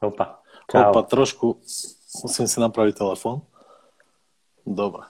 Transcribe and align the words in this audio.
Opa. 0.00 0.40
Čau. 0.66 0.90
Opa, 0.90 1.00
trošku 1.04 1.60
musím 2.24 2.46
si 2.48 2.56
napraviť 2.56 2.94
telefón. 2.96 3.44
Dobre. 4.64 5.04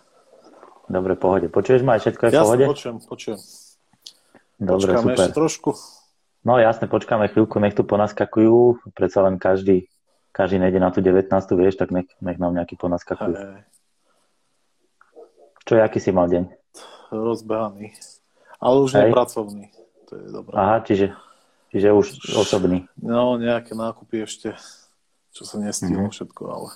Dobre, 0.91 1.15
pohode. 1.15 1.47
Počuješ 1.47 1.87
ma 1.87 1.95
aj 1.95 2.01
všetko 2.03 2.23
je 2.27 2.31
v 2.31 2.35
Jasne, 2.35 2.43
pohode? 2.43 2.65
počujem, 2.67 2.97
počujem. 3.07 3.41
Dobre, 4.59 4.91
Počkáme 4.91 5.03
super. 5.07 5.15
ešte 5.15 5.33
trošku. 5.33 5.71
No 6.41 6.57
jasne, 6.59 6.89
počkáme 6.89 7.29
chvíľku, 7.31 7.61
nech 7.61 7.77
tu 7.77 7.87
ponaskakujú. 7.87 8.83
Predsa 8.97 9.23
len 9.23 9.39
každý, 9.39 9.87
každý 10.33 10.59
nejde 10.59 10.81
na 10.83 10.91
tú 10.91 10.99
19, 10.99 11.31
vieš, 11.55 11.79
tak 11.79 11.95
nech, 11.95 12.09
nech 12.19 12.41
nám 12.41 12.57
nejaký 12.57 12.75
ponaskakujú. 12.75 13.37
Hej, 13.37 13.63
Čo, 15.63 15.79
aký 15.79 16.01
si 16.01 16.11
mal 16.11 16.27
deň? 16.27 16.51
rozbehaný. 17.11 17.95
Ale 18.59 18.77
už 18.83 18.91
Hej. 18.99 19.11
pracovný. 19.13 19.65
To 20.09 20.13
je 20.19 20.27
dobré. 20.31 20.55
Aha, 20.57 20.83
čiže, 20.83 21.15
čiže 21.71 21.89
už 21.91 22.07
osobný. 22.35 22.87
No, 22.99 23.35
nejaké 23.37 23.75
nákupy 23.75 24.25
ešte, 24.27 24.55
čo 25.31 25.43
sa 25.43 25.57
nestihlo 25.57 26.07
Mhm. 26.07 26.13
všetko, 26.13 26.43
ale 26.45 26.69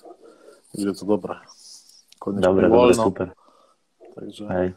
už 0.73 0.83
je 0.83 0.95
to 0.95 1.05
dobré. 1.05 1.39
Konečne 2.17 2.43
Dobre, 2.43 2.65
dobre, 2.65 2.77
voľno, 2.91 3.05
super. 3.05 3.29
takže... 4.15 4.45
Hej. 4.47 4.69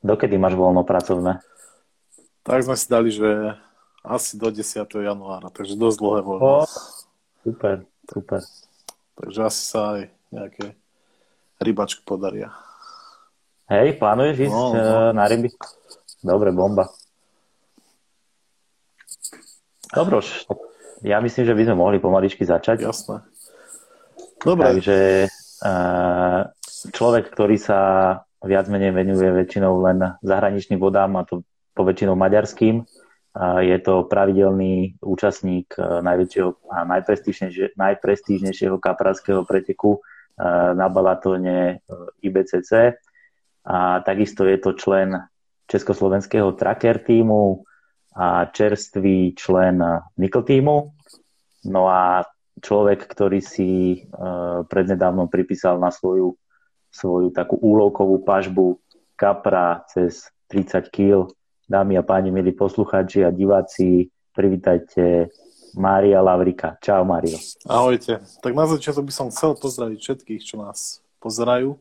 Dokedy 0.00 0.34
máš 0.34 0.54
voľno 0.54 0.82
pracovné? 0.82 1.38
Tak 2.42 2.58
sme 2.60 2.74
si 2.74 2.86
dali, 2.86 3.08
že 3.08 3.54
asi 4.02 4.34
do 4.34 4.48
10. 4.48 4.66
januára, 5.00 5.46
takže 5.48 5.74
dosť 5.74 5.96
dlhé 5.96 6.20
voľno. 6.20 6.42
O. 6.42 6.66
Super, 7.40 7.76
super. 8.04 8.40
Takže 9.14 9.40
asi 9.42 9.62
sa 9.62 9.80
aj 9.92 10.00
nejaké 10.30 10.74
rybačky 11.58 12.02
podaria. 12.02 12.50
Hej, 13.68 13.94
plánuješ 13.96 14.36
ísť 14.42 14.50
No, 14.50 14.64
no. 14.64 14.74
eh, 14.74 15.10
na 15.12 15.24
ryby? 15.24 15.54
Dobre, 16.20 16.50
bomba. 16.50 16.90
Dobroš, 19.88 20.48
ja 21.02 21.18
myslím, 21.20 21.44
že 21.46 21.54
by 21.54 21.62
sme 21.66 21.76
mohli 21.76 21.98
pomaličky 21.98 22.46
začať. 22.46 22.86
Jasné. 22.86 23.26
Dobre, 24.42 24.64
Takže 24.78 24.98
eh, 25.28 26.40
človek, 26.90 27.24
ktorý 27.30 27.56
sa 27.58 27.80
viac 28.42 28.66
menej 28.66 28.90
venuje 28.90 29.30
väčšinou 29.30 29.78
len 29.86 30.02
zahraničným 30.22 30.82
vodám, 30.82 31.14
a 31.18 31.22
to 31.22 31.46
poväčšinou 31.78 32.18
maďarským, 32.18 32.82
a 33.32 33.64
je 33.64 33.78
to 33.80 34.04
pravidelný 34.12 35.00
účastník 35.00 35.72
eh, 35.80 36.04
najväčšieho 36.04 36.50
a 36.68 36.84
najprestížnejšie- 36.84 37.72
najprestížnejšieho 37.80 38.76
kapralského 38.76 39.48
preteku 39.48 39.96
eh, 39.96 40.76
na 40.76 40.92
Balatóne 40.92 41.56
eh, 41.56 42.28
IBCC. 42.28 43.00
A 43.62 44.02
takisto 44.04 44.44
je 44.44 44.58
to 44.58 44.74
člen 44.76 45.16
československého 45.70 46.52
tracker 46.58 46.98
týmu 46.98 47.64
a 48.12 48.50
čerstvý 48.50 49.32
člen 49.38 49.80
Nickel 50.18 50.42
týmu. 50.42 50.92
No 51.66 51.86
a 51.86 52.26
človek, 52.58 53.06
ktorý 53.06 53.38
si 53.42 54.02
uh, 54.10 54.66
prednedávnom 54.66 55.30
pripísal 55.30 55.78
na 55.78 55.94
svoju, 55.94 56.34
svoju 56.90 57.30
takú 57.30 57.58
úlovkovú 57.58 58.22
pažbu 58.22 58.78
kapra 59.14 59.86
cez 59.90 60.30
30 60.50 60.90
kg. 60.90 61.30
Dámy 61.70 61.96
a 61.96 62.04
páni, 62.04 62.34
milí 62.34 62.52
poslucháči 62.52 63.24
a 63.24 63.32
diváci, 63.32 64.10
privítajte 64.34 65.32
Mária 65.72 66.20
Lavrika. 66.20 66.76
Čau, 66.84 67.04
Mário. 67.04 67.38
ahojte. 67.64 68.20
Tak 68.44 68.52
na 68.52 68.68
začiatok 68.68 69.08
by 69.08 69.12
som 69.14 69.32
chcel 69.32 69.56
pozdraviť 69.56 69.98
všetkých, 69.98 70.42
čo 70.44 70.60
nás 70.60 71.00
pozerajú. 71.22 71.80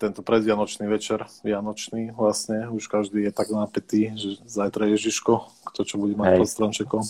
Tento 0.00 0.24
predvianočný 0.24 0.88
večer, 0.90 1.28
vianočný 1.44 2.12
vlastne, 2.16 2.66
už 2.72 2.88
každý 2.88 3.28
je 3.28 3.32
tak 3.32 3.52
napätý, 3.52 4.10
že 4.16 4.40
zajtra 4.48 4.88
je 4.88 4.96
Ježiško, 4.96 5.32
kto 5.70 5.80
čo 5.84 5.96
bude 6.00 6.16
mať 6.18 6.34
Hej. 6.34 6.38
pod 6.40 6.48
stromčekom. 6.48 7.02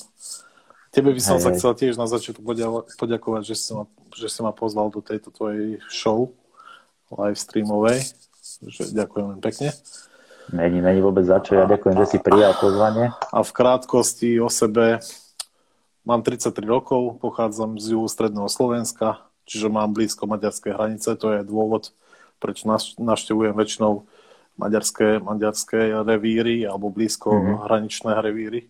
Tebe 0.95 1.11
by 1.11 1.19
som 1.19 1.37
Hej, 1.37 1.43
sa 1.43 1.51
hej. 1.51 1.57
chcel 1.59 1.73
tiež 1.75 1.95
na 1.97 2.07
začiatku 2.07 2.39
poďa- 2.41 2.87
poďakovať, 2.95 3.43
že 3.45 3.55
si, 3.55 3.71
ma, 3.71 3.85
že 4.15 4.31
si 4.31 4.41
ma 4.41 4.51
pozval 4.51 4.89
do 4.89 5.03
tejto 5.03 5.29
tvojej 5.29 5.83
show 5.89 6.31
live 7.11 7.35
streamovej. 7.37 7.99
Že 8.63 8.95
ďakujem 8.95 9.25
veľmi 9.29 9.43
pekne. 9.43 9.75
Není, 10.47 10.79
není 10.79 11.01
vôbec 11.01 11.25
za 11.25 11.41
čo. 11.41 11.57
Ja 11.57 11.67
ďakujem, 11.67 11.97
že 11.99 12.07
si 12.07 12.19
prijal 12.19 12.55
pozvanie. 12.55 13.11
A 13.27 13.39
v 13.41 13.51
krátkosti 13.51 14.39
o 14.39 14.47
sebe 14.47 15.03
mám 16.03 16.21
33 16.21 16.53
rokov, 16.63 17.19
pochádzam 17.19 17.75
z 17.75 17.97
juhu 17.97 18.07
stredného 18.07 18.47
Slovenska, 18.47 19.19
čiže 19.45 19.67
mám 19.67 19.91
blízko 19.91 20.29
maďarskej 20.29 20.71
hranice, 20.71 21.17
to 21.17 21.33
je 21.33 21.41
dôvod, 21.43 21.91
prečo 22.37 22.69
navštevujem 22.95 23.53
väčšinou 23.53 24.05
maďarské, 24.55 25.19
maďarské 25.19 25.81
revíry 26.05 26.63
alebo 26.63 26.87
blízko 26.87 27.33
Mhm. 27.33 27.41
mm-hmm. 27.41 27.59
hraničné 27.65 28.13
revíry. 28.15 28.61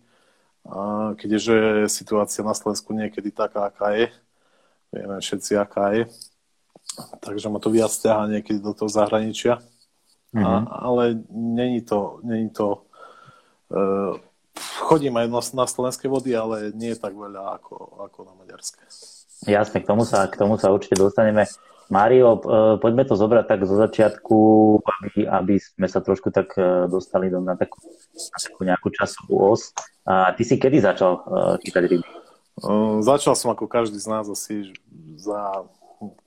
Keďže 1.15 1.85
situácia 1.87 2.41
na 2.41 2.57
Slovensku 2.57 2.89
niekedy 2.93 3.29
taká, 3.29 3.69
aká 3.69 3.93
je, 3.93 4.09
vieme 4.89 5.21
všetci, 5.21 5.51
aká 5.61 5.93
je, 5.93 6.03
takže 7.21 7.49
ma 7.53 7.61
to 7.61 7.69
viac 7.69 7.93
ťaha 7.93 8.33
niekedy 8.33 8.59
do 8.59 8.73
toho 8.73 8.89
zahraničia. 8.89 9.61
Mhm. 10.33 10.41
A, 10.43 10.51
ale 10.89 11.21
není 11.31 11.85
to, 11.85 12.19
není 12.25 12.49
to 12.49 12.83
uh, 13.71 14.17
chodím 14.85 15.17
aj 15.17 15.27
na, 15.27 15.41
na 15.41 15.65
slovenské 15.67 16.05
vody, 16.07 16.35
ale 16.35 16.71
nie 16.75 16.93
je 16.95 16.99
tak 16.99 17.13
veľa 17.15 17.61
ako, 17.61 18.05
ako 18.09 18.19
na 18.25 18.33
maďarské. 18.35 18.83
Jasne, 19.45 19.83
k 19.83 19.87
tomu 19.87 20.07
sa, 20.07 20.25
k 20.25 20.35
tomu 20.39 20.55
sa 20.57 20.71
určite 20.71 20.95
dostaneme. 20.97 21.45
Mário, 21.89 22.41
eh, 22.41 22.75
poďme 22.81 23.05
to 23.05 23.13
zobrať 23.13 23.45
tak 23.45 23.61
zo 23.69 23.77
začiatku, 23.77 24.37
aby, 24.81 25.29
aby 25.29 25.55
sme 25.61 25.85
sa 25.85 26.01
trošku 26.01 26.33
tak 26.33 26.57
eh, 26.57 26.89
dostali 26.89 27.29
do, 27.29 27.37
na, 27.41 27.53
takú, 27.53 27.77
na 28.13 28.37
takú 28.41 28.61
nejakú 28.65 28.89
časovú 28.89 29.53
os. 29.53 29.69
A 30.05 30.33
ty 30.33 30.41
si 30.41 30.57
kedy 30.57 30.81
začal 30.81 31.21
eh, 31.21 31.55
chytať 31.61 31.83
ryby? 31.85 32.07
Začal 33.03 33.35
som 33.35 33.51
ako 33.51 33.67
každý 33.67 33.99
z 33.99 34.07
nás 34.07 34.31
asi 34.31 34.71
za... 35.19 35.67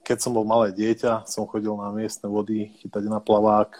Keď 0.04 0.18
som 0.20 0.36
bol 0.36 0.44
malé 0.44 0.76
dieťa, 0.76 1.24
som 1.24 1.48
chodil 1.48 1.72
na 1.72 1.88
miestne 1.88 2.28
vody 2.28 2.68
chytať 2.84 3.08
na 3.08 3.16
plavák, 3.16 3.72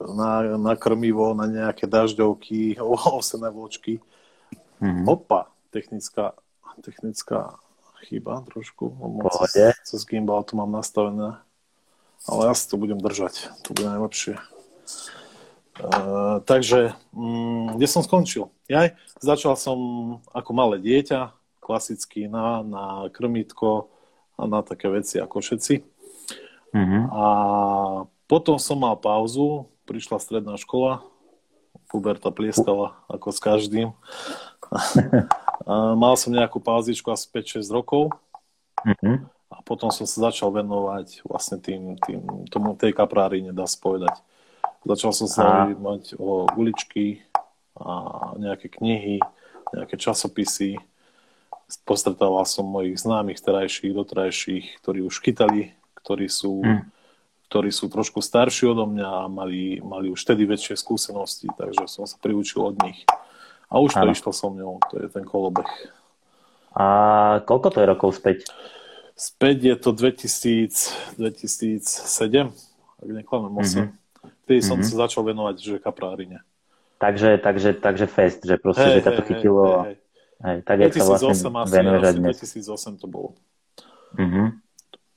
na, 0.00 0.56
na 0.56 0.74
krmivo, 0.80 1.36
na 1.36 1.44
nejaké 1.44 1.84
dažďovky, 1.84 2.80
ovsené 3.12 3.52
vločky. 3.52 4.00
Mhm. 4.80 5.04
Opa, 5.04 5.52
technická, 5.68 6.32
technická 6.80 7.60
chyba 8.06 8.44
trošku. 8.46 8.94
lebo. 8.94 9.30
Cez, 9.48 9.74
cez 9.82 10.00
gimbal 10.06 10.44
to 10.46 10.54
mám 10.54 10.70
nastavené. 10.70 11.40
Ale 12.26 12.50
ja 12.50 12.54
si 12.54 12.66
to 12.66 12.76
budem 12.76 12.98
držať. 12.98 13.50
To 13.66 13.74
bude 13.74 13.86
najlepšie. 13.88 14.34
Uh, 15.78 16.42
takže, 16.42 16.98
um, 17.14 17.78
kde 17.78 17.86
som 17.86 18.02
skončil? 18.02 18.50
Ja 18.66 18.90
začal 19.22 19.54
som 19.54 19.78
ako 20.34 20.50
malé 20.50 20.82
dieťa, 20.82 21.30
klasicky 21.62 22.26
na, 22.26 22.66
na 22.66 22.84
krmítko 23.14 23.86
a 24.34 24.50
na 24.50 24.66
také 24.66 24.90
veci 24.90 25.22
ako 25.22 25.38
všetci. 25.38 25.74
Mhm. 26.74 26.98
A 27.14 27.24
potom 28.28 28.58
som 28.60 28.76
mal 28.82 28.98
pauzu, 28.98 29.70
prišla 29.86 30.20
stredná 30.20 30.58
škola, 30.60 31.00
puberta 31.88 32.28
plieskala 32.28 32.98
ako 33.08 33.28
s 33.32 33.38
každým. 33.40 33.88
Mal 35.68 36.16
som 36.16 36.32
nejakú 36.32 36.58
pauzičku 36.58 37.12
asi 37.12 37.28
5-6 37.28 37.68
rokov 37.68 38.08
Mhm. 38.86 39.28
a 39.52 39.56
potom 39.66 39.92
som 39.92 40.06
sa 40.06 40.32
začal 40.32 40.48
venovať 40.48 41.26
vlastne 41.26 41.60
tým, 41.60 41.98
tým 42.00 42.48
tomu, 42.48 42.72
tej 42.78 42.94
kaprárine, 42.94 43.52
dá 43.52 43.66
sa 43.68 43.76
povedať. 43.76 44.16
Začal 44.86 45.12
som 45.12 45.28
sa 45.28 45.42
zaujímať 45.68 46.16
o 46.16 46.46
uličky 46.56 47.20
a 47.74 48.32
nejaké 48.38 48.70
knihy, 48.70 49.18
nejaké 49.74 49.98
časopisy. 49.98 50.78
Postretával 51.84 52.46
som 52.48 52.64
mojich 52.64 52.96
známych 52.96 53.42
terajších, 53.42 53.92
doterajších, 53.92 54.64
ktorí 54.80 55.04
už 55.04 55.20
chytali, 55.20 55.74
ktorí 56.00 56.30
sú, 56.30 56.64
Mm. 56.64 56.88
ktorí 57.50 57.68
sú 57.68 57.92
trošku 57.92 58.24
starší 58.24 58.72
odo 58.72 58.88
mňa 58.88 59.08
a 59.08 59.28
mali, 59.28 59.82
mali 59.84 60.08
už 60.08 60.24
vtedy 60.24 60.48
väčšie 60.48 60.80
skúsenosti, 60.80 61.48
takže 61.58 61.84
som 61.90 62.08
sa 62.08 62.16
priučil 62.16 62.62
od 62.64 62.76
nich. 62.80 63.04
A 63.68 63.78
už 63.78 63.92
to 63.92 64.00
Áno. 64.00 64.10
išlo 64.10 64.32
so 64.32 64.48
mňou, 64.48 64.80
to 64.88 64.96
je 64.96 65.08
ten 65.08 65.22
kolobeh. 65.22 65.68
A 66.72 66.84
koľko 67.42 67.68
to 67.70 67.78
je 67.78 67.86
rokov 67.86 68.10
späť? 68.14 68.48
Späť 69.12 69.56
je 69.62 69.74
to 69.76 69.90
2000, 69.90 71.18
2007, 71.18 72.48
ak 72.96 73.08
neklamem 73.08 73.52
8. 73.52 73.92
Vtedy 74.44 74.60
som 74.60 74.76
Mhm. 74.76 74.86
sa 74.86 74.94
začal 75.02 75.22
venovať 75.22 75.56
že 75.58 75.74
kaprárine. 75.76 76.40
Takže, 76.96 77.38
takže, 77.38 77.74
takže 77.74 78.06
fest, 78.06 78.42
že 78.42 78.56
proste, 78.56 78.88
že 78.90 79.00
ťa 79.00 79.12
to 79.12 79.22
chytilo. 79.22 79.62
hej, 79.84 79.86
hej. 79.86 79.96
Hej, 80.38 80.58
tak, 80.62 80.76
jak 80.80 80.92
sa 80.92 81.02
2008 81.12 81.50
vlastne 81.50 81.78
asi, 81.82 82.06
asi 82.06 82.16
dnes. 82.16 82.36
2008 82.38 82.94
to 82.96 83.06
bolo. 83.06 83.34
Mhm. 84.14 84.62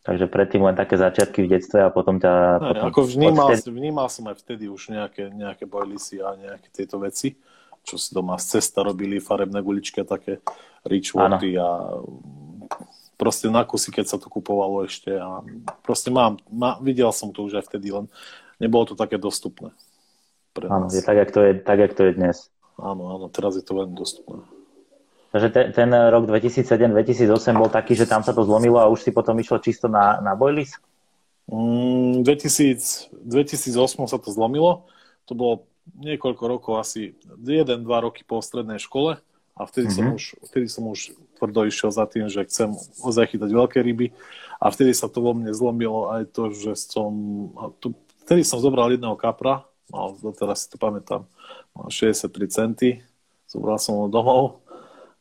Takže 0.01 0.25
predtým 0.25 0.61
len 0.63 0.73
také 0.73 0.97
začiatky 0.97 1.45
v 1.45 1.51
detstve 1.51 1.77
a 1.79 1.89
potom 1.89 2.17
ťa... 2.17 2.33
Ne, 2.57 2.67
potom 2.73 2.87
ako 2.89 3.01
vnímal, 3.07 3.47
odvtedy- 3.47 3.69
vnímal 3.71 4.07
som 4.09 4.25
aj 4.25 4.35
vtedy 4.35 4.65
už 4.65 4.89
nejaké, 4.89 5.29
nejaké 5.29 5.63
bojlisy 5.63 6.17
a 6.17 6.33
nejaké 6.35 6.67
tieto 6.71 6.97
veci, 6.97 7.37
čo 7.81 7.95
si 7.97 8.13
doma 8.13 8.37
z 8.37 8.57
cesta 8.57 8.85
robili, 8.85 9.17
farebné 9.23 9.61
guličky 9.61 10.01
a 10.01 10.09
také 10.09 10.39
richworty 10.85 11.57
a 11.57 11.97
proste 13.21 13.53
na 13.53 13.61
kusy, 13.61 13.93
keď 13.93 14.05
sa 14.09 14.17
to 14.17 14.33
kupovalo 14.33 14.81
ešte 14.89 15.13
a 15.13 15.45
proste 15.85 16.09
mám, 16.09 16.41
má, 16.49 16.81
videl 16.81 17.13
som 17.13 17.29
to 17.29 17.45
už 17.45 17.61
aj 17.61 17.69
vtedy, 17.69 17.93
len 17.93 18.09
nebolo 18.57 18.89
to 18.89 18.95
také 18.97 19.21
dostupné 19.21 19.69
pre 20.57 20.65
Áno, 20.65 20.89
nás. 20.89 20.93
je 20.93 21.05
tak, 21.05 21.17
jak 21.21 21.29
to 21.29 21.39
je, 21.45 21.51
tak, 21.61 21.77
jak 21.79 21.93
to 21.93 22.01
je 22.09 22.13
dnes. 22.17 22.37
Áno, 22.81 23.13
áno, 23.13 23.29
teraz 23.29 23.55
je 23.55 23.63
to 23.63 23.77
veľmi 23.77 23.93
dostupné. 23.93 24.41
Takže 25.31 25.47
ten, 25.53 25.65
ten 25.71 25.89
rok 26.11 26.27
2007-2008 26.27 27.55
bol 27.55 27.71
taký, 27.71 27.95
že 27.95 28.03
tam 28.03 28.19
sa 28.19 28.35
to 28.35 28.43
zlomilo 28.43 28.83
a 28.83 28.91
už 28.91 28.99
si 29.05 29.11
potom 29.15 29.39
išlo 29.39 29.63
čisto 29.63 29.87
na, 29.87 30.19
na 30.19 30.35
bojlis? 30.35 30.75
Mm, 31.47 32.27
2000, 32.27 33.15
2008 33.31 34.11
sa 34.11 34.17
to 34.19 34.27
zlomilo. 34.27 34.91
To 35.31 35.33
bolo 35.37 35.53
niekoľko 35.97 36.43
rokov, 36.47 36.73
asi 36.79 37.17
1-2 37.27 37.83
roky 37.87 38.21
po 38.23 38.39
strednej 38.39 38.79
škole 38.79 39.19
a 39.55 39.61
vtedy, 39.67 39.91
mm-hmm. 39.91 39.97
som 39.97 40.05
mhm. 40.07 40.15
už, 40.15 40.23
vtedy 40.47 40.67
som 40.71 40.83
už 40.87 40.99
tvrdo 41.37 41.67
išiel 41.67 41.91
za 41.91 42.05
tým, 42.07 42.29
že 42.31 42.47
chcem 42.47 42.71
ozaj 43.03 43.35
chytať 43.35 43.49
veľké 43.51 43.79
ryby 43.83 44.13
a 44.61 44.69
vtedy 44.69 44.93
sa 44.93 45.09
to 45.09 45.19
vo 45.19 45.35
mne 45.35 45.51
zlomilo 45.51 46.13
aj 46.13 46.31
to, 46.31 46.53
že 46.53 46.77
som... 46.77 47.11
To, 47.81 47.91
vtedy 48.23 48.45
som 48.45 48.61
zobral 48.61 48.93
jedného 48.93 49.17
kapra, 49.17 49.65
mal, 49.89 50.15
doteraz 50.21 50.65
si 50.65 50.67
to 50.71 50.77
pamätám, 50.77 51.25
mal 51.73 51.87
63 51.89 52.29
centy, 52.47 52.89
zobral 53.49 53.81
som 53.81 53.99
ho 53.99 54.07
domov 54.07 54.61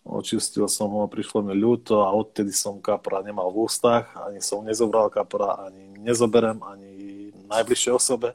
Očistil 0.00 0.64
som 0.64 0.96
ho, 0.96 1.04
prišlo 1.12 1.44
mi 1.44 1.52
ľúto 1.52 2.00
a 2.00 2.10
odtedy 2.16 2.56
som 2.56 2.80
kapra 2.80 3.20
nemal 3.20 3.52
v 3.52 3.68
ústach, 3.68 4.08
ani 4.16 4.40
som 4.40 4.64
nezobral 4.64 5.12
kapra, 5.12 5.68
ani 5.68 5.92
nezoberem, 6.00 6.56
ani 6.64 6.88
najbližšej 7.44 7.92
osobe. 7.92 8.32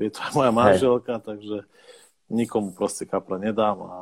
Je 0.00 0.10
to 0.10 0.20
moja 0.32 0.50
manželka, 0.50 1.20
Hej. 1.20 1.24
takže 1.24 1.56
nikomu 2.32 2.72
proste 2.72 3.04
kapra 3.04 3.36
nedám 3.36 3.78
a 3.84 3.94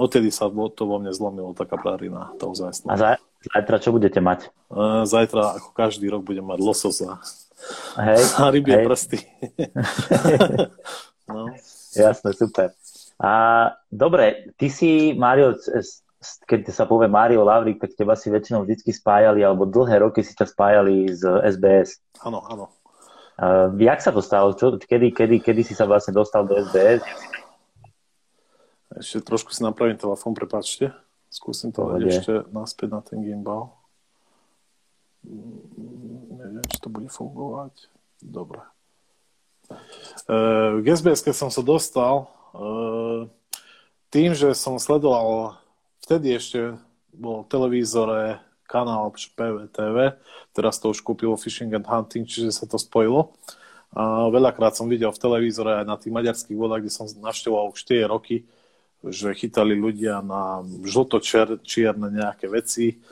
odtedy 0.00 0.32
sa 0.32 0.48
to 0.48 0.82
vo 0.86 0.96
mne 0.96 1.12
zlomilo, 1.12 1.52
tá 1.52 1.68
kaprárina, 1.68 2.32
tá 2.40 2.48
ozajstná. 2.48 2.94
A 2.94 3.20
zajtra 3.44 3.76
čo 3.82 3.92
budete 3.92 4.22
mať? 4.22 4.48
E, 4.70 5.04
zajtra, 5.04 5.60
ako 5.60 5.68
každý 5.76 6.08
rok, 6.08 6.24
budem 6.24 6.46
mať 6.46 6.58
lososa 6.62 7.20
hej, 8.00 8.22
a 8.40 8.48
rybie 8.48 8.80
hej. 8.80 8.84
prsty. 8.86 9.18
no. 11.32 11.52
Jasné, 11.90 12.30
super. 12.32 12.72
A 13.20 13.32
dobre, 13.92 14.54
ty 14.56 14.72
si, 14.72 15.12
Mario, 15.12 15.58
keď 16.48 16.72
sa 16.72 16.88
povie 16.88 17.10
Mário 17.10 17.44
Lavrik, 17.44 17.80
tak 17.80 17.92
teba 17.96 18.16
si 18.16 18.32
väčšinou 18.32 18.64
vždy 18.64 18.92
spájali, 18.92 19.44
alebo 19.44 19.68
dlhé 19.68 20.00
roky 20.00 20.24
si 20.24 20.32
ťa 20.32 20.48
spájali 20.48 21.12
z 21.12 21.28
SBS. 21.44 22.00
Áno, 22.24 22.40
áno. 22.48 22.72
Uh, 23.40 23.72
jak 23.80 24.04
sa 24.04 24.12
to 24.12 24.20
stalo? 24.20 24.52
Čo, 24.52 24.76
kedy, 24.76 25.16
kedy, 25.16 25.40
kedy 25.40 25.64
si 25.64 25.72
sa 25.72 25.88
vlastne 25.88 26.12
dostal 26.12 26.44
do 26.44 26.60
SBS? 26.60 27.00
Ešte 29.00 29.24
trošku 29.24 29.56
si 29.56 29.64
napravím 29.64 29.96
telefón, 29.96 30.36
prepáčte. 30.36 30.92
Skúsim 31.32 31.72
to 31.72 31.88
ešte 32.04 32.44
naspäť 32.52 32.88
na 32.92 33.00
ten 33.00 33.24
gimbal. 33.24 33.72
Neviem, 35.24 36.64
či 36.68 36.76
to 36.84 36.92
bude 36.92 37.08
fungovať. 37.08 37.88
Dobre. 38.20 38.60
Uh, 40.28 40.84
k 40.84 40.86
SBS, 40.92 41.24
keď 41.24 41.32
som 41.32 41.48
sa 41.48 41.64
dostal, 41.64 42.28
uh, 42.52 43.24
tým, 44.12 44.36
že 44.36 44.52
som 44.52 44.76
sledoval 44.76 45.56
vtedy 46.04 46.36
ešte 46.36 46.76
bol 47.14 47.46
televízore 47.48 48.42
kanál 48.70 49.10
PVTV, 49.10 50.14
teraz 50.54 50.78
to 50.78 50.94
už 50.94 51.02
kúpilo 51.02 51.34
Fishing 51.34 51.74
and 51.74 51.90
Hunting, 51.90 52.22
čiže 52.22 52.54
sa 52.54 52.70
to 52.70 52.78
spojilo. 52.78 53.34
A 53.90 54.30
veľakrát 54.30 54.78
som 54.78 54.86
videl 54.86 55.10
v 55.10 55.18
televízore 55.18 55.82
aj 55.82 55.86
na 55.90 55.98
tých 55.98 56.14
maďarských 56.14 56.54
vodách, 56.54 56.86
kde 56.86 56.94
som 56.94 57.10
navštevoval 57.10 57.74
už 57.74 57.82
tie 57.82 58.06
roky, 58.06 58.46
že 59.02 59.34
chytali 59.34 59.74
ľudia 59.74 60.22
na 60.22 60.62
žlto-čierne 60.86 62.14
nejaké 62.14 62.46
veci. 62.46 63.02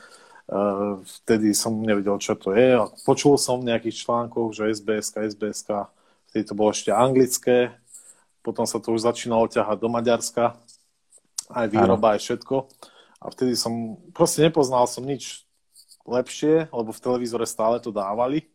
Vtedy 1.27 1.51
som 1.51 1.75
nevedel, 1.83 2.15
čo 2.23 2.39
to 2.39 2.55
je. 2.55 2.79
Počul 3.03 3.35
som 3.35 3.59
v 3.59 3.75
nejakých 3.75 4.07
článkoch, 4.07 4.55
že 4.55 4.71
SBS, 4.71 5.19
SBS, 5.19 5.67
vtedy 6.31 6.47
to 6.47 6.55
bolo 6.55 6.71
ešte 6.71 6.95
anglické, 6.95 7.75
potom 8.39 8.63
sa 8.63 8.79
to 8.79 8.95
už 8.95 9.03
začínalo 9.03 9.51
ťahať 9.51 9.77
do 9.83 9.91
Maďarska 9.91 10.55
aj 11.51 11.67
výroba, 11.67 12.13
ano. 12.13 12.15
aj 12.15 12.19
všetko. 12.23 12.55
A 13.19 13.25
vtedy 13.35 13.59
som, 13.59 13.99
proste 14.15 14.47
nepoznal 14.47 14.87
som 14.87 15.03
nič 15.03 15.43
lepšie, 16.09 16.67
lebo 16.73 16.89
v 16.89 17.03
televízore 17.03 17.45
stále 17.45 17.77
to 17.77 17.93
dávali. 17.93 18.49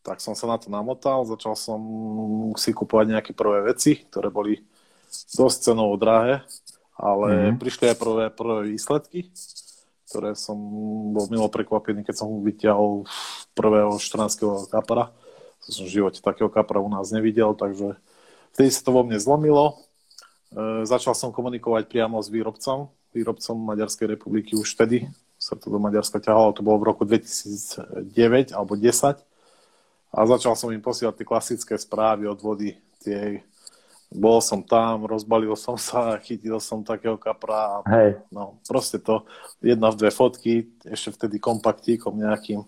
Tak 0.00 0.20
som 0.20 0.32
sa 0.32 0.48
na 0.48 0.56
to 0.56 0.72
namotal, 0.72 1.24
začal 1.28 1.56
som 1.56 1.80
si 2.56 2.72
kupovať 2.72 3.06
nejaké 3.16 3.32
prvé 3.36 3.72
veci, 3.72 4.04
ktoré 4.08 4.32
boli 4.32 4.64
dosť 5.36 5.72
cenovo 5.72 5.96
drahé, 6.00 6.40
ale 6.96 7.26
mm-hmm. 7.28 7.60
prišli 7.60 7.84
aj 7.92 7.96
prvé, 8.00 8.24
prvé 8.32 8.58
výsledky, 8.72 9.28
ktoré 10.08 10.32
som 10.36 10.56
bol 11.12 11.28
milo 11.28 11.48
prekvapený, 11.52 12.04
keď 12.04 12.16
som 12.16 12.40
vyťahol 12.40 13.04
prvého 13.52 13.92
14 14.00 14.72
kapra. 14.72 15.12
Som 15.60 15.84
v 15.86 16.00
živote 16.00 16.24
takého 16.24 16.48
kapra 16.48 16.80
u 16.80 16.88
nás 16.88 17.12
nevidel, 17.12 17.52
takže 17.52 18.00
vtedy 18.56 18.68
sa 18.72 18.80
to 18.80 18.90
vo 18.96 19.04
mne 19.04 19.20
zlomilo 19.20 19.76
E, 20.50 20.82
začal 20.82 21.14
som 21.14 21.30
komunikovať 21.30 21.86
priamo 21.86 22.18
s 22.18 22.26
výrobcom, 22.26 22.90
výrobcom 23.14 23.56
Maďarskej 23.70 24.18
republiky 24.18 24.58
už 24.58 24.74
vtedy. 24.74 25.06
Sa 25.50 25.58
to 25.58 25.66
do 25.66 25.82
Maďarska 25.82 26.22
ťahalo, 26.22 26.54
to 26.54 26.62
bolo 26.62 26.78
v 26.78 26.88
roku 26.94 27.02
2009 27.02 28.54
alebo 28.54 28.78
10. 28.78 29.18
A 30.14 30.18
začal 30.30 30.54
som 30.54 30.70
im 30.70 30.78
posielať 30.78 31.18
tie 31.18 31.26
klasické 31.26 31.74
správy 31.74 32.30
od 32.30 32.38
vody. 32.38 32.78
Tie, 33.02 33.42
bol 34.14 34.38
som 34.38 34.62
tam, 34.62 35.06
rozbalil 35.10 35.54
som 35.58 35.74
sa, 35.74 36.22
chytil 36.22 36.62
som 36.62 36.86
takého 36.86 37.18
kapra. 37.18 37.82
Hej. 37.90 38.22
No, 38.30 38.62
proste 38.62 39.02
to, 39.02 39.26
jedna 39.58 39.90
v 39.90 39.98
dve 39.98 40.10
fotky, 40.14 40.70
ešte 40.86 41.18
vtedy 41.18 41.42
kompaktíkom 41.42 42.14
nejakým. 42.14 42.62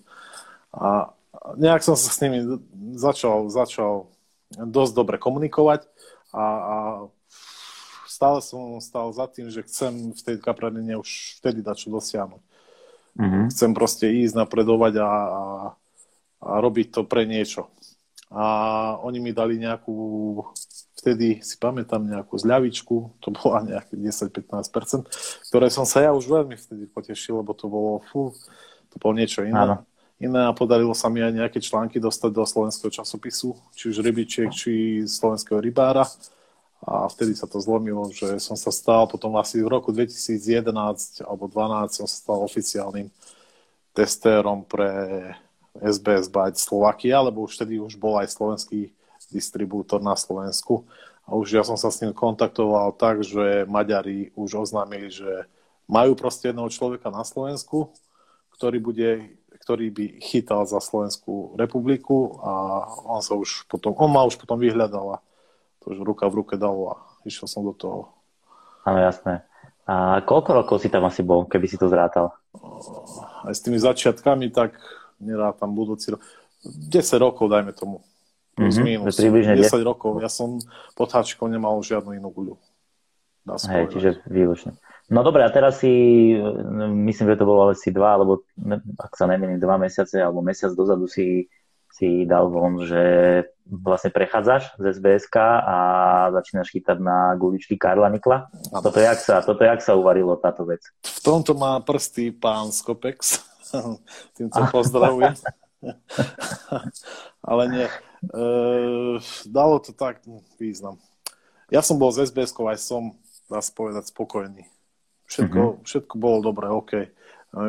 A 0.75 1.15
nejak 1.55 1.87
som 1.87 1.95
sa 1.95 2.11
s 2.11 2.19
nimi 2.19 2.43
začal, 2.99 3.47
začal 3.47 4.11
dosť 4.55 4.93
dobre 4.95 5.17
komunikovať 5.23 5.87
a, 6.35 6.45
a 6.47 6.77
stále 8.07 8.39
som 8.39 8.79
stal 8.79 9.11
za 9.11 9.27
tým, 9.27 9.51
že 9.51 9.67
chcem 9.67 10.15
v 10.15 10.23
tej 10.23 10.37
kapranine 10.39 10.95
už 10.95 11.43
vtedy 11.43 11.59
dať 11.59 11.77
čo 11.87 11.89
dosiahnuť. 11.91 12.43
Mm-hmm. 13.19 13.45
Chcem 13.53 13.71
proste 13.77 14.07
ísť, 14.09 14.35
napredovať 14.41 15.05
a, 15.05 15.11
a, 15.11 15.43
a 16.41 16.51
robiť 16.61 16.97
to 16.97 17.01
pre 17.05 17.29
niečo. 17.29 17.69
A 18.33 18.45
oni 19.05 19.21
mi 19.21 19.37
dali 19.37 19.61
nejakú, 19.61 19.93
vtedy 20.97 21.45
si 21.45 21.61
pamätám 21.61 22.01
nejakú 22.01 22.41
zľavičku, 22.41 23.21
to 23.21 23.29
bola 23.29 23.61
nejaké 23.61 23.93
10-15%, 24.01 25.53
ktoré 25.53 25.69
som 25.69 25.85
sa 25.85 26.01
ja 26.01 26.17
už 26.17 26.25
veľmi 26.25 26.57
vtedy 26.57 26.89
potešil, 26.89 27.45
lebo 27.45 27.53
to 27.53 27.69
bolo, 27.69 28.01
fú, 28.09 28.33
to 28.89 28.97
bolo 28.97 29.21
niečo 29.21 29.45
iné. 29.45 29.61
Áno. 29.61 29.77
Iné 30.23 30.49
a 30.49 30.57
podarilo 30.57 30.95
sa 30.95 31.11
mi 31.11 31.19
aj 31.19 31.35
nejaké 31.35 31.59
články 31.59 31.99
dostať 31.99 32.31
do 32.31 32.47
slovenského 32.47 32.95
časopisu, 32.95 33.59
či 33.75 33.91
už 33.91 34.01
rybičiek, 34.01 34.49
či 34.55 35.03
slovenského 35.05 35.59
rybára 35.61 36.07
a 36.83 37.07
vtedy 37.07 37.39
sa 37.39 37.47
to 37.47 37.63
zlomilo, 37.63 38.11
že 38.11 38.43
som 38.43 38.59
sa 38.59 38.75
stal 38.75 39.07
potom 39.07 39.39
asi 39.39 39.63
v 39.63 39.71
roku 39.71 39.95
2011 39.95 41.23
alebo 41.23 41.47
2012 41.47 42.03
som 42.03 42.07
sa 42.11 42.17
stal 42.19 42.39
oficiálnym 42.43 43.07
testérom 43.95 44.67
pre 44.67 44.91
SBS 45.79 46.27
Byte 46.27 46.59
Slovakia, 46.59 47.23
lebo 47.23 47.47
už 47.47 47.55
vtedy 47.55 47.79
už 47.79 47.95
bol 47.97 48.19
aj 48.19 48.35
slovenský 48.35 48.91
distribútor 49.31 50.03
na 50.03 50.19
Slovensku. 50.19 50.85
A 51.25 51.39
už 51.39 51.55
ja 51.55 51.63
som 51.63 51.79
sa 51.79 51.89
s 51.89 52.03
ním 52.03 52.11
kontaktoval 52.11 52.99
tak, 52.99 53.23
že 53.23 53.65
Maďari 53.65 54.35
už 54.35 54.67
oznámili, 54.67 55.09
že 55.09 55.47
majú 55.87 56.19
proste 56.19 56.51
jedného 56.51 56.69
človeka 56.69 57.15
na 57.15 57.23
Slovensku, 57.23 57.95
ktorý, 58.59 58.79
bude, 58.83 59.11
ktorý 59.63 59.89
by 59.95 60.07
chytal 60.19 60.67
za 60.67 60.83
Slovenskú 60.83 61.55
republiku 61.55 62.43
a 62.43 62.53
on 63.07 63.23
sa 63.23 63.39
už 63.39 63.71
potom, 63.71 63.95
on 63.97 64.11
ma 64.11 64.27
už 64.27 64.37
potom 64.37 64.59
vyhľadal 64.59 65.23
to 65.83 65.93
už 65.93 66.07
ruka 66.07 66.31
v 66.31 66.43
ruke 66.43 66.55
dalo 66.55 66.95
a 66.95 66.95
išiel 67.27 67.51
som 67.51 67.67
do 67.67 67.75
toho. 67.75 68.15
Áno, 68.87 68.99
jasné. 69.03 69.43
A 69.83 70.23
koľko 70.23 70.63
rokov 70.63 70.77
si 70.79 70.89
tam 70.89 71.03
asi 71.07 71.27
bol, 71.27 71.47
keby 71.51 71.67
si 71.67 71.75
to 71.75 71.91
zrátal? 71.91 72.39
Aj 73.43 73.51
s 73.51 73.59
tými 73.59 73.83
začiatkami, 73.83 74.55
tak 74.55 74.79
nerátam 75.19 75.75
budúci 75.75 76.15
rok. 76.15 76.23
10 76.63 76.95
rokov, 77.19 77.51
dajme 77.51 77.75
tomu. 77.75 78.07
Plus 78.55 78.79
mm-hmm, 78.79 79.03
minus. 79.03 79.19
10, 79.19 79.59
10 79.59 79.83
rokov. 79.83 80.23
Ja 80.23 80.31
som 80.31 80.63
pod 80.95 81.11
háčikom 81.11 81.51
nemal 81.51 81.75
žiadnu 81.83 82.15
inú 82.15 82.31
guľu. 82.31 82.55
Hej, 83.67 83.91
čiže 83.91 84.11
výlučne. 84.31 84.79
No 85.11 85.27
dobre, 85.27 85.43
a 85.43 85.51
teraz 85.51 85.83
si, 85.83 85.91
myslím, 86.79 87.35
že 87.35 87.39
to 87.43 87.45
bolo 87.45 87.75
asi 87.75 87.91
dva, 87.91 88.17
alebo 88.17 88.47
ak 88.97 89.19
sa 89.19 89.27
nemením, 89.27 89.59
dva 89.59 89.77
mesiace, 89.77 90.23
alebo 90.23 90.47
mesiac 90.47 90.71
dozadu 90.79 91.11
si 91.11 91.51
si 91.93 92.25
dal 92.25 92.49
von, 92.49 92.81
že 92.89 93.03
vlastne 93.69 94.09
prechádzaš 94.09 94.75
z 94.81 94.85
SBSK 94.99 95.37
a 95.65 95.77
začínaš 96.33 96.73
chytať 96.73 96.99
na 96.99 97.37
guličky 97.37 97.77
Karla 97.77 98.09
Nikla. 98.09 98.49
Toto 98.81 98.99
jak, 98.99 99.21
sa, 99.21 99.45
toto 99.45 99.63
jak 99.63 99.85
sa 99.85 99.95
uvarilo 99.95 100.35
táto 100.41 100.65
vec? 100.65 100.83
V 101.05 101.21
tomto 101.21 101.53
má 101.53 101.79
prsty 101.85 102.33
pán 102.33 102.73
Skopex. 102.73 103.45
Týmto 104.37 104.61
pozdravujem. 104.73 105.37
Ale 107.49 107.63
nie. 107.69 107.87
E, 107.87 108.45
dalo 109.47 109.79
to 109.83 109.93
tak 109.93 110.25
význam. 110.57 110.97
Ja 111.73 111.81
som 111.81 111.97
bol 111.97 112.13
z 112.13 112.29
sbs 112.29 112.53
aj 112.53 112.79
som, 112.79 113.17
dá 113.49 113.65
sa 113.65 113.73
povedať, 113.73 114.13
spokojný. 114.13 114.69
Všetko, 115.29 115.61
mm-hmm. 115.61 115.85
všetko 115.89 116.15
bolo 116.21 116.39
dobré, 116.45 116.69
OK. 116.69 116.93
E, 116.93 117.09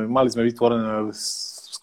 mali 0.08 0.28
sme 0.28 0.44
vytvorené 0.44 1.08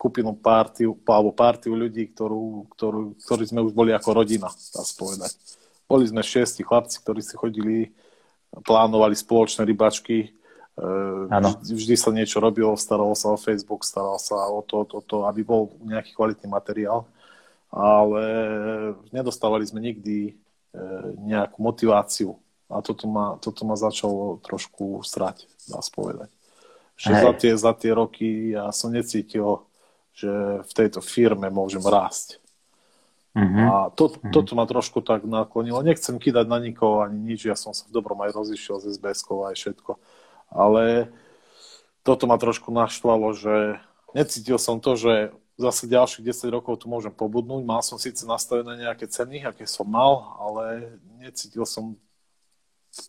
skupinu 0.00 0.32
partiu, 0.32 0.96
alebo 1.04 1.28
partiu 1.28 1.76
ľudí, 1.76 2.08
ktorú, 2.16 2.72
ktorú, 2.72 3.20
ktorí 3.20 3.44
sme 3.44 3.60
už 3.60 3.76
boli 3.76 3.92
ako 3.92 4.16
rodina, 4.16 4.48
dá 4.48 4.80
sa 4.80 4.94
povedať. 4.96 5.36
Boli 5.84 6.08
sme 6.08 6.24
šiesti 6.24 6.64
chlapci, 6.64 7.04
ktorí 7.04 7.20
si 7.20 7.36
chodili, 7.36 7.92
plánovali 8.64 9.12
spoločné 9.12 9.68
rybačky. 9.68 10.32
Vždy, 10.80 11.76
vždy 11.76 11.94
sa 12.00 12.08
niečo 12.16 12.40
robilo, 12.40 12.72
staralo 12.80 13.12
sa 13.12 13.28
o 13.28 13.36
Facebook, 13.36 13.84
staralo 13.84 14.16
sa 14.16 14.40
o 14.48 14.64
to, 14.64 14.88
o 14.88 15.02
to, 15.04 15.28
aby 15.28 15.44
bol 15.44 15.68
nejaký 15.84 16.16
kvalitný 16.16 16.48
materiál, 16.48 17.04
ale 17.68 18.24
nedostávali 19.12 19.68
sme 19.68 19.84
nikdy 19.84 20.32
nejakú 21.28 21.60
motiváciu. 21.60 22.40
A 22.72 22.80
toto 22.80 23.04
ma, 23.04 23.36
toto 23.36 23.68
ma 23.68 23.76
začalo 23.76 24.40
trošku 24.40 25.04
strať, 25.04 25.44
dá 25.68 25.84
sa 25.84 25.92
povedať. 25.92 26.32
Že 26.96 27.12
za 27.12 27.32
tie, 27.36 27.52
za 27.52 27.72
tie 27.76 27.92
roky 27.92 28.56
ja 28.56 28.72
som 28.72 28.88
necítil, 28.88 29.68
že 30.14 30.64
v 30.66 30.72
tejto 30.74 31.00
firme 31.00 31.48
môžem 31.48 31.82
rásť. 31.82 32.40
Uh-huh. 33.30 33.66
A 33.66 33.74
to, 33.94 34.10
uh-huh. 34.10 34.34
toto 34.34 34.58
ma 34.58 34.66
trošku 34.66 35.06
tak 35.06 35.22
naklonilo. 35.22 35.86
Nechcem 35.86 36.18
kýdať 36.18 36.50
na 36.50 36.58
nikoho 36.58 37.06
ani 37.06 37.34
nič, 37.34 37.46
ja 37.46 37.54
som 37.54 37.70
sa 37.70 37.86
v 37.86 37.94
dobrom 37.94 38.18
aj 38.26 38.34
rozišiel 38.34 38.82
z 38.82 38.98
sbs 38.98 39.22
aj 39.26 39.54
všetko. 39.54 39.92
Ale 40.50 41.14
toto 42.02 42.26
ma 42.26 42.34
trošku 42.40 42.74
naštvalo, 42.74 43.30
že 43.38 43.78
necítil 44.18 44.58
som 44.58 44.82
to, 44.82 44.98
že 44.98 45.30
zase 45.60 45.86
ďalších 45.86 46.24
10 46.24 46.56
rokov 46.56 46.80
tu 46.82 46.86
môžem 46.88 47.12
pobudnúť. 47.12 47.62
Mal 47.62 47.84
som 47.84 48.00
síce 48.00 48.24
nastavené 48.24 48.80
nejaké 48.88 49.06
ceny, 49.06 49.44
aké 49.44 49.68
som 49.68 49.84
mal, 49.84 50.34
ale 50.40 50.96
necítil 51.20 51.68
som 51.68 51.94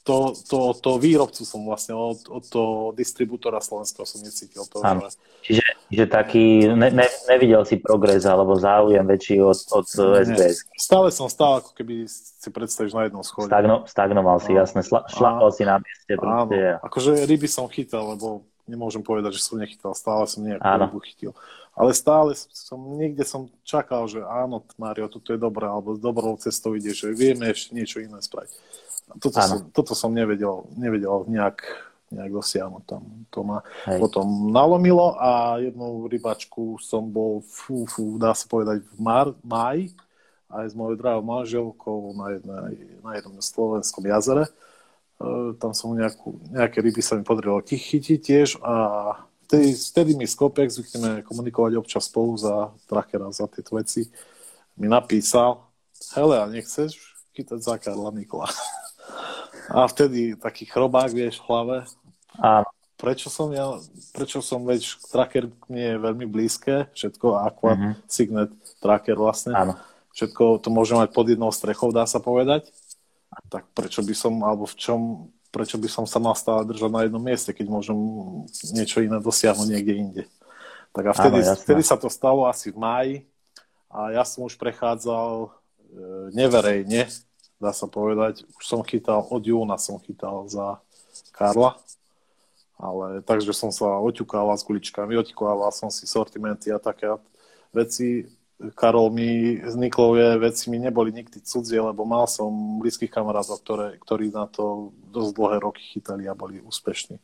to, 0.03 0.33
to, 0.47 0.59
to 0.79 0.91
výrobcu 0.97 1.43
som 1.43 1.61
vlastne, 1.67 1.93
od, 1.93 2.25
od 2.31 2.43
toho 2.47 2.73
distribútora 2.95 3.59
slovenského 3.59 4.07
som 4.07 4.23
necítil 4.23 4.63
to. 4.65 4.79
Že... 4.79 5.15
Čiže, 5.41 5.65
čiže 5.91 6.05
taký, 6.09 6.45
ne, 6.71 6.89
ne, 6.89 7.07
nevidel 7.29 7.65
si 7.67 7.77
progres 7.77 8.23
alebo 8.23 8.55
záujem 8.55 9.03
väčší 9.03 9.43
od, 9.43 9.59
od 9.75 9.85
SBS? 10.25 10.65
Stále 10.77 11.09
som 11.11 11.27
stále, 11.27 11.61
ako 11.61 11.71
keby 11.75 12.05
si 12.07 12.49
predstavíš 12.49 12.93
na 12.95 13.05
jednom 13.09 13.25
schode. 13.25 13.51
Stagno, 13.51 13.83
stagnoval 13.85 14.37
si, 14.39 14.51
no. 14.53 14.63
jasne, 14.63 14.81
šla, 14.81 15.05
šlapal 15.11 15.49
si 15.53 15.63
na 15.67 15.77
mieste. 15.77 16.13
Áno, 16.17 16.49
akože 16.81 17.27
ryby 17.27 17.47
som 17.51 17.69
chytal, 17.69 18.17
lebo 18.17 18.47
nemôžem 18.69 19.03
povedať, 19.03 19.35
že 19.35 19.43
som 19.43 19.59
nechytal, 19.59 19.91
stále 19.91 20.23
som 20.29 20.45
nejakú 20.45 20.63
rybu 20.63 20.99
chytil. 21.03 21.31
Ale 21.71 21.95
stále 21.95 22.35
som, 22.51 22.77
niekde 22.99 23.23
som 23.23 23.47
čakal, 23.63 24.03
že 24.05 24.19
áno, 24.27 24.59
Mario, 24.75 25.07
toto 25.07 25.31
je 25.31 25.39
dobré, 25.39 25.71
alebo 25.71 25.95
dobrou 25.95 26.35
cestou 26.35 26.75
ide, 26.75 26.91
že 26.91 27.15
vieme 27.15 27.47
ešte 27.47 27.71
niečo 27.71 28.03
iné 28.03 28.19
spraviť. 28.19 28.51
Toto, 29.19 29.39
som, 29.43 29.59
toto 29.71 29.93
som 29.97 30.11
nevedel, 30.13 30.67
nevedel 30.79 31.27
nejak, 31.27 31.63
nejak 32.15 32.31
dosiahnuť 32.31 32.83
tam. 32.87 33.03
To 33.31 33.39
ma 33.43 33.59
Hej. 33.87 33.99
potom 33.99 34.51
nalomilo 34.51 35.19
a 35.19 35.59
jednu 35.59 36.07
rybačku 36.07 36.79
som 36.79 37.11
bol, 37.11 37.43
fú, 37.43 37.83
fú, 37.83 38.15
dá 38.15 38.31
sa 38.31 38.47
povedať, 38.47 38.83
v 38.87 38.97
mar, 39.03 39.35
maj, 39.43 39.91
aj 40.51 40.65
s 40.71 40.75
mojou 40.75 40.95
drahou 40.99 41.23
manželkou 41.23 42.11
na, 42.15 42.35
jednej, 42.35 42.75
na 42.99 43.11
jednom 43.19 43.39
slovenskom 43.39 44.03
jazere. 44.03 44.47
E, 44.47 45.55
tam 45.59 45.71
som 45.71 45.95
nejakú, 45.95 46.39
nejaké 46.51 46.83
ryby 46.83 46.99
sa 47.03 47.15
mi 47.15 47.23
podarilo 47.23 47.63
chytiť 47.63 48.19
tiež 48.19 48.59
a 48.63 48.75
vtedy, 49.47 49.75
vtedy 49.75 50.11
mi 50.15 50.27
Skopek, 50.27 50.71
zvykneme 50.71 51.23
komunikovať 51.27 51.79
občas 51.79 52.07
spolu 52.07 52.35
za 52.39 52.71
trackera, 52.87 53.31
za 53.35 53.47
tieto 53.47 53.75
veci, 53.75 54.07
mi 54.79 54.87
napísal, 54.87 55.67
hele, 56.15 56.39
a 56.39 56.47
nechceš 56.47 56.95
chytať 57.35 57.59
za 57.59 57.75
Karla 57.79 58.11
Nikola? 58.11 58.47
A 59.69 59.85
vtedy 59.85 60.33
taký 60.39 60.65
chrobák, 60.65 61.13
vieš, 61.13 61.43
v 61.43 61.45
hlave. 61.51 61.77
A 62.41 62.65
prečo 63.01 63.33
som 63.33 63.49
ja, 63.49 63.81
prečo 64.13 64.45
som, 64.45 64.61
veď 64.61 64.85
tracker 65.09 65.49
nie 65.69 65.93
je 65.93 65.97
veľmi 65.97 66.25
blízke, 66.29 66.85
všetko 66.93 67.27
Aqua, 67.41 67.73
mm-hmm. 67.73 67.93
Signet, 68.05 68.51
tracker 68.77 69.17
vlastne. 69.17 69.57
Áno. 69.57 69.73
Všetko 70.13 70.61
to 70.61 70.69
môže 70.69 70.93
mať 70.93 71.09
pod 71.09 71.25
jednou 71.25 71.49
strechou, 71.49 71.89
dá 71.89 72.05
sa 72.05 72.21
povedať. 72.21 72.69
Tak 73.49 73.73
prečo 73.73 74.05
by 74.05 74.13
som, 74.13 74.33
alebo 74.45 74.69
v 74.69 74.75
čom, 74.77 74.99
prečo 75.49 75.81
by 75.81 75.89
som 75.89 76.05
sa 76.05 76.21
mal 76.21 76.37
stále 76.37 76.67
držať 76.67 76.91
na 76.91 77.01
jednom 77.07 77.23
mieste, 77.23 77.55
keď 77.55 77.67
môžem 77.71 77.97
niečo 78.75 79.01
iné 79.01 79.17
dosiahnuť 79.17 79.67
niekde 79.67 79.93
inde. 79.97 80.23
Tak 80.91 81.05
a 81.09 81.13
vtedy, 81.15 81.39
Áno, 81.41 81.55
vtedy 81.55 81.81
sa 81.87 81.95
to 81.95 82.11
stalo 82.11 82.43
asi 82.45 82.69
v 82.69 82.77
máji 82.77 83.15
a 83.87 84.11
ja 84.11 84.23
som 84.27 84.43
už 84.43 84.59
prechádzal 84.59 85.47
e, 85.47 85.49
neverejne 86.35 87.07
dá 87.61 87.69
sa 87.71 87.85
povedať. 87.85 88.43
Už 88.57 88.63
som 88.65 88.81
chytal, 88.81 89.21
od 89.29 89.45
júna 89.45 89.77
som 89.77 90.01
chytal 90.01 90.49
za 90.49 90.81
Karla, 91.29 91.77
ale 92.81 93.21
takže 93.21 93.53
som 93.53 93.69
sa 93.69 94.01
oťukával 94.01 94.57
s 94.57 94.65
guličkami, 94.65 95.13
oťukával 95.13 95.69
som 95.69 95.93
si 95.93 96.09
sortimenty 96.09 96.73
a 96.73 96.81
také 96.81 97.13
veci. 97.69 98.25
Karol 98.77 99.09
mi 99.09 99.57
z 99.57 99.73
Niklovie 99.73 100.37
veci 100.37 100.69
mi 100.69 100.77
neboli 100.77 101.09
nikdy 101.09 101.41
cudzie, 101.41 101.81
lebo 101.81 102.05
mal 102.05 102.29
som 102.29 102.77
blízkych 102.77 103.09
kamarátov, 103.09 103.57
ktoré, 103.65 103.97
ktorí 103.97 104.29
na 104.29 104.45
to 104.45 104.93
dosť 105.09 105.31
dlhé 105.33 105.57
roky 105.65 105.81
chytali 105.81 106.29
a 106.29 106.37
boli 106.37 106.61
úspešní. 106.61 107.17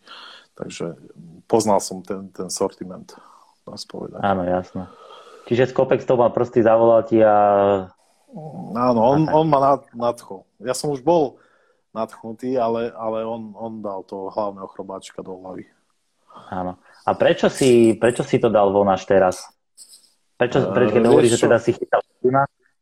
Takže 0.58 0.98
poznal 1.46 1.77
som 1.77 2.01
ten, 2.01 2.34
ten 2.34 2.50
sortiment, 2.50 3.06
dá 3.70 3.77
povedať. 3.86 4.17
Áno, 4.25 4.50
jasné. 4.50 4.89
Čiže 5.46 5.70
Skopek 5.70 6.01
to 6.01 6.17
mal 6.17 6.34
prsty, 6.34 6.65
zavolal 6.65 7.06
ti 7.06 7.22
a 7.22 7.38
Áno, 8.75 9.00
on, 9.00 9.27
on 9.31 9.46
ma 9.48 9.79
nadchol. 9.96 10.43
Ja 10.60 10.75
som 10.75 10.91
už 10.91 11.00
bol 11.00 11.39
nadchnutý, 11.96 12.60
ale, 12.60 12.91
ale 12.91 13.24
on, 13.24 13.55
on 13.55 13.79
dal 13.79 14.03
toho 14.03 14.29
hlavného 14.29 14.67
chrobáčika 14.69 15.24
do 15.24 15.39
hlavy. 15.39 15.65
Áno. 16.51 16.77
A 17.07 17.12
prečo 17.15 17.48
si, 17.48 17.96
prečo 17.96 18.22
si 18.22 18.38
to 18.38 18.51
dal 18.51 18.69
von 18.69 18.91
až 18.91 19.07
teraz? 19.07 19.48
Prečo, 20.38 20.69
uh, 20.69 20.75
prečo 20.75 20.91
keď 21.00 21.03
hovoríš, 21.07 21.39
že 21.39 21.43
teda 21.50 21.57
si 21.57 21.72
chytal 21.74 22.03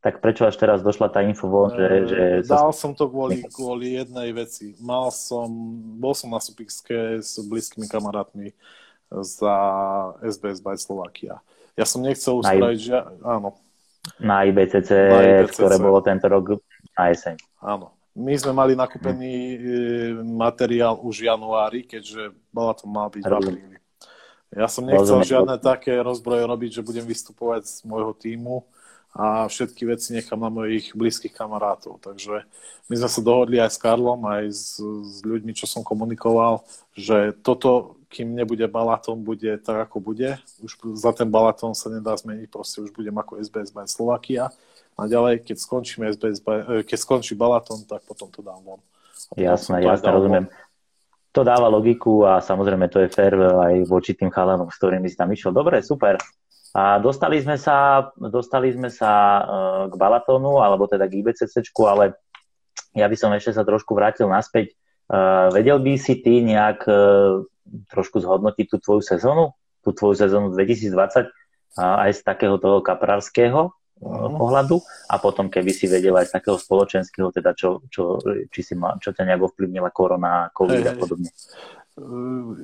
tak 0.06 0.22
prečo 0.22 0.46
až 0.46 0.54
teraz 0.62 0.86
došla 0.86 1.10
tá 1.10 1.26
info 1.26 1.50
von, 1.50 1.74
že... 1.74 2.06
že 2.06 2.22
Dal 2.46 2.70
som 2.78 2.94
to 2.94 3.10
kvôli, 3.10 3.42
kvôli 3.50 3.98
jednej 3.98 4.38
veci. 4.38 4.78
Mal 4.78 5.10
som, 5.10 5.50
bol 5.98 6.14
som 6.14 6.30
na 6.30 6.38
Supické 6.38 7.18
s 7.18 7.42
blízkymi 7.42 7.90
kamarátmi 7.90 8.54
za 9.10 9.58
SBS 10.22 10.62
by 10.62 10.78
Slovakia. 10.78 11.42
Ja 11.74 11.90
som 11.90 12.06
nechcel 12.06 12.38
uspraviť, 12.38 12.80
že... 12.86 12.98
Áno, 13.26 13.58
na 14.22 14.46
IBCC, 14.48 14.90
na 14.90 15.20
IBCC, 15.22 15.58
ktoré 15.58 15.76
bolo 15.78 16.00
tento 16.02 16.26
rok 16.30 16.62
na 16.96 17.12
jeseň. 17.12 17.36
Áno. 17.62 17.92
My 18.16 18.32
sme 18.40 18.56
mali 18.56 18.80
nakúpený 18.80 19.34
hm. 19.60 19.60
materiál 20.40 20.96
už 21.04 21.20
v 21.20 21.28
januári, 21.28 21.84
keďže 21.84 22.32
bola 22.48 22.72
to 22.72 22.88
mal 22.88 23.12
byť 23.12 23.24
apríli. 23.28 23.76
Ja 24.56 24.72
som 24.72 24.88
nechcel 24.88 25.20
Rozumiem. 25.20 25.28
žiadne 25.28 25.56
také 25.60 26.00
rozbroje 26.00 26.48
robiť, 26.48 26.80
že 26.80 26.86
budem 26.86 27.04
vystupovať 27.04 27.68
z 27.68 27.78
môjho 27.84 28.16
týmu 28.16 28.64
a 29.16 29.48
všetky 29.48 29.88
veci 29.88 30.16
nechám 30.16 30.40
na 30.40 30.48
mojich 30.48 30.96
blízkych 30.96 31.36
kamarátov. 31.36 32.00
Takže 32.00 32.48
my 32.88 32.96
sme 32.96 33.10
sa 33.12 33.22
dohodli 33.24 33.60
aj 33.60 33.72
s 33.76 33.80
Karlom, 33.80 34.24
aj 34.28 34.44
s, 34.52 34.80
s 34.84 35.16
ľuďmi, 35.24 35.52
čo 35.56 35.68
som 35.68 35.84
komunikoval, 35.84 36.64
že 36.96 37.36
toto 37.44 37.95
kým 38.10 38.36
nebude 38.36 38.66
Balaton, 38.68 39.22
bude 39.22 39.58
tak, 39.62 39.90
ako 39.90 40.00
bude. 40.00 40.38
Už 40.62 40.78
za 40.96 41.12
ten 41.12 41.30
Balaton 41.30 41.74
sa 41.74 41.90
nedá 41.90 42.16
zmeniť, 42.16 42.48
proste 42.50 42.82
už 42.82 42.94
budem 42.94 43.16
ako 43.16 43.42
SBS 43.42 43.74
by 43.74 43.86
Slovakia. 43.86 44.54
A 44.96 45.12
ďalej, 45.12 45.44
keď 45.44 45.58
skončíme 45.60 46.08
SBS 46.14 46.40
by, 46.40 46.54
eh, 46.56 46.84
keď 46.88 46.98
skončí 46.98 47.36
Balaton, 47.36 47.84
tak 47.84 48.06
potom 48.08 48.32
to 48.32 48.40
dám 48.40 48.64
von. 48.64 48.80
Jasné, 49.36 49.84
jasné, 49.84 50.08
rozumiem. 50.12 50.46
Von. 50.48 50.64
To 51.36 51.42
dáva 51.44 51.68
logiku 51.68 52.24
a 52.24 52.40
samozrejme 52.40 52.88
to 52.88 53.04
je 53.04 53.12
fér 53.12 53.36
aj 53.36 53.84
voči 53.92 54.16
tým 54.16 54.32
chalanom, 54.32 54.72
s 54.72 54.80
ktorými 54.80 55.12
si 55.12 55.20
tam 55.20 55.28
išiel. 55.28 55.52
Dobre, 55.52 55.84
super. 55.84 56.16
A 56.76 57.00
dostali 57.00 57.40
sme 57.40 57.60
sa, 57.60 58.08
dostali 58.16 58.72
sme 58.72 58.88
sa 58.88 59.12
uh, 59.12 59.84
k 59.88 59.94
Balatonu, 59.96 60.64
alebo 60.64 60.88
teda 60.88 61.08
k 61.08 61.24
IBCC, 61.24 61.72
ale 61.84 62.20
ja 62.96 63.08
by 63.08 63.16
som 63.20 63.32
ešte 63.36 63.56
sa 63.56 63.68
trošku 63.68 63.96
vrátil 63.96 64.32
naspäť. 64.32 64.76
Uh, 65.08 65.52
vedel 65.52 65.80
by 65.80 65.96
si 66.00 66.24
ty 66.24 66.40
nejak 66.44 66.88
trošku 67.90 68.22
zhodnotiť 68.22 68.66
tú 68.72 68.78
tvoju 68.78 69.02
sezónu, 69.02 69.54
tú 69.82 69.94
tvoju 69.94 70.16
sezónu 70.18 70.54
2020 70.54 71.30
aj 71.76 72.12
z 72.16 72.22
takého 72.24 72.56
toho 72.56 72.80
kaprárskeho 72.80 73.70
uh-huh. 73.70 74.36
pohľadu 74.40 74.80
a 75.12 75.16
potom 75.20 75.52
keby 75.52 75.72
si 75.76 75.86
vedel 75.92 76.16
aj 76.16 76.32
z 76.32 76.34
takého 76.40 76.58
spoločenského, 76.58 77.30
teda 77.36 77.52
čo, 77.52 77.84
čo, 77.92 78.20
či 78.50 78.62
si 78.64 78.74
ma, 78.80 78.96
čo 79.00 79.12
ťa 79.12 79.28
nejak 79.28 79.52
ovplyvnila 79.52 79.92
korona, 79.92 80.50
covid 80.56 80.84
hey, 80.84 80.92
a 80.92 80.94
podobne. 80.96 81.30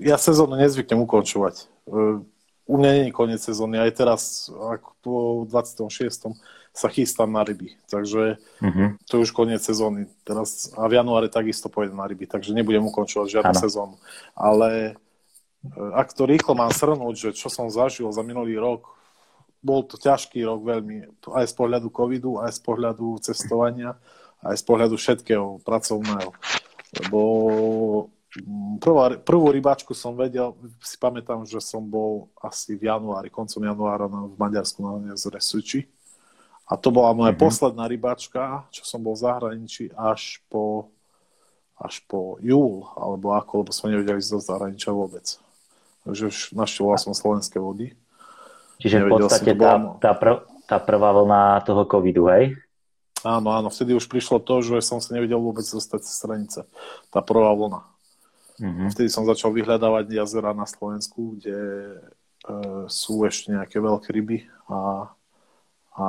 Ja 0.04 0.20
sezónu 0.20 0.60
nezvyknem 0.60 1.08
ukončovať. 1.08 1.68
U 2.72 2.76
mňa 2.80 2.90
nie 2.96 3.06
je 3.08 3.16
koniec 3.16 3.42
sezóny. 3.44 3.80
Aj 3.80 3.92
teraz, 3.92 4.48
ako 4.52 4.90
po 5.04 5.14
26 5.48 6.36
sa 6.72 6.88
chystám 6.88 7.28
na 7.28 7.44
ryby. 7.44 7.76
Takže 7.92 8.40
uh-huh. 8.40 8.96
to 9.04 9.12
je 9.20 9.24
už 9.28 9.32
koniec 9.36 9.60
sezóny. 9.60 10.08
Teraz, 10.24 10.72
a 10.80 10.88
v 10.88 11.04
januári 11.04 11.28
takisto 11.28 11.68
pôjdem 11.68 12.00
na 12.00 12.08
ryby, 12.08 12.28
takže 12.28 12.56
nebudem 12.56 12.88
ukončovať 12.88 13.28
žiadnu 13.28 13.56
ano. 13.56 13.64
sezónu. 13.64 13.96
Ale 14.32 14.70
e, 14.88 14.94
ak 15.76 16.16
to 16.16 16.24
rýchlo 16.24 16.56
mám 16.56 16.72
srnúť, 16.72 17.16
že 17.16 17.30
čo 17.36 17.52
som 17.52 17.68
zažil 17.68 18.08
za 18.16 18.24
minulý 18.24 18.56
rok, 18.56 18.88
bol 19.62 19.84
to 19.86 20.00
ťažký 20.00 20.42
rok 20.48 20.64
veľmi, 20.64 21.22
aj 21.38 21.46
z 21.46 21.54
pohľadu 21.54 21.88
covidu, 21.94 22.42
aj 22.42 22.56
z 22.56 22.62
pohľadu 22.66 23.20
cestovania, 23.22 23.94
aj 24.42 24.58
z 24.58 24.64
pohľadu 24.66 24.96
všetkého 24.98 25.62
pracovného. 25.62 26.32
Lebo 27.04 27.20
mm, 28.42 28.80
prvá, 28.80 29.20
prvú 29.20 29.52
rybačku 29.52 29.92
som 29.92 30.16
vedel, 30.16 30.56
si 30.82 30.96
pamätám, 30.96 31.44
že 31.44 31.60
som 31.60 31.84
bol 31.84 32.32
asi 32.40 32.80
v 32.80 32.88
januári, 32.90 33.28
koncom 33.28 33.60
januára 33.60 34.08
v 34.08 34.40
Maďarsku 34.40 34.80
na 34.82 35.14
jezere 35.14 35.44
Suči 35.44 35.84
a 36.72 36.80
to 36.80 36.88
bola 36.88 37.12
moja 37.12 37.36
mm-hmm. 37.36 37.44
posledná 37.44 37.84
rybačka, 37.84 38.64
čo 38.72 38.88
som 38.88 39.04
bol 39.04 39.20
v 39.20 39.28
zahraničí 39.28 39.92
až 39.92 40.40
po, 40.48 40.88
až 41.76 42.00
po 42.08 42.40
júl, 42.40 42.88
alebo 42.96 43.36
ako, 43.36 43.68
lebo 43.68 43.72
sme 43.76 43.92
nevedeli 43.92 44.24
ísť 44.24 44.32
do 44.32 44.40
zahraničia 44.40 44.96
vôbec. 44.96 45.36
Takže 46.08 46.32
už 46.32 46.38
naštevoval 46.56 46.96
som 46.96 47.12
slovenské 47.12 47.60
vody. 47.60 47.92
Čiže 48.80 49.04
v 49.04 49.20
podstate 49.20 49.52
tá, 49.52 50.00
tá, 50.00 50.12
prv, 50.16 50.48
tá 50.64 50.80
prvá 50.80 51.12
vlna 51.12 51.60
toho 51.68 51.84
covidu, 51.84 52.32
hej? 52.32 52.56
Áno, 53.22 53.52
áno, 53.52 53.68
vtedy 53.70 53.92
už 53.94 54.08
prišlo 54.08 54.40
to, 54.42 54.64
že 54.64 54.82
som 54.82 54.98
sa 55.04 55.14
nevedel 55.14 55.38
vôbec 55.38 55.68
dostať 55.68 56.02
z 56.02 56.10
stranice. 56.10 56.60
Tá 57.14 57.20
prvá 57.20 57.52
vlna. 57.54 57.84
Mm-hmm. 58.64 58.88
Vtedy 58.96 59.12
som 59.12 59.28
začal 59.28 59.52
vyhľadávať 59.52 60.08
jazera 60.10 60.56
na 60.56 60.66
Slovensku, 60.66 61.38
kde 61.38 61.60
e, 61.60 61.98
sú 62.90 63.22
ešte 63.28 63.54
nejaké 63.54 63.78
veľké 63.78 64.10
ryby 64.10 64.48
a, 64.72 65.12
a 65.96 66.08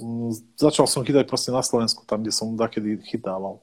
m, 0.00 0.32
začal 0.56 0.88
som 0.88 1.04
chytať 1.04 1.24
proste 1.28 1.50
na 1.52 1.60
Slovensku, 1.60 2.04
tam, 2.08 2.22
kde 2.24 2.32
som 2.32 2.56
takedy 2.56 3.00
chytával. 3.04 3.60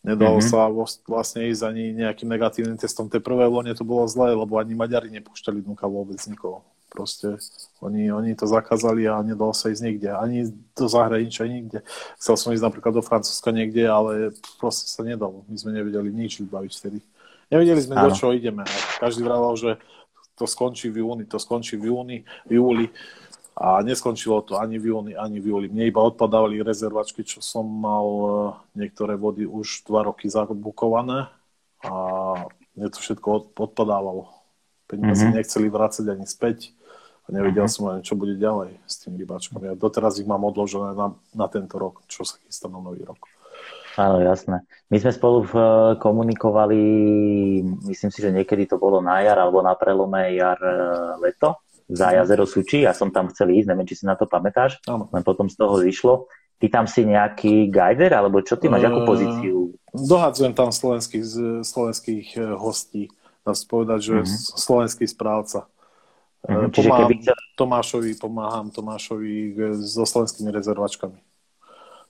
Nedalo 0.00 0.40
mm-hmm. 0.40 0.48
sa 0.48 0.72
vlastne 1.04 1.44
ísť 1.52 1.60
ani 1.60 1.92
nejakým 1.92 2.24
negatívnym 2.24 2.80
testom. 2.80 3.12
Tej 3.12 3.20
prvé 3.20 3.44
vlne 3.44 3.76
to 3.76 3.84
bolo 3.84 4.08
zlé, 4.08 4.32
lebo 4.32 4.56
ani 4.56 4.72
Maďari 4.72 5.12
nepúšťali 5.12 5.60
dnuka 5.60 5.84
vôbec 5.84 6.16
nikoho. 6.24 6.64
Proste 6.90 7.36
oni, 7.84 8.08
oni 8.10 8.32
to 8.34 8.48
zakázali 8.48 9.06
a 9.06 9.20
nedalo 9.22 9.52
sa 9.52 9.68
ísť 9.68 9.82
nikde. 9.84 10.08
Ani 10.10 10.50
do 10.74 10.88
zahraničia, 10.88 11.46
nikde. 11.46 11.84
Chcel 12.16 12.34
som 12.34 12.50
ísť 12.50 12.64
napríklad 12.64 12.96
do 12.96 13.04
Francúzska 13.04 13.52
niekde, 13.52 13.86
ale 13.86 14.34
proste 14.56 14.88
sa 14.88 15.04
nedalo. 15.04 15.44
My 15.46 15.54
sme 15.60 15.70
nevedeli 15.76 16.10
nič 16.10 16.40
vybaviť 16.42 16.72
vtedy. 16.80 16.98
Nevedeli 17.52 17.80
sme, 17.84 17.94
Áno. 17.94 18.10
do 18.10 18.16
čo 18.16 18.32
ideme. 18.32 18.64
Každý 18.98 19.22
vravel, 19.22 19.54
že 19.54 19.70
to 20.34 20.48
skončí 20.48 20.88
v 20.88 21.04
júni, 21.04 21.28
to 21.28 21.36
skončí 21.36 21.76
v 21.76 21.92
júni, 21.92 22.18
v 22.48 22.56
júli. 22.56 22.86
A 23.60 23.84
neskončilo 23.84 24.40
to 24.40 24.56
ani 24.56 24.80
v 24.80 24.96
júni, 24.96 25.12
ani 25.12 25.36
v 25.36 25.52
júli. 25.52 25.66
Mne 25.68 25.92
iba 25.92 26.00
odpadávali 26.00 26.64
rezervačky, 26.64 27.28
čo 27.28 27.44
som 27.44 27.68
mal 27.68 28.08
e, 28.08 28.28
niektoré 28.80 29.20
vody 29.20 29.44
už 29.44 29.84
dva 29.84 30.08
roky 30.08 30.32
zabukované 30.32 31.28
a 31.84 31.92
mne 32.72 32.88
to 32.88 33.04
všetko 33.04 33.52
odpadávalo. 33.52 34.32
Peniaze 34.88 35.28
mm-hmm. 35.28 35.36
nechceli 35.36 35.68
vrácať 35.68 36.08
ani 36.08 36.24
späť 36.24 36.72
a 37.28 37.36
nevedel 37.36 37.68
mm-hmm. 37.68 37.84
som 37.84 37.92
ani, 37.92 38.00
čo 38.00 38.16
bude 38.16 38.40
ďalej 38.40 38.80
s 38.88 39.04
tým 39.04 39.20
rybáčkom. 39.20 39.60
Ja 39.60 39.76
doteraz 39.76 40.16
ich 40.16 40.24
mám 40.24 40.40
odložené 40.40 40.96
na, 40.96 41.12
na 41.36 41.46
tento 41.52 41.76
rok, 41.76 42.00
čo 42.08 42.24
sa 42.24 42.40
chystá 42.40 42.72
na 42.72 42.80
nový 42.80 43.04
rok. 43.04 43.28
Áno, 44.00 44.24
jasné. 44.24 44.64
My 44.88 45.04
sme 45.04 45.12
spolu 45.12 45.44
e, 45.44 45.48
komunikovali, 46.00 46.80
myslím 47.92 48.08
si, 48.08 48.24
že 48.24 48.32
niekedy 48.32 48.64
to 48.64 48.80
bolo 48.80 49.04
na 49.04 49.20
jar 49.20 49.36
alebo 49.36 49.60
na 49.60 49.76
prelome 49.76 50.32
jar-leto 50.32 51.60
za 51.90 52.14
jazero 52.14 52.46
Suči. 52.46 52.86
Ja 52.86 52.94
som 52.94 53.10
tam 53.10 53.28
chcel 53.34 53.50
ísť, 53.58 53.68
neviem, 53.74 53.86
či 53.86 53.98
si 53.98 54.04
na 54.06 54.14
to 54.14 54.30
pamätáš, 54.30 54.78
Áno. 54.86 55.10
len 55.10 55.22
potom 55.26 55.50
z 55.50 55.58
toho 55.58 55.74
zišlo. 55.82 56.30
Ty 56.60 56.66
tam 56.68 56.84
si 56.84 57.08
nejaký 57.08 57.72
guider, 57.72 58.12
alebo 58.12 58.44
čo 58.44 58.60
ty 58.60 58.68
máš, 58.68 58.84
akú 58.84 59.08
pozíciu? 59.08 59.72
Dohadzujem 59.96 60.52
tam 60.52 60.68
slovenských, 60.70 61.24
slovenských 61.64 62.26
e, 62.36 62.40
hostí. 62.52 63.08
Dá 63.40 63.56
sa 63.56 63.64
povedať, 63.64 63.98
že 64.04 64.14
mm-hmm. 64.20 64.60
slovenský 64.60 65.04
správca. 65.08 65.66
Mm-hmm. 66.44 66.70
Pomáham 66.72 67.08
keby. 67.08 67.14
Tomášovi, 67.56 68.10
pomáham 68.20 68.66
Tomášovi 68.68 69.56
so 69.80 70.04
slovenskými 70.04 70.52
rezervačkami. 70.52 71.29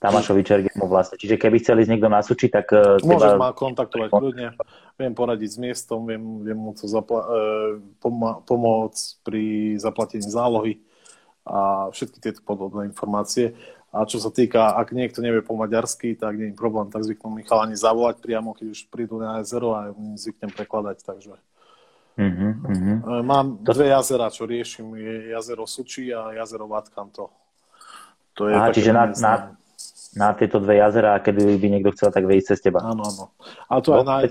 Tamášovi 0.01 0.41
Čergemu 0.41 0.89
vlastne. 0.89 1.21
Čiže 1.21 1.37
keby 1.37 1.61
chceli 1.61 1.85
ísť 1.85 1.91
niekto 1.93 2.09
na 2.09 2.25
Suči, 2.25 2.49
tak... 2.49 2.73
Môžeš 3.05 3.37
teba... 3.37 3.37
ma 3.37 3.49
kontaktovať 3.53 4.09
kľudne, 4.09 4.47
viem 4.97 5.13
poradiť 5.13 5.49
s 5.53 5.57
miestom, 5.61 6.09
viem, 6.09 6.41
viem 6.41 6.57
mu 6.57 6.73
to 6.73 6.89
zapla- 6.89 7.21
e, 7.21 7.37
pom- 8.01 8.41
pomôcť 8.41 9.21
pri 9.21 9.77
zaplatení 9.77 10.25
zálohy 10.25 10.81
a 11.45 11.89
všetky 11.93 12.17
tieto 12.17 12.41
podobné 12.41 12.89
informácie. 12.89 13.53
A 13.93 14.09
čo 14.09 14.17
sa 14.17 14.33
týka, 14.33 14.73
ak 14.73 14.89
niekto 14.89 15.21
nevie 15.21 15.45
po 15.45 15.53
maďarsky, 15.53 16.17
tak 16.17 16.33
nie 16.33 16.49
je 16.49 16.57
problém, 16.57 16.89
tak 16.89 17.05
zvyknú 17.05 17.37
mi 17.37 17.45
chalani 17.45 17.77
zavolať 17.77 18.25
priamo, 18.25 18.57
keď 18.57 18.73
už 18.73 18.89
prídu 18.89 19.21
na 19.21 19.43
jazero 19.43 19.77
a 19.77 19.93
zvyknem 20.17 20.49
prekladať, 20.49 20.97
takže... 21.05 21.37
Mm-hmm. 22.17 23.23
Mám 23.23 23.63
dve 23.63 23.87
jazera, 23.87 24.27
čo 24.27 24.43
riešim. 24.43 24.93
Je 24.99 25.31
jazero 25.31 25.63
Suči 25.63 26.11
a 26.11 26.35
jazero 26.35 26.67
Vatkanto. 26.67 27.31
To 28.35 28.51
je 28.51 28.55
Aha, 28.55 28.67
čiže 28.71 28.91
na, 28.91 29.11
na, 29.15 29.33
na 30.15 30.35
tieto 30.35 30.59
dve 30.59 30.79
jazera 30.79 31.15
a 31.15 31.23
kedy 31.23 31.55
by 31.55 31.67
niekto 31.71 31.95
chcel, 31.95 32.11
tak 32.11 32.27
vejsť 32.27 32.47
cez 32.55 32.59
teba. 32.59 32.83
Áno, 32.83 33.03
áno. 33.07 33.23
A 33.71 33.79
to, 33.79 33.95
no, 33.95 34.03
aj, 34.03 34.03
náj, 34.03 34.23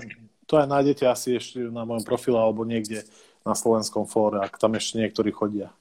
to 0.45 0.53
aj 0.61 0.67
nájdete 0.69 1.03
asi 1.09 1.41
ešte 1.41 1.57
na 1.57 1.87
mojom 1.89 2.05
profile 2.05 2.37
alebo 2.37 2.61
niekde 2.61 3.01
na 3.41 3.57
slovenskom 3.57 4.05
fóre, 4.05 4.45
ak 4.45 4.61
tam 4.61 4.77
ešte 4.77 5.01
niektorí 5.01 5.33
chodia. 5.33 5.73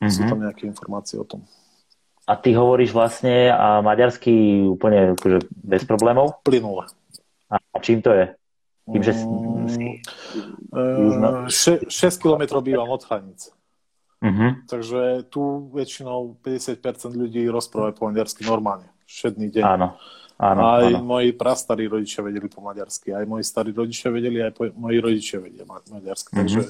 Mm-hmm. 0.00 0.12
Sú 0.12 0.20
tam 0.28 0.44
nejaké 0.44 0.68
informácie 0.68 1.16
o 1.16 1.24
tom. 1.24 1.44
A 2.28 2.36
ty 2.36 2.52
hovoríš 2.52 2.92
vlastne 2.92 3.50
a 3.50 3.80
maďarsky 3.80 4.62
úplne 4.68 5.16
akože 5.16 5.50
bez 5.50 5.82
problémov? 5.88 6.44
Plynule. 6.44 6.86
A 7.50 7.76
čím 7.80 8.04
to 8.04 8.12
je? 8.12 8.30
Tým, 8.90 9.02
že 9.02 9.12
si... 9.16 9.24
Mm, 10.70 11.48
6 11.48 11.90
km 12.22 12.60
bývam 12.60 12.92
od 12.92 13.02
hranice. 13.02 13.50
Uh-huh. 14.20 14.52
Takže 14.68 15.32
tu 15.32 15.72
väčšinou 15.72 16.36
50% 16.44 17.16
ľudí 17.16 17.48
rozpráva 17.48 17.96
po 17.96 18.04
maďarsky 18.04 18.44
normálne 18.44 18.92
všedný 19.10 19.46
deň. 19.50 19.64
Áno. 19.66 19.98
Áno, 20.40 20.72
aj 20.72 20.96
áno. 20.96 21.04
moji 21.04 21.36
prastarí 21.36 21.84
rodičia 21.84 22.24
vedeli 22.24 22.48
po 22.48 22.64
maďarsky, 22.64 23.12
aj 23.12 23.28
moji 23.28 23.44
starí 23.44 23.76
rodičia 23.76 24.08
vedeli, 24.08 24.40
aj 24.40 24.56
po, 24.56 24.72
moji 24.72 24.96
rodičia 24.96 25.36
vedia 25.36 25.68
ma- 25.68 25.84
maďarsky, 25.84 26.32
mm-hmm. 26.32 26.40
takže 26.48 26.60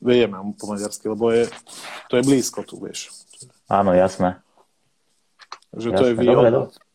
vieme 0.00 0.40
po 0.56 0.64
maďarsky, 0.64 1.04
lebo 1.12 1.28
je, 1.28 1.44
to 2.08 2.16
je 2.16 2.22
blízko 2.24 2.64
tu, 2.64 2.80
vieš. 2.80 3.12
Áno, 3.68 3.92
jasné. 3.92 4.40
Takže 5.76 5.88
jasné. 5.92 6.00
to 6.00 6.04
je 6.08 6.14
výhoda. 6.16 6.48
Dobre, 6.48 6.50
dobre. 6.56 6.88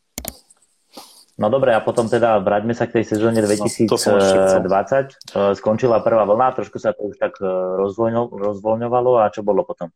No 1.36 1.52
dobre, 1.52 1.76
a 1.76 1.84
potom 1.84 2.08
teda 2.08 2.40
vráťme 2.40 2.72
sa 2.72 2.88
k 2.88 2.96
tej 3.00 3.12
sezóne 3.12 3.44
2020. 3.44 3.92
No, 5.36 5.52
Skončila 5.52 6.00
prvá 6.00 6.24
vlna, 6.24 6.56
trošku 6.56 6.80
sa 6.80 6.96
to 6.96 7.12
už 7.12 7.20
tak 7.20 7.36
e, 7.44 7.46
rozvoľňovalo 8.40 9.20
a 9.20 9.28
čo 9.28 9.44
bolo 9.44 9.60
potom? 9.60 9.92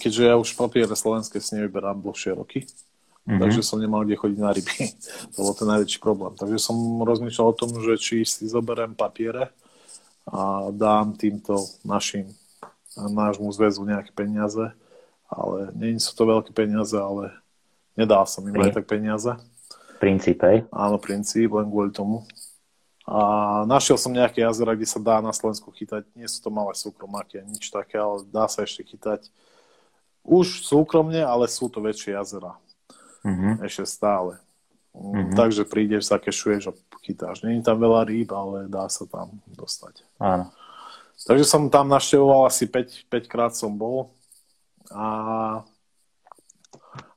Keďže 0.00 0.32
ja 0.32 0.40
už 0.40 0.56
papiere 0.56 0.96
slovenské 0.96 1.36
si 1.36 1.60
nevyberám 1.60 2.00
dlhšie 2.00 2.32
roky, 2.32 2.64
Mm-hmm. 3.30 3.46
Takže 3.46 3.62
som 3.62 3.78
nemal 3.78 4.02
kde 4.02 4.18
chodiť 4.18 4.38
na 4.42 4.50
ryby. 4.50 4.90
to 5.34 5.38
bol 5.38 5.54
ten 5.54 5.70
najväčší 5.70 6.02
problém. 6.02 6.34
Takže 6.34 6.58
som 6.58 6.74
rozmýšľal 7.06 7.54
o 7.54 7.58
tom, 7.58 7.70
že 7.78 7.94
či 7.94 8.26
si 8.26 8.50
zoberiem 8.50 8.98
papiere 8.98 9.54
a 10.26 10.74
dám 10.74 11.14
týmto 11.14 11.62
našim 11.86 12.26
nášmu 12.98 13.46
zväzu 13.54 13.86
nejaké 13.86 14.10
peniaze, 14.10 14.74
ale 15.30 15.70
nie 15.78 15.94
sú 16.02 16.10
to 16.18 16.26
veľké 16.26 16.50
peniaze, 16.50 16.98
ale 16.98 17.30
nedá 17.94 18.26
som 18.26 18.42
im 18.42 18.58
aj 18.58 18.82
tak 18.82 18.90
peniaze. 18.90 19.30
Princíp, 20.02 20.42
hej? 20.42 20.66
Áno, 20.74 20.98
princíp, 20.98 21.54
len 21.54 21.70
kvôli 21.70 21.94
tomu. 21.94 22.26
A 23.06 23.62
našiel 23.62 23.94
som 23.94 24.10
nejaké 24.10 24.42
jazera, 24.42 24.74
kde 24.74 24.90
sa 24.90 24.98
dá 24.98 25.22
na 25.22 25.30
Slovensku 25.30 25.70
chytať. 25.70 26.02
Nie 26.18 26.26
sú 26.26 26.42
to 26.42 26.50
malé 26.50 26.74
súkromáky, 26.74 27.38
nič 27.46 27.70
také, 27.70 27.94
ale 27.94 28.26
dá 28.26 28.50
sa 28.50 28.66
ešte 28.66 28.82
chytať. 28.82 29.30
Už 30.26 30.66
súkromne, 30.66 31.22
ale 31.22 31.46
sú 31.46 31.70
to 31.70 31.78
väčšie 31.78 32.18
jazera 32.18 32.58
mm-hmm. 33.24 33.64
ešte 33.64 33.84
stále. 33.86 34.40
Mm-hmm. 34.90 35.38
Takže 35.38 35.62
prídeš, 35.70 36.10
zakešuješ 36.10 36.62
a 36.70 36.72
chytáš. 37.06 37.46
Není 37.46 37.62
tam 37.62 37.78
veľa 37.78 38.10
rýb, 38.10 38.30
ale 38.34 38.66
dá 38.66 38.90
sa 38.90 39.06
tam 39.06 39.38
dostať. 39.46 40.02
Áno. 40.18 40.50
Takže 41.20 41.44
som 41.44 41.68
tam 41.68 41.86
naštevoval 41.86 42.48
asi 42.48 42.66
5, 42.66 43.06
5 43.06 43.30
krát 43.30 43.52
som 43.54 43.70
bol. 43.70 44.10
A, 44.90 45.06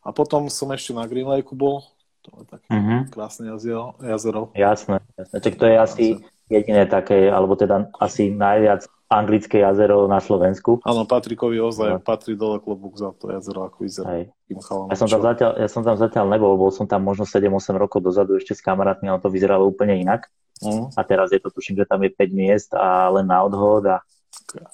a 0.03 0.09
potom 0.13 0.51
som 0.51 0.69
ešte 0.75 0.93
na 0.93 1.07
Green 1.07 1.25
Lake 1.25 1.55
bol. 1.55 1.81
To 2.23 2.29
je 2.39 2.45
také 2.47 2.67
mm-hmm. 2.71 3.01
krásne 3.11 3.51
jazero. 3.51 3.97
jazero. 3.99 4.41
Jasné, 4.55 5.03
jasné. 5.17 5.35
Čiže 5.43 5.57
to 5.59 5.65
je 5.65 5.75
asi 5.75 6.05
jediné 6.47 6.83
také, 6.87 7.27
alebo 7.27 7.55
teda 7.57 7.89
asi 7.99 8.31
najviac 8.31 8.87
anglické 9.13 9.61
jazero 9.61 10.09
na 10.09 10.17
Slovensku. 10.17 10.81
Áno, 10.81 11.05
Patrikovi 11.05 11.61
ozaj 11.61 11.89
no. 11.95 12.01
patrí 12.01 12.33
dole 12.33 12.57
klobúk 12.57 12.97
za 12.97 13.13
to 13.13 13.29
jazero, 13.29 13.69
ako 13.69 13.77
vyzerá. 13.85 14.25
Ja 14.49 14.97
som, 14.97 15.07
tam 15.07 15.21
zatiaľ, 15.21 15.51
ja 15.61 15.69
som 15.69 15.81
tam 15.85 15.97
zatiaľ 15.97 16.25
nebol, 16.33 16.57
bol 16.57 16.73
som 16.73 16.89
tam 16.89 17.05
možno 17.05 17.29
7-8 17.29 17.77
rokov 17.77 18.01
dozadu 18.01 18.41
ešte 18.41 18.57
s 18.57 18.61
kamarátmi, 18.65 19.09
ale 19.09 19.21
to 19.21 19.29
vyzeralo 19.29 19.69
úplne 19.69 20.01
inak. 20.01 20.29
Uh-huh. 20.61 20.89
A 20.97 21.01
teraz 21.05 21.29
je 21.29 21.37
to, 21.37 21.53
tuším, 21.53 21.81
že 21.81 21.89
tam 21.89 22.01
je 22.01 22.09
5 22.09 22.33
miest 22.33 22.69
a 22.73 23.09
len 23.13 23.29
na 23.29 23.45
odhod 23.45 23.85
a 23.85 24.01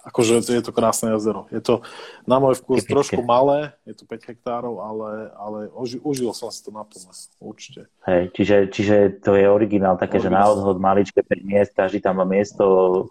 Akože 0.07 0.43
je 0.43 0.63
to 0.63 0.71
krásne 0.75 1.11
jazero. 1.15 1.47
Je 1.51 1.63
to 1.63 1.83
na 2.27 2.39
môj 2.39 2.59
vkus 2.59 2.83
Typické. 2.83 2.91
trošku 2.91 3.21
malé, 3.23 3.75
je 3.87 3.95
to 3.95 4.03
5 4.03 4.29
hektárov, 4.31 4.75
ale, 4.83 5.31
ale 5.35 5.59
oži, 5.71 5.99
užil 6.03 6.31
som 6.35 6.51
si 6.51 6.59
to 6.63 6.71
naplno, 6.71 7.11
určite. 7.39 7.87
Hej, 8.03 8.31
čiže, 8.35 8.55
čiže 8.71 8.95
to 9.23 9.35
je 9.39 9.47
originál 9.47 9.95
také, 9.95 10.19
originál. 10.19 10.23
že 10.23 10.29
na 10.35 10.43
odhod 10.51 10.77
maličké 10.79 11.23
5 11.23 11.43
miest, 11.47 11.71
každý 11.75 12.03
tam 12.03 12.19
má 12.19 12.25
miesto 12.27 12.63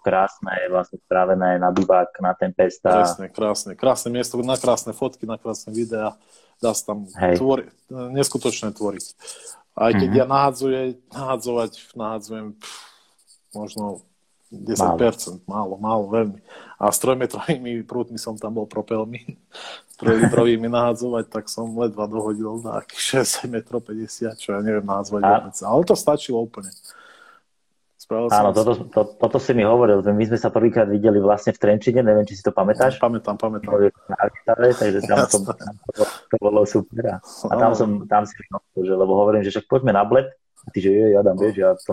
krásne, 0.05 0.53
vlastne 0.69 1.01
spravené 1.01 1.57
na 1.57 1.69
bivák, 1.73 2.13
na 2.21 2.33
ten 2.37 2.53
pesta. 2.53 3.01
Krásne, 3.01 3.25
krásne, 3.29 3.71
krásne 3.73 4.09
miesto, 4.13 4.37
na 4.41 4.57
krásne 4.57 4.93
fotky, 4.93 5.25
na 5.25 5.41
krásne 5.41 5.73
videá, 5.73 6.17
dá 6.61 6.73
sa 6.73 6.93
tam 6.93 7.09
tvori, 7.09 7.69
neskutočné 7.89 8.73
tvoriť. 8.73 9.05
Aj 9.79 9.95
keď 9.95 10.09
mm-hmm. 10.11 10.21
ja 10.21 10.25
nahadzuje, 10.25 10.79
nahadzovať, 11.13 11.71
nahadzujem 11.95 12.47
pff, 12.57 12.77
možno 13.55 14.08
10%, 14.49 15.45
málo, 15.45 15.77
málo, 15.77 15.77
málo 15.77 16.03
veľmi. 16.09 16.39
A 16.81 16.89
s 16.89 16.97
trojmetrovými 16.97 17.85
prútmi 17.85 18.17
som 18.17 18.33
tam 18.33 18.57
bol 18.57 18.65
propelmi, 18.65 19.37
trojlitrovými 20.01 20.65
nahádzovať, 20.65 21.29
tak 21.29 21.45
som 21.51 21.69
ledva 21.77 22.09
dohodil 22.09 22.57
na 22.65 22.81
6 22.81 23.45
metrov 23.45 23.85
50, 23.85 24.33
čo 24.41 24.49
ja 24.55 24.59
neviem 24.65 24.85
názvať 24.85 25.21
vôbec. 25.21 25.55
Ale 25.61 25.81
to 25.85 25.93
stačilo 25.93 26.41
úplne. 26.41 26.73
Spravil 27.99 28.31
Áno, 28.31 28.49
toto, 28.55 28.73
to, 28.89 29.01
toto 29.21 29.37
si 29.37 29.53
mi 29.53 29.61
hovoril. 29.61 30.01
My 30.01 30.25
sme 30.25 30.39
sa 30.39 30.49
prvýkrát 30.49 30.89
videli 30.89 31.21
vlastne 31.21 31.53
v 31.53 31.61
Trenčine, 31.61 32.01
neviem, 32.01 32.25
či 32.25 32.39
si 32.39 32.41
to 32.41 32.49
pamätáš. 32.49 32.97
Pamätám, 32.97 33.37
pamätám. 33.37 33.75
Na 34.09 34.55
takže 34.55 35.05
tam 35.05 35.29
som, 35.29 35.45
to, 35.93 36.03
to 36.07 36.35
bolo 36.41 36.65
super. 36.65 37.21
A 37.21 37.53
tam 37.53 37.77
som, 37.77 38.09
tam 38.09 38.25
si 38.25 38.33
že, 38.81 38.93
lebo 38.97 39.13
hovorím, 39.13 39.45
že 39.45 39.53
však 39.53 39.69
poďme 39.69 39.93
na 39.93 40.07
bled, 40.07 40.31
a 40.59 40.67
ty, 40.71 40.79
že 40.83 40.91
je, 40.91 41.05
Adam, 41.15 41.37
vieš, 41.39 41.55
ja 41.59 41.71
to 41.79 41.91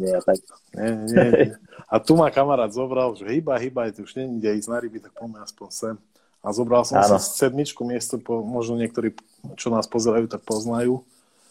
nie 0.00 0.12
a 0.12 0.20
tak. 0.24 0.40
Nie, 0.72 0.90
nie, 0.92 1.26
nie. 1.30 1.52
A 1.86 2.00
tu 2.02 2.16
ma 2.16 2.32
kamarát 2.32 2.72
zobral, 2.72 3.14
že 3.14 3.28
hýba, 3.28 3.60
hýba, 3.60 3.92
tu 3.92 4.02
už 4.02 4.16
není 4.18 4.40
ísť 4.42 4.68
na 4.72 4.78
ryby, 4.80 4.98
tak 4.98 5.14
poďme 5.14 5.44
aspoň 5.44 5.68
sem. 5.70 5.96
A 6.42 6.50
zobral 6.50 6.82
som 6.86 6.98
Áno. 6.98 7.18
si 7.18 7.38
sedmičku 7.38 7.82
miesto, 7.86 8.18
po, 8.18 8.42
možno 8.42 8.78
niektorí, 8.78 9.14
čo 9.58 9.70
nás 9.70 9.86
pozerajú, 9.86 10.26
tak 10.30 10.42
poznajú. 10.46 11.02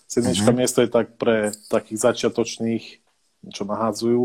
Sedmička 0.08 0.50
mm-hmm. 0.50 0.60
miesto 0.60 0.80
je 0.84 0.90
tak 0.90 1.16
pre 1.20 1.52
takých 1.68 2.12
začiatočných 2.12 3.06
čo 3.52 3.68
nahádzajú. 3.68 4.24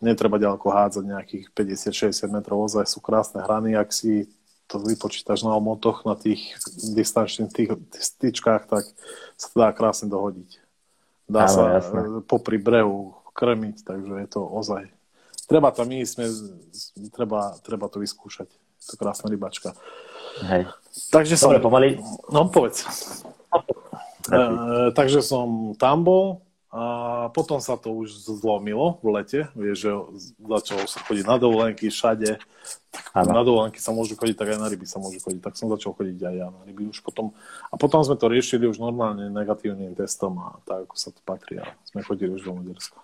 Netreba 0.00 0.40
ďaleko 0.40 0.64
hádzať 0.64 1.04
nejakých 1.04 1.44
50-60 1.52 2.32
metrov, 2.32 2.64
ozaj 2.64 2.88
sú 2.88 3.04
krásne 3.04 3.44
hrany, 3.44 3.76
ak 3.76 3.92
si 3.92 4.32
to 4.64 4.80
vypočítaš 4.80 5.44
na 5.44 5.52
omotoch, 5.52 6.08
na 6.08 6.16
tých 6.16 6.56
distančných 6.94 7.52
tých, 7.52 7.70
tých 7.90 8.04
styčkách, 8.06 8.70
tak 8.70 8.86
sa 9.36 9.46
to 9.52 9.56
dá 9.60 9.68
krásne 9.76 10.08
dohodiť. 10.08 10.62
Dá 11.30 11.46
Áno, 11.46 11.54
sa 11.54 11.62
jasne. 11.78 12.26
popri 12.26 12.58
brehu 12.58 13.14
krmiť, 13.30 13.86
takže 13.86 14.14
je 14.18 14.28
to 14.28 14.42
ozaj. 14.42 14.90
Treba 15.46 15.70
tam 15.70 15.86
ísť, 15.94 16.10
sme, 16.10 16.26
treba, 17.14 17.54
treba 17.62 17.86
to 17.86 18.02
vyskúšať. 18.02 18.50
Je 18.50 18.86
to 18.90 18.94
krásna 18.98 19.30
rybačka. 19.30 19.78
Hej. 20.42 20.66
Takže 21.14 21.38
Dobre, 21.38 21.58
som... 21.58 21.64
pomaly. 21.64 21.88
No, 22.34 22.50
povedz. 22.50 22.82
E, 24.30 24.38
takže 24.94 25.22
som 25.22 25.74
tam 25.78 26.02
bol, 26.02 26.42
a 26.70 26.82
potom 27.34 27.58
sa 27.58 27.74
to 27.74 27.90
už 27.90 28.30
zlomilo 28.30 29.02
v 29.02 29.18
lete, 29.18 29.40
vieš, 29.58 29.76
že 29.82 29.90
začalo 30.38 30.86
sa 30.86 31.02
chodiť 31.02 31.26
na 31.26 31.34
dovolenky 31.34 31.90
všade, 31.90 32.38
tak 32.94 33.26
na 33.26 33.42
dovolenky 33.42 33.82
sa 33.82 33.90
môžu 33.90 34.14
chodiť, 34.14 34.38
tak 34.38 34.54
aj 34.54 34.58
na 34.62 34.70
ryby 34.70 34.86
sa 34.86 35.02
môžu 35.02 35.18
chodiť, 35.18 35.42
tak 35.42 35.58
som 35.58 35.66
začal 35.66 35.98
chodiť 35.98 36.22
aj 36.22 36.34
ja 36.38 36.46
na 36.46 36.62
ryby 36.62 36.86
už 36.94 37.02
potom. 37.02 37.34
A 37.68 37.74
potom 37.74 38.06
sme 38.06 38.14
to 38.14 38.30
riešili 38.30 38.70
už 38.70 38.78
normálne 38.78 39.34
negatívnym 39.34 39.98
testom 39.98 40.38
a 40.38 40.62
tak, 40.62 40.86
ako 40.86 40.94
sa 40.94 41.10
to 41.10 41.18
patrí 41.26 41.58
a 41.58 41.66
sme 41.90 42.06
chodili 42.06 42.38
už 42.38 42.46
do 42.46 42.54
Maďarska. 42.54 43.02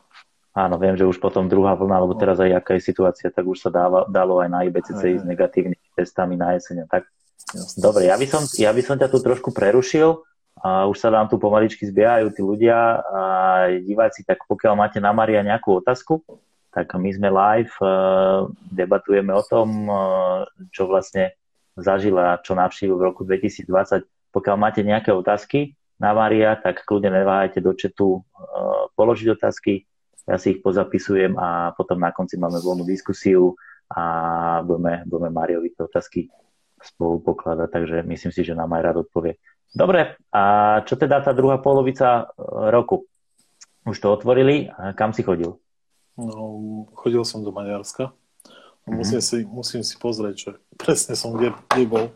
Áno, 0.57 0.79
viem, 0.79 0.94
že 0.94 1.05
už 1.05 1.18
potom 1.18 1.50
druhá 1.50 1.74
vlna, 1.74 2.07
lebo 2.07 2.14
no. 2.14 2.20
teraz 2.22 2.38
aj 2.38 2.62
aká 2.62 2.79
je 2.79 2.87
situácia, 2.87 3.35
tak 3.35 3.50
už 3.50 3.66
sa 3.66 3.70
dáva, 3.74 4.07
dalo 4.07 4.38
aj 4.40 4.48
na 4.48 4.62
IBCC 4.62 5.20
s 5.20 5.24
negatívnymi 5.26 5.90
testami 5.98 6.38
na 6.38 6.55
jeseň. 6.55 6.87
Tak. 6.87 7.02
Jasne. 7.50 7.79
Dobre, 7.83 8.09
ja 8.09 8.16
by, 8.16 8.26
som, 8.31 8.42
ja 8.57 8.70
by 8.70 8.83
som 8.83 8.96
ťa 8.96 9.11
tu 9.11 9.18
trošku 9.20 9.50
prerušil 9.50 10.22
a 10.57 10.88
už 10.88 10.97
sa 10.97 11.12
nám 11.12 11.29
tu 11.29 11.37
pomaličky 11.37 11.85
zbiehajú 11.85 12.33
tí 12.33 12.40
ľudia 12.40 13.01
a 13.05 13.23
diváci, 13.85 14.25
tak 14.25 14.40
pokiaľ 14.49 14.73
máte 14.73 14.99
na 14.99 15.12
Maria 15.12 15.45
nejakú 15.45 15.85
otázku, 15.85 16.25
tak 16.73 16.92
my 16.97 17.09
sme 17.12 17.29
live, 17.29 17.73
uh, 17.81 18.49
debatujeme 18.73 19.33
o 19.33 19.40
tom, 19.45 19.88
uh, 19.88 20.45
čo 20.73 20.88
vlastne 20.88 21.37
zažila, 21.77 22.40
čo 22.40 22.57
navštívil 22.57 22.97
v 22.97 23.07
roku 23.12 23.25
2020. 23.25 24.05
Pokiaľ 24.33 24.57
máte 24.57 24.81
nejaké 24.85 25.12
otázky 25.12 25.77
na 25.97 26.12
Maria, 26.12 26.57
tak 26.57 26.85
kľudne 26.85 27.12
neváhajte 27.12 27.61
do 27.61 27.73
četu 27.73 28.21
uh, 28.21 28.88
položiť 28.97 29.29
otázky, 29.37 29.88
ja 30.27 30.37
si 30.42 30.59
ich 30.59 30.61
pozapisujem 30.61 31.38
a 31.38 31.71
potom 31.79 32.03
na 32.03 32.11
konci 32.11 32.35
máme 32.35 32.59
voľnú 32.59 32.83
diskusiu 32.83 33.55
a 33.87 34.03
budeme, 34.66 35.07
budeme 35.07 35.31
Mariovi 35.31 35.71
tie 35.71 35.87
otázky 35.87 36.21
spolu 36.83 37.23
pokladať, 37.23 37.69
takže 37.71 37.97
myslím 38.03 38.33
si, 38.35 38.42
že 38.42 38.59
nám 38.59 38.75
aj 38.75 38.83
rád 38.83 38.97
odpovie. 39.07 39.38
Dobre, 39.77 40.17
a 40.33 40.43
čo 40.89 40.97
teda 40.97 41.21
tá 41.21 41.37
druhá 41.37 41.61
polovica 41.61 42.33
e, 42.33 42.73
roku? 42.73 43.05
Už 43.85 44.01
to 44.01 44.09
otvorili, 44.09 44.73
a 44.73 44.97
kam 44.97 45.12
si 45.12 45.21
chodil? 45.21 45.61
No, 46.17 46.89
chodil 46.97 47.21
som 47.29 47.45
do 47.45 47.53
Maďarska. 47.53 48.09
Mm-hmm. 48.09 48.97
Musím, 48.97 49.21
si, 49.21 49.37
musím 49.45 49.83
si 49.85 50.01
pozrieť, 50.01 50.37
že 50.41 50.51
presne 50.81 51.12
som 51.12 51.37
kde, 51.37 51.53
kde 51.69 51.85
bol 51.85 52.07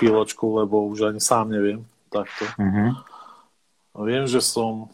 chvíľočku, 0.00 0.64
lebo 0.64 0.88
už 0.88 1.12
ani 1.12 1.20
sám 1.20 1.52
neviem 1.52 1.84
takto. 2.08 2.48
Mm-hmm. 2.56 2.88
A 3.92 3.98
viem, 4.08 4.24
že 4.24 4.40
som 4.40 4.88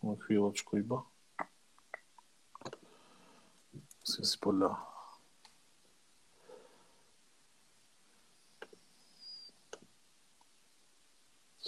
no, 0.00 0.16
chvíľočku 0.24 0.80
iba. 0.80 1.04
Musím 4.00 4.24
si 4.24 4.36
podľa 4.40 4.80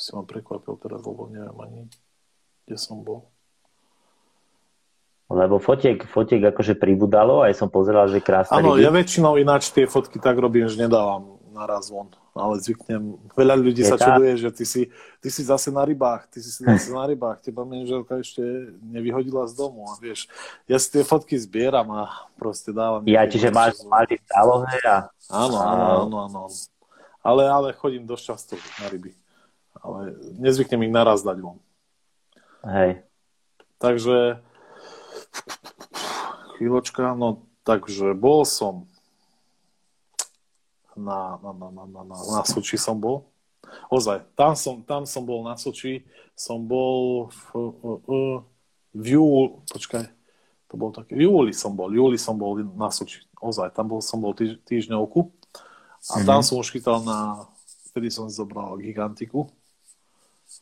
si 0.09 0.17
ma 0.17 0.25
prekvapil 0.25 0.81
teraz, 0.81 1.05
lebo 1.05 1.29
neviem 1.29 1.59
ani, 1.61 1.81
kde 2.65 2.77
som 2.81 3.05
bol. 3.05 3.29
Lebo 5.29 5.61
fotiek, 5.61 6.01
fotiek 6.09 6.41
akože 6.41 6.73
pribudalo, 6.81 7.45
aj 7.45 7.53
som 7.53 7.69
pozeral, 7.69 8.09
že 8.09 8.25
krásne 8.25 8.57
Áno, 8.57 8.81
ja 8.81 8.89
väčšinou 8.89 9.37
ináč 9.37 9.69
tie 9.77 9.85
fotky 9.85 10.17
tak 10.17 10.41
robím, 10.41 10.65
že 10.73 10.81
nedávam 10.81 11.37
naraz 11.53 11.93
von, 11.93 12.09
ale 12.33 12.57
zvyknem. 12.65 13.21
Veľa 13.37 13.61
ľudí 13.61 13.85
je 13.85 13.93
sa 13.93 14.01
tá... 14.01 14.17
čuduje, 14.17 14.41
že 14.41 14.49
ty 14.57 14.65
si, 14.65 14.83
ty 15.21 15.29
si 15.29 15.45
zase 15.45 15.69
na 15.69 15.85
rybách, 15.85 16.33
ty 16.33 16.41
si 16.41 16.49
zase 16.65 16.89
na 16.97 17.05
rybách, 17.05 17.45
teba 17.45 17.69
manželka 17.69 18.17
ešte 18.25 18.41
nevyhodila 18.81 19.45
z 19.45 19.53
domu 19.53 19.85
a 19.93 20.01
vieš, 20.01 20.33
ja 20.65 20.81
si 20.81 20.89
tie 20.89 21.05
fotky 21.05 21.37
zbieram 21.37 21.93
a 21.93 22.09
proste 22.41 22.73
dávam. 22.73 23.05
Ja, 23.05 23.29
čiže 23.29 23.53
máš, 23.53 23.85
máš 23.85 24.17
zálohe 24.33 24.81
a... 24.89 25.13
Áno, 25.29 25.61
áno, 25.61 25.85
áno, 26.09 26.17
áno. 26.25 26.41
Ale, 27.21 27.45
ale 27.53 27.77
chodím 27.77 28.09
dosť 28.09 28.25
často 28.25 28.53
na 28.81 28.89
ryby 28.89 29.13
ale 29.89 30.21
nezvyknem 30.37 30.85
ich 30.85 30.93
naraz 30.93 31.25
dať 31.25 31.41
von. 31.41 31.57
Hej. 32.61 33.01
Takže 33.81 34.45
chvíľočka, 36.59 37.17
no 37.17 37.49
takže 37.65 38.13
bol 38.13 38.45
som 38.45 38.85
na, 40.99 41.39
na, 41.39 41.53
na, 41.55 41.69
na, 41.71 41.85
na, 41.87 42.03
na, 42.05 42.17
na 42.19 42.43
Soči 42.43 42.75
som 42.75 42.99
bol. 42.99 43.31
Ozaj, 43.87 44.27
tam 44.35 44.59
som, 44.59 44.83
tam 44.83 45.07
som 45.07 45.23
bol 45.23 45.47
na 45.47 45.55
Soči, 45.55 46.03
som 46.35 46.59
bol 46.67 47.31
v, 47.31 47.43
v 48.97 49.05
júli, 49.15 49.55
počkaj, 49.71 50.11
to 50.67 50.75
bol 50.75 50.91
také, 50.91 51.15
v 51.15 51.31
júli 51.31 51.53
som 51.55 51.73
bol, 51.73 51.93
júli 51.93 52.19
som 52.19 52.35
bol 52.35 52.59
na 52.59 52.91
Soči, 52.91 53.23
ozaj, 53.39 53.71
tam 53.77 53.87
bol, 53.95 54.03
som 54.03 54.19
bol 54.19 54.35
týž, 54.35 54.59
týždňovku 54.67 55.21
a 55.23 55.29
mm-hmm. 55.29 56.27
tam 56.27 56.41
som 56.43 56.59
už 56.59 56.75
chytal 56.75 57.05
na, 57.07 57.47
vtedy 57.93 58.11
som 58.11 58.27
zobral 58.27 58.75
gigantiku, 58.81 59.47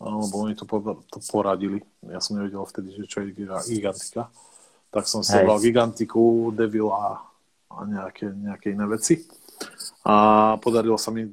lebo 0.01 0.35
oni 0.45 0.55
to, 0.55 0.69
to 1.09 1.19
poradili. 1.33 1.81
Ja 2.05 2.21
som 2.21 2.37
nevedel 2.37 2.61
vtedy, 2.69 2.93
že 2.93 3.09
čo 3.09 3.25
je 3.25 3.33
gigantika. 3.33 4.29
Tak 4.93 5.09
som 5.09 5.25
si 5.25 5.33
zobral 5.33 5.61
gigantiku, 5.61 6.53
devil 6.53 6.93
a, 6.93 7.21
a 7.73 7.77
nejaké, 7.85 8.29
nejaké 8.33 8.77
iné 8.77 8.85
veci. 8.89 9.25
A 10.05 10.57
podarilo 10.61 11.01
sa 11.01 11.11
mi 11.11 11.29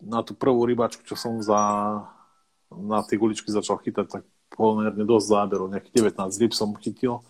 na 0.00 0.22
tú 0.22 0.38
prvú 0.38 0.64
rybačku, 0.64 1.02
čo 1.02 1.18
som 1.18 1.38
za, 1.42 1.58
na 2.70 3.02
tie 3.04 3.18
guličky 3.18 3.50
začal 3.50 3.82
chytať, 3.82 4.06
tak 4.06 4.22
pomerne 4.54 5.02
dosť 5.02 5.26
záberov. 5.26 5.70
Nejakých 5.70 6.14
19 6.14 6.42
ryb 6.42 6.52
som 6.54 6.70
chytil 6.78 7.26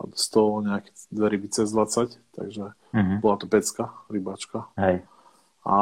a 0.00 0.08
z 0.16 0.26
toho 0.32 0.64
nejaké 0.64 0.94
dve 1.12 1.26
ryby 1.36 1.48
cez 1.52 1.68
20, 1.74 2.16
takže 2.32 2.72
mm-hmm. 2.72 3.18
bola 3.20 3.36
to 3.36 3.46
pecka, 3.50 3.92
rybačka. 4.08 4.70
Hej. 4.80 5.04
A, 5.66 5.76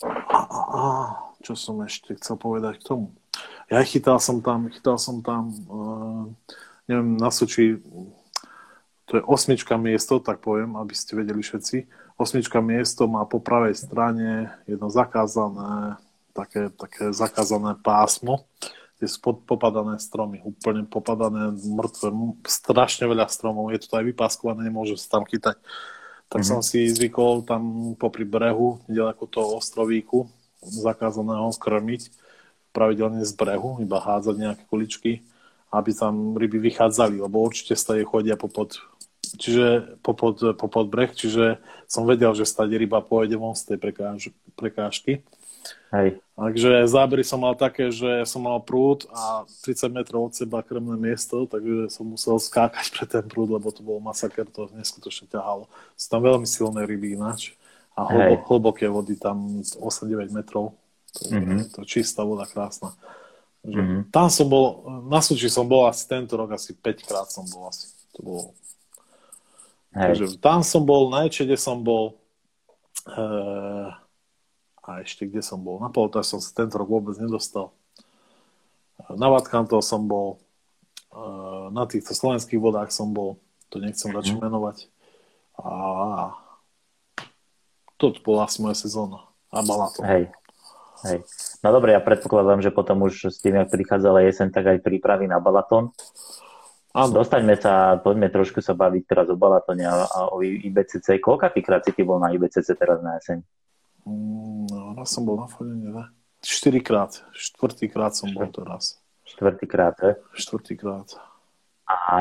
a, 0.00 0.40
a, 0.40 0.60
a 0.72 0.82
čo 1.40 1.56
som 1.56 1.80
ešte 1.84 2.16
chcel 2.16 2.36
povedať 2.36 2.80
k 2.80 2.86
tomu? 2.92 3.06
Ja 3.72 3.80
chytal 3.86 4.20
som 4.20 4.44
tam, 4.44 4.68
chytal 4.68 4.98
som 5.00 5.24
tam, 5.24 5.54
uh, 5.70 6.24
neviem, 6.84 7.16
na 7.16 7.32
Soči, 7.32 7.80
to 9.10 9.18
je 9.18 9.26
osmička 9.26 9.74
miesto, 9.74 10.22
tak 10.22 10.38
poviem, 10.38 10.78
aby 10.78 10.94
ste 10.94 11.18
vedeli 11.18 11.42
všetci. 11.42 11.86
Osmička 12.14 12.62
miesto 12.62 13.10
má 13.10 13.26
po 13.26 13.42
pravej 13.42 13.74
strane 13.74 14.54
jedno 14.70 14.86
zakázané, 14.86 15.98
také, 16.30 16.70
také 16.70 17.10
zakázané 17.10 17.74
pásmo, 17.82 18.46
kde 19.00 19.06
sú 19.10 19.18
pod, 19.18 19.42
popadané 19.48 19.98
stromy, 19.98 20.44
úplne 20.44 20.86
popadané, 20.86 21.50
mŕtve, 21.58 22.12
strašne 22.46 23.08
veľa 23.10 23.26
stromov, 23.32 23.72
je 23.74 23.82
to 23.82 23.98
aj 23.98 24.04
vypáskované, 24.14 24.68
nemôže 24.68 24.94
sa 25.00 25.18
tam 25.18 25.24
chytať. 25.26 25.58
Tak 26.30 26.46
mm-hmm. 26.46 26.46
som 26.46 26.60
si 26.62 26.86
zvykol 26.86 27.42
tam 27.42 27.94
popri 27.98 28.22
brehu, 28.22 28.78
nedaleko 28.86 29.26
toho 29.26 29.58
ostrovíku, 29.58 30.30
zakázaného 30.62 31.50
krmiť 31.56 32.12
pravidelne 32.70 33.26
z 33.26 33.32
brehu, 33.34 33.82
iba 33.82 33.98
hádzať 33.98 34.36
nejaké 34.38 34.62
kuličky, 34.70 35.12
aby 35.70 35.90
tam 35.94 36.38
ryby 36.38 36.58
vychádzali, 36.70 37.18
lebo 37.18 37.42
určite 37.42 37.74
stade 37.74 38.02
chodia 38.06 38.34
popod, 38.34 38.78
čiže 39.38 39.98
popod, 40.02 40.54
popod 40.58 40.86
breh, 40.90 41.10
čiže 41.10 41.58
som 41.90 42.06
vedel, 42.06 42.34
že 42.34 42.46
stade 42.46 42.74
ryba 42.74 43.02
pôjde 43.02 43.38
von 43.38 43.54
z 43.54 43.74
tej 43.74 43.78
prekáž, 43.78 44.30
prekážky. 44.54 45.22
Hej. 45.90 46.22
Takže 46.38 46.86
zábery 46.88 47.26
som 47.26 47.42
mal 47.42 47.52
také, 47.58 47.90
že 47.92 48.24
som 48.24 48.46
mal 48.46 48.62
prúd 48.62 49.04
a 49.10 49.44
30 49.66 49.90
metrov 49.92 50.30
od 50.30 50.32
seba 50.32 50.62
krmné 50.62 50.96
miesto, 50.96 51.44
takže 51.44 51.90
som 51.90 52.06
musel 52.06 52.38
skákať 52.38 52.86
pre 52.94 53.04
ten 53.04 53.24
prúd, 53.26 53.50
lebo 53.50 53.68
to 53.74 53.82
bol 53.82 53.98
masaker, 53.98 54.46
to 54.48 54.70
neskutočne 54.72 55.28
ťahalo. 55.28 55.66
Sú 55.98 56.06
tam 56.08 56.22
veľmi 56.24 56.46
silné 56.46 56.86
ryby 56.86 57.18
ináč 57.18 57.59
a 58.00 58.08
hlbo, 58.08 58.34
hlboké 58.48 58.88
vody, 58.88 59.20
tam 59.20 59.60
8-9 59.60 60.32
metrov. 60.32 60.72
To 61.20 61.20
je 61.28 61.36
mm-hmm. 61.36 61.76
to 61.76 61.84
čistá 61.84 62.24
voda, 62.24 62.48
krásna. 62.48 62.96
Takže 63.60 63.76
mm-hmm. 63.76 64.00
Tam 64.08 64.32
som 64.32 64.46
bol, 64.48 64.88
na 65.12 65.20
Suči 65.20 65.52
som 65.52 65.68
bol 65.68 65.84
asi 65.84 66.08
tento 66.08 66.32
rok, 66.32 66.56
asi 66.56 66.72
5 66.72 67.04
krát 67.04 67.28
som 67.28 67.44
bol 67.44 67.68
asi. 67.68 67.92
To 68.16 68.18
bolo... 68.24 68.42
Hej. 69.92 70.16
Takže 70.16 70.26
tam 70.40 70.64
som 70.64 70.86
bol, 70.86 71.12
na 71.12 71.28
Ečede 71.28 71.58
som 71.60 71.82
bol, 71.82 72.16
e, 73.10 73.24
a 74.80 74.90
ešte 75.04 75.28
kde 75.28 75.44
som 75.44 75.60
bol. 75.60 75.76
Na 75.76 75.92
Poltáž 75.92 76.30
som 76.32 76.40
sa 76.40 76.50
tento 76.56 76.80
rok 76.80 76.88
vôbec 76.88 77.18
nedostal. 77.20 77.74
Na 79.12 79.28
Vatkanto 79.28 79.78
som 79.84 80.08
bol. 80.08 80.40
Na 81.70 81.86
týchto 81.90 82.14
slovenských 82.14 82.58
vodách 82.62 82.94
som 82.94 83.10
bol. 83.10 83.38
To 83.74 83.82
nechcem 83.82 84.10
radšej 84.10 84.38
mm-hmm. 84.38 84.46
menovať. 84.50 84.76
A 85.60 85.70
to 88.00 88.16
bola 88.24 88.48
asi 88.48 88.64
moja 88.64 88.80
sezóna. 88.80 89.28
A 89.52 89.60
to. 89.60 90.00
Hej. 90.00 90.32
Hej. 91.04 91.18
No 91.60 91.72
dobre, 91.72 91.92
ja 91.92 92.00
predpokladám, 92.00 92.64
že 92.64 92.72
potom 92.72 93.04
už 93.04 93.28
s 93.28 93.38
tým, 93.44 93.60
ak 93.60 93.72
prichádzala 93.72 94.24
jesen, 94.24 94.48
tak 94.48 94.68
aj 94.68 94.84
prípravy 94.84 95.28
na 95.28 95.36
Balaton. 95.40 95.92
Áno. 96.90 97.22
Dostaňme 97.22 97.54
sa, 97.54 98.02
poďme 98.02 98.32
trošku 98.34 98.58
sa 98.58 98.74
baviť 98.74 99.02
teraz 99.06 99.26
o 99.30 99.38
Balatone 99.38 99.86
a, 99.86 100.10
a 100.10 100.18
o 100.34 100.42
IBCC. 100.42 101.22
Koľkatýkrát 101.22 101.86
si 101.86 101.94
ty 101.94 102.02
bol 102.02 102.18
na 102.18 102.34
IBCC 102.34 102.74
teraz 102.74 102.98
na 102.98 103.14
jeseň? 103.22 103.38
Mm, 104.02 104.66
no, 104.66 104.80
raz 104.98 105.14
som 105.14 105.22
bol 105.22 105.38
na 105.38 105.46
Fodene, 105.46 105.88
ne? 105.94 106.04
Štyrikrát. 106.42 107.22
Štvrtýkrát 107.30 108.18
som 108.18 108.34
bol 108.34 108.50
to 108.50 108.66
raz. 108.66 108.98
Štvrtýkrát, 109.22 109.94
he? 110.02 110.12
Štvrtýkrát. 110.34 111.14
A 111.86 112.18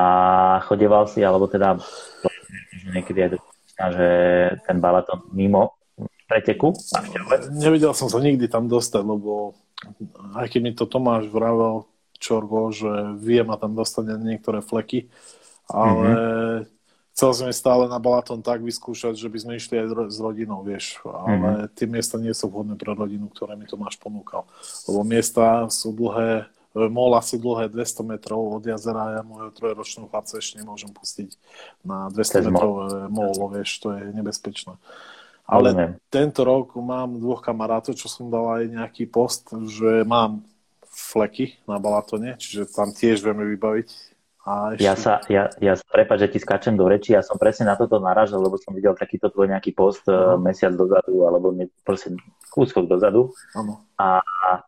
chodeval 0.70 1.10
si, 1.10 1.26
alebo 1.26 1.50
teda 1.50 1.82
niekedy 2.94 3.26
aj 3.26 3.30
to 3.34 3.38
že 3.88 4.08
ten 4.68 4.84
balaton 4.84 5.24
mimo 5.32 5.80
preteku? 6.28 6.76
Nevedel 7.56 7.96
som 7.96 8.12
sa 8.12 8.20
nikdy 8.20 8.52
tam 8.52 8.68
dostať, 8.68 9.04
lebo 9.08 9.56
aj 10.36 10.52
keď 10.52 10.60
mi 10.60 10.72
to 10.76 10.84
Tomáš 10.84 11.32
vravel 11.32 11.88
Čorgo, 12.20 12.76
že 12.76 13.16
vie 13.16 13.40
ma 13.48 13.56
tam 13.56 13.80
dostať 13.80 14.04
na 14.12 14.20
niektoré 14.20 14.60
fleky, 14.60 15.08
ale 15.72 16.04
mm-hmm 16.04 16.80
chcel 17.20 17.36
som 17.36 17.52
stále 17.52 17.92
na 17.92 18.00
Balaton 18.00 18.40
tak 18.40 18.64
vyskúšať, 18.64 19.20
že 19.20 19.28
by 19.28 19.38
sme 19.44 19.54
išli 19.60 19.76
aj 19.76 20.08
s 20.08 20.18
rodinou, 20.24 20.64
vieš, 20.64 21.04
ale 21.04 21.36
mm-hmm. 21.36 21.76
tie 21.76 21.88
miesta 21.92 22.16
nie 22.16 22.32
sú 22.32 22.48
vhodné 22.48 22.80
pre 22.80 22.96
rodinu, 22.96 23.28
ktoré 23.28 23.60
mi 23.60 23.68
Tomáš 23.68 24.00
ponúkal. 24.00 24.48
Lebo 24.88 25.04
miesta 25.04 25.68
sú 25.68 25.92
dlhé, 25.92 26.48
mola 26.88 27.20
sú 27.20 27.36
dlhé 27.36 27.68
200 27.68 28.08
metrov 28.08 28.56
od 28.56 28.64
jazera 28.64 29.20
ja 29.20 29.22
moju 29.28 29.52
trojročnú 29.52 30.08
chlapca 30.08 30.40
ešte 30.40 30.64
nemôžem 30.64 30.96
pustiť 30.96 31.36
na 31.84 32.08
200 32.08 32.48
metrov 32.48 32.72
molo, 33.12 33.52
vieš, 33.52 33.84
to 33.84 33.92
je 33.92 34.16
nebezpečné. 34.16 34.80
Ale 35.50 35.74
mm-hmm. 35.74 35.92
tento 36.14 36.46
rok 36.46 36.78
mám 36.78 37.18
dvoch 37.18 37.42
kamarátov, 37.42 37.98
čo 37.98 38.06
som 38.06 38.30
dal 38.30 38.62
aj 38.62 38.64
nejaký 38.70 39.10
post, 39.10 39.50
že 39.68 40.06
mám 40.06 40.46
fleky 40.88 41.58
na 41.66 41.82
Balatone, 41.82 42.38
čiže 42.38 42.70
tam 42.70 42.94
tiež 42.94 43.26
vieme 43.26 43.44
vybaviť 43.58 44.10
a 44.50 44.74
ešte... 44.74 44.82
Ja 44.88 44.96
sa, 44.98 45.22
ja, 45.30 45.52
ja 45.62 45.78
prepáč, 45.78 46.26
že 46.26 46.32
ti 46.34 46.40
skáčem 46.42 46.74
do 46.74 46.90
reči, 46.90 47.14
ja 47.14 47.22
som 47.22 47.38
presne 47.38 47.70
na 47.70 47.78
toto 47.78 48.02
naražal, 48.02 48.42
lebo 48.42 48.58
som 48.58 48.74
videl 48.74 48.98
takýto 48.98 49.30
tvoj 49.30 49.52
nejaký 49.52 49.76
post 49.78 50.08
uh, 50.10 50.40
mesiac 50.42 50.74
dozadu, 50.74 51.28
alebo 51.28 51.54
ne, 51.54 51.68
proste 51.86 52.16
kúskok 52.50 52.90
dozadu. 52.90 53.30
Ano. 53.54 53.86
A, 54.00 54.24
a 54.24 54.64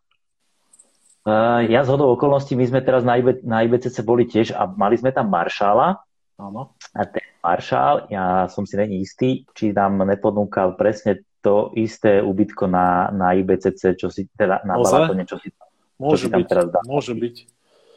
ja 1.70 1.80
z 1.86 1.90
hodou 1.90 2.18
okolností, 2.18 2.58
my 2.58 2.66
sme 2.66 2.82
teraz 2.82 3.06
na, 3.06 3.22
IB, 3.22 3.46
na 3.46 3.62
IBCC 3.62 4.02
boli 4.02 4.26
tiež 4.26 4.58
a 4.58 4.66
mali 4.66 4.98
sme 4.98 5.14
tam 5.14 5.30
maršála. 5.30 6.02
Áno. 6.42 6.74
A 6.98 7.06
ten 7.06 7.26
maršál, 7.46 8.10
ja 8.10 8.50
som 8.50 8.66
si 8.66 8.74
není 8.74 9.06
istý, 9.06 9.46
či 9.54 9.70
nám 9.70 10.02
neponúkal 10.02 10.74
presne 10.74 11.22
to 11.42 11.74
isté 11.78 12.22
ubytko 12.22 12.66
na, 12.66 13.10
na 13.14 13.34
IBCC, 13.38 13.98
čo 13.98 14.10
si 14.10 14.30
teda 14.34 14.66
na 14.66 14.78
Balatone, 14.78 15.26
čo 15.26 15.38
si, 15.42 15.54
môže 15.98 16.26
čo 16.26 16.30
si 16.30 16.34
tam 16.34 16.40
byť, 16.42 16.48
teraz 16.50 16.66
dá. 16.70 16.82
Môže 16.86 17.14
byť 17.14 17.36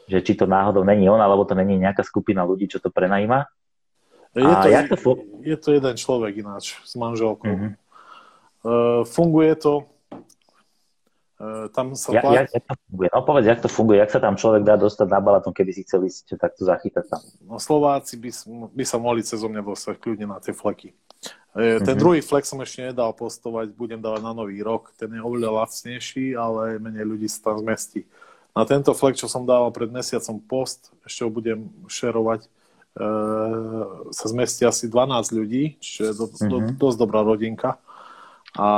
že 0.05 0.21
či 0.21 0.37
to 0.37 0.45
náhodou 0.45 0.85
není 0.85 1.09
on, 1.09 1.17
alebo 1.17 1.45
to 1.45 1.57
není 1.57 1.77
nejaká 1.81 2.05
skupina 2.05 2.45
ľudí, 2.45 2.69
čo 2.69 2.77
to 2.77 2.93
prenajíma. 2.93 3.49
Je 4.35 4.55
to, 4.61 4.67
jak 4.67 4.85
to, 4.91 4.97
je 5.41 5.57
to 5.57 5.69
jeden 5.79 5.95
človek 5.95 6.33
ináč 6.43 6.75
s 6.83 6.93
manželkou. 6.99 7.47
Mm-hmm. 7.47 7.71
Uh, 8.65 9.01
funguje 9.07 9.55
to 9.55 9.87
tam 11.75 11.99
sa 11.99 12.15
ja, 12.15 12.23
plat... 12.23 12.47
jak, 12.47 12.47
jak 12.55 12.63
to 12.63 12.75
funguje? 12.87 13.07
No 13.11 13.21
povedz, 13.27 13.45
jak 13.45 13.61
to 13.61 13.67
funguje, 13.67 13.97
jak 13.99 14.11
sa 14.11 14.19
tam 14.23 14.35
človek 14.39 14.63
dá 14.63 14.79
dostať 14.79 15.07
na 15.11 15.19
balaton, 15.19 15.51
keby 15.51 15.71
si 15.75 15.83
chcel 15.83 16.07
ísť 16.07 16.39
takto 16.39 16.63
zachytať 16.63 17.05
tam. 17.11 17.21
No 17.43 17.59
Slováci 17.59 18.15
by, 18.15 18.29
by 18.71 18.83
sa 18.87 18.95
mohli 18.95 19.19
cez 19.19 19.43
mňa 19.43 19.59
dostať 19.59 19.99
kľudne 19.99 20.31
na 20.31 20.39
tie 20.39 20.55
fleky. 20.55 20.95
Uh, 21.55 21.79
ten 21.79 21.83
mm-hmm. 21.83 21.99
druhý 21.99 22.19
flek 22.23 22.47
som 22.47 22.59
ešte 22.63 22.87
nedal 22.87 23.11
postovať, 23.11 23.75
budem 23.75 23.99
dávať 23.99 24.21
na 24.23 24.31
nový 24.31 24.63
rok. 24.63 24.95
Ten 24.95 25.11
je 25.11 25.19
oveľa 25.19 25.63
lacnejší, 25.63 26.39
ale 26.39 26.79
menej 26.79 27.03
ľudí 27.03 27.27
sa 27.27 27.51
tam 27.51 27.63
zmestí. 27.63 28.07
Na 28.55 28.63
tento 28.63 28.95
flex, 28.95 29.19
čo 29.19 29.27
som 29.27 29.43
dával 29.43 29.67
pred 29.75 29.91
mesiacom 29.91 30.39
post, 30.39 30.95
ešte 31.03 31.27
ho 31.27 31.29
budem 31.31 31.67
šerovať, 31.91 32.47
e, 32.47 32.49
sa 34.15 34.25
zmestí 34.31 34.63
asi 34.63 34.87
12 34.87 35.35
ľudí, 35.35 35.75
čiže 35.83 36.03
je 36.07 36.13
do, 36.15 36.25
mm-hmm. 36.31 36.47
do, 36.47 36.57
mhm. 36.63 36.73
dosť 36.79 36.97
dobrá 37.03 37.19
rodinka. 37.19 37.75
A 38.55 38.69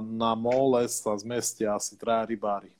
na 0.00 0.32
mole 0.36 0.84
sa 0.92 1.16
zmestia 1.16 1.76
asi 1.76 1.96
traja 1.96 2.28
rybári. 2.28 2.72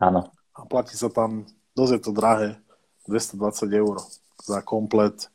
Áno. 0.00 0.32
A 0.56 0.64
platí 0.64 0.96
sa 0.96 1.12
tam, 1.12 1.44
dosť 1.76 1.92
je 1.92 2.00
to 2.00 2.12
drahé, 2.16 2.50
220 3.06 3.68
eur 3.76 3.96
za 4.40 4.60
komplet 4.64 5.28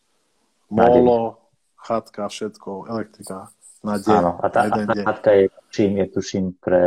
molo, 0.72 1.38
chatka, 1.78 2.26
všetko, 2.26 2.90
elektrika 2.90 3.54
na 3.86 3.98
deň. 3.98 4.14
Áno, 4.18 4.32
a 4.42 4.48
tá, 4.50 4.66
a 4.66 4.70
tá 4.70 4.94
chatka 4.94 5.32
je, 5.34 5.46
tuším, 5.70 5.92
je 6.02 6.08
tuším 6.10 6.46
pre, 6.58 6.86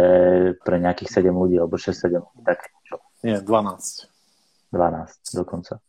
pre 0.62 0.76
nejakých 0.78 1.22
7 1.22 1.30
ľudí, 1.30 1.56
alebo 1.58 1.78
6-7 1.78 2.22
tak 2.46 2.70
nie, 3.24 3.40
12. 3.40 4.04
12 4.68 5.38
dokonca. 5.38 5.80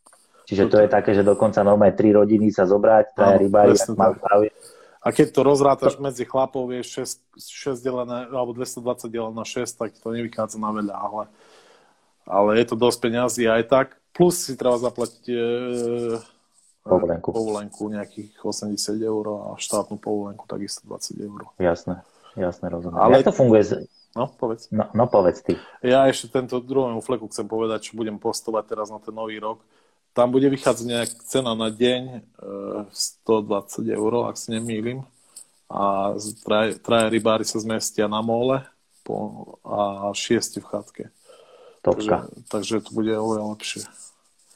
Čiže 0.46 0.70
to 0.70 0.76
je 0.80 0.88
také, 0.88 1.10
že 1.12 1.26
dokonca 1.26 1.60
normálne 1.60 1.92
tri 1.92 2.14
rodiny 2.14 2.48
sa 2.54 2.64
zobrať, 2.64 3.18
traja 3.18 3.36
rybári, 3.36 3.74
A 5.06 5.14
keď 5.14 5.30
to 5.30 5.46
rozrátaš 5.46 6.02
medzi 6.02 6.26
chlapov, 6.26 6.66
je 6.74 6.82
6, 6.82 7.38
6 7.38 7.78
delené, 7.78 8.26
alebo 8.26 8.50
220 8.50 9.06
delené 9.06 9.30
na 9.38 9.46
6, 9.46 9.78
tak 9.78 9.94
to 9.94 10.10
nevychádza 10.10 10.58
na 10.58 10.74
veľa, 10.74 10.94
ale, 10.98 11.22
ale 12.26 12.50
je 12.58 12.66
to 12.66 12.74
dosť 12.74 12.98
peňazí 13.06 13.46
aj 13.46 13.62
tak. 13.70 13.88
Plus 14.10 14.34
si 14.34 14.58
treba 14.58 14.74
zaplatiť 14.82 15.24
e, 15.30 15.38
povolenku. 16.82 17.28
povolenku 17.30 17.82
nejakých 17.86 18.34
80 18.42 18.98
eur 18.98 19.24
a 19.30 19.54
štátnu 19.54 19.94
povolenku 20.02 20.42
takisto 20.50 20.82
20 20.90 21.22
eur. 21.22 21.40
Jasné, 21.62 22.02
jasné, 22.34 22.66
rozumiem. 22.66 22.98
Ale 22.98 23.22
Jak 23.22 23.30
to 23.30 23.36
funguje 23.38 23.86
No, 24.16 24.32
povedz. 24.32 24.72
No, 24.72 24.88
no 24.96 25.04
povedz 25.04 25.44
ty. 25.44 25.60
Ja 25.84 26.08
ešte 26.08 26.40
tento 26.40 26.56
druhému 26.56 27.04
fleku 27.04 27.28
chcem 27.28 27.44
povedať, 27.44 27.92
čo 27.92 28.00
budem 28.00 28.16
postovať 28.16 28.64
teraz 28.64 28.88
na 28.88 28.96
ten 28.96 29.12
nový 29.12 29.36
rok. 29.36 29.60
Tam 30.16 30.32
bude 30.32 30.48
vychádzať 30.48 30.86
nejak 30.88 31.10
cena 31.28 31.52
na 31.52 31.68
deň 31.68 32.02
e, 32.08 32.20
120 32.88 33.84
eur, 33.92 34.12
ak 34.32 34.40
si 34.40 34.48
nemýlim. 34.48 35.04
A 35.68 36.16
traja, 36.40 36.80
traja 36.80 37.12
rybári 37.12 37.44
sa 37.44 37.60
zmestia 37.60 38.08
na 38.08 38.24
mole 38.24 38.64
po, 39.04 39.44
a 39.60 40.08
šiesti 40.16 40.64
v 40.64 40.66
chatke. 40.72 41.04
Topka. 41.84 42.24
Takže, 42.24 42.48
takže 42.48 42.74
to 42.88 42.90
bude 42.96 43.12
oveľa 43.12 43.44
lepšie. 43.60 43.84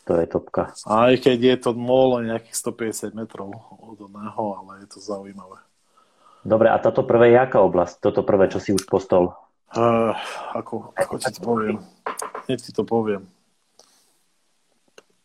To 0.08 0.16
je 0.16 0.26
topka. 0.26 0.72
Aj 0.88 1.12
keď 1.20 1.38
je 1.38 1.56
to 1.60 1.70
mole 1.76 2.24
nejakých 2.24 2.56
150 2.56 3.12
metrov 3.12 3.52
od 3.84 4.00
neho, 4.08 4.44
ale 4.64 4.82
je 4.82 4.96
to 4.96 4.98
zaujímavé. 4.98 5.60
Dobre, 6.40 6.72
a 6.72 6.80
toto 6.80 7.04
prvé 7.04 7.36
je 7.36 7.38
aká 7.38 7.60
oblasť? 7.60 8.00
Toto 8.00 8.24
prvé, 8.24 8.48
čo 8.48 8.64
si 8.64 8.72
už 8.72 8.88
postol? 8.88 9.36
Uh, 9.76 10.16
ako, 10.56 10.96
ako 10.96 11.14
ti 11.20 11.30
to 11.36 11.40
poviem? 11.44 11.76
Hneď 12.48 12.58
ti 12.64 12.72
to 12.72 12.82
poviem. 12.82 13.28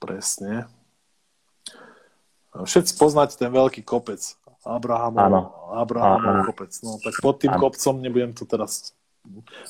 Presne. 0.05 0.69
Všetci 2.53 2.93
poznáte 3.01 3.33
ten 3.35 3.49
veľký 3.49 3.81
kopec. 3.81 4.21
Abrahamov, 4.61 5.73
Abrahamov 5.73 6.45
kopec. 6.53 6.71
No 6.85 7.01
tak 7.01 7.17
pod 7.21 7.41
tým 7.41 7.53
ano. 7.53 7.61
kopcom, 7.65 8.01
nebudem 8.01 8.33
to 8.37 8.45
teraz, 8.45 8.93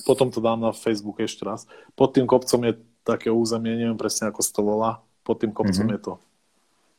potom 0.04 0.28
to 0.32 0.44
dám 0.44 0.60
na 0.60 0.76
Facebook 0.76 1.24
ešte 1.24 1.48
raz. 1.48 1.64
Pod 1.96 2.12
tým 2.12 2.28
kopcom 2.28 2.60
je 2.68 2.80
také 3.08 3.32
územie, 3.32 3.80
neviem 3.80 3.96
presne 3.96 4.28
ako 4.28 4.40
sa 4.44 4.52
to 4.52 4.62
volá. 4.64 4.92
Pod 5.24 5.40
tým 5.40 5.56
kopcom 5.56 5.88
mm-hmm. 5.88 5.96
je 5.96 6.00
to. 6.04 6.14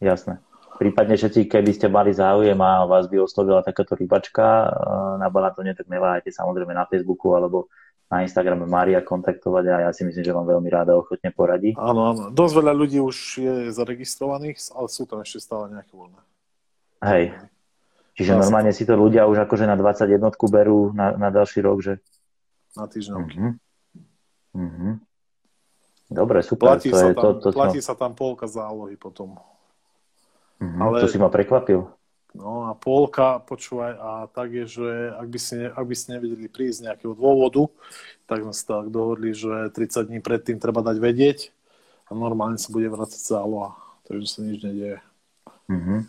Jasné. 0.00 0.34
Prípadne 0.76 1.16
všetci, 1.16 1.48
keby 1.48 1.72
ste 1.72 1.88
mali 1.88 2.12
záujem 2.12 2.56
a 2.60 2.84
vás 2.84 3.08
by 3.08 3.24
oslovila 3.24 3.64
takáto 3.64 3.96
rybačka 3.96 4.68
eh, 4.68 5.12
na 5.20 5.28
Balatone, 5.32 5.72
tak 5.72 5.88
neváhajte 5.88 6.28
samozrejme 6.28 6.76
na 6.76 6.84
Facebooku 6.84 7.32
alebo 7.32 7.72
na 8.06 8.22
Instagrame 8.22 8.70
Maria 8.70 9.02
kontaktovať 9.02 9.64
a 9.66 9.76
ja 9.86 9.90
si 9.90 10.06
myslím, 10.06 10.22
že 10.22 10.30
vám 10.30 10.46
veľmi 10.46 10.70
ráda 10.70 10.94
ochotne 10.94 11.34
poradí. 11.34 11.74
Áno, 11.74 12.14
áno. 12.14 12.22
Dosť 12.30 12.54
veľa 12.62 12.72
ľudí 12.72 13.02
už 13.02 13.16
je 13.42 13.54
zaregistrovaných, 13.74 14.62
ale 14.78 14.86
sú 14.86 15.10
tam 15.10 15.26
ešte 15.26 15.42
stále 15.42 15.74
nejaké 15.74 15.90
voľné. 15.90 16.22
Hej. 17.02 17.34
Čiže 18.16 18.32
vlastne. 18.32 18.42
normálne 18.46 18.72
si 18.72 18.86
to 18.86 18.94
ľudia 18.94 19.26
už 19.26 19.44
akože 19.44 19.66
na 19.68 19.76
21 19.76 20.22
berú 20.48 20.94
na, 20.94 21.18
na 21.18 21.28
ďalší 21.34 21.60
rok, 21.66 21.82
že? 21.82 22.00
na 22.76 22.86
týždňovky. 22.86 23.36
Mm-hmm. 23.40 23.52
Mm-hmm. 24.56 24.92
Dobre, 26.12 26.38
super. 26.44 26.76
Platí, 26.76 26.92
to 26.92 27.00
sa, 27.00 27.06
je, 27.10 27.14
tam, 27.16 27.24
to, 27.24 27.30
to 27.40 27.48
platí 27.50 27.80
sa 27.82 27.94
tam 27.96 28.12
polka 28.14 28.46
zálohy 28.46 28.94
potom. 28.94 29.40
Mm-hmm. 30.60 30.80
Ale... 30.84 30.96
To 31.02 31.08
si 31.10 31.18
ma 31.18 31.32
prekvapil. 31.32 31.88
No 32.36 32.68
a 32.68 32.76
polka, 32.76 33.40
počúvaj, 33.40 33.92
a 33.96 34.10
tak 34.28 34.52
je, 34.52 34.64
že 34.68 34.88
ak 35.16 35.26
by, 35.26 35.38
si, 35.40 35.56
ak 35.64 35.84
by 35.88 35.94
si 35.96 36.06
nevedeli 36.12 36.46
prísť 36.52 36.76
z 36.76 36.84
nejakého 36.92 37.16
dôvodu, 37.16 37.64
tak 38.28 38.44
sme 38.44 38.52
sa 38.52 38.84
tak 38.84 38.92
dohodli, 38.92 39.32
že 39.32 39.72
30 39.72 40.12
dní 40.12 40.20
predtým 40.20 40.60
treba 40.60 40.84
dať 40.84 41.00
vedieť 41.00 41.38
a 42.06 42.14
normálne 42.14 42.60
sa 42.60 42.68
bude 42.68 42.92
vrácať 42.92 43.16
záloha. 43.16 43.72
Takže 44.04 44.26
sa 44.28 44.40
nič 44.44 44.60
nedieje. 44.62 45.00
Mm-hmm. 45.72 46.00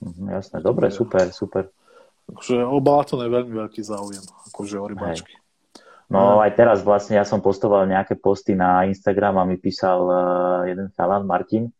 Mm-hmm, 0.00 0.26
jasné, 0.32 0.56
dobre, 0.62 0.88
super, 0.88 1.28
super. 1.34 1.68
Takže 2.30 2.62
o 2.62 2.78
Balatón 2.78 3.26
je 3.26 3.34
veľmi 3.34 3.52
veľký 3.66 3.82
záujem, 3.82 4.22
akože 4.54 4.78
o 4.78 4.86
rybačky. 4.86 5.34
No 6.10 6.42
aj 6.42 6.58
teraz 6.58 6.82
vlastne 6.82 7.14
ja 7.14 7.22
som 7.22 7.38
postoval 7.38 7.86
nejaké 7.86 8.18
posty 8.18 8.58
na 8.58 8.82
Instagram 8.86 9.38
a 9.38 9.46
mi 9.46 9.54
písal 9.58 10.00
uh, 10.10 10.20
jeden 10.66 10.90
chalan, 10.98 11.22
Martin, 11.22 11.70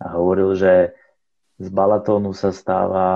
a 0.00 0.16
hovoril, 0.16 0.56
že 0.56 0.96
z 1.56 1.68
Balatónu 1.72 2.36
sa 2.36 2.52
stáva 2.52 3.08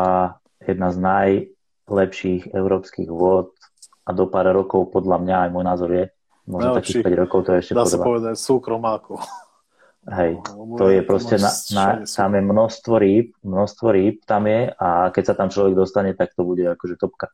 jedna 0.64 0.92
z 0.92 0.98
najlepších 1.00 2.52
európskych 2.52 3.08
vôd 3.08 3.52
a 4.04 4.10
do 4.16 4.24
pár 4.26 4.48
rokov 4.50 4.90
podľa 4.90 5.20
mňa 5.20 5.36
aj 5.46 5.50
môj 5.52 5.64
názor 5.64 5.90
je, 5.92 6.04
možno 6.48 6.76
takých 6.76 7.04
5 7.04 7.22
rokov 7.22 7.38
to 7.46 7.50
je 7.54 7.58
ešte 7.62 7.72
Dá 7.76 7.84
sa 7.84 8.00
povedať 8.00 8.36
súkromákov. 8.40 9.20
Hej, 10.08 10.40
to 10.80 10.88
je 10.88 11.04
proste, 11.04 11.36
na, 11.36 11.52
na, 11.76 11.86
tam 12.08 12.32
je 12.32 12.40
množstvo 12.40 12.94
rýb, 12.96 13.36
množstvo 13.44 13.86
rýb 13.92 14.24
tam 14.24 14.48
je 14.48 14.72
a 14.72 15.12
keď 15.12 15.24
sa 15.28 15.34
tam 15.36 15.52
človek 15.52 15.76
dostane, 15.76 16.16
tak 16.16 16.32
to 16.32 16.40
bude 16.40 16.64
akože 16.64 16.96
topka. 16.96 17.28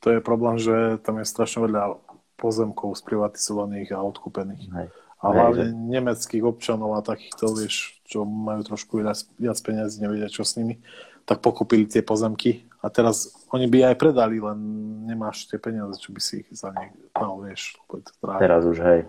To 0.00 0.08
je 0.08 0.20
problém, 0.24 0.56
že 0.56 0.96
tam 1.04 1.20
je 1.20 1.28
strašne 1.28 1.68
veľa 1.68 2.00
pozemkov 2.40 2.96
sprivatizovaných 2.96 3.92
a 3.92 4.00
odkúpených. 4.00 4.64
Hej. 4.72 4.88
A 5.20 5.26
hlavne 5.32 5.72
že... 5.72 5.76
nemeckých 5.76 6.44
občanov 6.44 6.96
a 6.96 7.04
takýchto, 7.04 7.52
vieš, 7.52 7.93
čo 8.04 8.28
majú 8.28 8.60
trošku 8.64 9.00
viac, 9.00 9.24
viac 9.40 9.58
peniazí, 9.64 10.00
nevedia 10.00 10.28
čo 10.28 10.44
s 10.44 10.60
nimi, 10.60 10.80
tak 11.24 11.40
pokúpili 11.40 11.88
tie 11.88 12.04
pozemky 12.04 12.68
a 12.84 12.92
teraz 12.92 13.32
oni 13.48 13.64
by 13.64 13.92
aj 13.92 13.96
predali, 13.96 14.36
len 14.44 14.58
nemáš 15.08 15.48
tie 15.48 15.56
peniaze, 15.56 15.96
čo 15.96 16.12
by 16.12 16.20
si 16.20 16.44
ich 16.44 16.48
za 16.52 16.68
ne 16.68 16.92
dal, 17.16 17.40
vieš. 17.40 17.80
Teraz 18.20 18.62
už, 18.68 18.76
hej. 18.84 19.00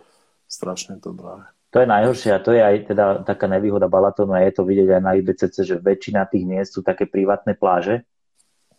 Strašne 0.47 1.03
to 1.03 1.11
drahé. 1.11 1.51
To 1.75 1.83
je 1.83 1.91
najhoršie 1.91 2.31
a 2.31 2.39
to 2.39 2.55
je 2.55 2.63
aj 2.63 2.87
teda 2.87 3.05
taká 3.27 3.51
nevýhoda 3.51 3.91
Balatónu 3.91 4.31
a 4.31 4.47
je 4.47 4.55
to 4.55 4.63
vidieť 4.63 4.95
aj 4.95 5.01
na 5.03 5.11
IBCC, 5.19 5.55
že 5.67 5.75
väčšina 5.75 6.23
tých 6.31 6.47
miest 6.47 6.71
sú 6.71 6.79
také 6.79 7.03
privátne 7.03 7.51
pláže, 7.51 8.07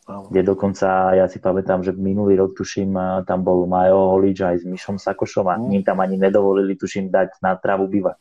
Áno. 0.09 0.33
kde 0.33 0.40
dokonca, 0.40 1.12
ja 1.12 1.29
si 1.29 1.37
pamätám, 1.37 1.85
že 1.85 1.92
minulý 1.92 2.40
rok, 2.40 2.57
tuším, 2.57 2.96
tam 3.29 3.44
bol 3.44 3.68
Majo 3.68 4.16
Holič 4.16 4.40
aj 4.40 4.57
s 4.62 4.64
Myšom 4.64 4.96
Sakošom 4.96 5.44
a 5.44 5.61
mm. 5.61 5.68
ním 5.68 5.83
tam 5.85 6.00
ani 6.00 6.16
nedovolili, 6.16 6.72
tuším, 6.72 7.12
dať 7.12 7.37
na 7.44 7.52
trávu 7.61 7.85
bývak. 7.85 8.16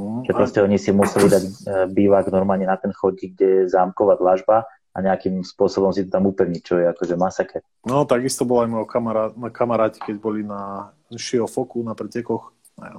Mm. 0.00 0.24
Že 0.24 0.32
proste 0.32 0.58
oni 0.64 0.80
si 0.80 0.90
museli 0.96 1.28
dať 1.28 1.44
e, 1.44 1.50
bývak 1.92 2.32
normálne 2.32 2.64
na 2.64 2.80
ten 2.80 2.90
chodík, 2.96 3.36
kde 3.36 3.48
je 3.64 3.68
zámková 3.68 4.16
dlažba 4.16 4.64
a 4.90 4.98
nejakým 4.98 5.44
spôsobom 5.44 5.92
si 5.92 6.08
to 6.08 6.16
tam 6.16 6.26
upevniť, 6.26 6.62
čo 6.64 6.80
je 6.80 6.88
akože 6.88 7.14
masaker. 7.20 7.60
No, 7.84 8.08
takisto 8.08 8.48
bol 8.48 8.64
aj 8.64 8.68
môj 8.72 8.86
kamarát, 8.88 9.30
kamaráti, 9.52 10.02
keď 10.02 10.16
boli 10.18 10.42
na 10.42 10.90
Šio 11.14 11.46
Foku 11.46 11.84
na 11.84 11.94
pretekoch 11.94 12.50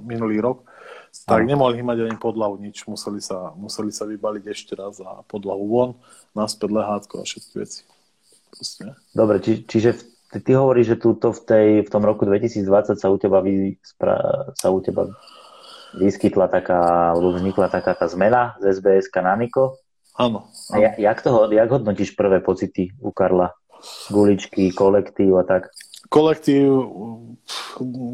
minulý 0.05 0.37
rok, 0.39 0.69
tak 1.25 1.43
nemohli 1.43 1.81
mať 1.81 2.07
ani 2.07 2.17
podlahu, 2.21 2.55
nič. 2.61 2.85
Museli 2.85 3.19
sa, 3.19 3.51
museli 3.57 3.89
sa 3.89 4.05
vybaliť 4.05 4.43
ešte 4.45 4.73
raz 4.77 5.01
a 5.01 5.25
podlahu 5.25 5.63
von, 5.65 5.89
naspäť 6.37 6.69
lehátko 6.71 7.13
a 7.21 7.23
všetky 7.25 7.53
veci. 7.57 7.81
Proste. 8.51 8.95
Dobre, 9.11 9.41
či, 9.41 9.65
čiže 9.65 9.97
ty, 10.31 10.39
ty 10.43 10.51
hovoríš, 10.55 10.95
že 10.95 11.01
túto 11.01 11.33
v, 11.33 11.41
tej, 11.43 11.67
v 11.87 11.89
tom 11.89 12.03
roku 12.05 12.23
2020 12.23 12.95
sa 12.95 13.07
u 13.09 13.17
teba, 13.17 13.41
vy, 13.43 13.75
sa 14.55 14.67
u 14.69 14.79
teba 14.79 15.09
vyskytla 15.95 16.47
taká, 16.47 17.11
alebo 17.11 17.35
vznikla 17.35 17.67
taká 17.67 17.95
tá 17.95 18.07
zmena 18.07 18.55
z 18.63 18.79
SBS 18.79 19.11
na 19.19 19.35
Niko. 19.35 19.79
Áno. 20.15 20.47
A 20.71 20.79
ja, 20.79 20.89
jak, 20.99 21.23
toho, 21.23 21.47
jak 21.51 21.69
hodnotíš 21.71 22.15
prvé 22.15 22.43
pocity 22.43 22.91
u 22.99 23.11
Karla? 23.11 23.55
Guličky, 24.13 24.69
kolektív 24.71 25.41
a 25.41 25.43
tak? 25.43 25.73
Kolektív, 26.11 26.91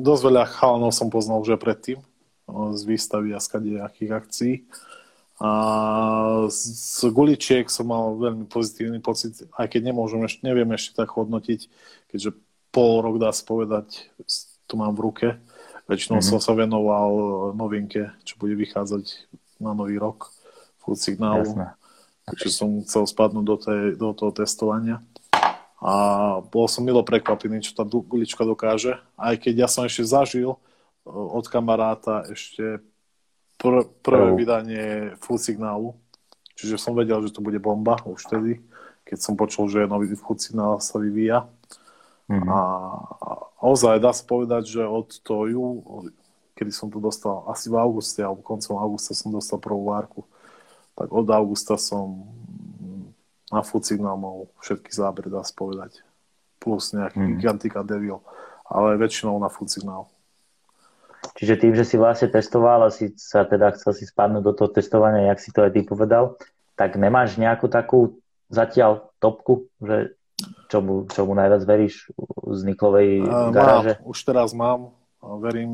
dosť 0.06 0.22
veľa 0.24 0.44
chalanov 0.48 0.94
som 0.94 1.12
poznal 1.12 1.42
už 1.42 1.58
predtým 1.60 2.00
z 2.48 2.82
výstavy 2.88 3.36
a 3.36 3.44
skadejakých 3.44 4.12
akcií. 4.13 4.54
A 5.38 5.52
z 6.50 7.06
guličiek 7.13 7.70
som 7.70 7.94
mal 7.94 8.18
veľmi 8.18 8.50
pozitívny 8.50 8.98
pocit, 8.98 9.46
aj 9.54 9.70
keď 9.70 9.94
nemôžem 9.94 10.26
ešte, 10.26 10.42
neviem 10.42 10.66
ešte 10.74 10.98
tak 10.98 11.13
hodnotiť, 11.13 11.70
keďže 12.10 12.34
pol 12.74 13.06
rok 13.06 13.22
dá 13.22 13.30
sa 13.30 13.46
povedať, 13.46 14.10
to 14.66 14.74
mám 14.82 14.98
v 14.98 15.04
ruke. 15.06 15.28
Väčšinou 15.88 16.19
mm-hmm. 16.19 16.36
som 16.36 16.39
sa 16.43 16.52
venoval 16.52 17.12
novinke, 17.56 18.12
čo 18.28 18.36
bude 18.36 18.60
vychádzať 18.60 19.32
na 19.63 19.71
nový 19.71 19.95
rok, 19.95 20.30
food 20.84 21.00
signálu. 21.00 21.47
Takže 22.28 22.47
som 22.52 22.84
chcel 22.84 23.08
spadnúť 23.08 23.45
do, 23.47 23.56
tej, 23.56 23.82
do 23.95 24.12
toho 24.12 24.36
testovania. 24.36 25.00
A 25.80 25.93
bol 26.43 26.67
som 26.67 26.84
milo 26.84 27.00
prekvapený, 27.08 27.63
čo 27.63 27.71
tá 27.71 27.88
gulička 27.88 28.43
dokáže. 28.43 29.00
Aj 29.15 29.36
keď 29.39 29.63
ja 29.63 29.67
som 29.71 29.88
ešte 29.88 30.04
zažil 30.04 30.60
od 31.08 31.45
kamaráta 31.47 32.28
ešte 32.28 32.84
pr- 33.56 33.88
prvé 34.04 34.30
oh. 34.34 34.36
vydanie 34.36 35.15
full 35.23 35.39
signálu. 35.39 35.95
Čiže 36.58 36.82
som 36.82 36.97
vedel, 36.97 37.21
že 37.23 37.32
to 37.32 37.39
bude 37.39 37.62
bomba 37.62 38.02
už 38.04 38.28
vtedy, 38.28 38.60
keď 39.06 39.17
som 39.21 39.38
počul, 39.38 39.69
že 39.69 39.88
nový 39.88 40.12
full 40.17 40.36
signál 40.41 40.82
sa 40.82 40.97
vyvíja. 40.97 41.45
Mm-hmm. 42.28 42.50
A, 42.52 42.60
ozaj 43.63 44.04
dá 44.04 44.12
sa 44.12 44.24
povedať, 44.28 44.68
že 44.68 44.84
od 44.84 45.08
ju, 45.24 45.63
kedy 46.60 46.72
som 46.76 46.92
to 46.92 47.00
dostal, 47.00 47.48
asi 47.48 47.72
v 47.72 47.80
auguste 47.80 48.20
alebo 48.20 48.44
koncom 48.44 48.76
augusta 48.76 49.16
som 49.16 49.32
dostal 49.32 49.63
prvú 49.63 49.88
várku, 49.90 50.28
tak 50.98 51.08
od 51.13 51.28
augusta 51.32 51.80
som 51.80 52.28
na 53.48 53.63
food 53.63 53.88
signál 53.88 54.20
mal 54.20 54.52
všetky 54.60 54.92
zábery, 54.92 55.32
dá 55.32 55.40
sa 55.46 55.56
povedať. 55.56 56.04
Plus 56.60 56.92
nejaký 56.92 57.22
mm. 57.22 57.36
Gigantika 57.40 57.80
Devil, 57.86 58.20
ale 58.68 59.00
väčšinou 59.00 59.40
na 59.40 59.48
food 59.48 59.72
signál. 59.72 60.12
Čiže 61.40 61.56
tým, 61.63 61.74
že 61.78 61.88
si 61.88 61.96
vlastne 61.96 62.28
testoval 62.28 62.88
a 62.88 62.94
si 62.94 63.13
sa 63.16 63.48
teda 63.48 63.72
chcel 63.78 63.94
si 63.96 64.04
spadnúť 64.10 64.44
do 64.44 64.54
toho 64.58 64.70
testovania, 64.74 65.32
jak 65.32 65.40
si 65.40 65.50
to 65.56 65.63
aj 65.63 65.72
ty 65.72 65.86
povedal, 65.86 66.36
tak 66.76 67.00
nemáš 67.00 67.40
nejakú 67.40 67.72
takú 67.72 68.20
zatiaľ 68.50 69.08
topku, 69.22 69.70
že 69.80 70.17
čomu, 70.69 71.10
čomu 71.10 71.34
najviac 71.34 71.63
veríš 71.65 72.10
z 72.47 72.62
Niklovej 72.63 73.26
uh, 73.26 73.50
garáže? 73.52 73.93
Mám, 74.00 74.08
už 74.10 74.17
teraz 74.23 74.50
mám. 74.54 74.93
Verím, 75.17 75.73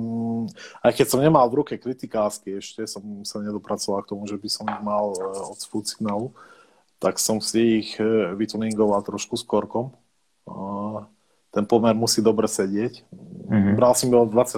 aj 0.81 0.95
keď 0.95 1.05
som 1.05 1.19
nemal 1.19 1.45
v 1.51 1.61
ruke 1.61 1.75
kritikásky 1.75 2.57
ešte, 2.57 2.87
som 2.87 3.03
sa 3.27 3.43
nedopracoval 3.43 4.01
k 4.01 4.15
tomu, 4.15 4.23
že 4.25 4.39
by 4.39 4.49
som 4.49 4.65
ich 4.65 4.81
mal 4.81 5.13
uh, 5.13 5.51
od 5.51 5.59
food 5.67 5.85
signálu, 5.85 6.31
tak 6.97 7.19
som 7.19 7.43
si 7.43 7.83
ich 7.83 7.99
uh, 7.99 8.31
vytuningoval 8.33 9.03
trošku 9.03 9.35
s 9.35 9.43
korkom. 9.43 9.93
Ten 11.53 11.69
pomer 11.69 11.93
musí 11.93 12.19
dobre 12.19 12.49
sedieť. 12.49 13.05
Mm-hmm. 13.13 13.77
Bral 13.77 13.93
som 13.93 14.09
ho 14.09 14.25
24 14.25 14.57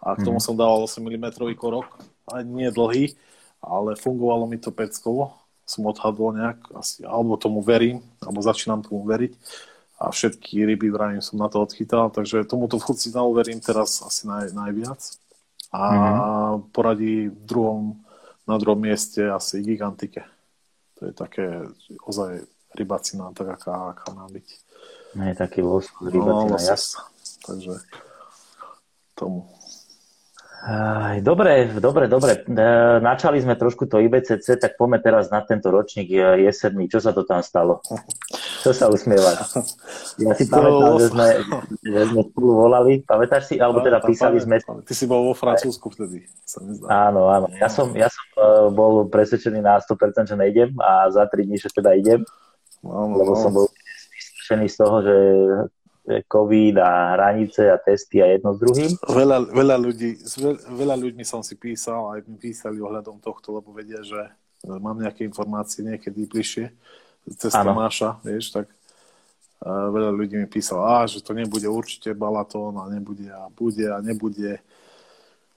a 0.00 0.08
k 0.12 0.20
tomu 0.24 0.36
mm. 0.36 0.44
som 0.44 0.54
dával 0.56 0.84
8 0.84 1.00
mm 1.00 1.26
korok, 1.56 2.04
aj 2.28 2.44
nie 2.44 2.68
dlhý, 2.68 3.16
ale 3.64 3.96
fungovalo 3.96 4.44
mi 4.44 4.60
to 4.60 4.72
peckovo. 4.72 5.39
Som 5.70 5.86
odhadol 5.86 6.34
nejak, 6.34 6.58
asi, 6.74 7.06
alebo 7.06 7.38
tomu 7.38 7.62
verím, 7.62 8.02
alebo 8.18 8.42
začínam 8.42 8.82
tomu 8.82 9.06
veriť 9.06 9.38
a 10.00 10.08
všetky 10.08 10.64
ryby 10.64 10.88
vrajím 10.88 11.20
som 11.20 11.36
na 11.36 11.52
to 11.52 11.60
odchytal, 11.60 12.08
takže 12.08 12.48
tomuto 12.48 12.80
signálu 12.96 13.36
verím 13.36 13.60
teraz 13.60 14.00
asi 14.00 14.24
naj, 14.24 14.56
najviac. 14.56 14.96
A 15.70 15.80
mm-hmm. 15.86 16.72
poradí 16.72 17.28
v 17.28 17.42
druhom, 17.44 18.00
na 18.48 18.56
druhom 18.56 18.80
mieste 18.80 19.28
asi 19.28 19.60
Gigantike. 19.60 20.24
To 20.98 21.06
je 21.06 21.12
také 21.12 21.46
ozaj 22.02 22.48
rybacina, 22.74 23.30
tak 23.36 23.60
aká, 23.60 23.92
aká 23.92 24.08
má 24.16 24.24
byť. 24.26 24.48
Nie, 25.20 25.36
taký 25.36 25.60
los, 25.60 25.86
rybacina, 26.00 26.56
no, 26.56 26.64
jasná. 26.64 27.04
Takže 27.44 27.74
tomu. 29.14 29.46
Dobre, 31.24 31.72
dobre, 31.80 32.04
dobre. 32.04 32.44
E, 32.44 32.68
načali 33.00 33.40
sme 33.40 33.56
trošku 33.56 33.88
to 33.88 33.96
IBCC, 33.96 34.60
tak 34.60 34.76
poďme 34.76 35.00
teraz 35.00 35.32
na 35.32 35.40
tento 35.40 35.72
ročník 35.72 36.12
jesenný. 36.12 36.84
Čo 36.84 37.00
sa 37.00 37.16
to 37.16 37.24
tam 37.24 37.40
stalo? 37.40 37.80
Čo 38.60 38.76
sa 38.76 38.92
usmieva? 38.92 39.40
Ja 40.20 40.36
si 40.36 40.44
pamätám, 40.44 41.00
že 41.00 41.08
sme, 41.16 41.26
že 41.80 42.00
sme 42.12 42.22
spolu 42.28 42.48
volali. 42.52 43.00
Pamätáš 43.00 43.48
si? 43.48 43.56
Alebo 43.56 43.80
teda 43.80 44.04
písali 44.04 44.36
sme... 44.36 44.60
Ty 44.60 44.92
si 44.92 45.08
bol 45.08 45.32
vo 45.32 45.34
Francúzsku 45.34 45.88
vtedy, 45.96 46.28
sa. 46.44 46.60
Áno, 47.08 47.32
áno. 47.32 47.48
Ja 47.56 47.72
som, 47.72 47.96
ja 47.96 48.12
som 48.12 48.26
e, 48.36 48.68
bol 48.76 49.08
presvedčený 49.08 49.64
na 49.64 49.80
100%, 49.80 50.28
že 50.28 50.36
nejdem 50.36 50.76
a 50.76 51.08
za 51.08 51.24
3 51.24 51.40
dní, 51.40 51.56
že 51.56 51.72
teda 51.72 51.96
idem. 51.96 52.20
Áno, 52.84 53.16
lebo 53.16 53.32
som 53.32 53.48
bol 53.48 53.64
vyslyšený 54.12 54.66
z 54.68 54.76
toho, 54.76 54.96
že 55.00 55.16
COVID 56.26 56.74
a 56.82 56.90
hranice 57.14 57.70
a 57.70 57.78
testy 57.78 58.18
a 58.18 58.26
jedno 58.34 58.54
s 58.54 58.58
druhým. 58.58 58.90
Veľa, 59.06 59.50
veľa, 59.50 59.76
ľudí, 59.78 60.18
veľa 60.70 60.96
ľuďmi 60.98 61.24
som 61.24 61.40
si 61.40 61.54
písal, 61.54 62.18
aj 62.18 62.26
mi 62.26 62.36
písali 62.36 62.82
ohľadom 62.82 63.22
tohto, 63.22 63.54
lebo 63.54 63.70
vedia, 63.70 64.02
že 64.02 64.18
mám 64.66 64.98
nejaké 64.98 65.24
informácie 65.24 65.86
niekedy 65.86 66.26
bližšie 66.26 66.66
cez 67.36 67.52
Tomáša, 67.52 68.18
vieš, 68.24 68.50
tak 68.50 68.66
veľa 69.64 70.10
ľudí 70.10 70.40
mi 70.40 70.48
písalo, 70.48 70.88
a, 70.88 71.04
že 71.04 71.20
to 71.20 71.36
nebude 71.36 71.68
určite 71.68 72.16
Balatón 72.16 72.80
a 72.80 72.88
nebude 72.88 73.28
a 73.28 73.52
bude 73.52 73.86
a 73.92 74.00
nebude. 74.00 74.56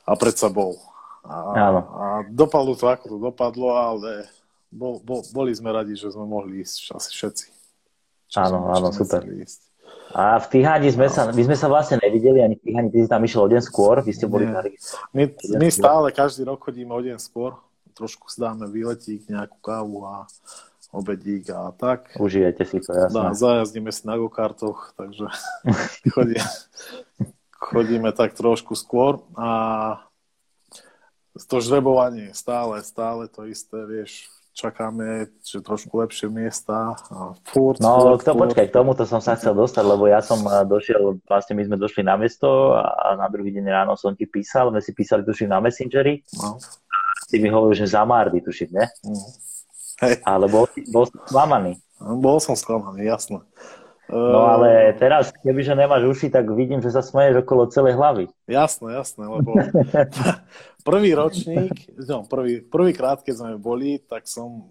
A 0.04 0.12
predsa 0.20 0.52
bol. 0.52 0.76
A, 1.24 1.64
a 1.80 2.06
dopadlo 2.28 2.76
to, 2.76 2.92
ako 2.92 3.16
to 3.16 3.18
dopadlo, 3.18 3.72
ale 3.72 4.28
bol, 4.68 5.00
bol, 5.00 5.24
boli 5.32 5.56
sme 5.56 5.72
radi, 5.72 5.96
že 5.96 6.12
sme 6.12 6.28
mohli 6.28 6.60
ísť 6.60 6.92
asi 7.00 7.10
všetci. 7.16 7.46
Áno, 8.44 8.68
áno, 8.76 8.92
super. 8.92 9.24
Ísť. 9.24 9.73
A 10.14 10.38
v 10.38 10.46
Tihani 10.46 10.94
sme 10.94 11.10
sa, 11.10 11.34
my 11.34 11.42
sme 11.42 11.58
sa 11.58 11.66
vlastne 11.66 11.98
nevideli, 11.98 12.38
ani 12.46 12.54
v 12.54 12.70
Tihani, 12.70 12.90
ty 12.94 13.02
si 13.02 13.10
tam 13.10 13.26
išiel 13.26 13.50
o 13.50 13.50
deň 13.50 13.62
skôr, 13.66 14.06
vy 14.06 14.14
ste 14.14 14.30
boli 14.30 14.46
na 14.46 14.62
My, 15.10 15.26
my 15.58 15.68
stále 15.74 16.14
každý 16.14 16.46
rok 16.46 16.62
chodíme 16.62 16.94
o 16.94 17.02
deň 17.02 17.18
skôr, 17.18 17.58
trošku 17.98 18.30
zdáme 18.30 18.70
výletík, 18.70 19.26
nejakú 19.26 19.58
kávu 19.58 20.06
a 20.06 20.30
obedík 20.94 21.50
a 21.50 21.74
tak. 21.74 22.14
Užijete 22.22 22.62
si 22.62 22.78
to, 22.78 22.94
jasné. 22.94 23.10
Dá, 23.10 23.34
zajazdíme 23.34 23.90
si 23.90 24.06
na 24.06 24.22
gokartoch, 24.22 24.94
takže 24.94 25.26
chodíme, 26.14 26.46
chodíme 27.58 28.10
tak 28.14 28.38
trošku 28.38 28.78
skôr 28.78 29.26
a 29.34 29.98
to 31.50 31.58
žrebovanie 31.58 32.30
stále, 32.38 32.78
stále 32.86 33.26
to 33.26 33.50
isté, 33.50 33.82
vieš, 33.90 34.30
čakáme, 34.54 35.34
že 35.42 35.60
trošku 35.60 35.98
lepšie 35.98 36.30
miesta 36.30 36.94
furt, 37.50 37.82
No, 37.82 38.16
furt, 38.16 38.22
to, 38.22 38.32
furt. 38.38 38.42
počkaj, 38.48 38.70
k 38.70 38.76
tomuto 38.78 39.04
som 39.04 39.18
sa 39.20 39.34
chcel 39.34 39.58
dostať, 39.58 39.82
lebo 39.84 40.06
ja 40.06 40.22
som 40.22 40.40
eh, 40.46 40.62
došiel, 40.64 41.18
vlastne 41.26 41.58
my 41.58 41.66
sme 41.66 41.78
došli 41.82 42.06
na 42.06 42.16
mesto 42.16 42.78
a 42.78 43.18
na 43.18 43.26
druhý 43.28 43.50
deň 43.50 43.66
ráno 43.68 43.98
som 43.98 44.14
ti 44.14 44.30
písal, 44.30 44.70
my 44.70 44.80
si 44.80 44.94
písali, 44.94 45.26
tuším, 45.26 45.50
na 45.50 45.60
Messengeri. 45.60 46.22
No. 46.38 46.62
Si 47.26 47.42
mi 47.42 47.50
hovoril, 47.50 47.74
že 47.74 47.90
za 47.90 48.06
Mardy, 48.06 48.40
tuším, 48.40 48.70
ne? 48.78 48.86
Mm. 49.02 49.28
Hej. 50.06 50.14
Ale 50.22 50.46
bol, 50.46 50.70
bol 50.94 51.06
sklamaný. 51.10 51.82
Bol 51.98 52.38
som 52.38 52.54
sklamaný, 52.54 53.08
jasné. 53.10 53.42
No 54.12 54.46
ale 54.52 54.92
teraz, 55.00 55.32
kebyže 55.32 55.80
nemáš 55.80 56.04
uši, 56.04 56.28
tak 56.28 56.52
vidím, 56.52 56.84
že 56.84 56.92
sa 56.92 57.00
smeješ 57.00 57.48
okolo 57.48 57.72
celej 57.72 57.96
hlavy. 57.96 58.26
Jasné, 58.52 59.00
jasné, 59.00 59.24
lebo 59.24 59.56
prvý 60.88 61.16
ročník, 61.16 61.72
no, 61.96 62.28
prvý, 62.28 62.60
prvýkrát, 62.68 63.24
keď 63.24 63.36
sme 63.40 63.52
boli, 63.56 64.04
tak 64.04 64.28
som 64.28 64.68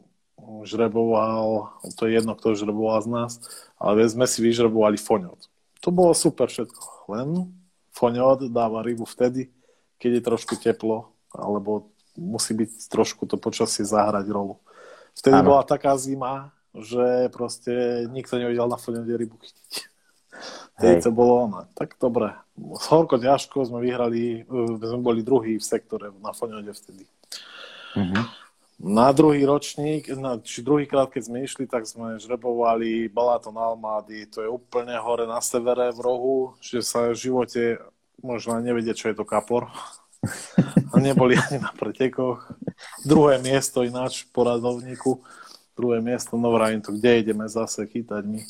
žreboval, 0.69 1.73
to 1.97 2.07
je 2.07 2.21
jedno, 2.21 2.37
kto 2.37 2.59
žreboval 2.59 3.01
z 3.01 3.09
nás, 3.09 3.33
ale 3.81 4.05
sme 4.05 4.29
si 4.29 4.45
vyžrebovali 4.45 5.01
foňot. 5.01 5.49
To 5.83 5.89
bolo 5.91 6.13
super 6.13 6.53
všetko, 6.53 7.11
len 7.11 7.51
foňot 7.97 8.53
dáva 8.53 8.85
rybu 8.85 9.09
vtedy, 9.09 9.49
keď 9.97 10.21
je 10.21 10.23
trošku 10.29 10.55
teplo, 10.61 11.15
alebo 11.33 11.91
musí 12.21 12.53
byť 12.53 12.93
trošku 12.93 13.25
to 13.25 13.41
počasie 13.41 13.87
zahrať 13.87 14.29
rolu. 14.29 14.61
Vtedy 15.17 15.41
ano. 15.41 15.57
bola 15.57 15.63
taká 15.65 15.97
zima, 15.97 16.53
že 16.77 17.29
proste 17.29 18.07
nikto 18.09 18.41
nevedel 18.41 18.69
na 18.69 18.81
foňode 18.81 19.13
rybu 19.13 19.37
chytiť. 19.37 19.93
Vtedy 20.81 21.05
to 21.05 21.11
bolo 21.13 21.47
ono. 21.47 21.61
Tak 21.77 22.01
dobre. 22.01 22.33
Horko 22.59 23.21
ťažko 23.21 23.69
sme 23.69 23.85
vyhrali, 23.85 24.43
e, 24.43 24.77
sme 24.81 25.05
boli 25.05 25.21
druhý 25.21 25.61
v 25.61 25.65
sektore 25.65 26.09
na 26.25 26.33
foňode 26.33 26.73
vtedy. 26.73 27.05
Uh-huh. 27.93 28.25
Na 28.83 29.13
druhý 29.13 29.47
ročník, 29.47 30.11
na, 30.17 30.41
či 30.43 30.65
druhý 30.65 30.91
krát, 30.91 31.13
keď 31.13 31.23
sme 31.29 31.45
išli, 31.45 31.71
tak 31.71 31.87
sme 31.87 32.19
žrebovali 32.19 33.07
Balaton 33.07 33.55
Almády, 33.55 34.27
to 34.27 34.43
je 34.43 34.51
úplne 34.51 34.97
hore 34.99 35.29
na 35.29 35.39
severe 35.39 35.95
v 35.95 36.01
rohu, 36.03 36.59
že 36.59 36.83
sa 36.83 37.13
v 37.13 37.21
živote 37.21 37.79
možno 38.25 38.59
nevedie, 38.59 38.97
čo 38.97 39.13
je 39.13 39.15
to 39.15 39.29
kapor. 39.29 39.71
A 40.93 40.99
neboli 40.99 41.39
ani 41.39 41.63
na 41.63 41.71
pretekoch. 41.75 42.43
Druhé 43.07 43.39
miesto 43.39 43.87
ináč 43.87 44.27
v 44.27 44.35
poradovníku 44.35 45.23
druhé 45.77 45.99
miesto, 46.05 46.37
no 46.37 46.53
vrajím 46.53 46.81
to, 46.85 46.93
kde 46.93 47.25
ideme 47.25 47.47
zase 47.49 47.87
chytať 47.89 48.23
my. 48.29 48.41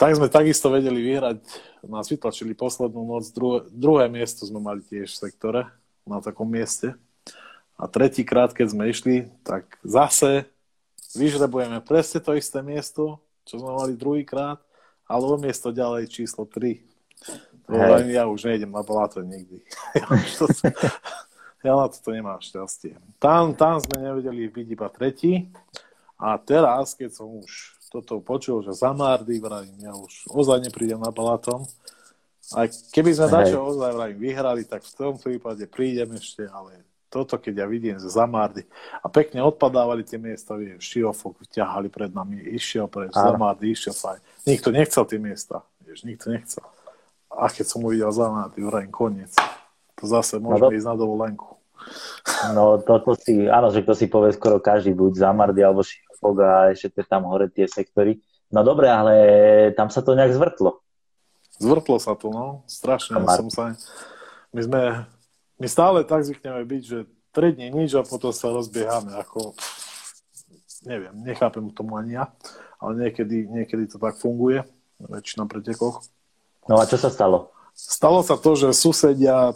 Tak 0.00 0.18
sme 0.18 0.26
takisto 0.32 0.72
vedeli 0.72 0.98
vyhrať, 0.98 1.38
nás 1.86 2.10
vytlačili 2.10 2.56
poslednú 2.58 3.06
noc, 3.06 3.28
druhé, 3.30 3.68
druhé 3.70 4.04
miesto 4.10 4.42
sme 4.48 4.58
mali 4.58 4.82
tiež 4.82 5.14
v 5.14 5.20
sektore, 5.28 5.62
na 6.06 6.18
takom 6.18 6.48
mieste. 6.48 6.98
A 7.78 7.86
tretíkrát, 7.86 8.50
keď 8.54 8.74
sme 8.74 8.90
išli, 8.90 9.30
tak 9.42 9.78
zase 9.82 10.46
vyžrebujeme 11.14 11.82
presne 11.82 12.18
to 12.22 12.34
isté 12.34 12.62
miesto, 12.62 13.20
čo 13.46 13.58
sme 13.58 13.74
mali 13.74 13.98
druhýkrát, 13.98 14.58
ale 15.06 15.24
o 15.26 15.36
miesto 15.36 15.74
ďalej 15.74 16.08
číslo 16.08 16.46
3. 16.46 16.78
Hey. 17.70 18.10
Ja 18.12 18.26
už 18.26 18.50
nejdem 18.50 18.74
na 18.74 18.82
Balato 18.82 19.22
nikdy. 19.22 19.62
ja, 19.98 20.06
to, 20.38 20.46
ja 21.66 21.72
na 21.78 21.86
toto 21.86 22.10
nemám 22.10 22.42
šťastie. 22.42 22.98
Tam, 23.22 23.54
tam 23.54 23.78
sme 23.78 24.02
nevedeli 24.02 24.50
byť 24.50 24.66
iba 24.66 24.88
tretí, 24.90 25.32
a 26.22 26.38
teraz, 26.38 26.94
keď 26.94 27.10
som 27.10 27.28
už 27.42 27.82
toto 27.90 28.22
počul, 28.22 28.62
že 28.62 28.72
za 28.72 28.94
Mardy, 28.94 29.42
vrajím, 29.42 29.74
ja 29.82 29.92
už 29.92 30.30
ozaj 30.30 30.62
neprídem 30.62 31.02
na 31.02 31.10
Balaton. 31.10 31.66
A 32.54 32.70
keby 32.70 33.10
sme 33.12 33.26
dačo 33.26 33.58
ozaj 33.58 33.90
vrajím 33.90 34.18
vyhrali, 34.22 34.62
tak 34.62 34.86
v 34.86 34.94
tom 34.94 35.14
prípade 35.18 35.66
prídem 35.66 36.14
ešte, 36.14 36.46
ale 36.46 36.86
toto, 37.12 37.36
keď 37.36 37.64
ja 37.64 37.66
vidím, 37.68 37.98
že 38.00 38.08
za 38.08 38.24
Mardy 38.24 38.64
a 39.02 39.06
pekne 39.10 39.44
odpadávali 39.44 40.06
tie 40.06 40.16
miesta, 40.16 40.56
vieš, 40.56 40.80
Šiofok 40.80 41.44
ťahali 41.50 41.92
pred 41.92 42.08
nami, 42.08 42.40
išiel 42.56 42.88
pre 42.88 43.12
za 43.12 43.36
Mardy, 43.36 43.74
išiel 43.76 43.92
fajn. 43.92 44.20
Nikto 44.48 44.68
nechcel 44.72 45.04
tie 45.04 45.20
miesta, 45.20 45.60
vieš, 45.84 46.08
nikto 46.08 46.32
nechcel. 46.32 46.64
A 47.28 47.52
keď 47.52 47.66
som 47.68 47.84
uvidel 47.84 48.08
za 48.14 48.32
Mardy, 48.32 48.64
vrajím, 48.64 48.92
koniec. 48.94 49.32
To 50.00 50.04
zase 50.08 50.40
môžeme 50.40 50.72
no, 50.72 50.76
ísť 50.78 50.88
na 50.88 50.96
dovolenku. 50.96 51.50
No 52.56 52.80
toto 52.80 53.12
si, 53.18 53.44
áno, 53.50 53.68
že 53.68 53.84
to 53.84 53.92
si 53.92 54.08
povie 54.08 54.32
skoro 54.32 54.56
každý, 54.62 54.96
buď 54.96 55.12
za 55.28 55.30
Mardy 55.36 55.60
alebo 55.60 55.84
Šiofok 55.84 56.11
skok 56.22 56.38
a 56.38 56.70
ešte 56.70 57.02
tam 57.02 57.26
hore 57.26 57.50
tie 57.50 57.66
sektory. 57.66 58.22
No 58.54 58.62
dobre, 58.62 58.86
ale 58.86 59.14
tam 59.74 59.90
sa 59.90 60.06
to 60.06 60.14
nejak 60.14 60.38
zvrtlo. 60.38 60.78
Zvrtlo 61.58 61.98
sa 61.98 62.14
to, 62.14 62.30
no. 62.30 62.62
Strašne. 62.70 63.18
Som 63.18 63.50
sa... 63.50 63.74
My 64.54 64.62
sme... 64.62 64.80
My 65.58 65.66
stále 65.66 66.06
tak 66.06 66.22
zvykneme 66.22 66.62
byť, 66.62 66.82
že 66.86 66.98
3 67.34 67.58
dní 67.58 67.68
nič 67.74 67.98
a 67.98 68.06
potom 68.06 68.30
sa 68.30 68.54
rozbiehame 68.54 69.18
ako... 69.18 69.58
Neviem, 70.86 71.14
nechápem 71.22 71.70
tomu 71.70 71.94
ani 71.94 72.18
ja, 72.18 72.34
ale 72.82 73.06
niekedy, 73.06 73.46
niekedy 73.46 73.86
to 73.86 74.02
tak 74.02 74.18
funguje, 74.18 74.66
väčšina 74.98 75.46
pretekoch. 75.46 76.02
No 76.66 76.82
a 76.82 76.90
čo 76.90 76.98
sa 76.98 77.06
stalo? 77.06 77.54
Stalo 77.70 78.26
sa 78.26 78.34
to, 78.34 78.58
že 78.58 78.74
susedia 78.74 79.54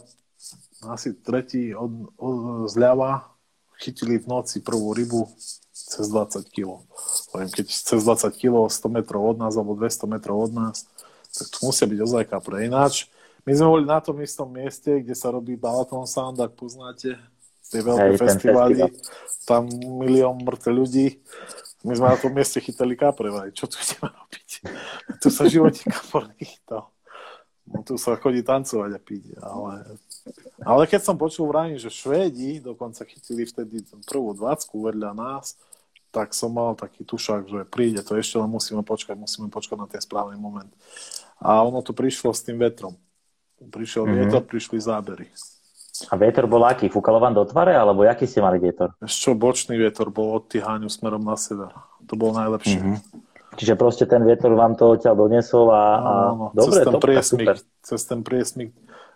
asi 0.87 1.19
tretí 1.19 1.75
od, 1.75 2.15
od, 2.15 2.71
zľava 2.71 3.27
chytili 3.83 4.23
v 4.23 4.31
noci 4.31 4.63
prvú 4.63 4.95
rybu 4.95 5.27
cez 5.87 6.11
20 6.11 6.43
kg. 6.51 6.83
Len 7.39 7.47
keď 7.47 7.67
cez 7.71 8.01
20 8.03 8.35
kg 8.35 8.67
100 8.67 8.91
metrov 8.91 9.23
od 9.23 9.37
nás 9.39 9.55
alebo 9.55 9.79
200 9.79 10.11
metrov 10.11 10.51
od 10.51 10.53
nás, 10.53 10.85
tak 11.31 11.47
to 11.47 11.59
musia 11.63 11.87
byť 11.87 11.99
ozaj 12.03 12.25
kapre. 12.27 12.67
Ináč, 12.67 13.07
my 13.47 13.55
sme 13.55 13.67
boli 13.71 13.85
na 13.87 14.03
tom 14.03 14.19
istom 14.19 14.51
mieste, 14.51 14.99
kde 14.99 15.15
sa 15.15 15.31
robí 15.31 15.55
Balaton 15.55 16.03
Sound, 16.11 16.43
ak 16.43 16.59
poznáte, 16.59 17.15
tie 17.71 17.81
veľké 17.83 18.19
Hej, 18.19 18.19
festivály, 18.19 18.83
tam 19.47 19.71
milión 20.03 20.43
mŕtve 20.43 20.75
ľudí. 20.75 21.23
My 21.87 21.95
sme 21.95 22.11
na 22.11 22.19
tom 22.19 22.35
mieste 22.35 22.59
chytali 22.59 22.99
kapre, 22.99 23.31
aj 23.31 23.55
čo 23.55 23.71
tu 23.71 23.79
ideme 23.79 24.11
robiť? 24.11 24.49
Tu 25.23 25.29
sa 25.31 25.47
živote 25.47 25.87
kapor 25.87 26.27
nechytal. 26.35 26.91
No 27.67 27.87
tu 27.87 27.95
sa 27.95 28.19
chodí 28.19 28.43
tancovať 28.43 28.91
a 28.95 29.01
piť, 29.03 29.39
ale 29.43 29.99
ale 30.67 30.89
keď 30.91 31.01
som 31.07 31.17
počul 31.21 31.47
vrajím, 31.47 31.79
že 31.79 31.93
Švédi 31.93 32.59
dokonca 32.59 33.07
chytili 33.07 33.47
vtedy 33.47 33.87
prvú 34.09 34.35
dvacku 34.35 34.75
vedľa 34.91 35.13
nás, 35.15 35.55
tak 36.17 36.33
som 36.33 36.49
mal 36.49 36.73
taký 36.73 37.05
tušák, 37.05 37.45
že 37.45 37.61
príde 37.69 38.01
to 38.01 38.17
ešte, 38.17 38.41
len 38.41 38.49
musíme 38.49 38.81
počkať, 38.81 39.21
musíme 39.21 39.53
počkať 39.53 39.77
na 39.77 39.85
ten 39.85 40.01
správny 40.01 40.41
moment. 40.41 40.73
A 41.37 41.61
ono 41.61 41.85
to 41.85 41.93
prišlo 41.93 42.33
s 42.33 42.41
tým 42.41 42.57
vetrom. 42.57 42.97
Prišiel 43.61 44.09
mm-hmm. 44.09 44.17
vietor, 44.25 44.41
prišli 44.49 44.81
zábery. 44.81 45.29
A 46.09 46.17
vietor 46.17 46.49
bol 46.49 46.65
aký? 46.65 46.89
Fúkalo 46.89 47.21
vám 47.21 47.37
do 47.37 47.45
tvare, 47.45 47.77
alebo 47.77 48.09
aký 48.09 48.25
ste 48.25 48.41
mali 48.41 48.57
vietor? 48.57 48.97
Ešte 49.05 49.37
bočný 49.37 49.77
vietor 49.77 50.09
bol 50.09 50.41
od 50.41 50.49
Tiháňu 50.49 50.89
smerom 50.89 51.21
na 51.21 51.37
sever. 51.37 51.73
To 52.09 52.17
bolo 52.17 52.41
najlepšie. 52.41 52.81
Mm-hmm. 52.81 52.97
Čiže 53.61 53.75
proste 53.77 54.05
ten 54.09 54.25
vietor 54.25 54.57
vám 54.57 54.73
to 54.77 54.97
odtiaľ 54.97 55.17
donesol 55.17 55.69
a, 55.73 55.85
a... 56.01 56.13
No, 56.33 56.33
no, 56.33 56.47
dobre, 56.53 56.81
cez 56.81 56.85
ten, 56.85 56.97
priesmik, 56.97 57.49
cez 57.85 58.01
ten 58.09 58.21
priesmik 58.25 58.73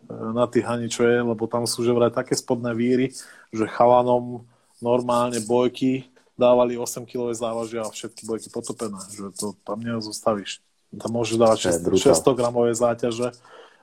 na 0.09 0.45
Tihani, 0.49 0.89
čo 0.93 1.05
je, 1.05 1.21
lebo 1.21 1.45
tam 1.49 1.65
sú 1.65 1.85
že 1.85 1.93
vraj 1.93 2.13
také 2.13 2.33
spodné 2.37 2.73
víry, 2.73 3.13
že 3.53 3.69
chalanom 3.69 4.45
normálne 4.81 5.41
bojky 5.45 6.09
dávali 6.41 6.81
8 6.81 7.05
kg 7.05 7.37
závažia 7.37 7.85
a 7.85 7.93
všetky 7.93 8.25
bojky 8.25 8.49
potopené, 8.49 8.97
že 9.13 9.29
to 9.37 9.53
tam 9.61 9.85
nezostavíš. 9.85 10.65
Tam 10.97 11.13
môžeš 11.13 11.37
dávať 11.37 11.59
600, 11.85 12.17
600 12.17 12.41
gramové 12.41 12.73
záťaže 12.73 13.37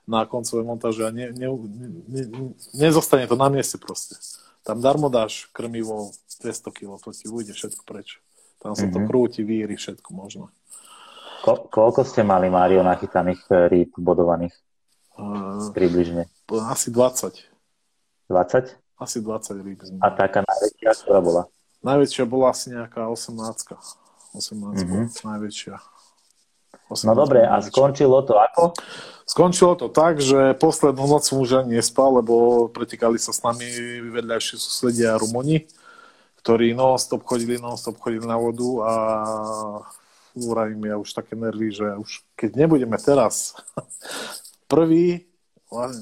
na 0.10 0.26
koncové 0.26 0.66
montáže 0.66 1.06
a 1.06 1.12
ne, 1.14 1.30
ne, 1.32 1.48
ne, 2.10 2.24
nezostane 2.74 3.30
to 3.30 3.38
na 3.38 3.48
mieste 3.54 3.78
proste. 3.78 4.18
Tam 4.66 4.82
darmo 4.82 5.08
dáš 5.08 5.48
krmivo 5.54 6.12
200 6.42 6.74
kg, 6.74 7.00
to 7.00 7.14
ti 7.14 7.30
ujde 7.30 7.54
všetko 7.54 7.86
preč. 7.86 8.20
Tam 8.58 8.74
sa 8.74 8.90
mm-hmm. 8.90 8.94
to 8.96 9.00
mhm. 9.00 9.08
krúti, 9.08 9.42
víry, 9.46 9.78
všetko 9.78 10.10
možno. 10.12 10.50
Ko- 11.46 11.70
koľko 11.70 12.04
ste 12.04 12.26
mali, 12.26 12.50
Mário, 12.50 12.82
nachytaných 12.82 13.42
eh, 13.54 13.56
rýb 13.70 13.90
bodovaných? 13.96 14.56
Uh, 15.18 15.72
Približne. 15.74 16.30
Asi 16.70 16.94
20. 16.94 17.48
20? 18.30 18.76
Asi 18.98 19.18
20 19.22 19.66
rýb. 19.66 19.80
A 20.02 20.08
taká 20.14 20.44
najväčšia, 20.44 20.92
ktorá 21.06 21.22
bola? 21.22 21.44
Najväčšia 21.88 22.28
bola 22.28 22.52
asi 22.52 22.76
nejaká 22.76 23.08
18. 23.08 23.40
18 24.36 24.84
mm-hmm. 24.84 25.04
najväčšia. 25.24 25.76
No 26.88 27.14
dobre, 27.16 27.44
a 27.44 27.60
skončilo 27.60 28.24
to 28.24 28.40
ako? 28.40 28.72
Skončilo 29.28 29.76
to 29.76 29.92
tak, 29.92 30.24
že 30.24 30.56
poslednú 30.56 31.04
noc 31.04 31.28
som 31.28 31.44
už 31.44 31.64
ani 31.64 31.80
nespal, 31.80 32.16
lebo 32.24 32.68
pretekali 32.72 33.20
sa 33.20 33.36
s 33.36 33.44
nami 33.44 33.68
vedľajšie 34.08 34.56
susedia 34.56 35.20
Rumuni, 35.20 35.68
ktorí 36.40 36.72
non-stop 36.72 37.28
chodili, 37.28 37.60
non-stop 37.60 38.00
chodili 38.00 38.24
na 38.24 38.40
vodu 38.40 38.88
a 38.88 38.92
vravím 40.32 40.88
ja 40.88 40.96
už 40.96 41.12
také 41.12 41.36
nervy, 41.36 41.76
že 41.76 41.88
už 42.00 42.24
keď 42.40 42.56
nebudeme 42.56 42.96
teraz 42.96 43.52
prvý, 44.72 45.28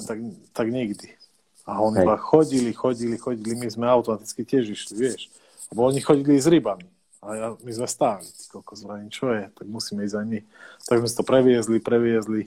tak, 0.06 0.22
tak 0.54 0.68
nikdy. 0.70 1.18
A 1.66 1.82
oni 1.82 2.06
iba 2.06 2.14
chodili, 2.22 2.70
chodili, 2.78 3.18
chodili, 3.18 3.58
my 3.58 3.66
sme 3.74 3.90
automaticky 3.90 4.46
tiež 4.46 4.70
išli, 4.70 4.94
vieš. 5.02 5.34
Lebo 5.74 5.90
oni 5.90 6.00
chodili 6.02 6.38
s 6.38 6.46
rybami. 6.50 6.86
A 7.26 7.28
ja, 7.34 7.48
my 7.58 7.72
sme 7.74 7.88
stáli, 7.90 8.30
koľko 8.54 8.78
zbraní, 8.78 9.10
čo 9.10 9.34
je, 9.34 9.50
tak 9.50 9.66
musíme 9.66 10.06
ísť 10.06 10.18
aj 10.22 10.26
my. 10.30 10.40
Tak 10.86 10.96
sme 11.02 11.10
to 11.10 11.26
previezli, 11.26 11.78
previezli, 11.82 12.42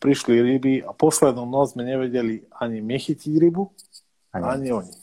prišli 0.00 0.40
ryby 0.40 0.74
a 0.80 0.96
poslednú 0.96 1.44
noc 1.44 1.76
sme 1.76 1.84
nevedeli 1.84 2.48
ani 2.56 2.80
my 2.80 2.96
chytiť 2.96 3.34
rybu, 3.36 3.68
ani, 4.32 4.44
ani 4.44 4.68
oni. 4.72 4.94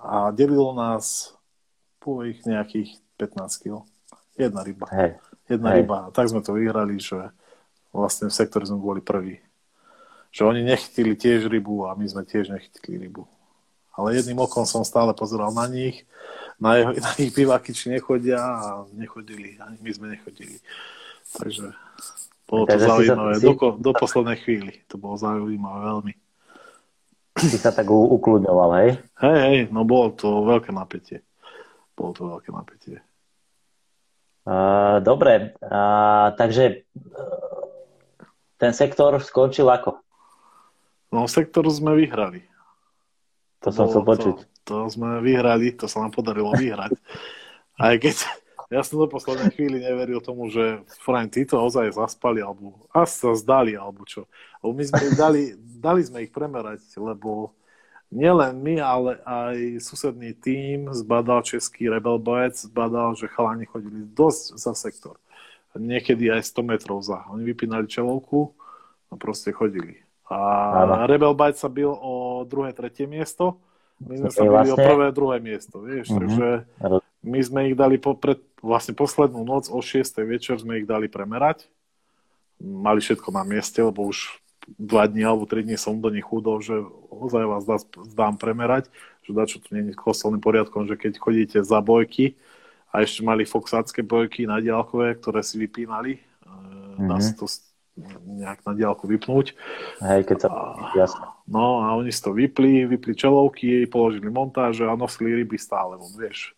A 0.00 0.32
delilo 0.36 0.76
nás 0.76 1.32
po 2.00 2.20
ich 2.24 2.44
nejakých 2.44 2.96
15 3.16 3.60
kg. 3.64 3.84
Jedna 4.36 4.64
ryba. 4.64 4.88
Hej. 4.92 5.20
Jedna 5.48 5.68
Hej. 5.72 5.84
ryba. 5.84 5.96
A 6.08 6.12
tak 6.12 6.28
sme 6.28 6.40
to 6.40 6.56
vyhrali, 6.56 6.96
že 6.96 7.32
vlastne 7.92 8.32
v 8.32 8.36
sektore 8.36 8.64
sme 8.64 8.80
boli 8.80 9.04
prví. 9.04 9.40
Že 10.32 10.56
oni 10.56 10.60
nechytili 10.64 11.16
tiež 11.16 11.48
rybu 11.48 11.88
a 11.88 11.96
my 11.96 12.04
sme 12.08 12.24
tiež 12.24 12.52
nechytili 12.52 13.08
rybu. 13.08 13.28
Ale 13.92 14.16
jedným 14.16 14.40
okom 14.40 14.64
som 14.64 14.80
stále 14.86 15.12
pozeral 15.12 15.52
na 15.52 15.68
nich 15.68 16.08
na, 16.60 16.76
jeho, 16.76 16.92
na 16.92 17.10
ich 17.16 17.32
bivaky, 17.32 17.72
či 17.72 17.88
nechodia 17.88 18.38
a 18.38 18.84
nechodili, 18.92 19.56
ani 19.56 19.80
my 19.80 19.90
sme 19.90 20.06
nechodili. 20.12 20.60
Takže 21.32 21.72
bolo 22.44 22.64
to 22.68 22.76
zaujímavé. 22.76 23.32
Si... 23.40 23.44
Do, 23.46 23.54
do 23.80 23.92
poslednej 23.96 24.38
chvíli 24.38 24.84
to 24.86 25.00
bolo 25.00 25.16
zaujímavé 25.16 25.80
veľmi. 25.88 26.12
Si 27.40 27.56
sa 27.56 27.72
tak 27.72 27.88
ukludňoval, 27.88 28.70
hej? 28.84 28.90
Hej, 29.22 29.38
hej, 29.40 29.58
no 29.72 29.86
bolo 29.88 30.12
to 30.12 30.44
veľké 30.44 30.74
napätie. 30.76 31.24
Bolo 31.96 32.10
to 32.12 32.22
veľké 32.26 32.50
napätie. 32.52 32.98
Uh, 34.44 34.98
dobre, 35.00 35.54
uh, 35.62 36.34
takže 36.34 36.82
uh, 36.82 37.64
ten 38.58 38.74
sektor 38.74 39.14
skončil 39.22 39.70
ako? 39.70 40.00
No, 41.14 41.30
sektor 41.30 41.64
sme 41.70 41.94
vyhrali. 41.94 42.44
To, 43.62 43.70
to 43.70 43.76
som 43.76 43.84
chcel 43.88 44.02
počuť. 44.02 44.36
To, 44.42 44.49
to 44.70 44.86
sme 44.86 45.18
vyhrali, 45.18 45.74
to 45.74 45.90
sa 45.90 46.06
nám 46.06 46.14
podarilo 46.14 46.54
vyhrať. 46.54 46.94
Aj 47.74 47.98
keď 47.98 48.22
ja 48.74 48.86
som 48.86 49.02
do 49.02 49.10
poslednej 49.10 49.50
chvíli 49.50 49.82
neveril 49.82 50.22
tomu, 50.22 50.46
že 50.46 50.86
Frank, 51.02 51.34
títo 51.34 51.58
ozaj 51.58 51.98
zaspali, 51.98 52.38
alebo 52.38 52.86
asi 52.94 53.18
sa 53.18 53.34
zdali, 53.34 53.74
alebo 53.74 54.06
čo. 54.06 54.30
Lebo 54.62 54.78
my 54.78 54.84
sme 54.86 55.04
dali, 55.18 55.42
dali 55.58 56.06
sme 56.06 56.22
ich 56.22 56.30
premerať, 56.30 56.86
lebo 56.94 57.50
nielen 58.14 58.62
my, 58.62 58.78
ale 58.78 59.10
aj 59.26 59.82
susedný 59.82 60.38
tím 60.38 60.94
zbadal 60.94 61.42
český 61.42 61.90
Rebel 61.90 62.22
Boec, 62.22 62.54
zbadal, 62.54 63.18
že 63.18 63.26
chalani 63.26 63.66
chodili 63.66 64.06
dosť 64.06 64.54
za 64.54 64.72
sektor. 64.78 65.18
Niekedy 65.74 66.30
aj 66.30 66.46
100 66.46 66.62
metrov 66.66 67.02
za. 67.02 67.26
Oni 67.30 67.42
vypínali 67.46 67.90
čelovku 67.90 68.54
a 69.10 69.18
proste 69.18 69.50
chodili. 69.54 69.98
A 70.30 71.06
Rebel 71.10 71.34
Bite 71.34 71.58
sa 71.58 71.66
bil 71.66 71.90
o 71.90 72.46
druhé, 72.46 72.70
tretie 72.70 73.06
miesto 73.10 73.58
my 74.00 74.14
sme 74.16 74.30
sa 74.32 74.42
vlastne... 74.48 74.74
o 74.74 74.76
prvé, 74.80 75.06
druhé 75.12 75.36
miesto, 75.44 75.76
vieš, 75.84 76.08
uh-huh. 76.08 76.20
takže 76.24 76.48
my 77.20 77.40
sme 77.44 77.60
ich 77.68 77.76
dali 77.76 78.00
po, 78.00 78.16
pred, 78.16 78.40
vlastne 78.64 78.96
poslednú 78.96 79.44
noc 79.44 79.68
o 79.68 79.80
6. 79.80 80.00
večer 80.24 80.56
sme 80.56 80.80
ich 80.80 80.88
dali 80.88 81.04
premerať. 81.04 81.68
Mali 82.60 83.00
všetko 83.00 83.28
na 83.32 83.44
mieste, 83.44 83.80
lebo 83.80 84.08
už 84.08 84.40
dva 84.76 85.08
dní 85.08 85.24
alebo 85.24 85.48
tri 85.48 85.64
dní 85.64 85.76
som 85.76 85.96
do 85.96 86.12
nich 86.12 86.24
chudol, 86.24 86.60
že 86.60 86.76
ozaj 87.08 87.44
vás 87.44 87.64
dá, 87.64 87.76
dám 88.12 88.36
premerať, 88.36 88.92
že 89.24 89.30
dá, 89.32 89.44
čo 89.48 89.60
tu 89.60 89.72
je 89.72 89.96
kostolným 89.96 90.40
poriadkom, 90.40 90.84
že 90.88 90.96
keď 90.96 91.12
chodíte 91.16 91.58
za 91.60 91.80
bojky 91.80 92.36
a 92.92 93.00
ešte 93.04 93.24
mali 93.24 93.48
foxácké 93.48 94.04
bojky 94.04 94.44
na 94.44 94.60
diálkové, 94.60 95.16
ktoré 95.16 95.40
si 95.40 95.56
vypínali, 95.56 96.20
mm-hmm. 96.44 97.08
dá 97.08 97.16
sa 97.20 97.32
to 97.36 97.48
nejak 98.24 98.64
na 98.64 98.72
diálku 98.72 99.04
vypnúť. 99.04 99.52
Hej, 100.00 100.22
keď 100.28 100.38
sa... 100.46 100.48
Jasne. 100.96 101.26
No 101.50 101.82
a 101.82 101.98
oni 101.98 102.14
si 102.14 102.22
to 102.22 102.32
vypli, 102.32 102.86
vypli 102.86 103.12
čelovky, 103.12 103.84
položili 103.90 104.30
montáže 104.30 104.86
a 104.86 104.94
nosili 104.94 105.34
ryby 105.34 105.58
stále 105.58 105.98
von, 105.98 106.12
vieš. 106.14 106.54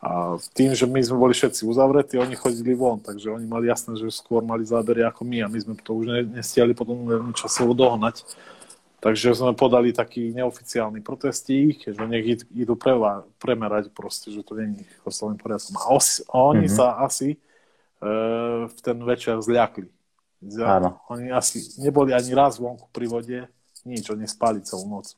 A 0.00 0.40
tým, 0.56 0.72
že 0.72 0.88
my 0.88 0.96
sme 1.04 1.20
boli 1.20 1.36
všetci 1.36 1.68
uzavretí, 1.68 2.16
oni 2.16 2.32
chodili 2.32 2.72
von, 2.72 3.04
takže 3.04 3.36
oni 3.36 3.44
mali 3.44 3.68
jasné, 3.68 4.00
že 4.00 4.08
skôr 4.08 4.40
mali 4.40 4.64
zábery 4.64 5.04
ako 5.04 5.28
my 5.28 5.44
a 5.44 5.52
my 5.52 5.58
sme 5.60 5.76
to 5.76 5.92
už 5.92 6.24
nestiali 6.32 6.72
potom 6.72 7.04
časovo 7.36 7.76
dohnať. 7.76 8.24
Takže 9.00 9.32
sme 9.32 9.56
podali 9.56 9.96
taký 9.96 10.32
neoficiálny 10.36 11.00
protestík, 11.00 11.88
že 11.88 12.04
nech 12.04 12.44
idú 12.52 12.76
preva, 12.76 13.24
premerať 13.40 13.88
proste, 13.92 14.28
že 14.28 14.44
to 14.44 14.56
není 14.56 14.84
kostolným 15.00 15.40
poriadkom. 15.40 15.76
A, 15.80 15.96
os, 15.96 16.20
a 16.28 16.36
oni 16.52 16.68
mm-hmm. 16.68 16.76
sa 16.76 17.00
asi 17.00 17.32
e, 17.32 17.38
v 18.68 18.78
ten 18.84 19.00
večer 19.00 19.40
zľakli 19.40 19.88
Áno. 20.40 21.04
Oni 21.12 21.28
asi 21.28 21.60
neboli 21.76 22.16
ani 22.16 22.32
raz 22.32 22.56
vonku 22.56 22.88
pri 22.88 23.06
vode, 23.06 23.38
nič, 23.84 24.08
oni 24.08 24.24
spali 24.24 24.64
celú 24.64 24.88
noc. 24.88 25.12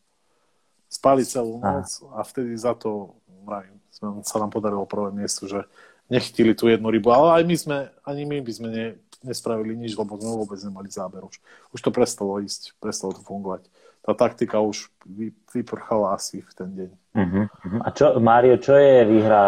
Spali 0.90 1.22
celú 1.22 1.62
noc 1.62 1.88
a 2.12 2.26
vtedy 2.26 2.58
za 2.58 2.74
to 2.74 3.14
vrajím, 3.46 3.78
sa 4.26 4.36
nám 4.42 4.50
podarilo 4.50 4.86
prvé 4.86 5.14
miesto, 5.14 5.46
že 5.46 5.66
nechytili 6.10 6.52
tú 6.58 6.66
jednu 6.66 6.90
rybu, 6.90 7.08
ale 7.14 7.40
aj 7.40 7.42
my 7.46 7.56
sme, 7.56 7.78
ani 8.02 8.22
my 8.26 8.38
by 8.42 8.52
sme 8.52 8.68
ne, 8.68 8.86
nespravili 9.22 9.78
nič, 9.78 9.94
lebo 9.94 10.18
sme 10.18 10.42
vôbec 10.42 10.58
nemali 10.58 10.90
záber 10.90 11.22
už. 11.22 11.38
Už 11.70 11.80
to 11.80 11.94
prestalo 11.94 12.42
ísť, 12.42 12.76
prestalo 12.82 13.14
to 13.14 13.22
fungovať. 13.22 13.66
Tá 14.02 14.18
taktika 14.18 14.58
už 14.58 14.90
vy, 15.06 15.30
vyprchala 15.54 16.18
asi 16.18 16.42
v 16.42 16.52
ten 16.58 16.70
deň. 16.74 16.90
Uh-huh, 16.90 17.46
uh-huh. 17.46 17.80
A 17.86 17.88
čo, 17.94 18.18
Mário, 18.18 18.58
čo 18.58 18.74
je 18.74 19.06
výhra 19.06 19.42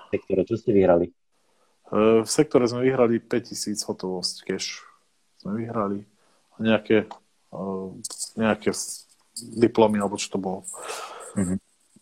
v 0.00 0.04
sektore? 0.08 0.42
Čo 0.48 0.56
ste 0.56 0.72
vyhrali? 0.72 1.12
v 1.88 2.28
sektore 2.28 2.68
sme 2.68 2.84
vyhrali 2.84 3.16
5000 3.16 3.88
hotovosť 3.88 4.44
cash 4.44 4.84
sme 5.38 5.64
vyhrali 5.64 6.04
nejaké, 6.58 7.06
uh, 7.54 7.94
nejaké 8.34 8.74
diplomy, 9.58 10.02
alebo 10.02 10.18
čo 10.18 10.34
to 10.34 10.38
bolo. 10.38 10.60
Mm-hmm. 11.38 11.58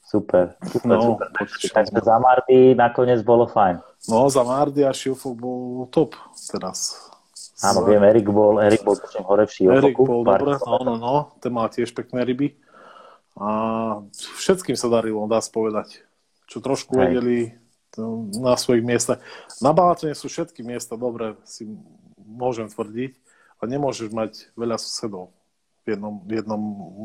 Super, 0.06 0.54
super, 0.62 0.86
no, 0.86 1.18
super. 1.18 1.28
Takže 1.74 1.98
za 1.98 2.16
Mardy 2.22 2.78
nakoniec 2.78 3.26
bolo 3.26 3.50
fajn. 3.50 3.82
No, 4.06 4.30
za 4.30 4.46
Mardy 4.46 4.86
a 4.86 4.94
Šilfok 4.94 5.34
bol 5.34 5.90
top 5.90 6.14
teraz. 6.46 6.94
Áno, 7.58 7.82
viem, 7.88 7.98
Erik 8.06 8.30
bol, 8.30 8.62
Erik 8.62 8.86
bol 8.86 8.94
tuším 8.94 9.26
hore 9.26 9.50
v 9.50 9.52
Šilfoku. 9.52 9.82
Erik 9.82 9.96
bol 9.98 10.22
dobre, 10.22 10.52
no, 10.62 10.78
no, 10.86 10.94
no, 10.94 11.14
ten 11.42 11.50
má 11.50 11.66
tiež 11.66 11.90
pekné 11.90 12.22
ryby. 12.22 12.54
A 13.36 13.48
všetkým 14.38 14.78
sa 14.78 14.88
darilo, 14.88 15.26
dá 15.26 15.42
sa 15.42 15.50
povedať. 15.50 16.00
Čo 16.46 16.62
trošku 16.62 16.96
Hej. 16.96 17.02
vedeli 17.02 17.38
na 18.38 18.54
svojich 18.54 18.86
miestach. 18.86 19.18
Na 19.58 19.74
Balatone 19.74 20.14
sú 20.14 20.30
všetky 20.30 20.62
miesta 20.62 20.94
dobre, 20.94 21.34
si 21.48 21.66
môžem 22.22 22.70
tvrdiť 22.70 23.25
a 23.56 23.62
nemôžeš 23.64 24.12
mať 24.12 24.32
veľa 24.52 24.76
susedov 24.76 25.32
v 25.86 25.94
jednom, 25.94 26.14
v 26.26 26.42
jednom 26.42 26.62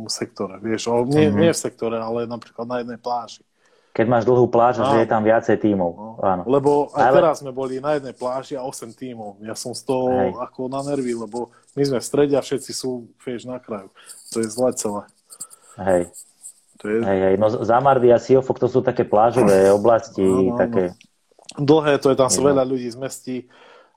sektore. 0.09 0.57
Vieš, 0.57 0.89
o, 0.89 1.05
nie, 1.05 1.29
mm-hmm. 1.29 1.39
nie 1.39 1.51
v 1.53 1.59
sektore, 1.59 1.97
ale 2.01 2.25
napríklad 2.25 2.65
na 2.65 2.81
jednej 2.81 2.97
pláži. 2.97 3.45
Keď 3.91 4.07
máš 4.07 4.23
dlhú 4.23 4.47
pláž, 4.47 4.79
že 4.79 5.03
je 5.03 5.07
tam 5.07 5.19
viacej 5.19 5.59
tímov. 5.67 5.91
No, 5.91 6.09
Áno. 6.23 6.47
Lebo 6.47 6.95
aj 6.95 7.11
ale... 7.11 7.17
teraz 7.19 7.43
sme 7.43 7.51
boli 7.51 7.83
na 7.83 7.99
jednej 7.99 8.15
pláži 8.15 8.55
a 8.55 8.63
8 8.63 8.87
tímov. 8.95 9.43
Ja 9.43 9.51
som 9.51 9.75
z 9.75 9.83
toho 9.83 10.07
Hej. 10.15 10.31
ako 10.39 10.71
na 10.71 10.79
nervy, 10.79 11.11
lebo 11.11 11.51
my 11.75 11.83
sme 11.83 11.99
v 11.99 12.07
strede 12.07 12.39
a 12.39 12.41
všetci 12.41 12.71
sú, 12.71 13.11
vieš, 13.19 13.43
na 13.43 13.59
kraju. 13.59 13.91
To 14.31 14.39
je 14.39 14.47
zle 14.47 14.71
celé. 14.79 15.03
Hej. 15.75 16.03
To 16.79 16.85
je... 16.87 16.97
Hej, 17.03 17.19
hej. 17.19 17.35
No 17.35 17.51
Zamardy 17.51 18.15
a 18.15 18.17
Siofok 18.17 18.63
to 18.63 18.71
sú 18.71 18.79
také 18.79 19.03
plážové 19.03 19.67
oblasti. 19.69 20.23
No, 20.23 20.55
no, 20.55 20.57
také... 20.57 20.95
No. 21.59 21.67
Dlhé, 21.67 21.99
to 21.99 22.15
je 22.15 22.17
tam 22.17 22.31
sa 22.31 22.39
veľa 22.39 22.63
ľudí 22.63 22.87
zmestí 22.87 23.51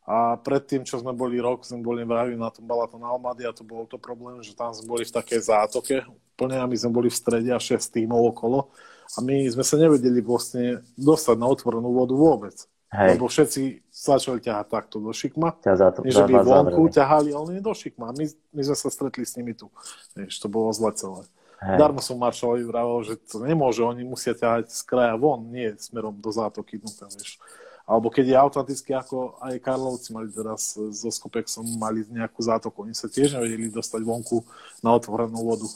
a 0.04 0.36
predtým, 0.36 0.84
čo 0.84 1.00
sme 1.00 1.16
boli 1.16 1.40
rok, 1.40 1.64
sme 1.64 1.80
boli 1.80 2.04
v 2.04 2.36
na 2.36 2.52
tom 2.52 2.68
Balaton 2.68 3.00
Almady 3.00 3.48
a 3.48 3.56
to 3.56 3.64
bol 3.64 3.88
to 3.88 3.96
problém, 3.96 4.36
že 4.44 4.52
tam 4.52 4.68
sme 4.76 4.84
boli 4.84 5.04
v 5.08 5.16
takej 5.16 5.40
zátoke 5.48 6.04
úplne 6.04 6.60
a 6.60 6.68
my 6.68 6.76
sme 6.76 6.92
boli 6.92 7.08
v 7.08 7.16
strede 7.16 7.48
a 7.48 7.56
6 7.56 7.80
tímov 7.88 8.36
okolo 8.36 8.68
a 9.16 9.18
my 9.24 9.48
sme 9.48 9.64
sa 9.64 9.80
nevedeli 9.80 10.20
vlastne 10.20 10.84
dostať 11.00 11.36
na 11.40 11.48
otvorenú 11.48 11.88
vodu 11.88 12.12
vôbec. 12.12 12.52
Hej. 12.92 13.16
Lebo 13.16 13.26
všetci 13.26 13.90
začali 13.90 14.38
ťahať 14.44 14.66
takto 14.70 15.00
do 15.00 15.10
šikma. 15.10 15.56
to, 15.90 16.04
že 16.06 16.22
by 16.30 16.34
vonku 16.46 16.84
zavreli. 16.84 16.94
ťahali, 16.94 17.30
ale 17.34 17.46
nie 17.58 17.62
do 17.64 17.74
šikma. 17.74 18.14
My, 18.14 18.24
my 18.28 18.62
sme 18.62 18.76
sa 18.76 18.88
stretli 18.92 19.24
s 19.26 19.34
nimi 19.34 19.56
tu. 19.56 19.66
Vieš, 20.14 20.38
to 20.38 20.46
bolo 20.46 20.70
zle 20.70 20.94
celé. 20.94 21.26
Hej. 21.64 21.80
Darmo 21.80 21.98
som 21.98 22.20
Maršalovi 22.20 22.62
vravel, 22.62 23.00
že 23.02 23.18
to 23.24 23.42
nemôže, 23.42 23.82
oni 23.82 24.06
musia 24.06 24.36
ťahať 24.36 24.70
z 24.70 24.80
kraja 24.86 25.16
von, 25.18 25.48
nie 25.48 25.74
smerom 25.80 26.14
do 26.20 26.30
zátoky. 26.30 26.78
No, 26.78 26.92
vieš 27.08 27.40
alebo 27.84 28.08
keď 28.08 28.24
je 28.32 28.36
automaticky 28.40 28.90
ako 28.96 29.36
aj 29.44 29.60
Karlovci 29.60 30.16
mali 30.16 30.32
teraz 30.32 30.72
so 30.72 31.08
Skopexom 31.12 31.68
mali 31.76 32.00
nejakú 32.08 32.40
zátoku, 32.40 32.80
oni 32.80 32.96
sa 32.96 33.12
tiež 33.12 33.36
nevedeli 33.36 33.68
dostať 33.68 34.00
vonku 34.00 34.40
na 34.80 34.96
otvorenú 34.96 35.44
vodu. 35.44 35.68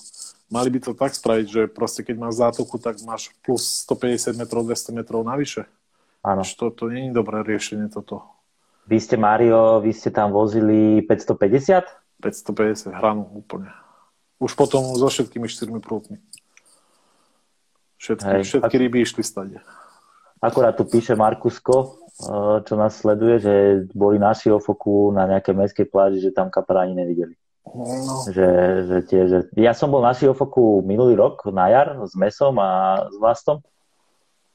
Mali 0.48 0.72
by 0.72 0.80
to 0.80 0.92
tak 0.96 1.12
spraviť, 1.12 1.46
že 1.46 1.62
proste 1.68 2.00
keď 2.00 2.16
máš 2.16 2.40
zátoku, 2.40 2.80
tak 2.80 2.96
máš 3.04 3.28
plus 3.44 3.84
150 3.84 4.32
metrov, 4.40 4.64
200 4.64 4.96
metrov 4.96 5.20
navyše. 5.20 5.68
Áno. 6.24 6.40
To, 6.40 6.72
to 6.72 6.88
nie 6.88 7.12
je 7.12 7.16
dobré 7.16 7.44
riešenie 7.44 7.92
toto. 7.92 8.24
Vy 8.88 8.96
ste, 9.04 9.20
Mario, 9.20 9.84
vy 9.84 9.92
ste 9.92 10.08
tam 10.08 10.32
vozili 10.32 11.04
550? 11.04 11.84
550 12.24 12.96
hranu 12.96 13.28
úplne. 13.36 13.68
Už 14.40 14.56
potom 14.56 14.96
so 14.96 15.12
všetkými 15.12 15.44
štyrmi 15.44 15.84
prútmi. 15.84 16.16
Všetky, 18.00 18.32
Hej. 18.40 18.42
všetky 18.48 18.76
ryby 18.80 19.04
išli 19.04 19.20
stade. 19.20 19.60
Akurát 20.38 20.78
tu 20.78 20.86
píše 20.86 21.18
Markusko, 21.18 21.97
čo 22.66 22.74
nás 22.74 22.98
sleduje, 22.98 23.38
že 23.38 23.54
boli 23.94 24.18
na 24.18 24.34
Šiofoku 24.34 25.14
na 25.14 25.30
nejakej 25.30 25.54
mestskej 25.54 25.86
pláži, 25.86 26.18
že 26.18 26.34
tam 26.34 26.50
kapra 26.50 26.82
ani 26.82 26.98
nevideli. 26.98 27.38
No. 27.68 28.24
Že, 28.26 28.48
že 28.88 28.96
tie, 29.06 29.22
že... 29.28 29.38
Ja 29.54 29.76
som 29.76 29.92
bol 29.92 30.02
na 30.02 30.16
Šiofoku 30.16 30.82
minulý 30.82 31.14
rok 31.14 31.46
na 31.52 31.68
jar 31.70 32.00
s 32.02 32.16
mesom 32.18 32.58
a 32.58 33.04
s 33.06 33.16
vlastom 33.20 33.62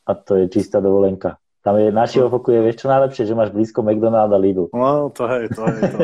a 0.04 0.12
to 0.18 0.44
je 0.44 0.52
čistá 0.52 0.84
dovolenka. 0.84 1.40
Tam 1.64 1.80
je 1.80 1.96
na 1.96 2.04
Šiofoku 2.04 2.52
je, 2.52 2.60
vieš 2.60 2.84
čo 2.84 2.92
najlepšie, 2.92 3.24
že 3.24 3.40
máš 3.40 3.56
blízko 3.56 3.88
McDonald 3.88 4.36
a 4.36 4.40
Lidl. 4.40 4.68
No, 4.76 5.08
to 5.16 5.24
je, 5.32 5.48
to 5.48 5.64
je, 5.64 5.82
to, 5.96 6.00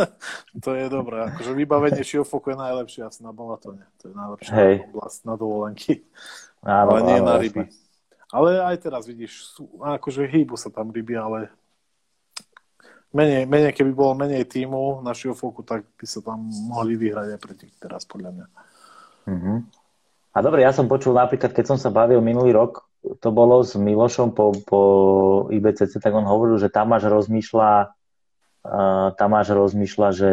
to 0.64 0.70
je 0.72 0.86
dobré. 0.88 1.28
Akože 1.28 1.52
vybavenie 1.52 2.00
Šiofoku 2.00 2.56
je 2.56 2.56
najlepšie 2.56 3.04
asi 3.04 3.20
na 3.20 3.36
Balatone. 3.36 3.84
To 4.00 4.08
je 4.08 4.14
najlepšia 4.16 4.52
Hej. 4.56 4.74
oblast 4.88 5.20
na 5.28 5.36
dovolenky. 5.36 6.00
Áno, 6.64 6.96
ale 6.96 7.00
nie 7.12 7.18
áno, 7.20 7.28
na 7.28 7.34
ryby. 7.36 7.68
Jasne. 7.68 7.85
Ale 8.36 8.60
aj 8.60 8.76
teraz 8.84 9.08
vidíš, 9.08 9.56
sú, 9.56 9.80
akože 9.80 10.28
hýbu 10.28 10.60
sa 10.60 10.68
tam 10.68 10.92
ryby, 10.92 11.16
ale 11.16 11.48
menej, 13.16 13.48
menej, 13.48 13.72
keby 13.72 13.96
bolo 13.96 14.12
menej 14.12 14.44
tímov 14.44 15.00
na 15.00 15.16
Šiofoku, 15.16 15.64
tak 15.64 15.88
by 15.96 16.04
sa 16.04 16.20
tam 16.20 16.44
mohli 16.68 17.00
vyhrať 17.00 17.32
aj 17.32 17.40
tých 17.56 17.72
teraz, 17.80 18.04
podľa 18.04 18.36
mňa. 18.36 18.46
Mm-hmm. 19.32 19.58
A 20.36 20.38
dobre, 20.44 20.60
ja 20.68 20.76
som 20.76 20.84
počul 20.84 21.16
napríklad, 21.16 21.56
keď 21.56 21.64
som 21.64 21.78
sa 21.80 21.88
bavil 21.88 22.20
minulý 22.20 22.52
rok 22.52 22.84
to 23.22 23.28
bolo 23.30 23.62
s 23.62 23.78
Milošom 23.78 24.34
po, 24.34 24.50
po 24.66 24.80
IBCC, 25.54 26.02
tak 26.02 26.10
on 26.10 26.26
hovoril, 26.26 26.58
že 26.58 26.72
Tamáš 26.72 27.06
rozmýšľa, 27.06 27.70
uh, 28.66 29.08
Tamáš 29.14 29.54
rozmýšľa, 29.54 30.08
že 30.10 30.30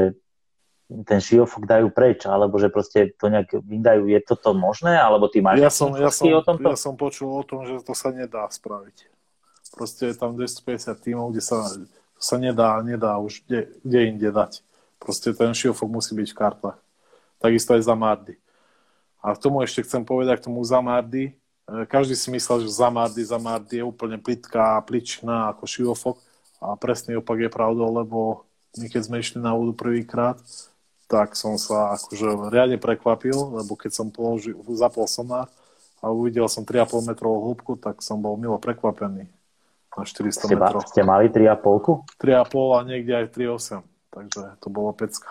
ten 0.88 1.20
šiofok 1.20 1.64
dajú 1.66 1.88
preč, 1.90 2.28
alebo 2.28 2.60
že 2.60 2.68
proste 2.70 3.16
to 3.16 3.32
nejak 3.32 3.56
vydajú. 3.64 4.10
Je 4.10 4.20
toto 4.22 4.54
možné, 4.54 4.96
alebo 5.00 5.32
ty 5.32 5.40
máš 5.40 5.64
ja 5.64 5.72
som, 5.74 5.96
ja 5.96 6.12
som, 6.12 6.28
o 6.30 6.44
tomto? 6.44 6.70
Ja 6.70 6.80
som 6.80 6.94
počul 7.00 7.30
o 7.32 7.44
tom, 7.44 7.66
že 7.66 7.82
to 7.82 7.96
sa 7.98 8.12
nedá 8.12 8.46
spraviť. 8.46 9.10
Proste 9.74 10.14
je 10.14 10.16
tam 10.16 10.38
250 10.38 10.94
tímov, 11.02 11.34
kde 11.34 11.42
sa, 11.42 11.66
sa 12.20 12.36
nedá, 12.38 12.78
nedá 12.86 13.18
už 13.18 13.42
kde, 13.48 13.74
kde 13.82 14.00
inde 14.14 14.30
dať. 14.30 14.62
Proste 15.02 15.34
ten 15.34 15.52
šiofok 15.56 15.90
musí 15.90 16.14
byť 16.14 16.30
v 16.30 16.38
kartách. 16.38 16.80
Takisto 17.42 17.74
aj 17.74 17.82
za 17.84 17.96
Mardy. 17.98 18.36
A 19.24 19.34
k 19.34 19.42
tomu 19.42 19.64
ešte 19.66 19.82
chcem 19.82 20.04
povedať, 20.06 20.44
k 20.44 20.46
tomu 20.52 20.62
za 20.62 20.84
Mardy, 20.84 21.34
E, 21.64 21.88
každý 21.88 22.16
si 22.16 22.28
myslel, 22.32 22.68
že 22.68 22.76
Zamardy, 22.76 23.24
Zamardy 23.24 23.80
je 23.80 23.86
úplne 23.88 24.20
plitká, 24.20 24.84
pličná 24.84 25.56
ako 25.56 25.64
šiofok 25.64 26.18
a 26.60 26.76
presný 26.76 27.20
opak 27.20 27.48
je 27.48 27.50
pravdou, 27.52 27.88
lebo 27.88 28.44
my 28.76 28.88
keď 28.92 29.02
sme 29.08 29.22
išli 29.24 29.40
na 29.40 29.56
vodu 29.56 29.72
prvýkrát, 29.72 30.36
tak 31.08 31.38
som 31.38 31.60
sa 31.60 31.96
akože 32.00 32.50
riadne 32.50 32.78
prekvapil, 32.80 33.36
lebo 33.62 33.78
keď 33.78 33.92
som 33.92 34.08
položil, 34.10 34.58
zapol 34.74 35.06
sonár 35.06 35.52
a 36.04 36.10
uvidel 36.10 36.50
som 36.50 36.66
3,5 36.66 37.10
metrovú 37.10 37.52
hĺbku, 37.52 37.80
tak 37.80 38.02
som 38.02 38.20
bol 38.20 38.36
milo 38.36 38.58
prekvapený 38.58 39.30
na 39.94 40.04
400 40.04 40.50
ste 40.50 40.56
metrov. 40.58 40.82
Ste 40.90 41.02
mali 41.06 41.30
3,5? 41.30 42.18
3,5 42.18 42.78
a 42.78 42.80
niekde 42.84 43.14
aj 43.14 43.26
3,8, 43.30 43.84
takže 44.10 44.42
to 44.58 44.68
bolo 44.74 44.90
pecka. 44.92 45.30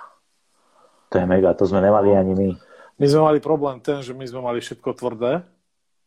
To 1.13 1.21
je 1.21 1.27
mega, 1.29 1.53
to 1.53 1.69
sme 1.69 1.83
nemali 1.83 2.15
ani 2.17 2.33
my. 2.33 2.49
My 2.97 3.07
sme 3.11 3.21
mali 3.27 3.39
problém 3.43 3.83
ten, 3.83 4.01
že 4.01 4.15
my 4.15 4.25
sme 4.25 4.41
mali 4.41 4.63
všetko 4.63 4.95
tvrdé, 4.95 5.43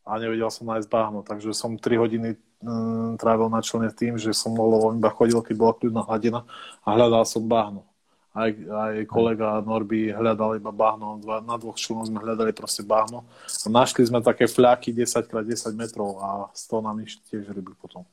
a 0.05 0.22
nevedel 0.22 0.53
som 0.53 0.70
nájsť 0.70 0.88
bahno, 0.88 1.26
takže 1.26 1.49
som 1.57 1.82
3 1.82 1.97
hodiny 1.97 2.38
mm, 2.61 3.18
trávil 3.18 3.49
na 3.49 3.59
člene 3.66 3.89
tým, 3.89 4.22
že 4.22 4.38
som 4.38 4.53
lebo 4.53 4.93
iba 4.93 5.09
chodil, 5.09 5.41
keď 5.41 5.55
bola 5.57 5.74
kľudná 5.74 6.01
hladina 6.05 6.45
a 6.86 6.88
hľadal 6.93 7.26
som 7.26 7.41
bahno. 7.41 7.89
Aj, 8.36 8.51
aj 8.51 9.07
kolega 9.07 9.63
Norby 9.63 10.11
hľadal 10.11 10.59
iba 10.59 10.75
bahno, 10.75 11.23
dva, 11.23 11.39
na 11.39 11.55
dvoch 11.55 11.79
členoch 11.79 12.11
sme 12.11 12.19
hľadali 12.19 12.51
proste 12.51 12.83
bahno 12.83 13.23
a 13.47 13.67
našli 13.71 14.03
sme 14.03 14.19
také 14.19 14.43
fľaky 14.43 14.91
10x10 14.91 15.71
metrov 15.71 16.19
a 16.19 16.51
z 16.51 16.63
toho 16.67 16.83
nám 16.83 16.99
išli 16.99 17.23
tiež 17.31 17.55
ryby 17.55 17.71
potom 17.79 18.03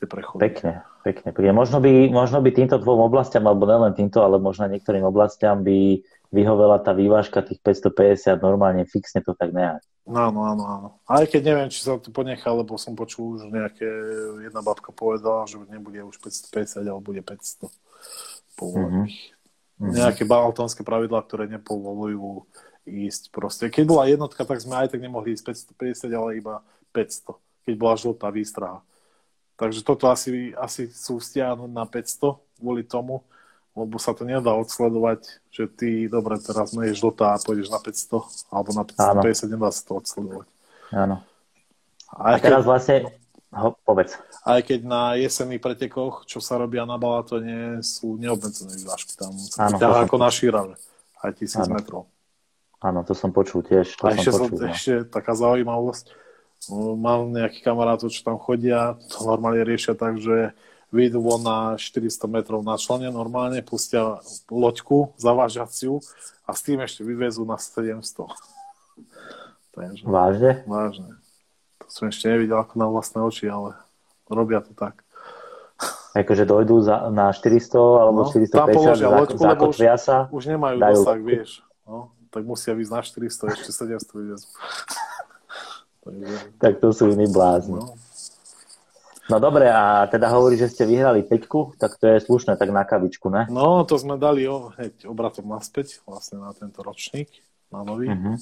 tie 0.00 0.08
prechody. 0.08 0.40
Pekne, 0.48 0.72
pekne. 1.04 1.28
Možno 1.52 1.78
by, 1.78 2.08
možno 2.08 2.40
by 2.40 2.50
týmto 2.50 2.80
dvom 2.80 3.04
oblastiam, 3.04 3.44
alebo 3.44 3.68
nelen 3.68 3.92
týmto, 3.92 4.24
ale 4.24 4.40
možno 4.40 4.64
niektorým 4.68 5.04
oblastiam 5.04 5.60
by 5.60 6.00
vyhovela 6.34 6.82
tá 6.82 6.90
vývážka 6.90 7.46
tých 7.46 7.62
550 7.62 8.42
normálne 8.42 8.82
fixne 8.88 9.22
to 9.22 9.38
tak 9.38 9.54
nejak. 9.54 9.80
Áno, 10.04 10.44
áno, 10.44 10.64
áno. 10.68 10.88
Aj 11.08 11.24
keď 11.24 11.40
neviem, 11.54 11.68
či 11.72 11.80
sa 11.80 11.96
to 11.96 12.12
ponechá, 12.12 12.52
lebo 12.52 12.76
som 12.76 12.92
počul 12.92 13.40
už 13.40 13.48
nejaké, 13.48 13.88
jedna 14.44 14.60
babka 14.60 14.92
povedala, 14.92 15.48
že 15.48 15.56
nebude 15.70 16.02
už 16.04 16.20
550, 16.20 16.84
ale 16.84 17.00
bude 17.00 17.22
500 17.24 17.72
povolených. 18.58 19.16
Mm-hmm. 19.16 19.33
Nejaké 19.74 20.22
baltonské 20.22 20.86
pravidlá, 20.86 21.24
ktoré 21.26 21.50
nepovolujú 21.50 22.46
ísť 22.86 23.32
proste. 23.34 23.66
Keď 23.72 23.84
bola 23.88 24.06
jednotka, 24.06 24.44
tak 24.44 24.60
sme 24.60 24.78
aj 24.78 24.94
tak 24.94 25.00
nemohli 25.02 25.34
ísť 25.34 25.74
550, 25.74 26.14
ale 26.14 26.30
iba 26.38 26.60
500, 26.94 27.66
keď 27.66 27.74
bola 27.74 27.94
žltá 27.98 28.28
výstraha. 28.30 28.78
Takže 29.58 29.86
toto 29.86 30.10
asi, 30.10 30.54
asi 30.54 30.90
sú 30.90 31.18
stiahnuť 31.18 31.70
na 31.70 31.86
500 31.86 32.38
kvôli 32.58 32.82
tomu, 32.86 33.22
lebo 33.74 33.98
sa 33.98 34.14
to 34.14 34.22
nedá 34.22 34.54
odsledovať, 34.54 35.42
že 35.50 35.66
ty, 35.66 36.06
dobre, 36.06 36.38
teraz 36.38 36.70
je 36.70 36.94
žltá 36.94 37.34
a 37.34 37.42
pôjdeš 37.42 37.74
na 37.74 37.82
500, 37.82 38.54
alebo 38.54 38.70
na 38.70 38.84
550, 38.86 39.50
nedá 39.50 39.70
sa 39.74 39.82
to 39.82 39.92
odsledovať. 39.98 40.46
Áno. 40.94 41.18
A, 42.14 42.38
a 42.38 42.38
teraz 42.38 42.62
keď, 42.62 42.70
vlastne, 42.70 42.96
ho, 43.54 43.78
povedz. 43.86 44.18
Aj 44.42 44.60
keď 44.60 44.80
na 44.82 45.02
jesenných 45.14 45.62
pretekoch, 45.62 46.26
čo 46.26 46.42
sa 46.42 46.58
robia 46.58 46.82
na 46.84 46.98
Balatone, 46.98 47.80
sú 47.80 48.18
neobmedzené 48.18 48.74
vývážky. 48.76 49.14
Tam 49.14 49.32
sa 49.38 49.70
ako 50.04 50.16
na 50.18 50.30
šírave, 50.30 50.74
aj 51.22 51.30
tisíc 51.38 51.62
Áno. 51.62 51.74
metrov. 51.78 52.02
Áno, 52.84 53.00
to 53.00 53.16
som 53.16 53.32
počul 53.32 53.64
tiež. 53.64 53.96
To 53.96 54.10
a 54.10 54.12
som 54.12 54.20
ešte, 54.20 54.30
počul, 54.36 54.44
som, 54.44 54.60
no. 54.60 54.68
ešte 54.68 54.94
taká 55.08 55.32
zaujímavosť. 55.32 56.06
Mám 56.74 57.32
nejakých 57.32 57.64
kamarátov, 57.64 58.12
čo 58.12 58.20
tam 58.24 58.36
chodia, 58.36 59.00
to 59.08 59.24
normálne 59.24 59.64
riešia 59.64 59.96
tak, 59.96 60.20
že 60.20 60.52
vyjdú 60.94 61.18
von 61.24 61.42
na 61.42 61.58
400 61.74 62.28
metrov 62.30 62.62
na 62.62 62.78
člene 62.78 63.10
normálne, 63.10 63.64
pustia 63.66 64.22
loďku 64.46 65.16
zavážaciu 65.18 65.98
a 66.46 66.54
s 66.54 66.60
tým 66.62 66.78
ešte 66.84 67.02
vyvezú 67.02 67.42
na 67.42 67.58
700. 67.58 68.04
Takže, 69.74 70.02
Vážne? 70.06 70.62
Vážne. 70.70 71.23
Som 71.94 72.10
ešte 72.10 72.26
nevidel 72.26 72.58
ako 72.58 72.74
na 72.74 72.90
vlastné 72.90 73.22
oči, 73.22 73.46
ale 73.46 73.78
robia 74.26 74.58
to 74.58 74.74
tak. 74.74 75.06
Akože 76.10 76.42
dojdú 76.42 76.82
za, 76.82 77.06
na 77.14 77.30
400 77.30 77.70
alebo 77.78 78.26
no, 78.26 78.30
450 78.34 78.50
tam 78.50 78.68
položia 78.74 79.08
loďku, 79.14 79.42
lebo 79.46 79.64
už, 79.70 79.78
sa, 80.02 80.26
už 80.26 80.42
nemajú 80.50 80.76
dajú 80.82 81.02
dosah, 81.06 81.20
vieš. 81.22 81.50
No, 81.86 82.10
tak 82.34 82.42
musia 82.42 82.74
ísť 82.74 82.90
na 82.90 83.00
400, 83.06 83.54
ešte 83.54 83.70
700 83.70 84.10
vyvezú. 84.10 84.48
tak 86.58 86.82
to 86.82 86.90
sú 86.90 87.14
iní 87.14 87.30
blázni. 87.30 87.78
No. 87.78 87.94
No 89.24 89.40
dobre, 89.40 89.70
a 89.70 90.04
teda 90.10 90.28
hovorí, 90.34 90.58
že 90.58 90.68
ste 90.68 90.84
vyhrali 90.84 91.24
peťku, 91.24 91.78
tak 91.78 91.96
to 91.96 92.10
je 92.10 92.26
slušné, 92.26 92.58
tak 92.58 92.74
na 92.74 92.84
kavičku, 92.84 93.30
ne? 93.32 93.46
No, 93.48 93.86
to 93.86 93.96
sme 93.96 94.20
dali 94.20 94.44
o, 94.44 94.74
hneď 94.74 95.08
obratom 95.08 95.46
naspäť, 95.48 96.02
vlastne 96.04 96.42
na 96.42 96.52
tento 96.52 96.84
ročník, 96.84 97.30
na 97.72 97.86
nový. 97.86 98.12
Uh-huh. 98.12 98.36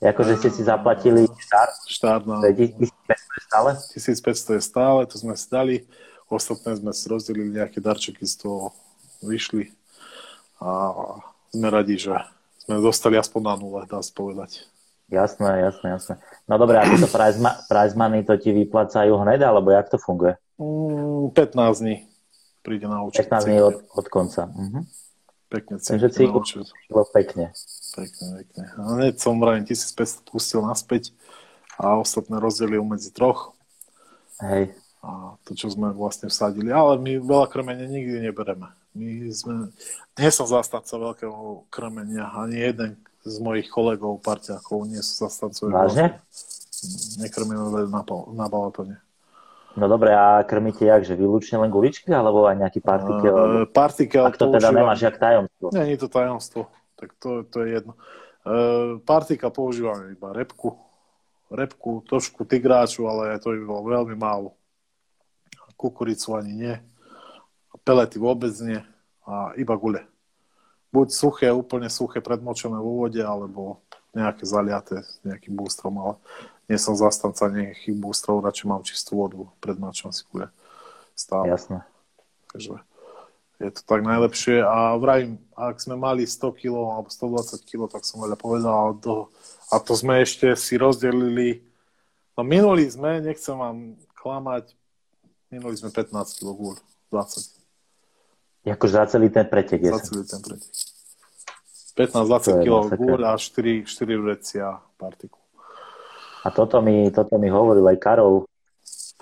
Akože 0.00 0.40
ste 0.40 0.48
si 0.48 0.64
zaplatili 0.64 1.28
štart? 1.28 1.74
Štart, 1.84 2.24
no. 2.24 2.40
1500 2.40 2.80
je 3.12 3.42
stále? 3.44 3.70
1500 3.92 4.56
je 4.56 4.62
stále, 4.64 5.00
to 5.04 5.16
sme 5.20 5.36
si 5.36 5.46
dali. 5.52 5.76
Ostatné 6.32 6.80
sme 6.80 6.92
si 6.96 7.04
rozdelili 7.10 7.52
nejaké 7.52 7.84
darčeky 7.84 8.24
z 8.24 8.40
toho 8.40 8.72
vyšli. 9.20 9.68
A 10.62 10.68
sme 11.52 11.68
radi, 11.68 12.00
že 12.00 12.16
sme 12.64 12.80
dostali 12.80 13.20
aspoň 13.20 13.42
na 13.44 13.54
nule, 13.60 13.80
dá 13.84 14.00
sa 14.00 14.12
povedať. 14.14 14.64
Jasné, 15.10 15.68
jasné, 15.68 15.86
jasné. 15.90 16.14
No 16.46 16.54
dobré, 16.56 16.78
a 16.78 16.86
tieto 16.86 17.10
prize, 17.10 17.94
money 17.98 18.22
to 18.22 18.38
ti 18.38 18.54
vyplácajú 18.54 19.10
hned, 19.20 19.42
alebo 19.42 19.74
jak 19.74 19.90
to 19.90 19.98
funguje? 19.98 20.38
Mm, 20.56 21.34
15 21.34 21.82
dní 21.82 22.10
príde 22.62 22.86
na 22.86 23.02
účet. 23.02 23.26
15 23.26 23.44
dní 23.44 23.58
od, 23.60 23.76
od 23.96 24.06
konca. 24.08 24.46
Mhm. 24.46 24.80
Pekne 25.50 25.82
Takže 25.82 26.08
si 26.14 26.30
pekne. 27.10 27.50
Pekne, 27.90 28.26
pekne. 28.42 28.64
A 28.78 28.82
hneď 28.98 29.18
som 29.18 29.38
vrajím 29.42 29.66
1500 29.66 30.26
pustil 30.30 30.62
naspäť 30.62 31.10
a 31.74 31.98
ostatné 31.98 32.38
rozdelil 32.38 32.86
medzi 32.86 33.10
troch. 33.10 33.56
Hej. 34.38 34.74
A 35.00 35.40
to, 35.48 35.56
čo 35.56 35.72
sme 35.72 35.90
vlastne 35.96 36.28
vsadili. 36.28 36.68
Ale 36.68 37.00
my 37.00 37.18
veľa 37.24 37.46
krmenia 37.48 37.88
nikdy 37.88 38.20
nebereme. 38.20 38.68
My 38.92 39.32
sme... 39.32 39.72
Nie 40.20 40.30
som 40.30 40.44
zastanca 40.44 40.92
veľkého 40.92 41.66
krmenia. 41.72 42.28
Ani 42.36 42.60
jeden 42.60 43.00
z 43.24 43.36
mojich 43.40 43.72
kolegov, 43.72 44.20
parťákov, 44.20 44.88
nie 44.88 45.00
sú 45.00 45.24
zastancovia. 45.28 45.88
Vážne? 45.88 46.06
Nekrmíme 47.20 47.88
na, 47.88 48.02
na 48.32 48.46
balatone. 48.48 48.96
No 49.78 49.86
dobre, 49.86 50.10
a 50.10 50.42
krmíte 50.42 50.82
jak, 50.82 51.06
že 51.06 51.14
výlučne 51.14 51.62
len 51.62 51.70
guličky, 51.70 52.10
alebo 52.10 52.42
aj 52.50 52.58
nejaký 52.58 52.80
partikel? 52.82 53.30
Uh, 53.30 53.70
partikel 53.70 54.26
Ak 54.26 54.34
to 54.34 54.50
teda 54.50 54.74
nemáš 54.74 55.06
jak 55.06 55.14
tajomstvo. 55.14 55.70
Je 55.70 55.98
to 56.00 56.08
tajomstvo, 56.10 56.66
tak 57.00 57.16
to, 57.16 57.48
to 57.48 57.64
je 57.64 57.80
jedno. 57.80 57.96
Uh, 58.44 59.00
partikel 59.04 59.48
používame 59.48 60.12
iba 60.12 60.36
repku, 60.36 60.76
repku, 61.48 62.04
trošku 62.04 62.44
tigráču, 62.44 63.08
ale 63.08 63.40
to 63.40 63.56
by 63.56 63.64
bolo 63.64 63.82
veľmi 63.88 64.16
málo. 64.16 64.52
Kukuricu 65.80 66.36
ani 66.36 66.52
nie. 66.52 66.76
pelety 67.84 68.20
vôbec 68.20 68.52
nie 68.60 68.84
a 69.24 69.56
iba 69.56 69.72
gule. 69.80 70.04
Buď 70.92 71.08
suché, 71.14 71.48
úplne 71.48 71.88
suché, 71.88 72.20
predmočené 72.20 72.76
vo 72.76 73.06
vode, 73.06 73.22
alebo 73.22 73.80
nejaké 74.10 74.42
zaliaté 74.42 75.06
s 75.06 75.22
nejakým 75.22 75.54
bústrom, 75.54 75.94
ale 76.02 76.14
nie 76.66 76.76
som 76.76 76.98
zastanca 76.98 77.46
nejakých 77.46 77.94
bústrov, 77.94 78.42
radšej 78.42 78.66
mám 78.66 78.82
čistú 78.82 79.22
vodu, 79.22 79.46
predmačom 79.62 80.10
si 80.10 80.26
gule. 80.28 80.50
Stále. 81.14 81.54
Jasné. 81.54 81.86
Takže 82.50 82.82
je 83.60 83.70
to 83.70 83.80
tak 83.84 84.00
najlepšie 84.00 84.64
a 84.64 84.96
vrajím, 84.96 85.36
ak 85.52 85.76
sme 85.76 86.00
mali 86.00 86.24
100 86.24 86.56
kg 86.56 86.74
alebo 86.96 87.12
120 87.12 87.60
kg, 87.68 87.80
tak 87.92 88.08
som 88.08 88.24
veľa 88.24 88.40
povedal 88.40 88.96
do, 88.96 89.28
a 89.68 89.76
to 89.76 89.92
sme 89.92 90.24
ešte 90.24 90.56
si 90.56 90.80
rozdelili 90.80 91.60
no 92.34 92.40
minuli 92.40 92.88
sme, 92.88 93.20
nechcem 93.20 93.52
vám 93.52 94.00
klamať, 94.16 94.72
minuli 95.52 95.76
sme 95.76 95.92
15 95.92 96.40
kg 96.40 96.48
gúľ, 96.56 96.76
20 97.12 97.60
Akože 98.60 98.92
za 98.92 99.06
celý 99.16 99.32
ten 99.32 99.48
pretek. 99.48 99.80
Za 99.88 100.04
celý 100.04 100.24
ten 100.28 100.40
pretek. 100.44 100.72
15-20 101.96 102.64
kg 102.64 102.72
gúľ 102.96 103.20
a 103.28 103.32
4, 103.36 103.88
4 103.88 104.24
vrecia 104.24 104.76
partiku. 105.00 105.40
A 106.44 106.48
toto 106.48 106.80
mi, 106.80 107.08
toto 107.12 107.36
mi 107.36 107.52
hovoril 107.52 107.84
aj 107.84 107.98
Karol, 108.00 108.48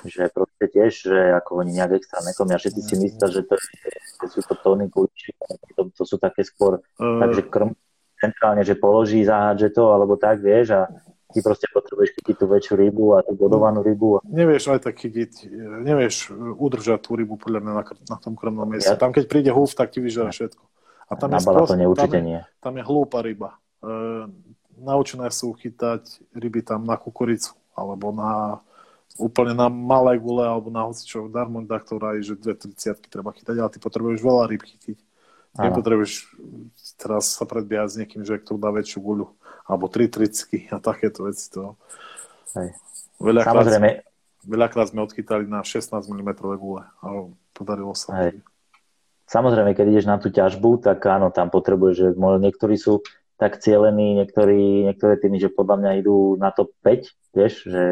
že 0.06 0.30
proste 0.30 0.47
tiež, 0.66 0.90
že 1.06 1.18
ako 1.38 1.62
oni 1.62 1.78
nejak 1.78 2.02
extra 2.02 2.18
nekomia, 2.26 2.58
všetci 2.58 2.80
si 2.82 2.94
myslia, 2.98 3.26
že 3.30 3.46
to, 3.46 3.54
je, 3.54 3.92
že 4.24 4.26
sú 4.34 4.40
to 4.42 4.54
tóny 4.58 4.90
kuličky, 4.90 5.30
to, 5.78 5.86
to 5.94 6.02
sú 6.02 6.18
také 6.18 6.42
skôr, 6.42 6.82
uh, 6.82 7.18
takže 7.22 7.46
krm 7.46 7.78
centrálne, 8.18 8.66
že 8.66 8.74
položí, 8.74 9.22
zahádže 9.22 9.70
to, 9.70 9.94
alebo 9.94 10.18
tak, 10.18 10.42
vieš, 10.42 10.74
a 10.74 10.82
ty 11.30 11.38
proste 11.38 11.70
potrebuješ 11.70 12.18
chytiť 12.18 12.34
tú 12.34 12.46
väčšiu 12.50 12.74
rybu 12.74 13.04
a 13.14 13.18
tú 13.22 13.38
bodovanú 13.38 13.84
rybu. 13.84 14.26
Nevieš 14.26 14.74
aj 14.74 14.90
tak 14.90 14.98
chytiť, 14.98 15.46
nevieš 15.86 16.34
udržať 16.34 16.98
tú 17.04 17.14
rybu 17.14 17.38
podľa 17.38 17.60
mňa 17.62 17.72
na, 17.78 17.84
na 17.84 18.16
tom 18.18 18.34
krmnom 18.34 18.66
mieste. 18.66 18.90
Ja. 18.90 18.98
Tam 18.98 19.14
keď 19.14 19.24
príde 19.30 19.50
húf, 19.54 19.76
tak 19.78 19.94
ti 19.94 20.02
vyžera 20.02 20.34
všetko. 20.34 20.64
A 21.08 21.12
tam 21.16 21.32
na 21.32 21.40
je 21.40 21.88
určite 21.88 22.20
tam, 22.20 22.26
nie. 22.26 22.40
Tam 22.60 22.74
je 22.76 22.84
hlúpa 22.84 23.24
ryba. 23.24 23.56
E, 23.80 23.88
naučené 24.76 25.32
sú 25.32 25.56
chytať 25.56 26.20
ryby 26.36 26.60
tam 26.60 26.84
na 26.84 27.00
kukuricu, 27.00 27.56
alebo 27.72 28.12
na 28.12 28.60
úplne 29.16 29.56
na 29.56 29.72
malé 29.72 30.20
gule, 30.20 30.44
alebo 30.44 30.68
na 30.68 30.84
hocičov 30.84 31.32
darmo 31.32 31.64
ktorá 31.64 32.20
je, 32.20 32.34
že 32.34 32.40
dve 32.40 32.54
triciatky 32.54 33.08
treba 33.08 33.32
chytať, 33.32 33.56
ale 33.56 33.72
ty 33.72 33.78
potrebuješ 33.80 34.20
veľa 34.20 34.44
ryb 34.52 34.62
chytiť. 34.62 34.98
Nepotrebuješ 35.58 36.38
teraz 37.00 37.34
sa 37.34 37.48
predbiehať 37.48 37.88
s 37.88 37.98
niekým, 37.98 38.22
že 38.22 38.38
kto 38.38 38.60
dá 38.60 38.70
väčšiu 38.70 39.00
guľu, 39.02 39.26
alebo 39.66 39.90
tri 39.90 40.06
tricky 40.06 40.70
a 40.70 40.78
takéto 40.78 41.26
veci. 41.26 41.50
To... 41.56 41.74
Hej. 42.54 42.76
Veľakrát, 43.18 43.66
Samozrejme. 43.66 43.88
Veľakrát 44.46 44.86
sme 44.94 45.02
odchytali 45.02 45.50
na 45.50 45.66
16 45.66 45.98
mm 45.98 46.30
gule 46.60 46.86
a 47.02 47.06
podarilo 47.50 47.92
sa. 47.98 48.28
Hej. 48.28 48.38
Samozrejme, 49.28 49.76
keď 49.76 49.86
ideš 49.92 50.06
na 50.08 50.16
tú 50.16 50.32
ťažbu, 50.32 50.80
tak 50.80 51.04
áno, 51.04 51.28
tam 51.28 51.52
potrebuješ, 51.52 51.94
že 52.00 52.08
niektorí 52.16 52.80
sú 52.80 53.04
tak 53.38 53.62
cieľení, 53.62 54.18
niektorí, 54.18 54.90
niektoré 54.90 55.14
týmy, 55.14 55.38
že 55.38 55.54
podľa 55.54 55.76
mňa 55.78 55.90
idú 56.02 56.34
na 56.42 56.50
to 56.50 56.74
5, 56.82 57.38
vieš, 57.38 57.70
že 57.70 57.82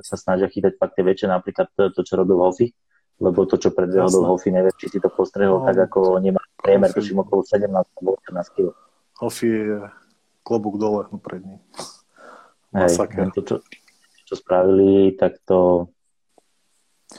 sa 0.00 0.16
snažia 0.16 0.48
chytať 0.48 0.80
fakt 0.80 0.96
tie 0.96 1.04
väčšie, 1.04 1.28
napríklad 1.28 1.68
to, 1.76 1.92
to 1.92 2.00
čo 2.00 2.16
robil 2.16 2.40
Hofi, 2.40 2.72
lebo 3.20 3.44
to, 3.44 3.60
čo 3.60 3.76
predbehol 3.76 4.08
do 4.08 4.24
Hofi, 4.24 4.48
neviem, 4.48 4.72
či 4.80 4.88
si 4.88 4.96
to 4.96 5.12
postrehol 5.12 5.60
no, 5.60 5.68
tak, 5.68 5.76
ako 5.92 6.16
nemá 6.24 6.40
priemer, 6.56 6.88
to 6.88 7.04
okolo 7.04 7.44
17 7.44 7.68
alebo 7.68 8.16
18 8.24 8.56
kg. 8.56 8.72
Hofi 9.20 9.46
je 9.52 9.76
klobúk 10.40 10.80
dole 10.80 11.04
no 11.12 11.20
pred 11.20 11.44
ním. 11.44 11.60
Hej, 12.72 12.96
to, 13.36 13.40
čo, 13.44 13.56
čo 14.24 14.34
spravili, 14.40 15.12
tak 15.20 15.36
to, 15.44 15.92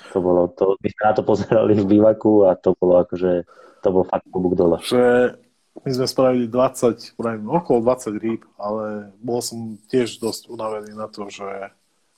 to 0.09 0.17
bolo, 0.17 0.49
to, 0.57 0.73
my 0.81 0.87
sme 0.89 1.03
na 1.05 1.13
to 1.13 1.21
pozerali 1.21 1.77
v 1.77 1.85
bývaku 1.85 2.49
a 2.49 2.57
to 2.57 2.73
bolo 2.73 2.97
akože, 3.05 3.45
to 3.85 3.87
bol 3.93 4.01
fakt 4.09 4.25
klobúk 4.33 4.57
dole. 4.57 4.81
Že 4.81 5.37
my 5.81 5.89
sme 5.89 6.05
spravili 6.05 6.45
20, 6.45 7.17
pravím, 7.17 7.49
okolo 7.49 7.81
20 7.81 8.13
rýb, 8.21 8.45
ale 8.61 9.09
bol 9.17 9.41
som 9.41 9.81
tiež 9.89 10.21
dosť 10.21 10.53
unavený 10.53 10.93
na 10.93 11.09
to, 11.09 11.25
že 11.33 11.73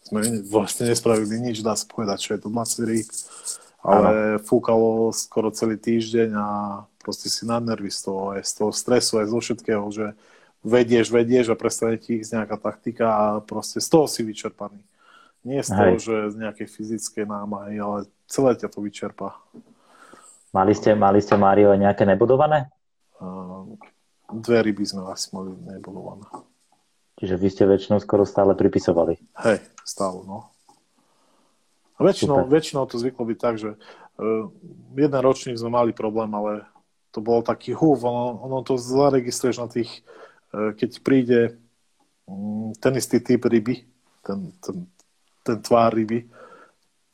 sme 0.05 0.43
vlastne 0.45 0.91
nespravili 0.91 1.39
nič, 1.39 1.63
dá 1.63 1.73
sa 1.73 1.87
povedať, 1.87 2.17
čo 2.19 2.31
je 2.35 2.39
to 2.43 2.49
20 2.51 2.91
rýb. 2.91 3.07
Ale 3.85 4.11
ano. 4.35 4.41
fúkalo 4.41 5.13
skoro 5.13 5.53
celý 5.53 5.77
týždeň 5.77 6.29
a 6.33 6.47
proste 6.99 7.29
si 7.29 7.45
na 7.45 7.61
nervy 7.61 7.93
z 7.93 8.09
toho, 8.09 8.33
aj 8.33 8.41
z 8.41 8.53
toho 8.59 8.71
stresu, 8.73 9.21
aj 9.21 9.29
zo 9.29 9.39
všetkého, 9.39 9.85
že 9.93 10.05
vedieš, 10.65 11.13
vedieš 11.13 11.53
a 11.53 11.55
prestane 11.55 12.01
ti 12.01 12.17
ísť 12.17 12.41
nejaká 12.41 12.57
taktika 12.57 13.05
a 13.13 13.25
proste 13.45 13.77
z 13.77 13.87
toho 13.87 14.09
si 14.09 14.25
vyčerpaný. 14.25 14.81
Nie 15.45 15.61
z 15.61 15.69
toho, 15.69 15.93
Hej. 15.93 16.01
že 16.01 16.15
z 16.33 16.35
nejakej 16.41 16.67
fyzickej 16.73 17.25
námahy, 17.29 17.77
ale 17.77 18.09
celé 18.25 18.57
ťa 18.57 18.73
to 18.73 18.81
vyčerpá. 18.81 19.37
Mali 20.49 20.73
ste, 20.73 20.97
mali 20.97 21.21
ste 21.21 21.37
Mário 21.37 21.69
nejaké 21.77 22.09
nebudované? 22.09 22.73
Uh, 23.21 23.79
dve 24.31 24.65
ryby 24.65 24.83
sme 24.83 25.07
asi 25.07 25.31
mali 25.31 25.55
nebudované. 25.55 26.27
Čiže 27.15 27.35
vy 27.39 27.47
ste 27.47 27.63
väčšinou 27.63 28.03
skoro 28.03 28.27
stále 28.27 28.57
pripisovali. 28.57 29.15
Hej, 29.39 29.63
stále, 29.87 30.19
no. 30.27 30.51
A 31.95 32.03
väčšinou, 32.03 32.43
väčšinou 32.51 32.83
to 32.91 32.99
zvyklo 32.99 33.23
byť 33.23 33.39
tak, 33.39 33.55
že 33.55 33.79
uh, 33.79 34.51
jeden 34.99 35.21
ročník 35.23 35.55
sme 35.55 35.71
mali 35.71 35.91
problém, 35.95 36.27
ale 36.35 36.67
to 37.15 37.23
bol 37.23 37.39
taký 37.39 37.71
húv, 37.71 38.03
ono, 38.03 38.35
ono 38.43 38.59
to 38.67 38.75
zaregistruješ 38.75 39.57
na 39.63 39.71
tých, 39.71 40.03
uh, 40.51 40.75
keď 40.75 40.91
príde 40.99 41.39
um, 42.27 42.75
ten 42.75 42.99
istý 42.99 43.23
typ 43.23 43.47
ryby, 43.47 43.87
ten, 44.27 44.51
ten, 44.59 44.83
ten 45.47 45.57
tvár 45.63 45.95
ryby, 45.95 46.27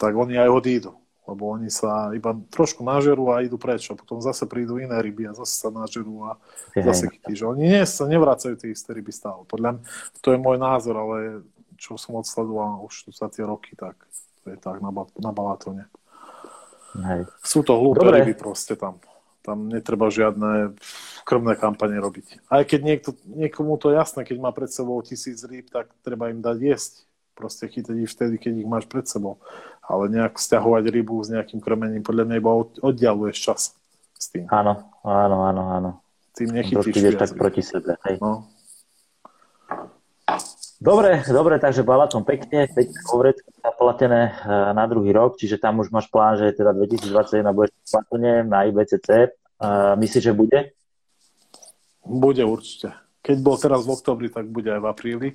tak 0.02 0.18
oni 0.18 0.41
aj 0.41 0.49
odídu. 0.49 1.01
Lebo 1.30 1.53
oni 1.53 1.69
sa 1.69 2.09
iba 2.17 2.34
trošku 2.49 2.82
nažerú 2.82 3.30
a 3.30 3.45
idú 3.45 3.61
preč. 3.61 3.88
A 3.93 3.97
potom 3.97 4.17
zase 4.19 4.49
prídu 4.49 4.82
iné 4.82 4.97
ryby 4.97 5.30
a 5.30 5.38
zase 5.38 5.53
sa 5.53 5.69
nažerú 5.69 6.26
a 6.26 6.41
zase 6.74 7.13
chytí. 7.13 7.38
Že 7.38 7.45
oni 7.55 7.63
nie, 7.78 7.84
sa 7.86 8.09
nevracajú 8.09 8.57
tie 8.57 8.74
isté 8.74 8.97
ryby 8.97 9.13
stále. 9.13 9.45
Podľa 9.45 9.78
mňa, 9.78 9.82
to 10.19 10.34
je 10.34 10.39
môj 10.41 10.57
názor, 10.57 10.97
ale 10.97 11.45
čo 11.78 11.97
som 11.97 12.17
odsledoval 12.17 12.86
už 12.86 13.13
za 13.13 13.30
tie 13.30 13.45
roky, 13.45 13.74
tak 13.78 13.97
to 14.41 14.53
je 14.53 14.57
tak 14.57 14.82
na, 14.82 14.89
na 15.22 15.32
Balatone. 15.34 15.86
Hej. 16.97 17.30
Sú 17.41 17.61
to 17.63 17.78
hlúpe 17.78 18.03
Dobre. 18.03 18.22
ryby 18.22 18.34
proste 18.36 18.76
tam. 18.76 18.97
Tam 19.41 19.65
netreba 19.65 20.13
žiadne 20.13 20.78
krmné 21.26 21.57
kampane 21.57 21.97
robiť. 21.97 22.45
Aj 22.45 22.61
keď 22.61 22.80
niekto, 22.86 23.09
niekomu 23.26 23.78
to 23.82 23.89
je 23.89 23.97
jasné, 23.97 24.22
keď 24.22 24.38
má 24.38 24.53
pred 24.53 24.69
sebou 24.69 25.01
tisíc 25.01 25.41
rýb, 25.41 25.65
tak 25.74 25.89
treba 26.05 26.30
im 26.30 26.45
dať 26.45 26.57
jesť 26.61 26.93
proste 27.34 27.65
chytať 27.65 27.95
ich 28.05 28.11
vtedy, 28.11 28.36
keď 28.38 28.53
ich 28.61 28.69
máš 28.69 28.86
pred 28.86 29.09
sebou. 29.09 29.41
Ale 29.91 30.07
nejak 30.07 30.39
stiahovať 30.39 30.87
rybu 30.87 31.19
s 31.19 31.35
nejakým 31.35 31.59
krmením, 31.59 31.99
podľa 31.99 32.23
mňa 32.23 32.35
iba 32.39 32.51
oddialuješ 32.79 33.37
čas 33.37 33.61
s 34.15 34.25
tým. 34.31 34.47
Áno, 34.47 34.87
áno, 35.03 35.37
áno, 35.51 35.63
áno. 35.67 35.91
Tým 36.31 36.55
nechytíš 36.55 36.95
ideš 36.95 37.19
tak 37.19 37.35
proti 37.35 37.59
sebe, 37.59 37.99
hej. 38.07 38.15
No. 38.23 38.47
Dobre, 40.81 41.21
dobre, 41.27 41.59
takže 41.59 41.85
Balaton 41.85 42.25
pekne, 42.25 42.65
pekne 42.71 42.99
kovrecko 43.05 43.51
zaplatené 43.59 44.31
eh, 44.31 44.71
na 44.71 44.87
druhý 44.87 45.11
rok, 45.11 45.35
čiže 45.35 45.59
tam 45.59 45.83
už 45.83 45.91
máš 45.91 46.07
plán, 46.07 46.39
že 46.39 46.55
teda 46.55 46.71
2021 46.73 47.51
budeš 47.51 47.75
v 47.85 48.47
na 48.47 48.65
IBCC. 48.65 49.35
Uh, 49.61 49.93
myslíš, 49.93 50.25
že 50.25 50.33
bude? 50.33 50.73
Bude 52.01 52.41
určite. 52.41 52.97
Keď 53.21 53.37
bol 53.45 53.61
teraz 53.61 53.85
v 53.85 53.93
oktobri, 53.93 54.33
tak 54.33 54.49
bude 54.49 54.73
aj 54.73 54.81
v 54.81 54.89
apríli 54.89 55.29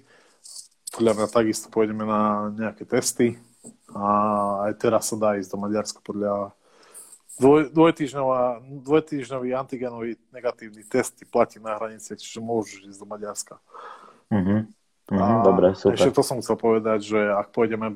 podľa 0.96 1.12
mňa 1.12 1.26
takisto 1.28 1.66
pôjdeme 1.68 2.08
na 2.08 2.48
nejaké 2.56 2.88
testy 2.88 3.36
a 3.94 4.06
aj 4.70 4.72
teraz 4.82 5.12
sa 5.12 5.16
dá 5.18 5.38
ísť 5.38 5.50
do 5.54 5.58
Maďarska 5.62 6.00
podľa 6.02 6.50
dvoj, 7.38 7.70
dvojtýždňový 8.82 9.50
antigenový 9.54 10.18
negatívny 10.34 10.82
test 10.88 11.20
platí 11.30 11.62
na 11.62 11.78
hranice, 11.78 12.18
čiže 12.18 12.42
môžeš 12.42 12.90
ísť 12.90 13.00
do 13.02 13.06
Maďarska. 13.06 13.54
Mm-hmm. 14.32 14.60
Mm-hmm, 15.06 15.38
dobre, 15.46 15.66
super. 15.78 15.94
Ešte 15.94 16.18
to 16.18 16.22
som 16.26 16.42
chcel 16.42 16.58
povedať, 16.58 16.98
že 17.14 17.20
ak 17.30 17.54
pôjdeme, 17.54 17.94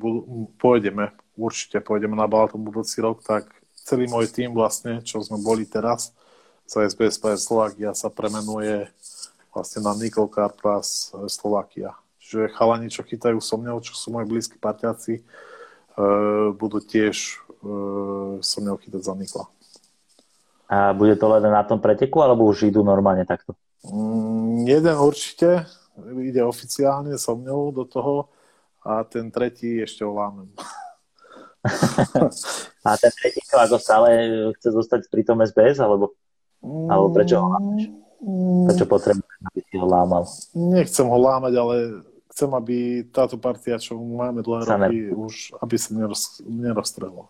pôjdeme 0.55 1.11
určite 1.35 1.83
pôjdeme 1.83 2.15
na 2.15 2.23
Balaton 2.23 2.63
budúci 2.63 3.03
rok, 3.03 3.19
tak 3.19 3.51
celý 3.75 4.07
môj 4.07 4.31
tým 4.31 4.55
vlastne, 4.55 5.03
čo 5.03 5.19
sme 5.19 5.35
boli 5.43 5.67
teraz, 5.67 6.15
sa 6.63 6.87
SBS 6.87 7.19
Slovakia 7.35 7.91
sa 7.91 8.07
premenuje 8.07 8.87
vlastne 9.51 9.83
na 9.83 9.91
Nickel 9.91 10.31
Car 10.31 10.55
Plus 10.55 11.11
Slovakia 11.27 11.99
že 12.31 12.47
chalani, 12.55 12.87
čo 12.87 13.03
chytajú 13.03 13.43
so 13.43 13.59
mňou, 13.59 13.83
čo 13.83 13.91
sú 13.91 14.15
moji 14.15 14.23
blízki 14.23 14.55
partiaci, 14.55 15.19
budú 16.55 16.79
tiež 16.79 17.41
uh, 17.61 18.39
so 18.39 18.57
mňou 18.61 18.77
chytať 18.79 19.01
za 19.03 19.13
Nikla. 19.13 19.45
A 20.71 20.95
bude 20.95 21.19
to 21.19 21.27
len 21.27 21.43
na 21.43 21.67
tom 21.67 21.83
preteku, 21.83 22.23
alebo 22.23 22.47
už 22.47 22.71
idú 22.71 22.79
normálne 22.79 23.27
takto? 23.27 23.59
Mm, 23.83 24.63
jeden 24.63 24.95
určite 24.95 25.67
ide 26.23 26.41
oficiálne 26.47 27.19
so 27.19 27.35
mňou 27.35 27.75
do 27.75 27.83
toho 27.83 28.31
a 28.87 29.03
ten 29.03 29.27
tretí 29.27 29.83
ešte 29.83 30.07
olámem. 30.07 30.47
a 32.87 32.89
ten 32.97 33.11
tretí 33.11 33.43
to 33.45 33.57
ako 33.59 33.77
stále 33.77 34.09
chce 34.57 34.69
zostať 34.71 35.01
pri 35.11 35.21
tom 35.27 35.43
SBS, 35.43 35.83
alebo, 35.83 36.15
mm, 36.63 36.87
alebo 36.87 37.07
prečo 37.11 37.35
ho 37.43 37.51
lámeš? 37.51 37.91
Prečo 38.69 38.85
potrebuješ, 38.85 39.37
aby 39.49 39.59
si 39.65 39.75
ho 39.75 39.87
lámal? 39.89 40.23
Nechcem 40.55 41.09
ho 41.09 41.17
lámať, 41.19 41.53
ale 41.57 41.75
chcem, 42.31 42.49
aby 42.55 43.05
táto 43.11 43.35
partia, 43.35 43.75
čo 43.75 43.99
máme 43.99 44.39
dlhé 44.39 44.63
roky, 44.63 44.99
už 45.11 45.33
aby 45.59 45.75
sa 45.75 45.91
neroz, 45.91 46.39
nerozstrelo. 46.47 47.27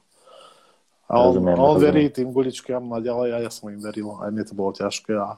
A 1.12 1.20
on, 1.20 1.36
rozumiem, 1.36 1.58
on 1.60 1.76
rozumiem. 1.76 1.86
verí 1.92 2.04
tým 2.14 2.30
guličkám 2.32 2.80
naďalej 2.88 3.30
a 3.36 3.38
ja 3.44 3.52
som 3.52 3.68
im 3.68 3.82
veril. 3.82 4.16
Aj 4.22 4.32
mne 4.32 4.48
to 4.48 4.56
bolo 4.56 4.72
ťažké 4.72 5.12
a, 5.18 5.36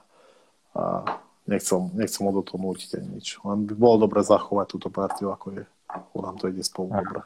a 0.77 0.83
nechcem, 1.49 1.79
nechcem 1.97 2.21
ho 2.21 2.31
do 2.35 2.43
toho 2.45 2.61
nútiť 2.61 3.01
ani 3.01 3.17
nič. 3.17 3.41
Len 3.41 3.65
by 3.65 3.73
bolo 3.73 4.05
dobre 4.05 4.21
zachovať 4.21 4.67
túto 4.69 4.93
partiu, 4.93 5.33
ako 5.33 5.57
je. 5.57 5.63
Nám 6.13 6.37
to 6.37 6.51
ide 6.51 6.61
spolu 6.61 6.93
a. 6.93 7.01
dobre. 7.01 7.21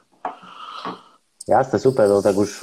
Jasne, 1.48 1.80
super, 1.80 2.12
no, 2.12 2.20
tak 2.20 2.36
už 2.36 2.60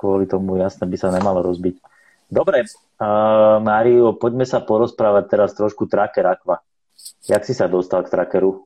kvôli 0.00 0.24
tomu 0.24 0.56
jasne 0.56 0.88
by 0.88 0.96
sa 0.96 1.12
nemalo 1.12 1.44
rozbiť. 1.44 1.76
Dobre, 2.24 2.64
uh, 2.64 3.60
Mário, 3.60 4.16
poďme 4.16 4.48
sa 4.48 4.64
porozprávať 4.64 5.24
teraz 5.28 5.52
trošku 5.52 5.84
Tracker 5.84 6.24
Aqua. 6.24 6.64
Jak 7.28 7.44
si 7.44 7.52
sa 7.52 7.68
dostal 7.68 8.00
k 8.04 8.12
Trackeru? 8.12 8.64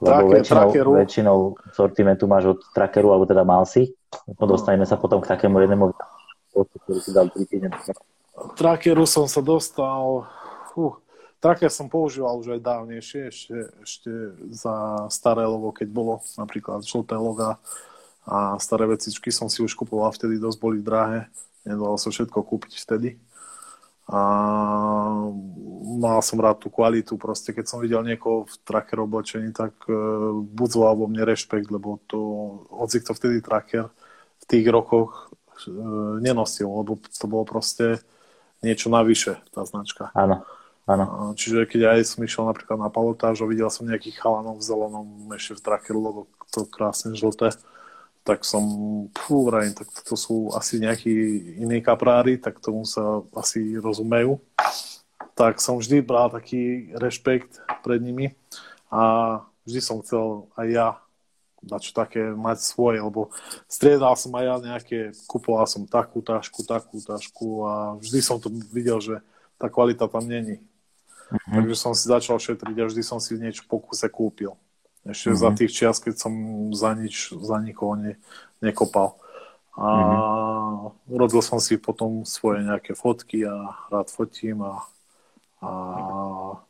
Lebo 0.00 0.32
Tracker, 0.32 0.32
väčšinou, 0.40 0.64
trackeru. 0.64 0.90
väčšinou 0.96 1.38
sortimentu 1.76 2.24
máš 2.24 2.56
od 2.56 2.60
Trackeru, 2.72 3.12
alebo 3.12 3.28
teda 3.28 3.44
mal 3.44 3.68
si. 3.68 3.92
Dostaneme 4.40 4.88
sa 4.88 4.96
potom 4.96 5.20
k 5.20 5.28
takému 5.28 5.60
jednému 5.60 5.92
ktorý 6.50 6.98
si 6.98 7.12
dal 7.14 7.30
3 7.30 7.46
týždne. 7.46 7.68
Trackeru 8.56 9.04
som 9.04 9.28
sa 9.28 9.44
dostal... 9.44 10.26
Uh, 10.74 10.96
tracker 11.38 11.68
som 11.68 11.86
používal 11.86 12.40
už 12.40 12.58
aj 12.58 12.60
dávnejšie, 12.64 13.20
ešte, 13.28 13.56
ešte 13.84 14.10
za 14.50 15.06
staré 15.12 15.44
logo, 15.44 15.70
keď 15.70 15.88
bolo 15.92 16.24
napríklad 16.36 16.82
žlté 16.82 17.14
loga 17.16 17.60
a 18.24 18.56
staré 18.60 18.88
vecičky 18.88 19.30
som 19.30 19.48
si 19.52 19.62
už 19.62 19.72
kupoval, 19.76 20.12
vtedy 20.12 20.36
dosť 20.40 20.58
boli 20.58 20.80
drahé 20.82 21.28
nedalo 21.64 21.96
sa 22.00 22.08
všetko 22.08 22.38
kúpiť 22.40 22.72
vtedy. 22.80 23.20
A 24.10 24.20
mal 26.02 26.18
som 26.22 26.42
rád 26.42 26.58
tú 26.58 26.68
kvalitu, 26.68 27.14
proste 27.14 27.54
keď 27.54 27.64
som 27.70 27.78
videl 27.78 28.02
niekoho 28.02 28.42
v 28.46 28.54
tracker 28.66 28.98
oblečení, 28.98 29.54
tak 29.54 29.74
uh, 29.86 30.34
budzoval 30.42 30.98
vo 30.98 31.06
mne 31.06 31.22
rešpekt, 31.22 31.70
lebo 31.70 32.02
to, 32.10 32.18
hoci 32.74 33.02
to 33.06 33.14
vtedy 33.14 33.38
tracker 33.38 33.86
v 34.42 34.44
tých 34.50 34.66
rokoch 34.66 35.30
uh, 35.70 36.18
nenosil, 36.18 36.66
lebo 36.66 36.98
to 36.98 37.26
bolo 37.30 37.46
proste 37.46 38.02
niečo 38.66 38.90
navyše, 38.90 39.38
tá 39.54 39.62
značka. 39.62 40.10
Áno. 40.12 40.42
Áno. 40.90 41.38
Čiže 41.38 41.70
keď 41.70 41.94
aj 41.94 42.00
som 42.02 42.26
išiel 42.26 42.50
napríklad 42.50 42.74
na 42.74 42.90
palotáž 42.90 43.38
a 43.38 43.46
videl 43.46 43.70
som 43.70 43.86
nejakých 43.86 44.18
chalanov 44.26 44.58
v 44.58 44.66
zelenom, 44.66 45.06
ešte 45.38 45.54
v 45.54 45.62
tracker 45.62 45.94
logo, 45.94 46.26
to 46.50 46.66
krásne 46.66 47.14
žlté, 47.14 47.54
tak 48.30 48.46
som, 48.46 48.62
pú, 49.10 49.50
vrajím, 49.50 49.74
tak 49.74 49.90
to 50.06 50.14
sú 50.14 50.54
asi 50.54 50.78
nejakí 50.78 51.10
iní 51.58 51.82
kaprári, 51.82 52.38
tak 52.38 52.62
tomu 52.62 52.86
sa 52.86 53.26
asi 53.34 53.74
rozumejú. 53.74 54.38
Tak 55.34 55.58
som 55.58 55.82
vždy 55.82 55.98
bral 55.98 56.30
taký 56.30 56.94
rešpekt 56.94 57.58
pred 57.82 57.98
nimi 57.98 58.38
a 58.86 59.42
vždy 59.66 59.80
som 59.82 59.98
chcel 59.98 60.46
aj 60.54 60.66
ja 60.70 60.88
dať 61.60 61.80
čo 61.90 61.92
také 61.92 62.22
mať 62.32 62.62
svoje, 62.62 63.02
lebo 63.02 63.34
striedal 63.68 64.14
som 64.14 64.30
aj 64.38 64.44
ja 64.46 64.54
nejaké, 64.62 64.98
kupoval 65.26 65.66
som 65.66 65.90
takú 65.90 66.22
tašku, 66.22 66.62
takú 66.64 67.02
tašku 67.02 67.66
a 67.66 67.74
vždy 67.98 68.20
som 68.22 68.38
to 68.38 68.48
videl, 68.70 69.02
že 69.02 69.18
tá 69.58 69.66
kvalita 69.66 70.06
tam 70.06 70.24
není. 70.24 70.62
Mm-hmm. 71.34 71.52
Takže 71.52 71.76
som 71.76 71.92
si 71.98 72.06
začal 72.06 72.38
šetriť 72.38 72.76
a 72.78 72.88
vždy 72.88 73.02
som 73.02 73.18
si 73.18 73.34
niečo 73.36 73.66
v 73.66 73.76
pokuse 73.76 74.06
kúpil. 74.08 74.54
Ešte 75.04 75.32
mm-hmm. 75.32 75.42
za 75.42 75.50
tých 75.56 75.72
čias, 75.72 75.96
keď 75.96 76.14
som 76.20 76.32
za 76.76 76.92
nič, 76.92 77.32
za 77.32 77.56
nikoho 77.60 77.96
ne, 77.96 78.20
nekopal. 78.60 79.16
A 79.80 79.88
mm-hmm. 79.88 81.16
robil 81.16 81.40
som 81.40 81.56
si 81.56 81.80
potom 81.80 82.26
svoje 82.28 82.60
nejaké 82.66 82.92
fotky 82.92 83.48
a 83.48 83.72
rád 83.88 84.12
fotím 84.12 84.60
a, 84.60 84.84
a 85.64 85.70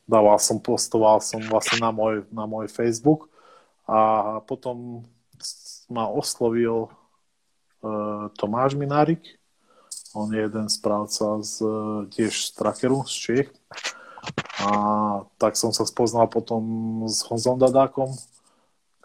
dával 0.06 0.38
som, 0.38 0.62
postoval 0.62 1.18
som 1.18 1.42
vlastne 1.50 1.82
na 1.82 1.90
môj, 1.90 2.22
na 2.30 2.46
môj 2.46 2.70
Facebook 2.70 3.26
a 3.90 4.38
potom 4.46 5.02
ma 5.90 6.06
oslovil 6.06 6.86
uh, 7.82 8.30
Tomáš 8.38 8.78
Minárik, 8.78 9.40
on 10.14 10.30
je 10.30 10.38
jeden 10.38 10.70
správca 10.70 11.42
z, 11.42 11.66
tiež 12.14 12.30
z 12.30 12.48
Trackeru, 12.54 13.02
z 13.06 13.14
Čech 13.14 13.48
a 14.60 14.70
tak 15.40 15.56
som 15.56 15.72
sa 15.72 15.88
spoznal 15.88 16.28
potom 16.28 16.62
s 17.08 17.24
Honzom 17.24 17.56
Dadákom, 17.56 18.12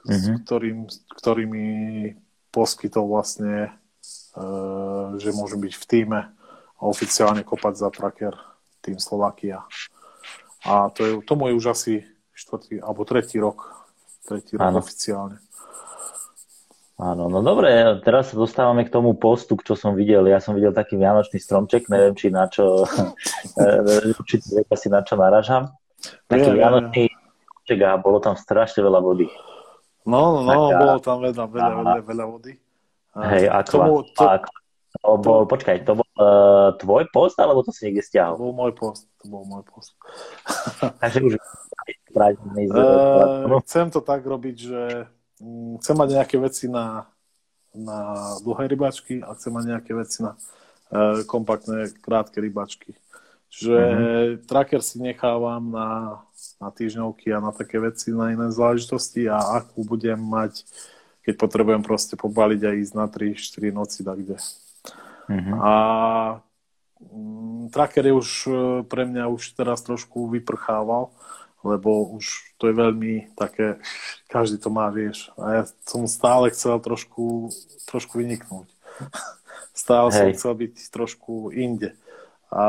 mm-hmm. 0.04 0.36
ktorým, 0.44 0.78
ktorý 1.16 1.44
mi 1.48 1.68
poskytol 2.52 3.08
vlastne, 3.08 3.72
uh, 4.36 5.16
že 5.16 5.32
môžem 5.32 5.64
byť 5.64 5.74
v 5.80 5.86
týme 5.88 6.20
a 6.76 6.82
oficiálne 6.84 7.48
kopať 7.48 7.74
za 7.80 7.90
tracker 7.92 8.36
tým 8.84 9.00
Slovakia. 9.00 9.64
A 10.68 10.92
to 10.92 11.00
je, 11.06 11.12
tomu 11.24 11.48
je 11.50 11.58
už 11.58 11.66
asi 11.72 11.94
štvrtý, 12.36 12.84
alebo 12.84 13.08
tretí 13.08 13.40
rok. 13.40 13.72
Tretí 14.26 14.58
rok 14.60 14.82
oficiálne. 14.82 15.40
Áno, 16.96 17.28
no 17.28 17.44
dobre, 17.44 17.76
teraz 18.08 18.32
sa 18.32 18.40
dostávame 18.40 18.88
k 18.88 18.94
tomu 18.94 19.20
postu, 19.20 19.60
čo 19.60 19.76
som 19.76 20.00
videl. 20.00 20.32
Ja 20.32 20.40
som 20.40 20.56
videl 20.56 20.72
taký 20.72 20.96
vianočný 20.96 21.44
stromček, 21.44 21.92
neviem, 21.92 22.16
či 22.16 22.32
na 22.32 22.48
čo, 22.48 22.88
eh, 23.60 24.16
určite 24.16 24.64
si 24.64 24.88
na 24.88 25.04
čo 25.04 25.20
naražam. 25.20 25.76
Taký 26.32 26.56
ja, 26.56 26.72
vianočný 26.72 27.12
stromček 27.12 27.80
a 27.84 28.00
bolo 28.00 28.24
tam 28.24 28.40
strašne 28.40 28.80
veľa 28.80 29.04
vody. 29.04 29.28
No, 30.08 30.40
no, 30.40 30.48
no 30.48 30.72
Taká... 30.72 30.80
bolo 30.80 30.98
tam 31.04 31.18
veľa, 31.20 31.46
veľa, 31.52 31.72
veľa, 31.76 32.02
veľa 32.08 32.26
vody. 32.32 32.54
Hej, 33.16 33.44
ako 33.52 33.76
tomu, 33.76 33.96
to... 34.16 34.24
to 34.96 35.12
bol, 35.20 35.42
počkaj, 35.44 35.78
to 35.84 35.94
bol 36.00 36.12
uh, 36.16 36.80
tvoj 36.80 37.04
post, 37.12 37.36
alebo 37.44 37.60
to 37.60 37.76
si 37.76 37.92
niekde 37.92 38.08
stiahol? 38.08 38.40
To 38.40 38.44
bol 38.48 38.56
môj 38.56 38.72
post, 38.72 39.12
to 39.20 39.28
bol 39.28 39.44
môj 39.44 39.68
post. 39.68 40.00
Takže 41.04 41.20
už 41.28 41.34
uh, 42.72 43.60
chcem 43.68 43.92
to 43.92 44.00
tak 44.00 44.24
robiť, 44.24 44.56
že 44.56 45.12
chcem 45.82 45.96
mať 45.96 46.10
nejaké 46.22 46.36
veci 46.40 46.66
na, 46.72 47.08
na 47.76 48.00
dlhé 48.40 48.72
rybačky 48.72 49.20
a 49.20 49.36
chcem 49.36 49.52
mať 49.52 49.66
nejaké 49.76 49.92
veci 49.92 50.24
na 50.24 50.36
uh, 50.36 51.22
kompaktné, 51.28 51.92
krátke 52.00 52.40
rybačky. 52.40 52.96
Čiže 53.56 53.78
mm-hmm. 53.78 54.28
tracker 54.52 54.84
si 54.84 55.00
nechávam 55.00 55.72
na, 55.72 56.20
na 56.60 56.70
týždňovky 56.76 57.32
a 57.32 57.40
na 57.40 57.56
také 57.56 57.80
veci, 57.80 58.12
na 58.12 58.36
iné 58.36 58.52
záležitosti 58.52 59.32
a 59.32 59.64
akú 59.64 59.88
budem 59.88 60.20
mať, 60.20 60.68
keď 61.24 61.34
potrebujem 61.40 61.80
proste 61.80 62.20
pobaliť 62.20 62.62
a 62.68 62.76
ísť 62.76 62.94
na 63.00 63.08
3-4 63.08 63.72
noci 63.72 64.04
tak 64.04 64.18
kde. 64.20 64.38
Mm-hmm. 65.32 65.56
A 65.56 65.74
um, 67.00 67.72
tracker 67.72 68.04
je 68.04 68.14
už 68.14 68.30
e, 68.46 68.52
pre 68.86 69.08
mňa 69.08 69.32
už 69.32 69.56
teraz 69.56 69.80
trošku 69.82 70.28
vyprchával, 70.30 71.16
lebo 71.66 72.14
už 72.14 72.54
to 72.62 72.70
je 72.70 72.76
veľmi 72.78 73.34
také, 73.34 73.82
každý 74.30 74.62
to 74.62 74.70
má, 74.70 74.94
vieš. 74.94 75.34
A 75.42 75.62
ja 75.62 75.64
som 75.90 76.06
stále 76.06 76.54
chcel 76.54 76.78
trošku, 76.78 77.50
trošku 77.90 78.22
vyniknúť. 78.22 78.70
Stále 79.76 80.08
Hej. 80.08 80.16
som 80.16 80.28
chcel 80.40 80.54
byť 80.56 80.76
trošku 80.88 81.52
inde. 81.52 82.00
A 82.48 82.64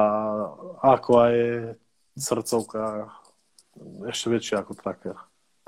ako 0.82 1.10
aj 1.22 1.34
srdcovka 2.18 3.14
ešte 4.10 4.26
väčšia 4.26 4.56
ako 4.64 4.72
tracker. 4.74 5.14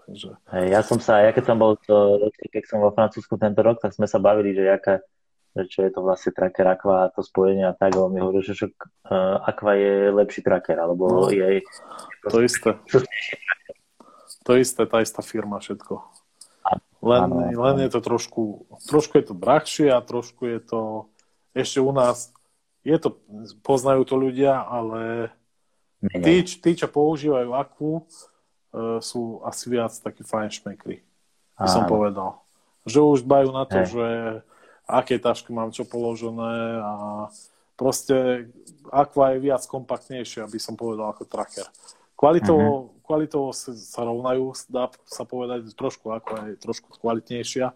Takže... 0.02 0.34
Hej, 0.56 0.66
ja 0.72 0.80
som 0.80 0.98
sa, 0.98 1.20
ja 1.20 1.30
keď 1.30 1.44
som 1.52 1.56
bol, 1.60 1.76
to, 1.84 2.26
keď 2.48 2.64
som 2.64 2.80
vo 2.80 2.90
Francúzsku 2.90 3.36
tento 3.36 3.60
rok, 3.60 3.78
tak 3.78 3.92
sme 3.92 4.08
sa 4.08 4.16
bavili, 4.16 4.56
že 4.56 4.64
jaká, 4.64 5.04
čo 5.66 5.82
je 5.82 5.90
to 5.90 6.04
vlastne 6.04 6.30
tracker 6.30 6.68
Aqua 6.70 7.08
a 7.08 7.10
to 7.10 7.26
spojenie 7.26 7.66
a 7.66 7.74
tak, 7.74 7.98
on 7.98 8.14
mi 8.14 8.22
hovoril, 8.22 8.46
že 8.46 8.54
však 8.54 8.72
uh, 9.10 9.42
Aqua 9.42 9.74
je 9.74 10.14
lepší 10.14 10.46
tracker, 10.46 10.78
alebo 10.78 11.08
no, 11.08 11.32
je... 11.32 11.64
To 12.30 12.38
isté 12.44 12.78
to 14.48 14.56
isté, 14.56 14.88
tá 14.88 15.04
istá 15.04 15.20
firma, 15.20 15.60
všetko. 15.60 16.00
Len, 17.04 17.20
ano, 17.20 17.36
len 17.52 17.76
je 17.84 17.90
to 17.92 18.00
trošku, 18.00 18.64
trošku 18.88 19.20
je 19.20 19.24
to 19.28 19.34
drahšie 19.36 19.92
a 19.92 20.00
trošku 20.00 20.48
je 20.48 20.58
to 20.64 20.80
ešte 21.52 21.84
u 21.84 21.92
nás, 21.92 22.32
je 22.80 22.96
to, 22.96 23.20
poznajú 23.60 24.08
to 24.08 24.16
ľudia, 24.16 24.64
ale 24.64 25.28
tí, 26.00 26.40
tí 26.42 26.70
čo 26.72 26.88
používajú 26.88 27.52
akú, 27.52 28.08
uh, 28.72 28.98
sú 29.04 29.44
asi 29.44 29.68
viac 29.68 29.92
takí 30.00 30.24
fajnšmekri, 30.24 31.04
by 31.60 31.68
som 31.68 31.84
povedal. 31.84 32.40
Že 32.88 32.98
už 33.04 33.18
dbajú 33.28 33.48
na 33.52 33.68
to, 33.68 33.78
Hej. 33.84 33.88
že 33.92 34.06
aké 34.88 35.20
tašky 35.20 35.52
mám 35.52 35.70
čo 35.70 35.84
položené 35.84 36.80
a 36.80 36.92
proste 37.76 38.48
Aqua 38.88 39.36
je 39.36 39.44
viac 39.44 39.62
kompaktnejšia, 39.68 40.48
aby 40.48 40.56
som 40.56 40.72
povedal, 40.72 41.12
ako 41.12 41.28
tracker. 41.28 41.68
Kvalitou, 42.18 42.58
mm-hmm. 42.58 43.04
kvalitou 43.06 43.54
sa 43.54 44.02
rovnajú, 44.02 44.50
dá 44.66 44.90
sa 45.06 45.22
povedať 45.22 45.70
trošku 45.78 46.10
ako 46.10 46.30
aj 46.34 46.50
trošku 46.58 46.98
kvalitnejšia, 46.98 47.70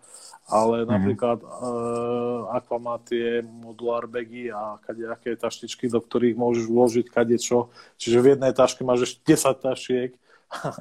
ale 0.50 0.82
mm-hmm. 0.82 0.90
napríklad 0.90 1.38
uh, 1.46 2.50
Aqua 2.50 2.82
má 2.82 2.98
tie 2.98 3.38
modular 3.44 4.10
bagy 4.10 4.50
a 4.50 4.82
kadejaké 4.82 5.38
taštičky, 5.38 5.86
do 5.86 6.02
ktorých 6.02 6.34
môžeš 6.34 6.64
vložiť 6.66 7.06
kadečo. 7.06 7.70
Čiže 8.02 8.18
v 8.18 8.30
jednej 8.34 8.50
taške 8.50 8.82
máš 8.82 9.14
ešte 9.14 9.36
10 9.36 9.62
tašiek. 9.62 10.10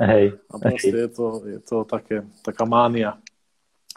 Hej. 0.02 0.26
A 0.52 0.56
proste 0.58 0.96
hej. 0.96 1.06
je 1.06 1.10
to, 1.14 1.28
je 1.46 1.60
to 1.62 1.78
také, 1.86 2.26
taká 2.42 2.66
mánia. 2.66 3.22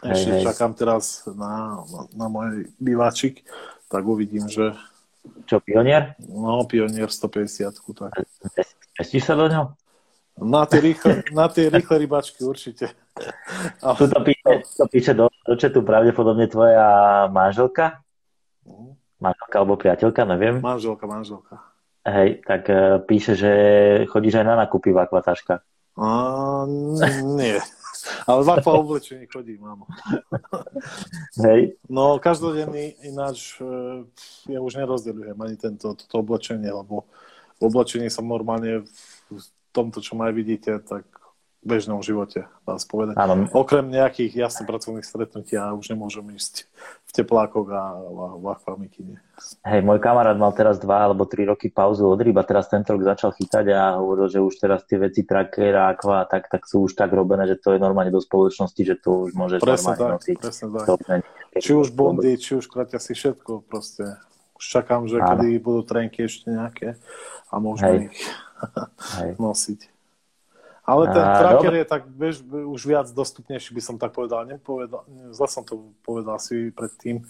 Ešte 0.03 0.29
hej, 0.31 0.35
hej. 0.41 0.43
čakám 0.43 0.71
teraz 0.75 1.23
na, 1.29 1.85
na, 1.87 2.01
na 2.11 2.27
môj 2.27 2.67
bývačik, 2.81 3.47
tak 3.87 4.03
uvidím, 4.03 4.49
že... 4.51 4.75
Čo, 5.49 5.57
pionier? 5.57 6.13
No, 6.21 6.61
pionier 6.69 7.09
150 7.09 7.73
tak. 7.97 8.13
Mestíš 8.99 9.23
sa 9.25 9.33
do 9.33 9.49
ňo? 9.49 9.73
Na 10.35 10.67
tie 10.67 10.83
rýchle, 10.83 11.23
na 11.31 11.47
tie 11.47 11.71
rýchle 11.71 11.95
rybačky 12.05 12.43
určite. 12.43 12.91
Tu 13.95 14.11
to 14.11 14.19
píše, 14.19 14.53
to 14.75 14.85
píše 14.91 15.11
do, 15.15 15.31
do 15.47 15.55
četu 15.55 15.79
pravdepodobne 15.79 16.51
tvoja 16.51 17.31
manželka? 17.31 18.03
manželka 19.19 19.55
alebo 19.55 19.79
priateľka, 19.79 20.21
neviem. 20.27 20.59
Manželka, 20.59 21.05
manželka. 21.07 21.55
Hej, 22.05 22.45
tak 22.45 22.69
uh, 22.69 23.01
píše, 23.01 23.33
že 23.33 23.51
chodíš 24.11 24.37
aj 24.37 24.45
na 24.45 24.55
nakupy 24.61 24.93
v 24.93 25.01
akvataškách. 25.01 25.61
A, 25.95 26.07
nie. 27.23 27.57
Ale 28.29 28.45
v 28.45 28.49
akva 28.53 28.71
oblečení 28.81 29.25
chodím, 29.25 29.65
áno. 29.65 29.85
Hej. 31.45 31.77
No, 31.89 32.21
každodenný 32.21 32.97
ináč 33.01 33.57
e, 33.57 34.05
ja 34.49 34.59
už 34.61 34.77
nerozdeľujem 34.77 35.37
ani 35.37 35.55
tento, 35.57 35.97
toto 35.97 36.15
oblečenie, 36.21 36.69
lebo 36.69 37.09
v 37.57 37.61
oblečení 37.65 38.11
som 38.13 38.27
normálne 38.27 38.85
v 39.29 39.45
tomto, 39.73 39.99
čo 39.99 40.15
ma 40.15 40.29
aj 40.29 40.33
vidíte, 40.35 40.71
tak 40.85 41.03
v 41.65 41.65
bežnom 41.65 41.99
živote, 42.05 42.45
dá 42.61 42.77
sa 42.77 42.85
povedať. 42.85 43.17
Áno. 43.17 43.49
Okrem 43.49 43.89
nejakých 43.89 44.37
jasne 44.37 44.69
pracovných 44.69 45.01
stretnutí 45.01 45.57
ja 45.57 45.73
už 45.73 45.89
nemôžem 45.89 46.23
ísť 46.37 46.69
teplákoch 47.15 47.67
a 47.71 47.83
v 48.35 48.45
akvamikine. 48.51 49.15
Hej, 49.63 49.81
môj 49.83 49.99
kamarát 50.03 50.35
mal 50.35 50.51
teraz 50.51 50.79
dva 50.79 51.07
alebo 51.07 51.23
tri 51.23 51.47
roky 51.47 51.71
pauzu 51.71 52.07
od 52.07 52.19
ryba, 52.19 52.43
teraz 52.43 52.67
tento 52.67 52.91
rok 52.91 53.07
začal 53.07 53.31
chytať 53.31 53.65
a 53.71 53.99
hovoril, 53.99 54.27
že 54.27 54.43
už 54.43 54.59
teraz 54.59 54.83
tie 54.83 54.99
veci 54.99 55.23
tracker 55.23 55.75
a 55.75 55.95
aqua 55.95 56.27
tak, 56.27 56.51
tak 56.51 56.67
sú 56.67 56.87
už 56.87 56.99
tak 56.99 57.15
robené, 57.15 57.47
že 57.47 57.55
to 57.55 57.75
je 57.75 57.79
normálne 57.79 58.11
do 58.11 58.19
spoločnosti, 58.19 58.81
že 58.83 58.95
to 58.99 59.27
už 59.27 59.31
môžeš 59.35 59.59
presne 59.63 59.95
normálne 59.95 59.99
tak, 59.99 60.17
nosiť. 60.19 60.37
Presne 60.43 60.67
tak. 60.75 61.21
Či 61.55 61.71
už 61.71 61.87
bondy, 61.95 62.35
či 62.35 62.51
už 62.59 62.67
kratia 62.67 62.99
si 62.99 63.15
všetko 63.15 63.63
proste. 63.63 64.19
Už 64.55 64.63
čakám, 64.63 65.07
že 65.07 65.19
Áno. 65.19 65.35
kedy 65.35 65.59
budú 65.59 65.81
trenky 65.83 66.27
ešte 66.27 66.51
nejaké 66.51 66.95
a 67.51 67.55
môžeme 67.59 68.11
ich 68.11 69.39
nosiť. 69.39 69.94
Ale 70.85 71.09
ten 71.09 71.25
a, 71.25 71.37
tracker 71.41 71.73
dobre. 71.73 71.81
je 71.81 71.85
tak 71.89 72.03
bež, 72.05 72.33
už 72.45 72.81
viac 72.85 73.09
dostupnejší, 73.09 73.73
by 73.73 73.81
som 73.81 73.95
tak 73.97 74.13
povedal. 74.13 74.45
Nepovedal, 74.45 75.01
zle 75.33 75.47
som 75.49 75.65
to 75.65 75.97
povedal 76.05 76.37
si 76.37 76.69
predtým. 76.69 77.25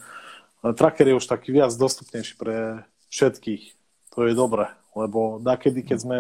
Tracker 0.60 1.08
je 1.08 1.16
už 1.16 1.24
taký 1.24 1.56
viac 1.56 1.72
dostupnejší 1.72 2.36
pre 2.36 2.84
všetkých. 3.08 3.64
To 4.20 4.28
je 4.28 4.36
dobré, 4.36 4.76
lebo 4.92 5.40
nakedy, 5.40 5.88
keď 5.88 5.98
sme 6.04 6.18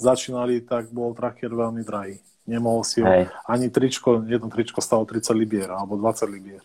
začínali, 0.00 0.64
tak 0.64 0.88
bol 0.88 1.12
tracker 1.12 1.52
veľmi 1.52 1.84
drahý. 1.84 2.16
Nemohol 2.48 2.82
si 2.88 3.04
ho, 3.04 3.28
ani 3.44 3.68
tričko, 3.68 4.24
jedno 4.24 4.48
tričko 4.48 4.80
stalo 4.80 5.04
30 5.04 5.36
libier 5.36 5.68
alebo 5.68 6.00
20 6.00 6.32
libier. 6.32 6.64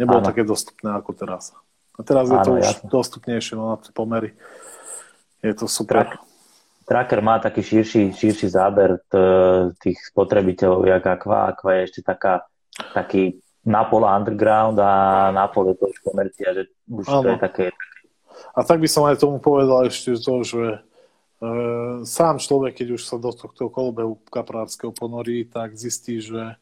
Nebolo 0.00 0.24
ano. 0.24 0.28
také 0.32 0.48
dostupné 0.48 0.96
ako 0.96 1.12
teraz. 1.12 1.52
A 1.94 2.00
teraz 2.00 2.32
ano, 2.32 2.34
je 2.34 2.38
to 2.40 2.50
už 2.56 2.64
jasne. 2.64 2.88
dostupnejšie 2.88 3.54
no, 3.60 3.64
na 3.68 3.76
tie 3.76 3.92
pomery. 3.92 4.32
Je 5.44 5.52
to 5.52 5.68
super. 5.68 6.08
Trak, 6.08 6.29
Tracker 6.90 7.22
má 7.22 7.38
taký 7.38 7.62
širší, 7.62 8.10
širší 8.10 8.50
záber 8.50 8.98
tých 9.78 10.10
spotrebiteľov, 10.10 10.90
jak 10.90 11.06
Aqua. 11.06 11.54
Aqua 11.54 11.78
je 11.78 11.86
ešte 11.86 12.00
taká, 12.02 12.50
taký 12.90 13.38
napol 13.62 14.02
underground 14.02 14.74
a 14.82 15.30
napol 15.30 15.70
je 15.70 15.78
to 15.78 15.86
už 15.86 15.98
komercia, 16.02 16.50
že 16.50 16.62
už 16.90 17.06
ano. 17.06 17.22
to 17.22 17.28
je 17.30 17.38
také... 17.38 17.66
A 18.58 18.66
tak 18.66 18.82
by 18.82 18.90
som 18.90 19.06
aj 19.06 19.22
tomu 19.22 19.38
povedal 19.38 19.86
ešte 19.86 20.18
to, 20.18 20.34
že 20.42 20.62
e, 20.66 20.78
sám 22.02 22.42
človek, 22.42 22.82
keď 22.82 22.98
už 22.98 23.02
sa 23.06 23.22
do 23.22 23.30
tohto 23.30 23.70
kolobehu 23.70 24.18
kaprárskeho 24.26 24.90
ponorí, 24.90 25.46
tak 25.46 25.78
zistí, 25.78 26.18
že 26.18 26.42
e, 26.42 26.54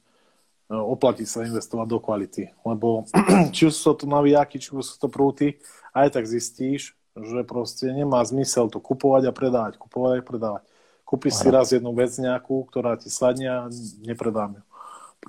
oplatí 0.75 1.25
sa 1.25 1.47
investovať 1.49 1.87
do 1.89 1.99
kvality. 2.05 2.53
Lebo 2.69 3.09
či 3.55 3.71
už 3.71 3.73
sú 3.73 3.95
to 3.95 4.05
navijaky, 4.05 4.61
či 4.61 4.75
už 4.75 4.85
sú 4.85 4.97
to 5.01 5.09
prúty, 5.09 5.57
aj 5.95 6.19
tak 6.19 6.29
zistíš, 6.29 6.98
že 7.25 7.43
proste 7.43 7.91
nemá 7.91 8.23
zmysel 8.23 8.71
to 8.71 8.79
kupovať 8.79 9.31
a 9.31 9.33
predávať, 9.33 9.75
kupovať 9.81 10.21
a 10.21 10.25
predávať. 10.25 10.63
Kúpiš 11.09 11.41
si 11.41 11.49
raz 11.49 11.73
jednu 11.73 11.97
vec 11.97 12.13
nejakú, 12.21 12.69
ktorá 12.69 13.01
ti 13.01 13.09
sadne 13.09 13.49
a 13.49 13.59
nepredám 14.05 14.61
ju. 14.61 14.63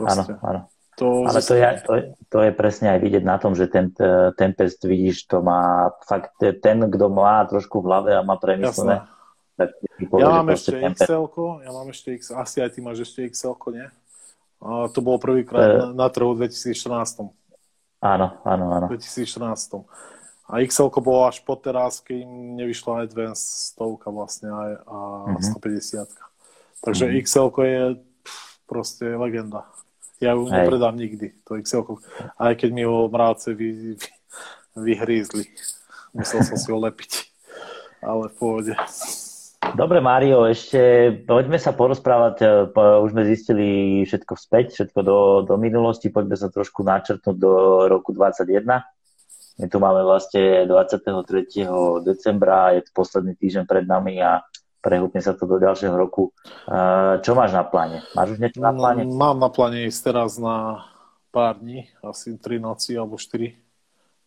Áno, 0.03 0.23
áno. 0.43 0.61
To 0.99 1.23
Ale 1.23 1.39
to 1.39 1.55
je, 1.55 1.63
to, 1.87 1.91
je, 1.95 2.03
to 2.27 2.37
je 2.43 2.51
presne 2.51 2.91
aj 2.91 2.99
vidieť 2.99 3.23
na 3.23 3.39
tom, 3.39 3.55
že 3.55 3.71
ten 3.71 3.95
Tempest, 4.35 4.83
vidíš, 4.83 5.31
to 5.31 5.39
má 5.39 5.95
fakt 6.03 6.35
ten, 6.35 6.77
kto 6.91 7.07
má 7.07 7.47
trošku 7.47 7.79
v 7.79 7.87
hlave 7.87 8.11
a 8.19 8.21
má 8.21 8.35
premyslené. 8.35 9.07
Tak 9.55 9.79
povie, 10.11 10.23
ja 10.23 10.27
mám 10.27 10.51
ešte 10.51 10.75
XL, 10.75 11.23
ja 11.63 11.71
mám 11.71 11.87
ešte 11.91 12.09
X, 12.19 12.35
asi 12.35 12.59
aj 12.59 12.69
ty 12.75 12.79
máš 12.83 13.07
ešte 13.07 13.31
XL, 13.31 13.55
nie? 13.75 13.87
A 14.59 14.91
to 14.91 14.99
bolo 14.99 15.19
prvýkrát 15.19 15.67
uh, 15.67 15.95
na, 15.95 16.07
na 16.07 16.07
trhu 16.11 16.35
v 16.35 16.47
2014. 16.47 17.31
Áno, 18.03 18.27
áno, 18.43 18.65
áno. 18.75 18.85
V 18.91 18.99
2014. 18.99 19.87
A 20.49 20.65
XL 20.65 20.89
bolo 20.97 21.29
až 21.29 21.45
po 21.45 21.53
teraz, 21.53 22.01
kým 22.01 22.57
nevyšla 22.57 23.05
Advance 23.05 23.69
stovka 23.69 24.09
vlastne 24.09 24.49
aj, 24.49 24.71
a 24.81 24.97
mm-hmm. 25.37 25.53
150. 25.61 26.09
Takže 26.81 27.05
mm-hmm. 27.05 27.21
XL 27.21 27.49
je 27.53 27.83
pff, 28.25 28.49
proste 28.65 29.05
legenda. 29.13 29.69
Ja 30.17 30.33
ju 30.33 30.49
Hej. 30.49 30.51
nepredám 30.51 30.97
nikdy, 30.97 31.37
to 31.45 31.61
XL. 31.61 32.01
Aj 32.41 32.57
keď 32.57 32.69
mi 32.73 32.81
ho 32.81 33.05
mráce 33.07 33.53
vy, 33.53 33.69
vy, 33.71 33.91
vyhrízli. 34.73 35.45
Musel 36.17 36.41
som 36.41 36.57
si 36.57 36.67
ho 36.73 36.81
lepiť. 36.81 37.29
Ale 38.01 38.33
v 38.33 38.35
pohode. 38.35 38.73
Dobre, 39.75 40.01
Mário, 40.01 40.49
ešte 40.49 41.13
poďme 41.29 41.61
sa 41.61 41.75
porozprávať. 41.75 42.35
E, 42.41 42.47
už 43.05 43.11
sme 43.11 43.27
zistili 43.27 43.67
všetko 44.07 44.33
späť, 44.33 44.65
všetko 44.73 44.99
do, 45.03 45.17
do 45.45 45.55
minulosti. 45.61 46.09
Poďme 46.09 46.39
sa 46.39 46.49
trošku 46.49 46.81
načrtnúť 46.81 47.37
do 47.37 47.51
roku 47.85 48.15
2021. 48.15 48.98
My 49.59 49.67
tu 49.67 49.75
máme 49.75 50.07
vlastne 50.07 50.63
23. 50.63 51.03
decembra, 52.07 52.79
je 52.79 52.87
to 52.87 52.91
posledný 52.95 53.35
týždeň 53.35 53.67
pred 53.67 53.83
nami 53.83 54.15
a 54.23 54.47
prehúpne 54.79 55.19
sa 55.19 55.35
to 55.35 55.43
do 55.43 55.59
ďalšieho 55.59 55.91
roku. 55.99 56.31
Čo 57.19 57.31
máš 57.35 57.51
na 57.51 57.67
pláne? 57.67 57.99
Máš 58.15 58.35
už 58.35 58.39
niečo 58.39 58.63
na 58.63 58.71
pláne? 58.71 59.03
Mm, 59.03 59.19
mám 59.19 59.35
na 59.35 59.51
pláne 59.51 59.83
ísť 59.91 60.15
teraz 60.15 60.39
na 60.39 60.87
pár 61.35 61.59
dní, 61.59 61.91
asi 61.99 62.39
3 62.39 62.55
noci 62.63 62.95
alebo 62.95 63.19
4. 63.19 63.51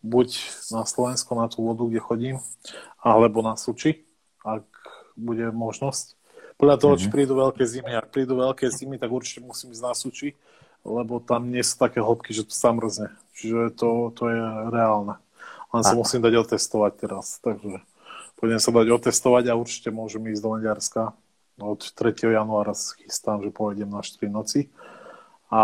Buď 0.05 0.29
na 0.69 0.85
Slovensko, 0.85 1.33
na 1.33 1.49
tú 1.49 1.65
vodu, 1.65 1.81
kde 1.81 1.97
chodím, 1.97 2.35
alebo 3.01 3.41
na 3.41 3.57
Suči, 3.57 4.05
ak 4.45 4.69
bude 5.17 5.49
možnosť. 5.49 6.13
Podľa 6.61 6.77
toho, 6.77 6.93
mm-hmm. 6.93 7.09
či 7.09 7.15
prídu 7.15 7.33
veľké 7.33 7.63
zimy. 7.65 7.91
Ak 7.97 8.13
prídu 8.13 8.37
veľké 8.37 8.69
zimy, 8.69 9.01
tak 9.01 9.09
určite 9.09 9.41
musím 9.41 9.73
ísť 9.73 9.81
na 9.81 9.97
Suči, 9.97 10.37
lebo 10.85 11.17
tam 11.17 11.49
nie 11.49 11.65
sú 11.65 11.81
také 11.81 12.03
hĺbky, 12.03 12.35
že 12.35 12.45
to 12.45 12.53
sa 12.53 12.69
mrzne. 12.69 13.09
Čiže 13.33 13.73
to, 13.73 14.13
to 14.13 14.29
je 14.29 14.41
reálne. 14.69 15.22
Len 15.73 15.83
sa 15.83 15.97
musím 15.97 16.21
dať 16.21 16.33
otestovať 16.37 16.93
teraz, 17.01 17.41
takže 17.41 17.81
pôjdem 18.37 18.61
sa 18.61 18.69
dať 18.69 18.87
otestovať 18.93 19.49
a 19.49 19.57
určite 19.57 19.89
môžem 19.89 20.21
ísť 20.29 20.41
do 20.45 20.49
Maďarska. 20.53 21.03
Od 21.57 21.81
3. 21.81 22.13
januára 22.33 22.73
chystám, 22.73 23.41
že 23.41 23.49
pôjdem 23.49 23.89
na 23.89 24.05
4 24.05 24.29
noci. 24.29 24.69
A 25.53 25.61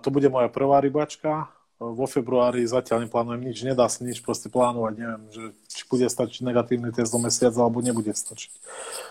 to 0.00 0.08
bude 0.08 0.28
moja 0.28 0.48
prvá 0.48 0.80
rybačka. 0.80 1.48
Vo 1.82 2.06
februári 2.06 2.64
zatiaľ 2.64 3.04
neplánujem 3.04 3.42
nič, 3.42 3.58
nedá 3.66 3.88
sa 3.90 4.00
nič 4.06 4.22
proste 4.24 4.48
plánovať. 4.48 4.94
Neviem, 4.96 5.24
že 5.34 5.44
či 5.68 5.82
bude 5.88 6.06
stačiť 6.06 6.46
negatívny 6.46 6.94
test 6.94 7.12
do 7.12 7.20
mesiaca, 7.20 7.58
alebo 7.60 7.84
nebude 7.84 8.12
stačiť. 8.12 8.52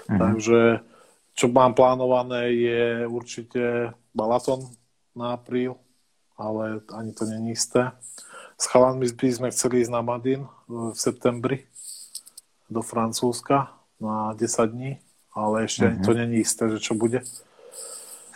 Mhm. 0.09 0.17
Takže 0.17 0.59
čo 1.35 1.45
mám 1.49 1.73
plánované 1.73 2.53
je 2.53 2.81
určite 3.07 3.93
Balaton 4.13 4.69
na 5.15 5.35
apríl, 5.35 5.77
ale 6.37 6.81
ani 6.91 7.11
to 7.13 7.25
není 7.25 7.53
isté. 7.53 7.91
S 8.61 8.69
chalanmi 8.69 9.09
by 9.09 9.29
sme 9.33 9.47
chceli 9.49 9.81
ísť 9.81 9.89
na 9.89 10.05
Madin 10.05 10.45
v 10.69 10.93
septembri 10.93 11.65
do 12.69 12.85
Francúzska 12.85 13.73
na 13.97 14.37
10 14.37 14.69
dní, 14.69 15.01
ale 15.33 15.65
ešte 15.65 15.89
mm-hmm. 15.89 16.05
to 16.05 16.11
není 16.13 16.45
isté, 16.45 16.69
že 16.69 16.77
čo 16.77 16.93
bude. 16.93 17.25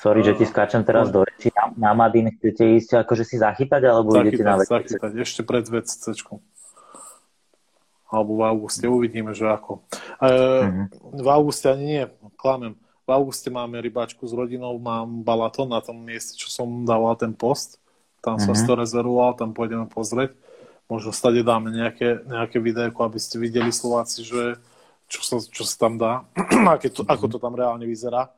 Sorry, 0.01 0.25
že 0.25 0.33
ti 0.33 0.49
skáčem 0.49 0.81
teraz 0.81 1.13
do 1.13 1.21
reči. 1.21 1.53
Na, 1.53 1.69
na 1.77 1.91
Madin 1.93 2.33
chcete 2.33 2.65
ísť 2.73 3.05
akože 3.05 3.21
si 3.21 3.37
zachytať, 3.37 3.85
alebo 3.85 4.17
zachytať, 4.17 4.33
idete 4.33 4.45
na 4.49 4.57
VCC? 4.57 4.69
Zachytať, 4.73 5.11
ešte 5.21 5.41
pred 5.45 5.65
VCC. 5.69 6.05
Alebo 8.09 8.31
v 8.33 8.41
auguste, 8.49 8.85
uvidíme, 8.89 9.29
že 9.37 9.45
ako. 9.45 9.85
E, 10.25 10.29
mm-hmm. 10.29 11.21
V 11.21 11.27
auguste 11.29 11.69
ani 11.69 11.85
nie, 11.85 12.03
klamem. 12.33 12.73
V 13.05 13.09
auguste 13.13 13.53
máme 13.53 13.77
rybáčku 13.77 14.25
s 14.25 14.33
rodinou, 14.33 14.73
mám 14.81 15.21
Balaton 15.21 15.69
na 15.69 15.85
tom 15.85 16.01
mieste, 16.01 16.33
čo 16.33 16.49
som 16.49 16.81
dával 16.81 17.13
ten 17.13 17.29
post 17.29 17.77
tam 18.25 18.41
som 18.41 18.57
mm-hmm. 18.57 18.57
si 18.57 18.65
to 18.65 18.73
rezervoval, 18.73 19.37
tam 19.37 19.53
pôjdeme 19.53 19.85
pozrieť. 19.85 20.33
Možno 20.89 21.13
stade 21.13 21.45
dáme 21.45 21.69
nejaké, 21.69 22.25
nejaké 22.25 22.57
videjko, 22.57 23.05
aby 23.05 23.21
ste 23.21 23.37
videli 23.37 23.69
Slováci, 23.69 24.25
že 24.25 24.57
čo 25.05 25.21
sa, 25.21 25.37
čo 25.37 25.61
sa 25.61 25.75
tam 25.85 26.01
dá, 26.01 26.25
aké 26.75 26.89
to, 26.89 27.05
ako 27.05 27.29
to 27.29 27.37
tam 27.37 27.53
reálne 27.53 27.85
vyzerá. 27.85 28.33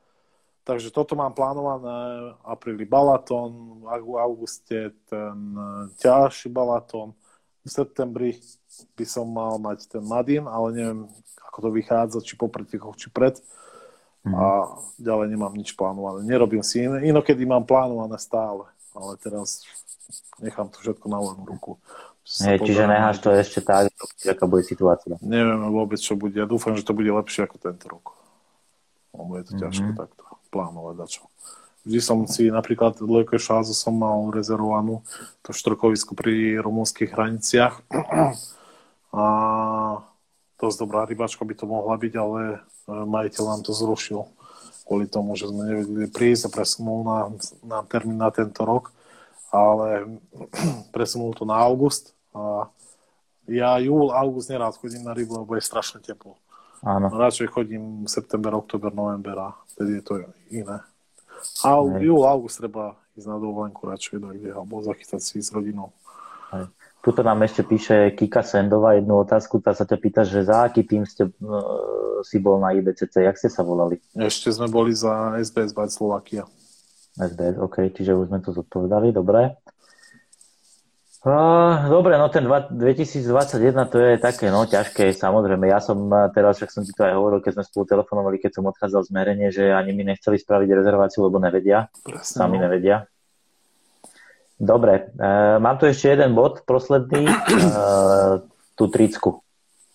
Takže 0.68 0.92
toto 0.92 1.16
mám 1.16 1.32
plánované, 1.32 2.36
apríli 2.44 2.84
Balaton, 2.84 3.80
v 3.80 4.20
auguste 4.20 4.92
ten 5.08 5.36
e, 5.56 5.88
ťažší 5.96 6.52
Balaton, 6.52 7.16
v 7.64 7.68
septembri 7.72 8.36
by 8.92 9.04
som 9.08 9.24
mal 9.24 9.56
mať 9.56 9.88
ten 9.88 10.04
Madin, 10.04 10.44
ale 10.44 10.76
neviem, 10.76 11.00
ako 11.48 11.58
to 11.64 11.70
vychádza, 11.72 12.20
či 12.20 12.36
po 12.36 12.52
pretekoch, 12.52 13.00
či 13.00 13.08
pred. 13.08 13.40
Mm. 14.28 14.36
A 14.36 14.68
ďalej 15.00 15.32
nemám 15.32 15.56
nič 15.56 15.72
plánované. 15.72 16.28
Nerobím 16.28 16.60
si 16.60 16.84
iné. 16.84 17.00
Inokedy 17.08 17.48
mám 17.48 17.64
plánované 17.64 18.20
stále 18.20 18.68
ale 18.98 19.14
teraz 19.22 19.62
nechám 20.42 20.66
to 20.68 20.82
všetko 20.82 21.06
na 21.06 21.22
voľnú 21.22 21.44
ruku. 21.46 21.78
Nie, 22.44 22.60
čiže 22.60 22.84
necháš 22.84 23.24
to 23.24 23.32
ešte 23.32 23.64
tak, 23.64 23.88
aká 24.20 24.44
bude 24.44 24.60
situácia. 24.60 25.16
Neviem 25.24 25.64
vôbec, 25.72 25.96
čo 25.96 26.12
bude. 26.12 26.36
Ja 26.36 26.44
dúfam, 26.44 26.76
že 26.76 26.84
to 26.84 26.92
bude 26.92 27.08
lepšie 27.08 27.48
ako 27.48 27.56
tento 27.56 27.88
rok. 27.88 28.12
Lebo 29.16 29.40
je 29.40 29.48
to 29.48 29.56
mm-hmm. 29.56 29.62
ťažké 29.64 29.90
takto 29.96 30.24
plánovať 30.52 30.94
dačo. 31.00 31.24
Vždy 31.88 32.00
som 32.04 32.28
si 32.28 32.52
napríklad 32.52 33.00
Lejko 33.00 33.40
Šázu 33.40 33.72
som 33.72 33.96
mal 33.96 34.28
rezervovanú 34.28 35.00
to 35.40 35.56
štrkovisko 35.56 36.12
pri 36.12 36.60
rumúnskych 36.60 37.16
hraniciach. 37.16 37.80
A 37.88 38.36
a 39.12 39.24
dosť 40.60 40.76
dobrá 40.84 41.08
rybačka 41.08 41.46
by 41.46 41.54
to 41.56 41.64
mohla 41.64 41.96
byť, 41.96 42.12
ale 42.18 42.40
e, 42.52 42.56
majiteľ 42.92 43.44
nám 43.48 43.60
to 43.64 43.72
zrušil 43.72 44.28
kvôli 44.88 45.04
tomu, 45.04 45.36
že 45.36 45.52
sme 45.52 45.68
nevedeli 45.68 46.08
prísť 46.08 46.48
a 46.48 46.54
presunul 46.56 47.04
na, 47.04 47.18
na 47.60 47.78
termín 47.84 48.16
na 48.16 48.32
tento 48.32 48.64
rok, 48.64 48.88
ale 49.52 50.08
presunul 50.96 51.36
to 51.36 51.44
na 51.44 51.60
august 51.60 52.16
a 52.32 52.72
ja 53.48 53.76
júl, 53.80 54.08
august 54.12 54.48
nerád 54.48 54.76
chodím 54.80 55.04
na 55.04 55.12
rybu, 55.12 55.44
lebo 55.44 55.52
je 55.56 55.64
strašne 55.64 56.00
teplo. 56.00 56.36
Áno. 56.80 57.12
Radšej 57.12 57.48
chodím 57.52 58.08
september, 58.08 58.56
oktober, 58.56 58.92
november 58.92 59.36
a 59.36 59.48
vtedy 59.76 60.00
je 60.00 60.04
to 60.04 60.14
iné. 60.48 60.80
A 61.64 61.68
júl, 62.00 62.24
august 62.24 62.60
treba 62.60 62.96
ísť 63.12 63.28
na 63.28 63.36
dovolenku 63.36 63.82
radšej, 63.84 64.20
kde, 64.20 64.50
alebo 64.52 64.80
zachytať 64.84 65.20
si 65.20 65.42
s 65.42 65.52
rodinou. 65.52 65.92
Hej. 66.54 66.70
Tuto 67.08 67.24
nám 67.24 67.40
ešte 67.40 67.64
píše 67.64 68.12
Kika 68.12 68.44
Sendova 68.44 68.92
jednu 68.92 69.24
otázku, 69.24 69.64
tá 69.64 69.72
sa 69.72 69.88
ťa 69.88 69.96
pýta, 69.96 70.28
že 70.28 70.44
za 70.44 70.68
aký 70.68 70.84
tým 70.84 71.08
ste 71.08 71.24
uh, 71.24 72.20
si 72.20 72.36
bol 72.36 72.60
na 72.60 72.76
IBCC, 72.76 73.24
jak 73.24 73.32
ste 73.40 73.48
sa 73.48 73.64
volali? 73.64 73.96
Ešte 74.12 74.52
sme 74.52 74.68
boli 74.68 74.92
za 74.92 75.32
SBS 75.40 75.72
Bad 75.72 75.88
Slovakia. 75.88 76.44
SBS, 77.16 77.56
OK, 77.64 77.96
čiže 77.96 78.12
už 78.12 78.28
sme 78.28 78.44
to 78.44 78.52
zodpovedali, 78.52 79.16
dobre. 79.16 79.56
Uh, 81.24 81.88
dobre, 81.88 82.20
no 82.20 82.28
ten 82.28 82.44
2021 82.44 82.76
to 83.88 83.96
je 84.04 84.20
také, 84.20 84.52
no 84.52 84.68
ťažké, 84.68 85.08
samozrejme. 85.16 85.64
Ja 85.64 85.80
som 85.80 86.12
teraz, 86.36 86.60
však 86.60 86.76
som 86.76 86.84
ti 86.84 86.92
to 86.92 87.08
aj 87.08 87.16
hovoril, 87.16 87.40
keď 87.40 87.56
sme 87.56 87.64
spolu 87.64 87.84
telefonovali, 87.88 88.36
keď 88.36 88.60
som 88.60 88.68
odchádzal 88.68 89.08
z 89.08 89.10
merenie, 89.16 89.48
že 89.48 89.72
ani 89.72 89.96
mi 89.96 90.04
nechceli 90.04 90.36
spraviť 90.36 90.76
rezerváciu, 90.76 91.24
lebo 91.24 91.40
nevedia. 91.40 91.88
Presne, 92.04 92.36
sami 92.36 92.60
no. 92.60 92.68
nevedia. 92.68 93.08
Dobre, 94.58 95.14
uh, 95.14 95.62
mám 95.62 95.78
tu 95.78 95.86
ešte 95.86 96.18
jeden 96.18 96.34
bod, 96.34 96.66
posledný, 96.66 97.30
uh, 97.30 98.42
tú 98.74 98.90
tricku. 98.90 99.38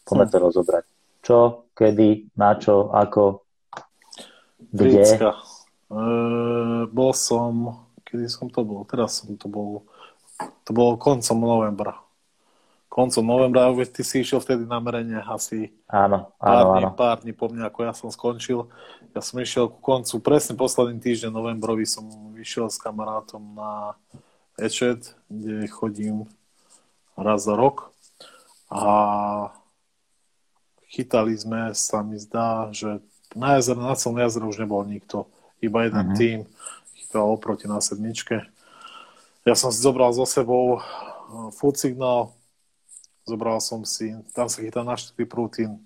Poďme 0.07 0.25
to 0.31 0.37
rozobrať. 0.39 0.83
Čo, 1.19 1.67
kedy, 1.75 2.31
na 2.39 2.55
čo, 2.55 2.87
ako, 2.95 3.43
kde? 4.71 5.03
Tricka. 5.03 5.35
Uh, 5.91 6.87
bol 6.95 7.11
som, 7.11 7.83
kedy 8.07 8.31
som 8.31 8.47
to 8.47 8.63
bol? 8.63 8.87
Teraz 8.87 9.19
som 9.19 9.35
to 9.35 9.51
bol, 9.51 9.83
to 10.63 10.71
bolo 10.71 10.95
koncom 10.95 11.43
novembra. 11.43 11.99
Koncom 12.87 13.25
novembra, 13.25 13.67
ty 13.89 13.99
si 14.05 14.23
išiel 14.23 14.39
vtedy 14.39 14.63
na 14.63 14.79
merenie 14.79 15.19
asi 15.27 15.75
áno, 15.89 16.29
áno, 16.37 16.39
pár, 16.39 16.63
dní, 16.63 16.83
áno. 16.85 16.89
pár 16.93 17.17
dní 17.25 17.33
po 17.35 17.45
mne, 17.49 17.67
ako 17.67 17.79
ja 17.83 17.93
som 17.93 18.07
skončil. 18.13 18.69
Ja 19.11 19.19
som 19.19 19.43
išiel 19.43 19.67
ku 19.67 19.81
koncu, 19.83 20.23
presne 20.23 20.55
posledný 20.55 21.01
týždeň 21.03 21.35
novembrový 21.35 21.83
som 21.83 22.05
vyšiel 22.31 22.69
s 22.69 22.77
kamarátom 22.77 23.41
na 23.57 23.97
Ečet, 24.59 25.15
kde 25.29 25.67
chodím 25.67 26.29
raz 27.17 27.43
za 27.43 27.57
rok 27.57 27.89
a 28.69 29.53
chytali 30.93 31.33
sme, 31.33 31.73
sa 31.73 32.05
mi 32.05 32.21
zdá, 32.21 32.69
že 32.69 33.01
na 33.33 33.57
jazere, 33.57 33.81
na 33.81 33.97
celom 33.97 34.21
jazere 34.21 34.45
už 34.45 34.61
nebol 34.61 34.85
nikto. 34.85 35.25
Iba 35.57 35.89
jeden 35.89 36.05
uh-huh. 36.13 36.17
tým 36.17 36.37
chytal 36.93 37.33
oproti 37.33 37.65
na 37.65 37.81
sedmičke. 37.81 38.45
Ja 39.41 39.57
som 39.57 39.73
si 39.73 39.81
zobral 39.81 40.13
so 40.13 40.25
sebou 40.29 40.77
eh, 40.77 40.81
food 41.57 41.81
signal, 41.81 42.37
zobral 43.25 43.57
som 43.57 43.81
si, 43.89 44.13
tam 44.37 44.45
sa 44.53 44.61
chytá 44.61 44.85
na 44.85 44.93
4 44.93 45.17
prútin, 45.25 45.81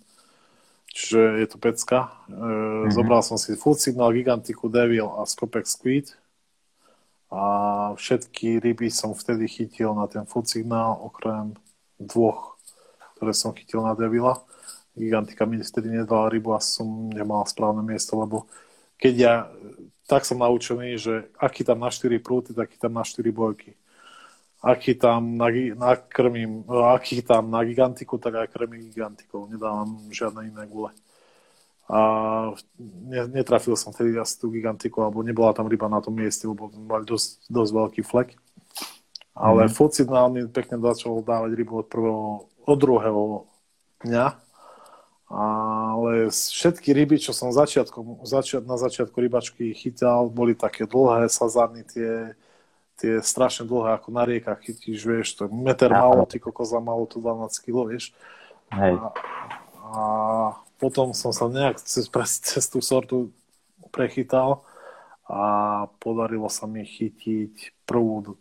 čiže 0.92 1.40
je 1.40 1.48
to 1.48 1.56
pecka. 1.56 2.12
Uh-huh. 2.28 2.92
Zobral 2.92 3.24
som 3.24 3.40
si 3.40 3.56
food 3.56 3.80
signal, 3.80 4.12
gigantiku 4.12 4.68
Devil 4.68 5.08
a 5.08 5.24
Skopek 5.24 5.64
Squid 5.64 6.12
a 7.28 7.44
všetky 7.96 8.64
ryby 8.64 8.88
som 8.88 9.12
vtedy 9.12 9.48
chytil 9.52 9.92
na 9.92 10.08
ten 10.08 10.24
food 10.24 10.48
signál, 10.48 10.96
okrem 10.96 11.60
dvoch, 12.00 12.56
ktoré 13.20 13.36
som 13.36 13.52
chytil 13.52 13.84
na 13.84 13.92
Devila. 14.00 14.40
Gigantika 14.96 15.44
mi 15.44 15.60
vtedy 15.60 15.92
nedala 15.92 16.32
rybu 16.32 16.56
a 16.56 16.64
som 16.64 17.12
nemal 17.12 17.44
správne 17.46 17.84
miesto, 17.84 18.16
lebo 18.18 18.48
keď 18.98 19.14
ja, 19.14 19.34
tak 20.10 20.26
som 20.26 20.42
naučený, 20.42 20.98
že 20.98 21.14
aký 21.38 21.68
tam 21.68 21.84
na 21.84 21.92
4 21.92 22.18
prúty, 22.24 22.56
taký 22.56 22.80
tam 22.80 22.98
na 22.98 23.04
4 23.04 23.22
bojky. 23.30 23.76
Aký 24.58 24.98
tam 24.98 25.38
na, 25.38 25.54
na 25.78 25.94
krmím, 26.00 26.66
aký 26.98 27.22
tam 27.22 27.54
na 27.54 27.62
gigantiku, 27.62 28.18
tak 28.18 28.42
aj 28.42 28.48
krmím 28.50 28.90
gigantikou. 28.90 29.46
Nedávam 29.46 30.02
žiadne 30.10 30.50
iné 30.50 30.66
gule 30.66 30.90
a 31.88 32.00
netrafil 33.32 33.80
som 33.80 33.96
vtedy 33.96 34.20
asi 34.20 34.36
tú 34.36 34.52
gigantiku, 34.52 35.08
alebo 35.08 35.24
nebola 35.24 35.56
tam 35.56 35.72
ryba 35.72 35.88
na 35.88 36.04
tom 36.04 36.20
mieste, 36.20 36.44
lebo 36.44 36.68
mali 36.68 37.08
dosť, 37.08 37.48
dosť 37.48 37.72
veľký 37.72 38.02
flek. 38.04 38.36
Ale 39.32 39.70
mm. 39.70 39.72
food 39.72 39.96
signál 39.96 40.28
mi 40.28 40.44
pekne 40.52 40.84
začal 40.84 41.24
dávať 41.24 41.56
rybu 41.56 41.74
od 41.80 41.88
prvého, 41.88 42.24
od 42.68 42.78
druhého 42.78 43.24
dňa. 44.04 44.28
Ale 45.28 46.32
všetky 46.32 46.92
ryby, 46.92 47.24
čo 47.24 47.32
som 47.32 47.56
začiatkom, 47.56 48.24
začiat, 48.28 48.68
na 48.68 48.76
začiatku 48.76 49.16
rybačky 49.16 49.72
chytal, 49.72 50.28
boli 50.28 50.56
také 50.56 50.88
dlhé 50.88 51.32
sazárny, 51.32 51.88
tie, 51.88 52.36
tie 53.00 53.20
strašne 53.24 53.68
dlhé, 53.68 53.96
ako 54.00 54.12
na 54.12 54.24
riekach 54.28 54.60
chytíš, 54.60 55.04
vieš, 55.04 55.28
to 55.40 55.52
meter 55.52 55.92
ja, 55.92 56.04
malo, 56.04 56.24
ty 56.28 56.40
kokos 56.40 56.72
malo 56.80 57.08
to 57.08 57.20
12 57.20 57.64
kg, 57.64 57.92
vieš. 57.92 58.16
Hej. 58.72 58.96
A, 58.96 59.08
a 59.84 60.02
potom 60.78 61.14
som 61.14 61.34
sa 61.34 61.50
nejak 61.50 61.82
cez, 61.82 62.10
cez 62.42 62.66
tú 62.70 62.80
sortu 62.82 63.34
prechytal 63.90 64.62
a 65.28 65.42
podarilo 66.00 66.48
sa 66.48 66.70
mi 66.70 66.86
chytiť 66.88 67.84
prvú, 67.84 68.38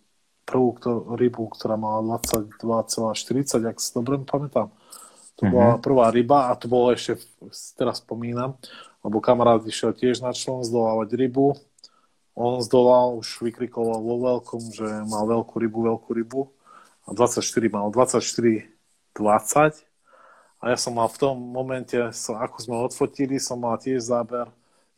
prvú 0.47 0.69
ktor- 0.79 1.17
rybu, 1.19 1.51
ktorá 1.57 1.75
mala 1.75 2.21
22,40, 2.23 3.67
ak 3.67 3.77
si 3.83 3.91
dobre 3.97 4.23
pamätám. 4.23 4.71
To 5.37 5.45
mm-hmm. 5.45 5.53
bola 5.53 5.73
prvá 5.83 6.07
ryba 6.09 6.39
a 6.49 6.57
to 6.57 6.71
bolo 6.71 6.95
ešte, 6.95 7.21
teraz 7.77 8.01
spomínam, 8.01 8.57
lebo 9.05 9.21
kamarát 9.21 9.61
išiel 9.67 9.93
tiež 9.93 10.25
na 10.25 10.33
člen 10.33 10.65
zdolávať 10.65 11.13
rybu. 11.13 11.57
On 12.37 12.61
zdolal, 12.61 13.17
už 13.17 13.41
vykrikoval 13.45 14.01
vo 14.01 14.17
veľkom, 14.21 14.61
že 14.73 14.87
mal 15.09 15.25
veľkú 15.25 15.57
rybu, 15.57 15.79
veľkú 15.93 16.11
rybu. 16.13 16.41
A 17.09 17.17
24 17.17 17.41
mal 17.73 17.89
24 17.89 18.77
20 19.17 19.86
a 20.57 20.73
ja 20.73 20.77
som 20.81 20.97
mal 20.97 21.09
v 21.13 21.21
tom 21.21 21.37
momente, 21.37 21.97
ako 22.29 22.57
sme 22.59 22.75
odfotili, 22.81 23.37
som 23.37 23.61
mal 23.61 23.77
tiež 23.77 24.01
záber, 24.01 24.49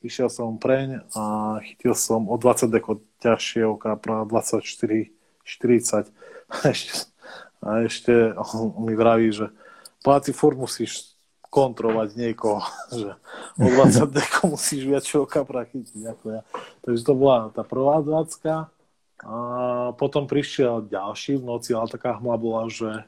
išiel 0.00 0.30
som 0.30 0.54
preň 0.54 1.02
a 1.12 1.58
chytil 1.66 1.94
som 1.98 2.30
o 2.30 2.38
20 2.38 2.70
deko 2.70 3.02
ťažšieho 3.18 3.74
kapra, 3.74 4.22
24, 4.22 5.10
40. 5.42 6.06
A 6.48 6.56
ešte, 6.70 6.94
a 7.58 7.68
ešte 7.82 8.12
on 8.38 8.86
mi 8.86 8.94
vraví, 8.94 9.34
že 9.34 9.50
ty 10.22 10.30
furt 10.30 10.54
musíš 10.54 11.18
kontrolovať 11.50 12.08
niekoho, 12.14 12.62
že 12.94 13.18
o 13.58 13.66
20 13.66 14.14
deko 14.14 14.54
musíš 14.54 14.86
väčšieho 14.86 15.26
kapra 15.26 15.66
chytiť 15.66 16.02
ako 16.14 16.24
ja. 16.38 16.42
Takže 16.86 17.02
to 17.02 17.12
bola 17.18 17.50
tá 17.50 17.66
prvá 17.66 17.98
20 17.98 18.70
a 19.18 19.36
potom 19.98 20.30
prišiel 20.30 20.86
ďalší 20.86 21.42
v 21.42 21.46
noci, 21.50 21.74
ale 21.74 21.90
taká 21.90 22.14
hmla 22.22 22.36
bola, 22.38 22.70
že 22.70 23.02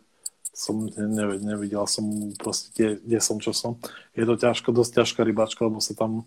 som 0.51 0.91
nevedel, 0.91 1.41
nevidel 1.47 1.85
som 1.87 2.05
proste, 2.37 2.75
kde, 2.75 2.89
kde 3.07 3.19
som, 3.23 3.39
čo 3.39 3.55
som. 3.55 3.79
Je 4.13 4.27
to 4.27 4.35
ťažko, 4.35 4.75
dosť 4.75 5.03
ťažká 5.03 5.21
rybačka, 5.23 5.63
lebo 5.63 5.79
sa 5.79 5.95
tam 5.95 6.27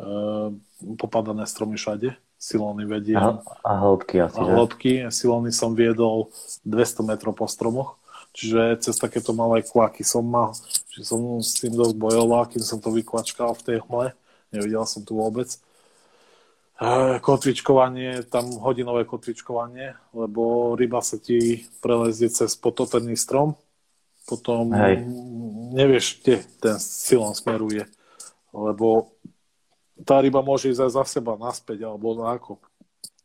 e, 0.00 0.04
popadané 0.96 1.44
stromy 1.44 1.76
všade, 1.76 2.16
silóny 2.40 2.88
vedie. 2.88 3.20
A, 3.20 3.40
a 3.64 3.72
hĺbky 3.84 4.16
asi, 4.24 4.40
A 4.40 4.42
hĺbky, 4.42 4.92
silóny 5.12 5.52
som 5.52 5.76
viedol 5.76 6.32
200 6.64 7.04
metrov 7.04 7.36
po 7.36 7.44
stromoch, 7.44 8.00
čiže 8.32 8.80
cez 8.80 8.96
takéto 8.96 9.36
malé 9.36 9.60
kvaky 9.60 10.00
som 10.02 10.24
mal, 10.24 10.56
že 10.88 11.04
som 11.04 11.20
s 11.38 11.60
tým 11.60 11.76
dosť 11.76 11.94
bojoval, 12.00 12.48
kým 12.48 12.64
som 12.64 12.80
to 12.80 12.88
vykvačkal 12.90 13.52
v 13.60 13.64
tej 13.64 13.76
hmle, 13.84 14.16
nevidel 14.50 14.88
som 14.88 15.04
tu 15.04 15.20
vôbec 15.20 15.52
kotvičkovanie, 17.20 18.24
tam 18.24 18.48
hodinové 18.56 19.04
kotvičkovanie, 19.04 20.00
lebo 20.16 20.72
ryba 20.72 21.04
sa 21.04 21.20
ti 21.20 21.68
prelezie 21.84 22.32
cez 22.32 22.56
potopený 22.56 23.20
strom, 23.20 23.52
potom 24.24 24.72
Hej. 24.72 25.04
nevieš, 25.76 26.24
kde 26.24 26.40
ten 26.56 26.76
silon 26.80 27.36
smeruje, 27.36 27.84
lebo 28.56 29.12
tá 30.08 30.24
ryba 30.24 30.40
môže 30.40 30.72
ísť 30.72 30.88
aj 30.88 30.92
za 30.96 31.04
seba 31.20 31.36
naspäť, 31.36 31.84
alebo 31.84 32.16
ako. 32.24 32.56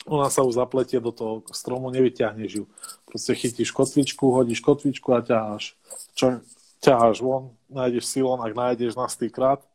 Ona 0.06 0.27
sa 0.27 0.44
už 0.44 0.60
zapletie 0.60 0.99
do 0.99 1.15
toho 1.15 1.41
stromu, 1.56 1.90
nevyťahneš 1.95 2.52
ju. 2.60 2.65
Proste 3.07 3.34
chytíš 3.40 3.72
kotvičku, 3.72 4.36
hodíš 4.36 4.60
kotvičku 4.61 5.15
a 5.15 5.23
ťaháš. 5.23 5.80
Čo, 6.14 6.44
ťaháš 6.84 7.23
von, 7.23 7.56
nájdeš 7.72 8.06
silon, 8.06 8.44
ak 8.44 8.53
nájdeš 8.53 8.94
na 8.99 9.07
uh, 9.10 9.74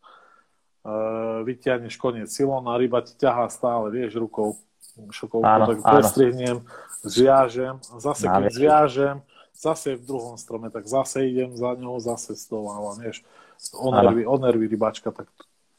vyťahneš 1.44 1.94
koniec 2.00 2.28
silon 2.32 2.64
a 2.68 2.76
ryba 2.80 3.04
ti 3.04 3.12
ťahá 3.18 3.48
stále, 3.52 3.92
vieš, 3.92 4.16
rukou. 4.20 4.56
Šokovku, 5.00 5.46
áno, 5.46 5.64
tak 5.64 5.78
prestrihnem, 5.80 6.60
zviažem, 7.00 7.80
zase 7.96 8.28
keď 8.28 8.52
zviažem, 8.52 9.16
zase 9.56 9.96
v 9.96 10.02
druhom 10.04 10.36
strome, 10.36 10.68
tak 10.68 10.84
zase 10.84 11.24
idem 11.24 11.56
za 11.56 11.72
ňou, 11.72 11.96
zase 12.04 12.36
stovávam, 12.36 13.00
vieš. 13.00 13.24
Onervy, 13.72 14.28
onervy 14.28 14.68
rybačka, 14.68 15.08
tak 15.14 15.30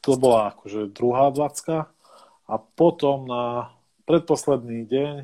to 0.02 0.18
bola 0.18 0.50
akože 0.50 0.90
druhá 0.90 1.30
dvacka. 1.30 1.86
A 2.50 2.54
potom 2.58 3.30
na 3.30 3.70
predposledný 4.08 4.90
deň 4.90 5.14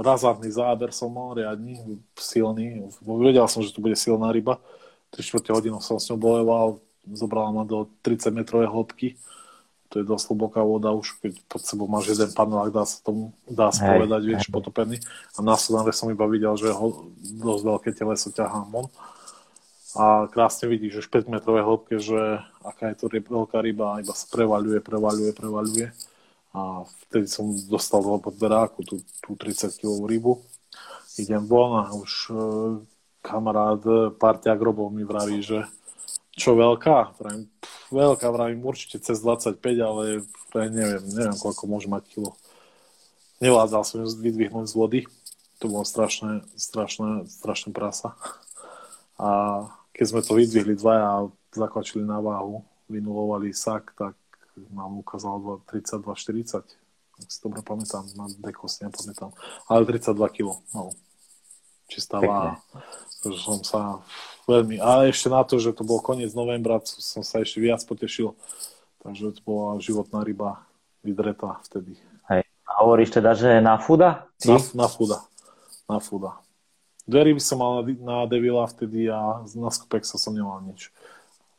razárny 0.00 0.48
záber 0.48 0.88
som 0.94 1.12
mal 1.12 1.36
riadný, 1.36 2.00
silný, 2.16 2.88
vedel 3.04 3.44
som, 3.52 3.60
že 3.60 3.74
to 3.74 3.84
bude 3.84 3.98
silná 4.00 4.32
ryba, 4.32 4.64
3 5.12 5.20
čtvrte 5.20 5.52
hodinu 5.52 5.78
som 5.84 6.00
s 6.00 6.08
ňou 6.08 6.18
bojoval, 6.18 6.68
zobrala 7.12 7.52
ma 7.52 7.64
do 7.68 7.90
30 8.02 8.32
metrovej 8.32 8.68
hĺbky. 8.72 9.08
To 9.92 10.02
je 10.02 10.04
dosť 10.10 10.34
hlboká 10.34 10.58
voda 10.64 10.90
už, 10.90 11.22
keď 11.22 11.38
pod 11.46 11.62
sebou 11.62 11.86
máš 11.86 12.16
jeden 12.16 12.32
panel, 12.34 12.66
ak 12.66 12.74
dá 12.74 12.82
sa 12.82 12.98
tomu 12.98 13.30
dá 13.46 13.70
sa 13.70 13.94
povedať, 13.94 14.22
vieš, 14.26 14.50
potopený. 14.50 14.98
A 15.36 15.44
na 15.44 15.54
Sudane 15.54 15.94
som 15.94 16.10
iba 16.10 16.26
videl, 16.26 16.56
že 16.58 16.74
ho, 16.74 17.06
dosť 17.22 17.62
veľké 17.62 17.90
teleso 17.94 18.34
ťahá 18.34 18.66
mon. 18.66 18.90
A 19.94 20.26
krásne 20.26 20.66
vidíš, 20.66 21.06
že 21.06 21.06
5 21.06 21.30
metrovej 21.30 21.62
hĺbke, 21.62 21.94
že 22.02 22.42
aká 22.66 22.90
je 22.90 22.96
to 22.98 23.06
veľká 23.06 23.62
ryba, 23.62 24.02
iba 24.02 24.10
sa 24.10 24.26
prevaľuje, 24.26 24.82
prevaľuje, 24.82 25.30
prevaľuje. 25.30 25.86
A 26.54 26.82
vtedy 27.06 27.30
som 27.30 27.54
dostal 27.70 28.02
do 28.02 28.18
podberáku 28.18 28.82
tú, 28.82 28.98
tú 29.22 29.38
30 29.38 29.78
kg 29.78 30.10
rybu. 30.10 30.42
Idem 31.22 31.46
von 31.46 31.78
a 31.78 31.94
už 31.94 32.10
e, 32.30 32.34
kamarát, 33.22 33.78
partia 34.18 34.58
grobov 34.58 34.90
mi 34.90 35.06
vraví, 35.06 35.38
že 35.38 35.62
čo 36.34 36.58
veľká? 36.58 37.14
Vravím, 37.18 37.46
pf, 37.62 37.74
veľká, 37.94 38.26
vravím, 38.34 38.60
určite 38.66 38.98
cez 38.98 39.22
25, 39.22 39.58
ale 39.78 40.26
vravím, 40.50 40.74
neviem, 40.74 41.04
neviem, 41.14 41.38
koľko 41.38 41.70
môže 41.70 41.86
mať 41.86 42.04
kilo. 42.10 42.34
Nevládzal 43.38 43.82
som 43.86 43.96
ju 44.02 44.08
vydvihnúť 44.18 44.66
z 44.66 44.74
vody. 44.74 45.00
To 45.62 45.70
bolo 45.70 45.86
strašné, 45.86 46.42
strašné, 46.58 47.30
strašné 47.30 47.70
prasa. 47.70 48.18
A 49.14 49.62
keď 49.94 50.06
sme 50.10 50.20
to 50.26 50.34
vydvihli 50.34 50.74
dvaja 50.74 51.06
a 51.06 51.30
zakvačili 51.54 52.02
na 52.02 52.18
váhu, 52.18 52.66
vynulovali 52.90 53.54
sak, 53.54 53.94
tak 53.94 54.18
nám 54.74 54.98
ukázal 55.02 55.62
32-40. 55.70 56.66
Ak 57.14 57.30
si 57.30 57.38
dobre 57.46 57.62
pamätám, 57.62 58.02
na 58.18 58.26
dekos 58.42 58.82
nepamätám. 58.82 59.30
Ale 59.70 59.86
32 59.86 60.34
kg, 60.34 60.58
no. 60.74 60.90
Čistá 61.86 62.18
váha. 62.18 62.58
Takže 63.22 63.38
som 63.38 63.62
sa 63.62 64.02
veľmi... 64.46 64.76
A 64.80 65.08
ešte 65.08 65.28
na 65.32 65.42
to, 65.44 65.56
že 65.58 65.76
to 65.76 65.82
bol 65.82 66.00
koniec 66.00 66.32
novembra, 66.32 66.80
som 66.84 67.24
sa 67.24 67.40
ešte 67.40 67.60
viac 67.60 67.80
potešil. 67.84 68.36
Takže 69.04 69.36
to 69.36 69.40
bola 69.44 69.80
životná 69.80 70.24
ryba 70.24 70.64
vydretá 71.04 71.60
vtedy. 71.68 71.96
Hej. 72.32 72.48
A 72.64 72.70
hovoríš 72.84 73.12
teda, 73.12 73.36
že 73.36 73.60
na 73.60 73.76
fuda? 73.76 74.28
Na, 74.44 74.56
na 74.72 74.86
fuda. 74.88 75.18
Na 75.84 75.98
fuda. 76.00 76.40
Dve 77.04 77.20
ryby 77.32 77.40
som 77.40 77.60
mal 77.60 77.84
na 78.00 78.24
Devila 78.24 78.64
vtedy 78.64 79.12
a 79.12 79.44
na 79.44 79.68
Skupexa 79.68 80.16
som 80.16 80.32
nemal 80.32 80.64
nič. 80.64 80.88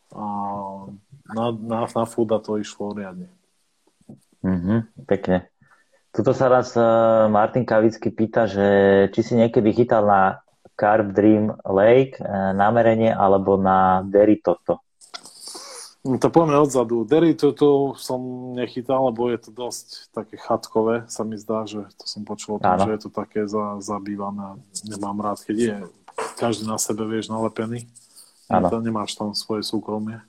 A 0.09 0.23
na, 1.29 1.53
na, 1.53 1.79
na 1.85 2.05
Fuda 2.09 2.41
to 2.41 2.57
išlo 2.57 2.97
riadne. 2.97 3.29
Mm-hmm, 4.41 5.05
pekne. 5.05 5.49
Tuto 6.15 6.31
sa 6.31 6.47
raz 6.47 6.71
uh, 6.79 7.27
Martin 7.27 7.67
Kavický 7.67 8.09
pýta, 8.13 8.47
že 8.47 8.65
či 9.11 9.21
si 9.21 9.33
niekedy 9.35 9.75
chytal 9.75 10.07
na 10.07 10.44
Carp 10.75 11.15
Dream 11.15 11.55
Lake 11.63 12.19
uh, 12.19 12.51
namerenie 12.51 13.11
alebo 13.11 13.55
na 13.55 14.03
Derry 14.03 14.39
Toto. 14.43 14.85
No 16.05 16.21
to 16.21 16.29
poďme 16.29 16.61
odzadu. 16.61 17.01
Derry 17.01 17.33
toto 17.33 17.97
som 17.97 18.53
nechytal, 18.53 19.09
lebo 19.09 19.25
je 19.33 19.41
to 19.41 19.49
dosť 19.49 20.13
také 20.13 20.37
chatkové, 20.37 21.01
sa 21.09 21.25
mi 21.25 21.33
zdá, 21.33 21.65
že 21.65 21.81
to 21.97 22.05
som 22.05 22.21
počul 22.21 22.55
o 22.55 22.61
tom, 22.61 22.77
že 22.77 22.93
je 22.93 23.01
to 23.01 23.09
také 23.09 23.49
za, 23.49 23.81
zabývané. 23.81 24.61
Nemám 24.85 25.17
rád, 25.17 25.41
keď 25.41 25.57
je 25.57 25.75
každý 26.37 26.69
na 26.69 26.77
sebe, 26.77 27.09
vieš, 27.09 27.33
nalepený. 27.33 27.89
Áno. 28.45 28.69
Nemáš 28.85 29.17
tam 29.17 29.33
svoje 29.33 29.65
súkromie. 29.65 30.21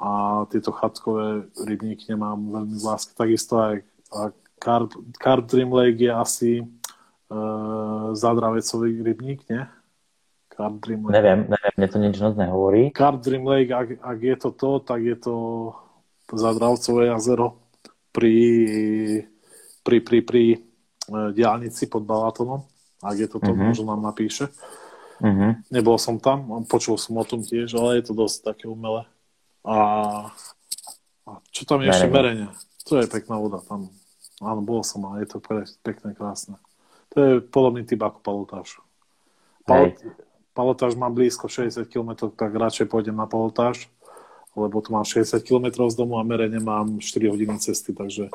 A 0.00 0.44
tieto 0.48 0.72
chatkové 0.72 1.44
rybníky 1.60 2.08
nemám 2.16 2.40
veľmi 2.40 2.80
láske. 2.80 3.12
Takisto 3.12 3.60
aj 3.60 3.84
Carp, 4.56 4.96
Carp 5.20 5.44
Dream 5.44 5.76
Lake 5.76 6.00
je 6.00 6.12
asi 6.12 6.50
uh, 7.30 8.14
zadravecový 8.14 9.02
rybník, 9.02 9.46
nie? 9.48 9.64
Card 10.56 10.80
Dream 10.80 11.04
Lake. 11.04 11.14
Neviem, 11.20 11.40
neviem, 11.52 11.74
mne 11.76 11.88
to 11.92 11.98
nič 12.00 12.16
moc 12.16 12.34
nehovorí. 12.40 12.82
Card 12.96 13.20
Dream 13.20 13.44
Lake, 13.44 13.72
ak, 13.76 13.88
ak 14.00 14.18
je 14.24 14.36
to 14.40 14.50
to, 14.56 14.70
tak 14.80 15.00
je 15.04 15.16
to 15.20 15.34
Zadravcové 16.26 17.06
jazero 17.06 17.70
pri, 18.10 18.34
pri, 19.86 19.96
pri, 20.02 20.18
pri 20.26 20.44
e, 20.56 20.58
diálnici 21.30 21.86
pod 21.86 22.02
Balatonom. 22.02 22.66
Ak 22.98 23.14
je 23.14 23.28
to 23.30 23.38
to, 23.38 23.52
uh-huh. 23.54 23.70
možno 23.70 23.94
nám 23.94 24.02
napíše. 24.02 24.50
Uh-huh. 25.22 25.54
Nebol 25.70 26.00
som 26.02 26.18
tam, 26.18 26.66
počul 26.66 26.98
som 26.98 27.14
o 27.20 27.24
tom 27.28 27.44
tiež, 27.46 27.76
ale 27.78 28.00
je 28.00 28.10
to 28.10 28.14
dosť 28.16 28.50
také 28.50 28.66
umelé. 28.66 29.06
A, 29.62 29.76
a 31.28 31.30
čo 31.54 31.62
tam 31.62 31.84
je 31.84 31.94
ešte 31.94 32.10
merenie? 32.10 32.50
To 32.90 32.98
je 32.98 33.06
pekná 33.06 33.38
voda 33.38 33.62
tam. 33.62 33.92
Áno, 34.42 34.60
bol 34.66 34.82
som 34.82 35.04
a 35.06 35.22
je 35.22 35.30
to 35.30 35.38
pekné, 35.84 36.16
krásne. 36.16 36.58
To 37.16 37.18
je 37.24 37.32
podobný 37.40 37.80
typ 37.88 38.04
ako 38.04 38.20
palotáž. 38.20 38.76
Palot, 39.64 39.96
Palotáž 40.56 40.96
má 40.96 41.12
blízko 41.12 41.48
60 41.48 41.84
km, 41.88 42.32
tak 42.32 42.52
radšej 42.52 42.88
pôjdem 42.88 43.12
na 43.12 43.28
palotáž, 43.28 43.92
lebo 44.56 44.80
tu 44.80 44.92
mám 44.92 45.04
60 45.04 45.44
km 45.44 45.84
z 45.88 45.96
domu 45.96 46.16
a 46.16 46.24
merene 46.24 46.56
mám 46.60 46.96
4 46.96 47.28
hodiny 47.28 47.60
cesty, 47.60 47.92
takže 47.92 48.32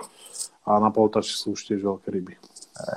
a 0.61 0.77
na 0.77 0.93
palotáži 0.93 1.33
sú 1.33 1.57
už 1.57 1.65
tiež 1.65 1.81
veľké 1.81 2.13
ryby. 2.13 2.37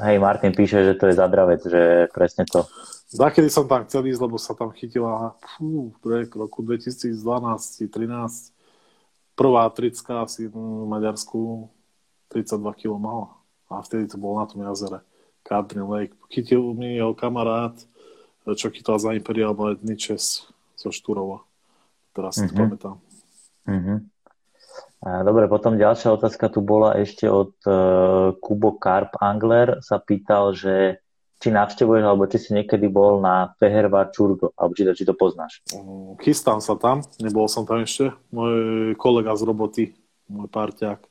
Hej, 0.04 0.20
Martin 0.20 0.52
píše, 0.52 0.84
že 0.84 1.00
to 1.00 1.08
je 1.08 1.16
zadravec, 1.16 1.64
že 1.64 2.12
presne 2.12 2.44
to. 2.44 2.68
Zakedy 3.08 3.48
som 3.48 3.64
tam 3.64 3.88
chcel 3.88 4.04
ísť, 4.12 4.20
lebo 4.20 4.36
sa 4.36 4.52
tam 4.52 4.68
chytila 4.76 5.32
fú, 5.56 5.96
v 6.04 6.28
roku 6.36 6.60
2012-2013 6.60 8.52
prvá 9.32 9.64
trická 9.72 10.28
asi 10.28 10.52
v 10.52 10.56
Maďarsku 10.84 11.68
32 12.28 12.80
kg 12.84 13.00
mala. 13.00 13.32
A 13.72 13.80
vtedy 13.80 14.04
to 14.12 14.20
bolo 14.20 14.44
na 14.44 14.46
tom 14.46 14.60
jazere. 14.68 15.00
Cadrin 15.44 15.86
Lake. 15.86 16.16
Chytil 16.32 16.74
mi 16.74 16.96
jeho 16.96 17.12
kamarát, 17.12 17.76
čo 18.44 18.72
chytal 18.72 18.96
za 18.96 19.12
Imperial 19.12 19.52
Bledný 19.52 19.96
Čes 19.96 20.48
zo 20.80 20.90
Štúrova. 20.90 21.44
Teraz 22.16 22.40
mm-hmm. 22.40 22.48
to 22.48 22.52
mhm. 22.52 22.60
pamätám. 22.60 22.96
Mm-hmm. 23.64 23.98
Dobre, 25.04 25.44
potom 25.52 25.76
ďalšia 25.76 26.16
otázka 26.16 26.48
tu 26.48 26.64
bola 26.64 26.96
ešte 26.96 27.28
od 27.28 27.52
uh, 27.68 28.32
Kubo 28.40 28.80
Karp 28.80 29.20
Angler. 29.20 29.84
Sa 29.84 30.00
pýtal, 30.00 30.56
že 30.56 31.04
či 31.44 31.52
navštevuješ, 31.52 32.04
alebo 32.08 32.24
či 32.24 32.40
si 32.40 32.56
niekedy 32.56 32.88
bol 32.88 33.20
na 33.20 33.52
Feherva 33.60 34.08
Čurgo, 34.08 34.56
alebo 34.56 34.72
či 34.72 34.88
to, 34.88 34.96
či 34.96 35.04
to 35.04 35.12
poznáš. 35.12 35.60
Chystám 36.24 36.64
sa 36.64 36.72
tam, 36.80 37.04
nebol 37.20 37.44
som 37.52 37.68
tam 37.68 37.84
ešte. 37.84 38.16
Môj 38.32 38.96
kolega 38.96 39.36
z 39.36 39.44
roboty, 39.44 39.84
môj 40.24 40.48
parťák, 40.48 41.04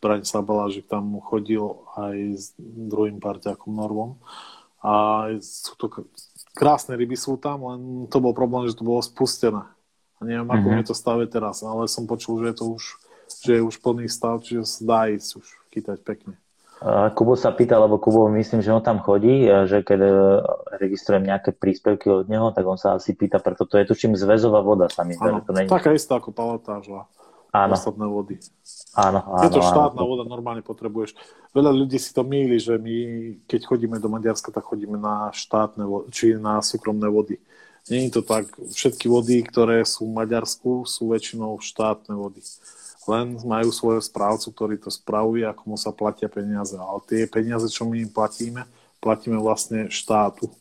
Braň 0.00 0.24
Sabalážik 0.24 0.88
tam 0.88 1.20
chodil 1.20 1.60
aj 1.96 2.16
s 2.34 2.44
druhým 2.58 3.20
parťákom 3.20 3.76
Norvom. 3.76 4.16
A 4.80 5.28
sú 5.44 5.76
to 5.76 5.92
krásne 6.56 6.96
ryby 6.96 7.14
sú 7.14 7.36
tam, 7.36 7.68
len 7.68 7.80
to 8.08 8.18
bol 8.18 8.32
problém, 8.32 8.64
že 8.66 8.80
to 8.80 8.88
bolo 8.88 9.04
spustené. 9.04 9.68
A 10.20 10.20
neviem, 10.24 10.48
ako 10.48 10.66
mm-hmm. 10.68 10.80
je 10.84 10.88
to 10.88 10.94
stave 10.96 11.24
teraz, 11.28 11.64
ale 11.64 11.88
som 11.88 12.08
počul, 12.08 12.40
že 12.44 12.52
je 12.52 12.56
to 12.56 12.64
už, 12.76 12.84
že 13.44 13.52
je 13.56 13.62
už 13.64 13.76
plný 13.80 14.08
stav, 14.08 14.40
čiže 14.44 14.68
sa 14.68 14.80
dá 14.84 15.00
ísť 15.12 15.40
už 15.40 15.46
chytať 15.72 15.98
pekne. 16.04 16.34
Kubo 17.12 17.36
sa 17.36 17.52
pýta, 17.52 17.76
lebo 17.76 18.00
Kubo 18.00 18.32
myslím, 18.32 18.64
že 18.64 18.72
on 18.72 18.80
tam 18.80 19.04
chodí, 19.04 19.44
že 19.68 19.84
keď 19.84 20.00
e, 20.00 20.12
registrujem 20.80 21.28
nejaké 21.28 21.52
príspevky 21.52 22.08
od 22.08 22.24
neho, 22.24 22.56
tak 22.56 22.64
on 22.64 22.80
sa 22.80 22.96
asi 22.96 23.12
pýta, 23.12 23.36
preto 23.36 23.68
to 23.68 23.76
je 23.76 23.84
tuším 23.84 24.16
zväzová 24.16 24.64
voda 24.64 24.88
sa 24.88 25.04
mi 25.04 25.12
zdá, 25.12 25.44
to 25.44 25.52
není. 25.52 25.68
Taká 25.68 25.92
istá 25.92 26.16
ako 26.16 26.32
palatáž 26.32 26.88
a 26.88 27.04
áno. 27.52 27.74
ostatné 27.74 28.06
vody. 28.06 28.36
Áno, 28.94 29.22
áno, 29.22 29.42
je 29.46 29.50
to 29.54 29.62
štátna 29.62 30.02
áno. 30.02 30.08
voda, 30.10 30.22
normálne 30.26 30.62
potrebuješ. 30.62 31.14
Veľa 31.54 31.70
ľudí 31.74 31.98
si 31.98 32.10
to 32.10 32.22
míli, 32.22 32.58
že 32.58 32.78
my, 32.78 32.96
keď 33.46 33.60
chodíme 33.66 33.96
do 33.98 34.10
Maďarska, 34.10 34.54
tak 34.54 34.66
chodíme 34.66 34.98
na 34.98 35.30
štátne 35.30 35.86
vody, 35.86 36.06
či 36.10 36.34
na 36.38 36.58
súkromné 36.62 37.06
vody. 37.10 37.38
Není 37.90 38.10
to 38.10 38.22
tak. 38.22 38.46
Všetky 38.54 39.10
vody, 39.10 39.42
ktoré 39.42 39.82
sú 39.82 40.06
v 40.06 40.16
Maďarsku, 40.22 40.86
sú 40.86 41.10
väčšinou 41.10 41.58
štátne 41.58 42.14
vody. 42.14 42.38
Len 43.08 43.40
majú 43.42 43.72
svojho 43.72 44.02
správcu, 44.04 44.52
ktorý 44.52 44.76
to 44.78 44.92
spravuje, 44.92 45.42
ako 45.42 45.74
mu 45.74 45.76
sa 45.80 45.90
platia 45.90 46.28
peniaze. 46.28 46.76
Ale 46.76 47.00
tie 47.08 47.24
peniaze, 47.26 47.66
čo 47.72 47.88
my 47.88 48.04
im 48.04 48.12
platíme, 48.12 48.68
platíme 49.00 49.40
vlastne 49.40 49.88
štátu. 49.88 50.52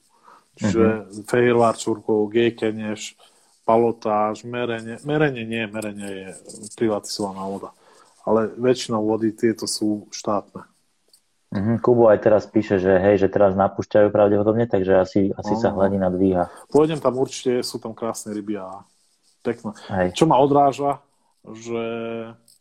Čiže 0.58 0.84
mm-hmm. 0.84 1.24
Fejrvár, 1.28 1.76
Čurkov, 1.76 2.32
Gejkeneš, 2.32 3.20
Palotáž, 3.70 4.42
merenie. 4.50 4.98
Merenie 5.06 5.46
nie, 5.46 5.70
merenie 5.70 6.10
je 6.10 6.30
privatizovaná 6.74 7.46
voda 7.46 7.70
ale 8.30 8.54
väčšinou 8.54 9.02
vody 9.02 9.34
tieto 9.34 9.66
sú 9.66 10.06
štátne. 10.14 10.62
Mm-hmm. 11.50 11.82
Kubo 11.82 12.14
aj 12.14 12.22
teraz 12.22 12.46
píše, 12.46 12.78
že 12.78 13.02
hej, 13.02 13.26
že 13.26 13.34
teraz 13.34 13.58
napúšťajú 13.58 14.14
pravdepodobne, 14.14 14.70
takže 14.70 15.02
asi, 15.02 15.22
asi 15.34 15.58
sa 15.58 15.74
hladina 15.74 16.14
dvíha. 16.14 16.46
Pôjdem 16.70 17.02
tam 17.02 17.18
určite, 17.18 17.66
sú 17.66 17.82
tam 17.82 17.98
krásne 17.98 18.38
ryby 18.38 18.62
a 18.62 18.86
pekné. 19.42 19.74
Hej. 19.90 20.14
Čo 20.14 20.30
ma 20.30 20.38
odráža, 20.38 21.02
že 21.42 21.82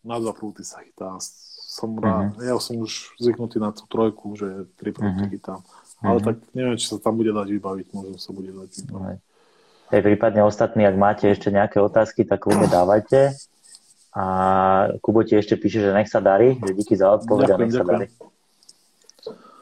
na 0.00 0.16
dva 0.16 0.32
prúty 0.32 0.64
sa 0.64 0.80
chytá. 0.80 1.20
Som 1.68 2.00
rád, 2.00 2.32
mm-hmm. 2.32 2.48
ja 2.48 2.56
som 2.56 2.80
už 2.80 3.12
zvyknutý 3.20 3.60
na 3.60 3.76
tú 3.76 3.84
trojku, 3.92 4.32
že 4.40 4.72
tri 4.80 4.96
prúty 4.96 5.20
mm-hmm. 5.20 5.32
chytám. 5.36 5.60
Ale 6.00 6.24
mm-hmm. 6.24 6.24
tak 6.24 6.36
neviem, 6.56 6.76
či 6.80 6.88
sa 6.88 6.96
tam 6.96 7.20
bude 7.20 7.28
dať 7.36 7.44
vybaviť, 7.44 7.86
možno 7.92 8.16
sa 8.16 8.32
bude 8.32 8.56
dať 8.56 8.68
vybaviť. 8.72 9.04
Hej. 9.04 9.18
Hej, 9.88 10.04
prípadne 10.04 10.44
ostatní, 10.44 10.84
ak 10.84 11.00
máte 11.00 11.24
ešte 11.32 11.48
nejaké 11.48 11.80
otázky, 11.80 12.28
tak 12.28 12.44
kľudne 12.44 12.68
dávajte. 12.68 13.32
A 14.12 14.24
Kubo 15.00 15.24
ti 15.24 15.32
ešte 15.32 15.56
píše, 15.56 15.80
že 15.80 15.96
nech 15.96 16.12
sa 16.12 16.20
darí, 16.20 16.60
že 16.60 16.76
díky 16.76 16.92
za 16.92 17.08
odpoveď 17.16 17.54
a 17.54 17.56
nech 17.56 17.72
sa 17.72 17.84
darí. 17.88 18.06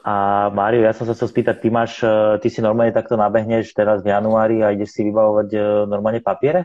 A 0.07 0.47
Mário, 0.55 0.87
ja 0.87 0.95
som 0.95 1.03
sa 1.03 1.15
chcel 1.15 1.27
spýtať, 1.27 1.59
ty 1.59 1.67
máš, 1.67 1.99
e, 1.99 2.39
ty 2.39 2.47
si 2.47 2.63
normálne 2.63 2.95
takto 2.95 3.19
nabehneš 3.19 3.75
teraz 3.75 3.99
v 3.99 4.15
januári 4.15 4.63
a 4.63 4.71
ideš 4.71 4.95
si 4.95 5.03
vybavovať 5.03 5.51
e, 5.51 5.59
normálne 5.83 6.23
papiere? 6.23 6.63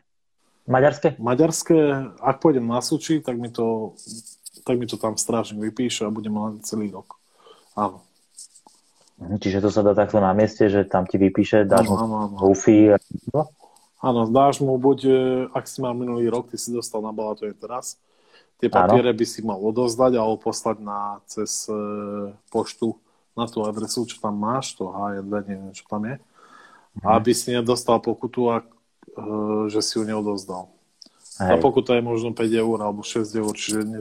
Maďarské? 0.71 1.19
Maďarské, 1.19 1.79
ak 2.23 2.39
pôjdem 2.39 2.71
na 2.71 2.79
Suči, 2.79 3.19
tak 3.19 3.35
mi 3.35 3.51
to, 3.51 3.99
tak 4.63 4.79
mi 4.79 4.87
to 4.87 4.95
tam 4.95 5.19
strážnik 5.19 5.75
vypíše 5.75 6.07
a 6.07 6.15
budem 6.15 6.39
len 6.39 6.63
celý 6.63 6.95
rok. 6.95 7.19
Áno. 7.75 8.07
Mhm, 9.23 9.39
čiže 9.39 9.63
to 9.63 9.71
sa 9.71 9.87
dá 9.87 9.95
takto 9.95 10.19
na 10.19 10.35
mieste, 10.35 10.67
že 10.67 10.83
tam 10.83 11.07
ti 11.07 11.17
vypíše, 11.17 11.63
dáš 11.63 11.87
mu 11.87 11.97
hufy 12.43 12.95
a... 12.95 12.99
Áno, 14.03 14.27
dáš 14.27 14.59
mu 14.59 14.75
buď, 14.83 14.99
e, 15.07 15.15
ak 15.55 15.65
si 15.71 15.79
mal 15.79 15.95
minulý 15.95 16.27
rok, 16.27 16.51
ty 16.51 16.59
si 16.59 16.75
dostal 16.75 16.99
na 17.07 17.15
je 17.15 17.55
teraz, 17.55 18.03
tie 18.59 18.67
papiere 18.67 19.15
by 19.15 19.23
si 19.23 19.47
mal 19.47 19.63
odozdať 19.63 20.19
alebo 20.19 20.43
poslať 20.43 20.83
na, 20.83 21.23
cez 21.31 21.71
e, 21.71 21.79
poštu 22.51 22.99
na 23.39 23.47
tú 23.47 23.63
adresu, 23.63 24.03
čo 24.03 24.19
tam 24.19 24.35
máš, 24.43 24.75
to 24.75 24.91
H1, 24.91 25.23
neviem, 25.47 25.71
čo 25.71 25.87
tam 25.87 26.03
je, 26.03 26.19
mm. 26.19 27.07
aby 27.07 27.31
si 27.31 27.55
nedostal 27.55 28.03
pokutu, 28.03 28.51
ak, 28.51 28.67
e, 28.67 29.27
že 29.71 29.79
si 29.87 29.95
ju 29.99 30.03
neodozdal. 30.03 30.67
Hej. 31.41 31.49
A 31.49 31.55
pokuta 31.57 31.97
je 31.97 32.05
možno 32.05 32.37
5 32.37 32.45
eur 32.45 32.77
alebo 32.85 33.01
6 33.01 33.25
eur, 33.25 33.53
čiže 33.57 33.81
ne, 33.89 34.01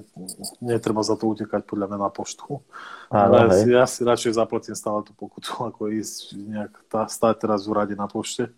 netreba 0.59 0.99
za 0.99 1.15
to 1.15 1.31
utekať 1.31 1.63
podľa 1.63 1.87
mňa 1.87 1.99
na 2.03 2.11
poštu. 2.11 2.59
Ale 3.07 3.47
ja, 3.71 3.83
ja 3.83 3.85
si 3.87 4.03
radšej 4.03 4.35
zaplatím 4.35 4.75
stále 4.75 4.99
tú 5.07 5.15
pokutu, 5.15 5.47
ako 5.71 5.87
ísť 5.95 6.35
nejak 6.35 6.73
tá, 6.91 7.07
stáť 7.07 7.47
teraz 7.47 7.63
v 7.63 7.71
rade 7.71 7.95
na 7.95 8.11
pošte. 8.11 8.51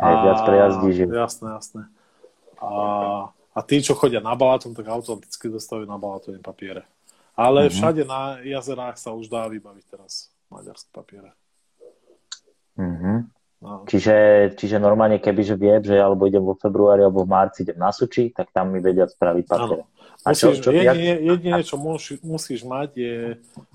Hej, 0.00 0.14
a, 0.16 0.22
viac 0.24 0.40
prejazdí, 0.48 0.88
že? 0.96 1.04
Jasné, 1.12 1.48
jasné. 1.60 1.82
A, 2.56 2.72
a 3.52 3.60
tí, 3.60 3.84
čo 3.84 3.92
chodia 3.92 4.24
na 4.24 4.32
Balaton, 4.32 4.72
tak 4.72 4.88
automaticky 4.88 5.52
dostávajú 5.52 5.84
na 5.84 6.00
Balatone 6.00 6.40
papiere. 6.40 6.88
Ale 7.36 7.68
mm-hmm. 7.68 7.76
všade 7.76 8.02
na 8.08 8.40
jazerách 8.40 8.96
sa 8.96 9.12
už 9.12 9.28
dá 9.28 9.44
vybaviť 9.44 9.84
teraz 9.92 10.32
maďarské 10.48 10.88
papiere. 10.88 11.36
Mm-hmm. 12.80 13.39
No. 13.60 13.84
Čiže, 13.84 14.16
čiže 14.56 14.80
normálne, 14.80 15.20
keby 15.20 15.44
že 15.44 15.52
viem, 15.52 15.84
že 15.84 16.00
alebo 16.00 16.24
idem 16.24 16.40
vo 16.40 16.56
februári 16.56 17.04
alebo 17.04 17.28
v 17.28 17.32
marci 17.32 17.60
idem 17.60 17.76
na 17.76 17.92
Suči, 17.92 18.32
tak 18.32 18.48
tam 18.56 18.72
mi 18.72 18.80
vedia 18.80 19.04
spraviť 19.04 19.44
papiere. 19.44 19.84
A 20.24 20.32
čo, 20.32 20.56
čo, 20.56 20.72
jedine, 20.72 21.20
jedine, 21.20 21.60
čo 21.60 21.76
musí, 21.76 22.16
musíš 22.24 22.64
mať, 22.64 22.88
je 22.96 23.16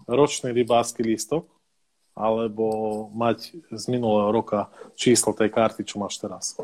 ročný 0.10 0.54
rybársky 0.58 1.06
lístok 1.06 1.46
alebo 2.18 2.66
mať 3.14 3.54
z 3.70 3.84
minulého 3.92 4.34
roka 4.34 4.74
číslo 4.98 5.38
tej 5.38 5.54
karty, 5.54 5.86
čo 5.86 6.02
máš 6.02 6.18
teraz. 6.18 6.58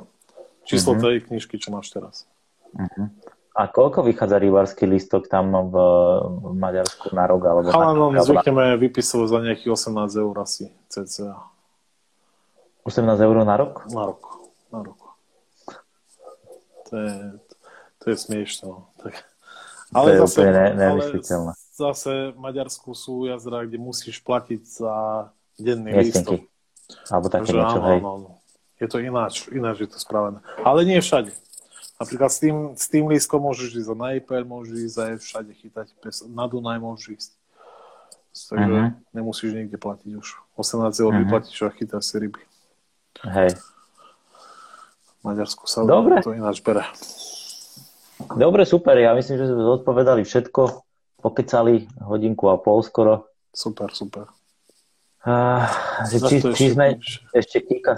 Číslo 0.66 0.98
mm-hmm. 0.98 1.06
tej 1.06 1.16
knižky, 1.30 1.56
čo 1.62 1.70
máš 1.70 1.94
teraz. 1.94 2.26
Mm-hmm. 2.74 3.08
A 3.52 3.68
koľko 3.68 4.08
vychádza 4.08 4.40
rybársky 4.40 4.88
listok 4.88 5.28
tam 5.28 5.52
v, 5.52 5.76
v 6.24 6.56
Maďarsku 6.56 7.12
na 7.12 7.28
rok? 7.28 7.42
Alebo 7.44 7.68
Chalanom 7.68 8.16
na, 8.16 8.24
zvykneme 8.24 8.80
vypisovať 8.80 9.28
za 9.28 9.40
nejakých 9.44 9.72
18 9.76 10.24
eur 10.24 10.36
asi 10.40 10.72
cca. 10.88 11.52
18 12.84 13.22
eur 13.22 13.36
na 13.46 13.56
rok? 13.58 13.86
Na 13.94 14.04
rok. 14.06 14.22
Na 14.72 14.80
rok. 14.84 15.00
To 16.90 16.94
je, 16.98 17.16
to 18.00 18.06
je 18.10 18.16
smiešné. 18.18 18.68
No. 18.68 18.90
Tak. 19.00 19.14
Ale 19.92 20.06
to 20.06 20.12
je 20.12 20.20
zase, 20.24 20.40
úplne 20.40 20.52
ne, 20.56 20.86
ale 20.88 21.04
zase 21.76 22.12
v 22.32 22.40
Maďarsku 22.40 22.96
sú 22.96 23.28
jazdra, 23.28 23.68
kde 23.68 23.76
musíš 23.76 24.24
platiť 24.24 24.62
za 24.64 24.96
denný 25.60 25.92
lístok. 26.00 26.48
Alebo 27.12 27.28
také 27.28 27.52
niečo, 27.52 27.80
áno, 27.80 27.88
hej. 27.88 28.00
Áno, 28.00 28.30
Je 28.80 28.88
to 28.88 28.98
ináč, 29.04 29.52
ináč 29.52 29.84
je 29.84 29.90
to 29.92 30.00
spravené. 30.00 30.40
Ale 30.64 30.88
nie 30.88 31.00
všade. 31.04 31.36
Napríklad 32.02 32.32
s 32.34 32.40
tým, 32.42 32.56
s 32.74 32.88
tým 32.90 33.06
lístkom 33.12 33.44
môžeš 33.46 33.84
ísť 33.84 33.94
na 33.94 34.18
IPL, 34.18 34.48
môžeš 34.48 34.76
ísť 34.90 34.98
aj 34.98 35.14
všade 35.22 35.52
chytať, 35.60 35.88
na 36.34 36.50
Dunaj 36.50 36.80
môžeš 36.82 37.08
ísť. 37.14 37.32
Takže 38.32 38.80
uh-huh. 38.80 38.96
nemusíš 39.12 39.52
nikde 39.52 39.76
platiť 39.76 40.12
už. 40.16 40.28
18 40.56 40.88
eur 41.04 41.12
uh-huh. 41.12 41.20
vyplatíš 41.20 41.58
a 41.68 41.70
chytáš 41.76 42.10
si 42.10 42.16
ryby. 42.16 42.42
Hej. 43.28 43.60
Maďarsku 45.22 45.70
sa 45.70 45.86
Dobre. 45.86 46.24
to 46.26 46.34
ináč 46.34 46.64
bere. 46.66 46.88
Dobre, 48.34 48.66
super. 48.66 48.98
Ja 48.98 49.14
myslím, 49.14 49.38
že 49.38 49.50
sme 49.52 49.62
odpovedali 49.82 50.26
všetko. 50.26 50.62
Pokecali 51.22 51.86
hodinku 52.02 52.50
a 52.50 52.58
pol 52.58 52.82
skoro. 52.82 53.30
Super, 53.54 53.94
super. 53.94 54.26
Uh, 55.22 55.70
či, 56.10 56.42
či 56.42 56.74
sme, 56.74 56.98
ešte 57.30 57.62
Kika 57.62 57.94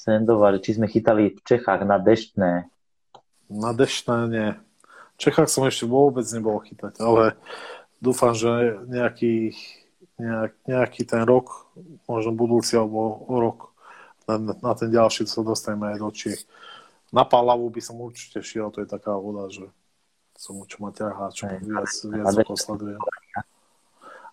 Sendova, 0.00 0.56
či 0.56 0.80
sme 0.80 0.88
chytali 0.88 1.36
v 1.36 1.40
Čechách 1.44 1.84
na 1.84 2.00
deštné 2.00 2.64
na 3.50 3.74
deštné 3.74 4.16
nie. 4.30 4.48
V 5.18 5.28
Čechách 5.28 5.50
som 5.50 5.66
ešte 5.66 5.84
vôbec 5.84 6.24
nebol 6.32 6.56
chytať, 6.62 7.02
ale 7.02 7.36
dúfam, 7.98 8.32
že 8.32 8.78
nejaký, 8.88 9.52
nejak, 10.16 10.52
nejaký 10.64 11.02
ten 11.04 11.26
rok, 11.26 11.68
možno 12.08 12.32
budúci 12.32 12.78
alebo 12.78 13.26
rok, 13.28 13.69
na, 14.38 14.52
na 14.54 14.72
ten 14.76 14.92
ďalší 14.92 15.26
sa 15.26 15.42
dostaneme 15.42 15.94
aj 15.94 15.98
do 15.98 16.10
Čiech. 16.12 16.42
Na 17.10 17.26
Palavu 17.26 17.66
by 17.72 17.82
som 17.82 17.98
určite 17.98 18.38
šiel, 18.44 18.70
to 18.70 18.84
je 18.84 18.88
taká 18.90 19.18
voda, 19.18 19.50
že 19.50 19.66
som 20.38 20.56
čo 20.64 20.80
ma 20.80 20.94
ťahá, 20.94 21.34
čo 21.34 21.50
viac, 21.50 21.90
viac 21.90 22.34
ako 22.44 22.54
sledujem. 22.54 23.00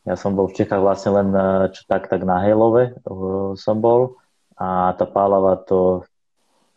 Ja 0.07 0.15
som 0.15 0.39
bol 0.39 0.47
v 0.47 0.55
Čechách 0.55 0.79
vlastne 0.79 1.11
len 1.19 1.29
eh, 1.35 1.67
čo, 1.73 1.83
tak, 1.83 2.07
tak 2.07 2.23
na 2.23 2.39
Hejlove 2.39 2.95
eh, 2.95 3.51
som 3.59 3.81
bol 3.83 4.15
a 4.55 4.95
tá 4.95 5.03
Pálava 5.03 5.59
to 5.67 6.07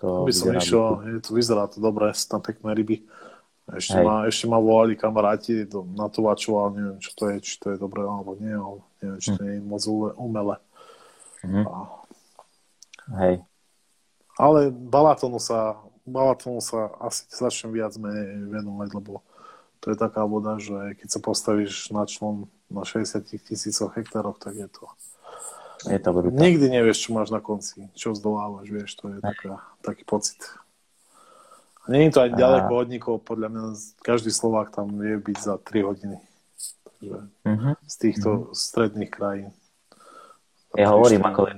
to 0.00 0.24
by 0.24 0.32
som 0.32 0.56
išiel, 0.56 1.04
je, 1.04 1.20
to 1.20 1.36
vyzerá 1.36 1.68
to 1.68 1.76
dobre, 1.76 2.08
sú 2.16 2.24
tam 2.32 2.40
pekné 2.40 2.72
ryby. 2.72 3.04
Ešte, 3.70 4.00
ma, 4.02 4.26
ešte 4.26 4.48
ma 4.48 4.56
volali 4.58 4.96
kamaráti 4.96 5.68
do, 5.68 5.86
na 5.94 6.08
to 6.10 6.26
ale 6.26 6.70
neviem, 6.74 6.98
čo 6.98 7.12
to 7.14 7.28
je, 7.30 7.36
či 7.38 7.54
to 7.60 7.70
je 7.70 7.78
dobré 7.78 8.02
alebo 8.02 8.34
nie, 8.40 8.50
ale 8.50 8.80
neviem, 8.98 9.20
či 9.20 9.28
to 9.36 9.40
nie 9.44 9.54
je 9.54 9.62
moc 9.62 9.82
umelé. 10.16 10.56
Mm. 11.44 11.68
A... 11.68 11.99
Hej. 13.18 13.42
Ale 14.38 14.70
Balatonu 14.70 15.42
sa, 15.42 15.80
Balatonu 16.06 16.62
sa 16.62 16.94
asi 17.02 17.26
začnem 17.28 17.74
viac 17.74 17.94
menej 17.98 18.46
venovať, 18.48 18.88
lebo 18.96 19.20
to 19.80 19.92
je 19.92 19.96
taká 19.96 20.22
voda, 20.28 20.60
že 20.60 20.94
keď 21.00 21.08
sa 21.08 21.20
postavíš 21.20 21.90
na 21.90 22.04
člom 22.04 22.46
na 22.70 22.86
60 22.86 23.26
tisícoch 23.26 23.96
hektároch, 23.96 24.38
tak 24.38 24.54
je 24.54 24.68
to 24.70 24.86
je 25.88 25.96
to 25.96 26.12
brutál. 26.12 26.36
Nikdy 26.36 26.66
nevieš, 26.68 27.08
čo 27.08 27.16
máš 27.16 27.32
na 27.32 27.40
konci, 27.40 27.88
čo 27.96 28.12
zdolávaš, 28.12 28.68
vieš, 28.68 29.00
to 29.00 29.16
je 29.16 29.18
taká, 29.24 29.64
taký 29.80 30.04
pocit. 30.04 30.36
Je 31.88 32.12
to 32.12 32.20
aj 32.20 32.36
ďaleko 32.36 32.72
od 32.76 32.88
nikoho, 32.92 33.16
podľa 33.16 33.48
mňa 33.48 33.62
každý 34.04 34.28
Slovák 34.28 34.68
tam 34.76 35.00
vie 35.00 35.16
byť 35.16 35.38
za 35.40 35.56
3 35.56 35.88
hodiny. 35.88 36.18
Takže 36.84 37.18
uh-huh. 37.48 37.74
z 37.88 37.94
týchto 37.96 38.28
uh-huh. 38.28 38.52
stredných 38.52 39.08
krajín. 39.08 39.56
Ja 40.76 40.92
hovorím, 40.92 41.24
ako 41.24 41.48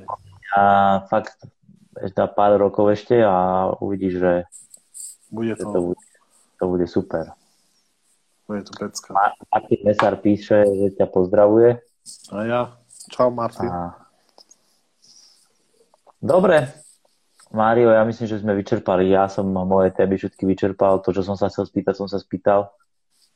a 0.53 0.63
fakt 1.09 1.41
ešte 1.97 2.21
pár 2.37 2.57
rokov 2.61 2.93
ešte 2.93 3.21
a 3.21 3.69
uvidíš, 3.81 4.21
že 4.21 4.33
bude 5.33 5.57
to, 5.57 5.65
to, 5.73 5.79
bude, 5.81 6.03
to 6.61 6.65
bude 6.69 6.87
super. 6.89 7.25
Bude 8.45 8.63
to 8.69 8.73
pecka. 8.77 9.17
Martin 9.49 9.81
Mesar 9.85 10.15
píše, 10.21 10.65
že 10.69 10.87
ťa 11.01 11.09
pozdravuje. 11.09 11.81
A 12.29 12.37
ja. 12.45 12.61
Čau, 13.09 13.33
Martin. 13.33 13.69
A 13.73 13.97
Dobre, 16.23 16.71
Mário, 17.51 17.91
ja 17.91 18.07
myslím, 18.07 18.31
že 18.31 18.39
sme 18.39 18.55
vyčerpali. 18.55 19.11
Ja 19.11 19.27
som 19.27 19.51
moje 19.51 19.91
témy 19.91 20.15
všetky 20.15 20.47
vyčerpal. 20.47 21.03
To, 21.03 21.11
čo 21.11 21.27
som 21.27 21.35
sa 21.35 21.51
chcel 21.51 21.67
spýtať, 21.67 21.99
som 21.99 22.07
sa 22.07 22.23
spýtal. 22.23 22.71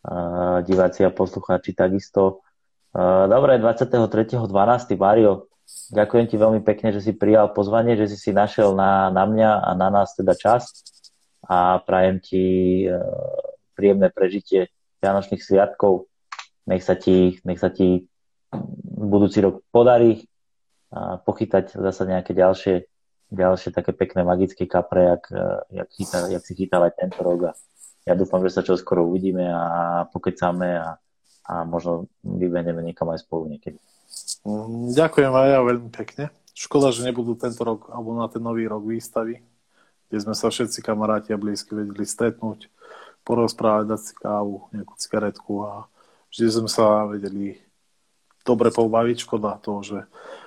Uh, 0.06 0.62
diváci 0.62 1.02
a 1.02 1.10
poslucháči 1.10 1.74
takisto. 1.74 2.46
Uh, 2.94 3.26
dobre, 3.26 3.58
23.12. 3.58 4.46
Mário, 4.94 5.50
ďakujem 5.92 6.26
ti 6.30 6.36
veľmi 6.38 6.60
pekne, 6.62 6.94
že 6.94 7.02
si 7.02 7.12
prijal 7.14 7.50
pozvanie, 7.52 7.98
že 7.98 8.10
si 8.10 8.18
si 8.18 8.30
našiel 8.34 8.74
na, 8.74 9.10
na 9.10 9.24
mňa 9.26 9.50
a 9.66 9.70
na 9.74 9.88
nás 9.90 10.14
teda 10.14 10.34
čas 10.34 10.70
a 11.46 11.78
prajem 11.82 12.18
ti 12.18 12.44
uh, 12.86 13.00
príjemné 13.76 14.10
prežitie 14.10 14.72
Vianočných 15.04 15.44
sviatkov. 15.44 16.10
Nech 16.66 16.82
sa 16.82 16.98
ti, 16.98 17.38
nech 17.46 17.62
sa 17.62 17.70
ti 17.70 18.08
budúci 18.96 19.38
rok 19.44 19.62
podarí 19.70 20.26
a 20.90 21.20
pochytať 21.20 21.76
zase 21.76 22.02
nejaké 22.08 22.32
ďalšie, 22.32 22.74
ďalšie 23.30 23.70
také 23.74 23.92
pekné 23.92 24.22
magické 24.22 24.64
kapre, 24.66 25.14
jak, 25.14 25.24
jak, 25.70 25.88
chyta, 25.92 26.18
jak 26.30 26.42
si 26.42 26.52
chytal 26.54 26.86
aj 26.86 26.94
tento 26.98 27.20
rok. 27.22 27.50
A 27.50 27.52
ja 28.06 28.14
dúfam, 28.14 28.42
že 28.46 28.54
sa 28.54 28.62
čo 28.62 28.78
skoro 28.78 29.06
uvidíme 29.06 29.50
a 29.50 30.06
pokecáme 30.10 30.78
a, 30.78 30.96
a 31.46 31.54
možno 31.66 32.06
vybeneme 32.22 32.82
niekam 32.82 33.10
aj 33.10 33.26
spolu 33.26 33.50
niekedy. 33.50 33.78
Mm, 34.46 34.90
ďakujem 34.94 35.32
aj 35.32 35.48
ja 35.50 35.60
veľmi 35.62 35.90
pekne. 35.94 36.24
Škoda, 36.56 36.90
že 36.90 37.06
nebudú 37.06 37.36
tento 37.36 37.62
rok 37.62 37.92
alebo 37.92 38.16
na 38.16 38.26
ten 38.26 38.40
nový 38.40 38.66
rok 38.66 38.82
výstavy, 38.82 39.44
kde 40.08 40.18
sme 40.18 40.34
sa 40.34 40.48
všetci 40.48 40.80
kamaráti 40.82 41.30
a 41.30 41.38
blízky 41.38 41.76
vedeli 41.76 42.02
stretnúť, 42.08 42.72
porozprávať, 43.22 43.84
dať 43.92 44.00
si 44.00 44.12
kávu, 44.16 44.66
nejakú 44.72 44.94
cigaretku 44.96 45.52
a 45.68 45.86
vždy 46.32 46.46
sme 46.48 46.70
sa 46.70 47.06
vedeli 47.06 47.60
dobre 48.42 48.72
pobaviť. 48.72 49.26
Škoda 49.26 49.60
toho, 49.60 49.84
že 49.84 49.98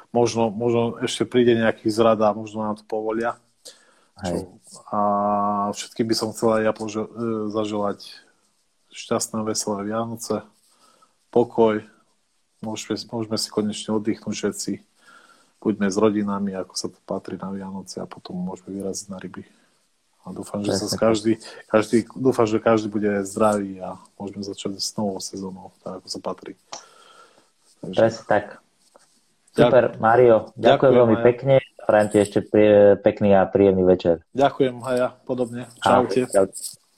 možno, 0.09 0.49
možno 0.49 0.97
ešte 1.03 1.27
príde 1.27 1.55
nejaký 1.55 1.87
zrad 1.93 2.19
a 2.25 2.33
možno 2.33 2.65
nám 2.65 2.75
to 2.79 2.85
povolia. 2.87 3.37
Čo, 4.19 4.59
a 4.91 4.99
všetkým 5.71 6.11
by 6.11 6.15
som 6.17 6.35
chcel 6.35 6.59
aj 6.59 6.63
ja 6.67 6.73
pože- 6.75 7.11
zaželať 7.55 7.99
šťastné, 8.91 9.45
veselé 9.47 9.87
Vianoce, 9.87 10.43
pokoj, 11.31 11.85
môžeme, 12.61 12.95
môžeme 13.11 13.37
si 13.39 13.47
konečne 13.51 13.95
oddychnúť 13.95 14.35
všetci. 14.35 14.71
Buďme 15.59 15.91
s 15.91 15.97
rodinami, 15.99 16.55
ako 16.55 16.73
sa 16.75 16.87
to 16.87 16.99
patrí 17.03 17.35
na 17.35 17.51
Vianoce 17.51 17.99
a 17.99 18.07
potom 18.07 18.39
môžeme 18.39 18.79
vyraziť 18.79 19.07
na 19.11 19.19
ryby. 19.19 19.43
A 20.23 20.35
dúfam, 20.35 20.63
že 20.63 20.75
sa 20.75 20.87
každý, 20.95 21.39
každý, 21.67 22.07
dúfam, 22.15 22.47
že 22.47 22.59
každý 22.59 22.91
bude 22.91 23.23
zdravý 23.23 23.79
a 23.79 23.99
môžeme 24.19 24.43
začať 24.43 24.79
s 24.79 24.91
novou 24.95 25.19
sezónou, 25.23 25.71
tak 25.83 26.03
ako 26.03 26.07
sa 26.07 26.19
patrí. 26.19 26.53
Takže... 27.79 27.99
Presne 27.99 28.23
tak. 28.27 28.45
Super, 29.55 29.95
Ďakujem. 29.95 30.03
Mario, 30.03 30.37
ďakujem, 30.37 30.61
ďakujem 30.61 30.93
veľmi 30.95 31.17
aj. 31.17 31.23
pekne. 31.25 31.55
Prajem 31.89 32.07
ti 32.13 32.17
ešte 32.21 32.39
pekný 33.01 33.29
a 33.33 33.49
príjemný 33.49 33.83
večer. 33.83 34.21
Ďakujem 34.37 34.75
a 34.85 34.89
ja 34.93 35.07
podobne. 35.25 35.65
Čaute. 35.81 36.29
Ahoj, 36.29 36.31
čaute. 36.31 36.88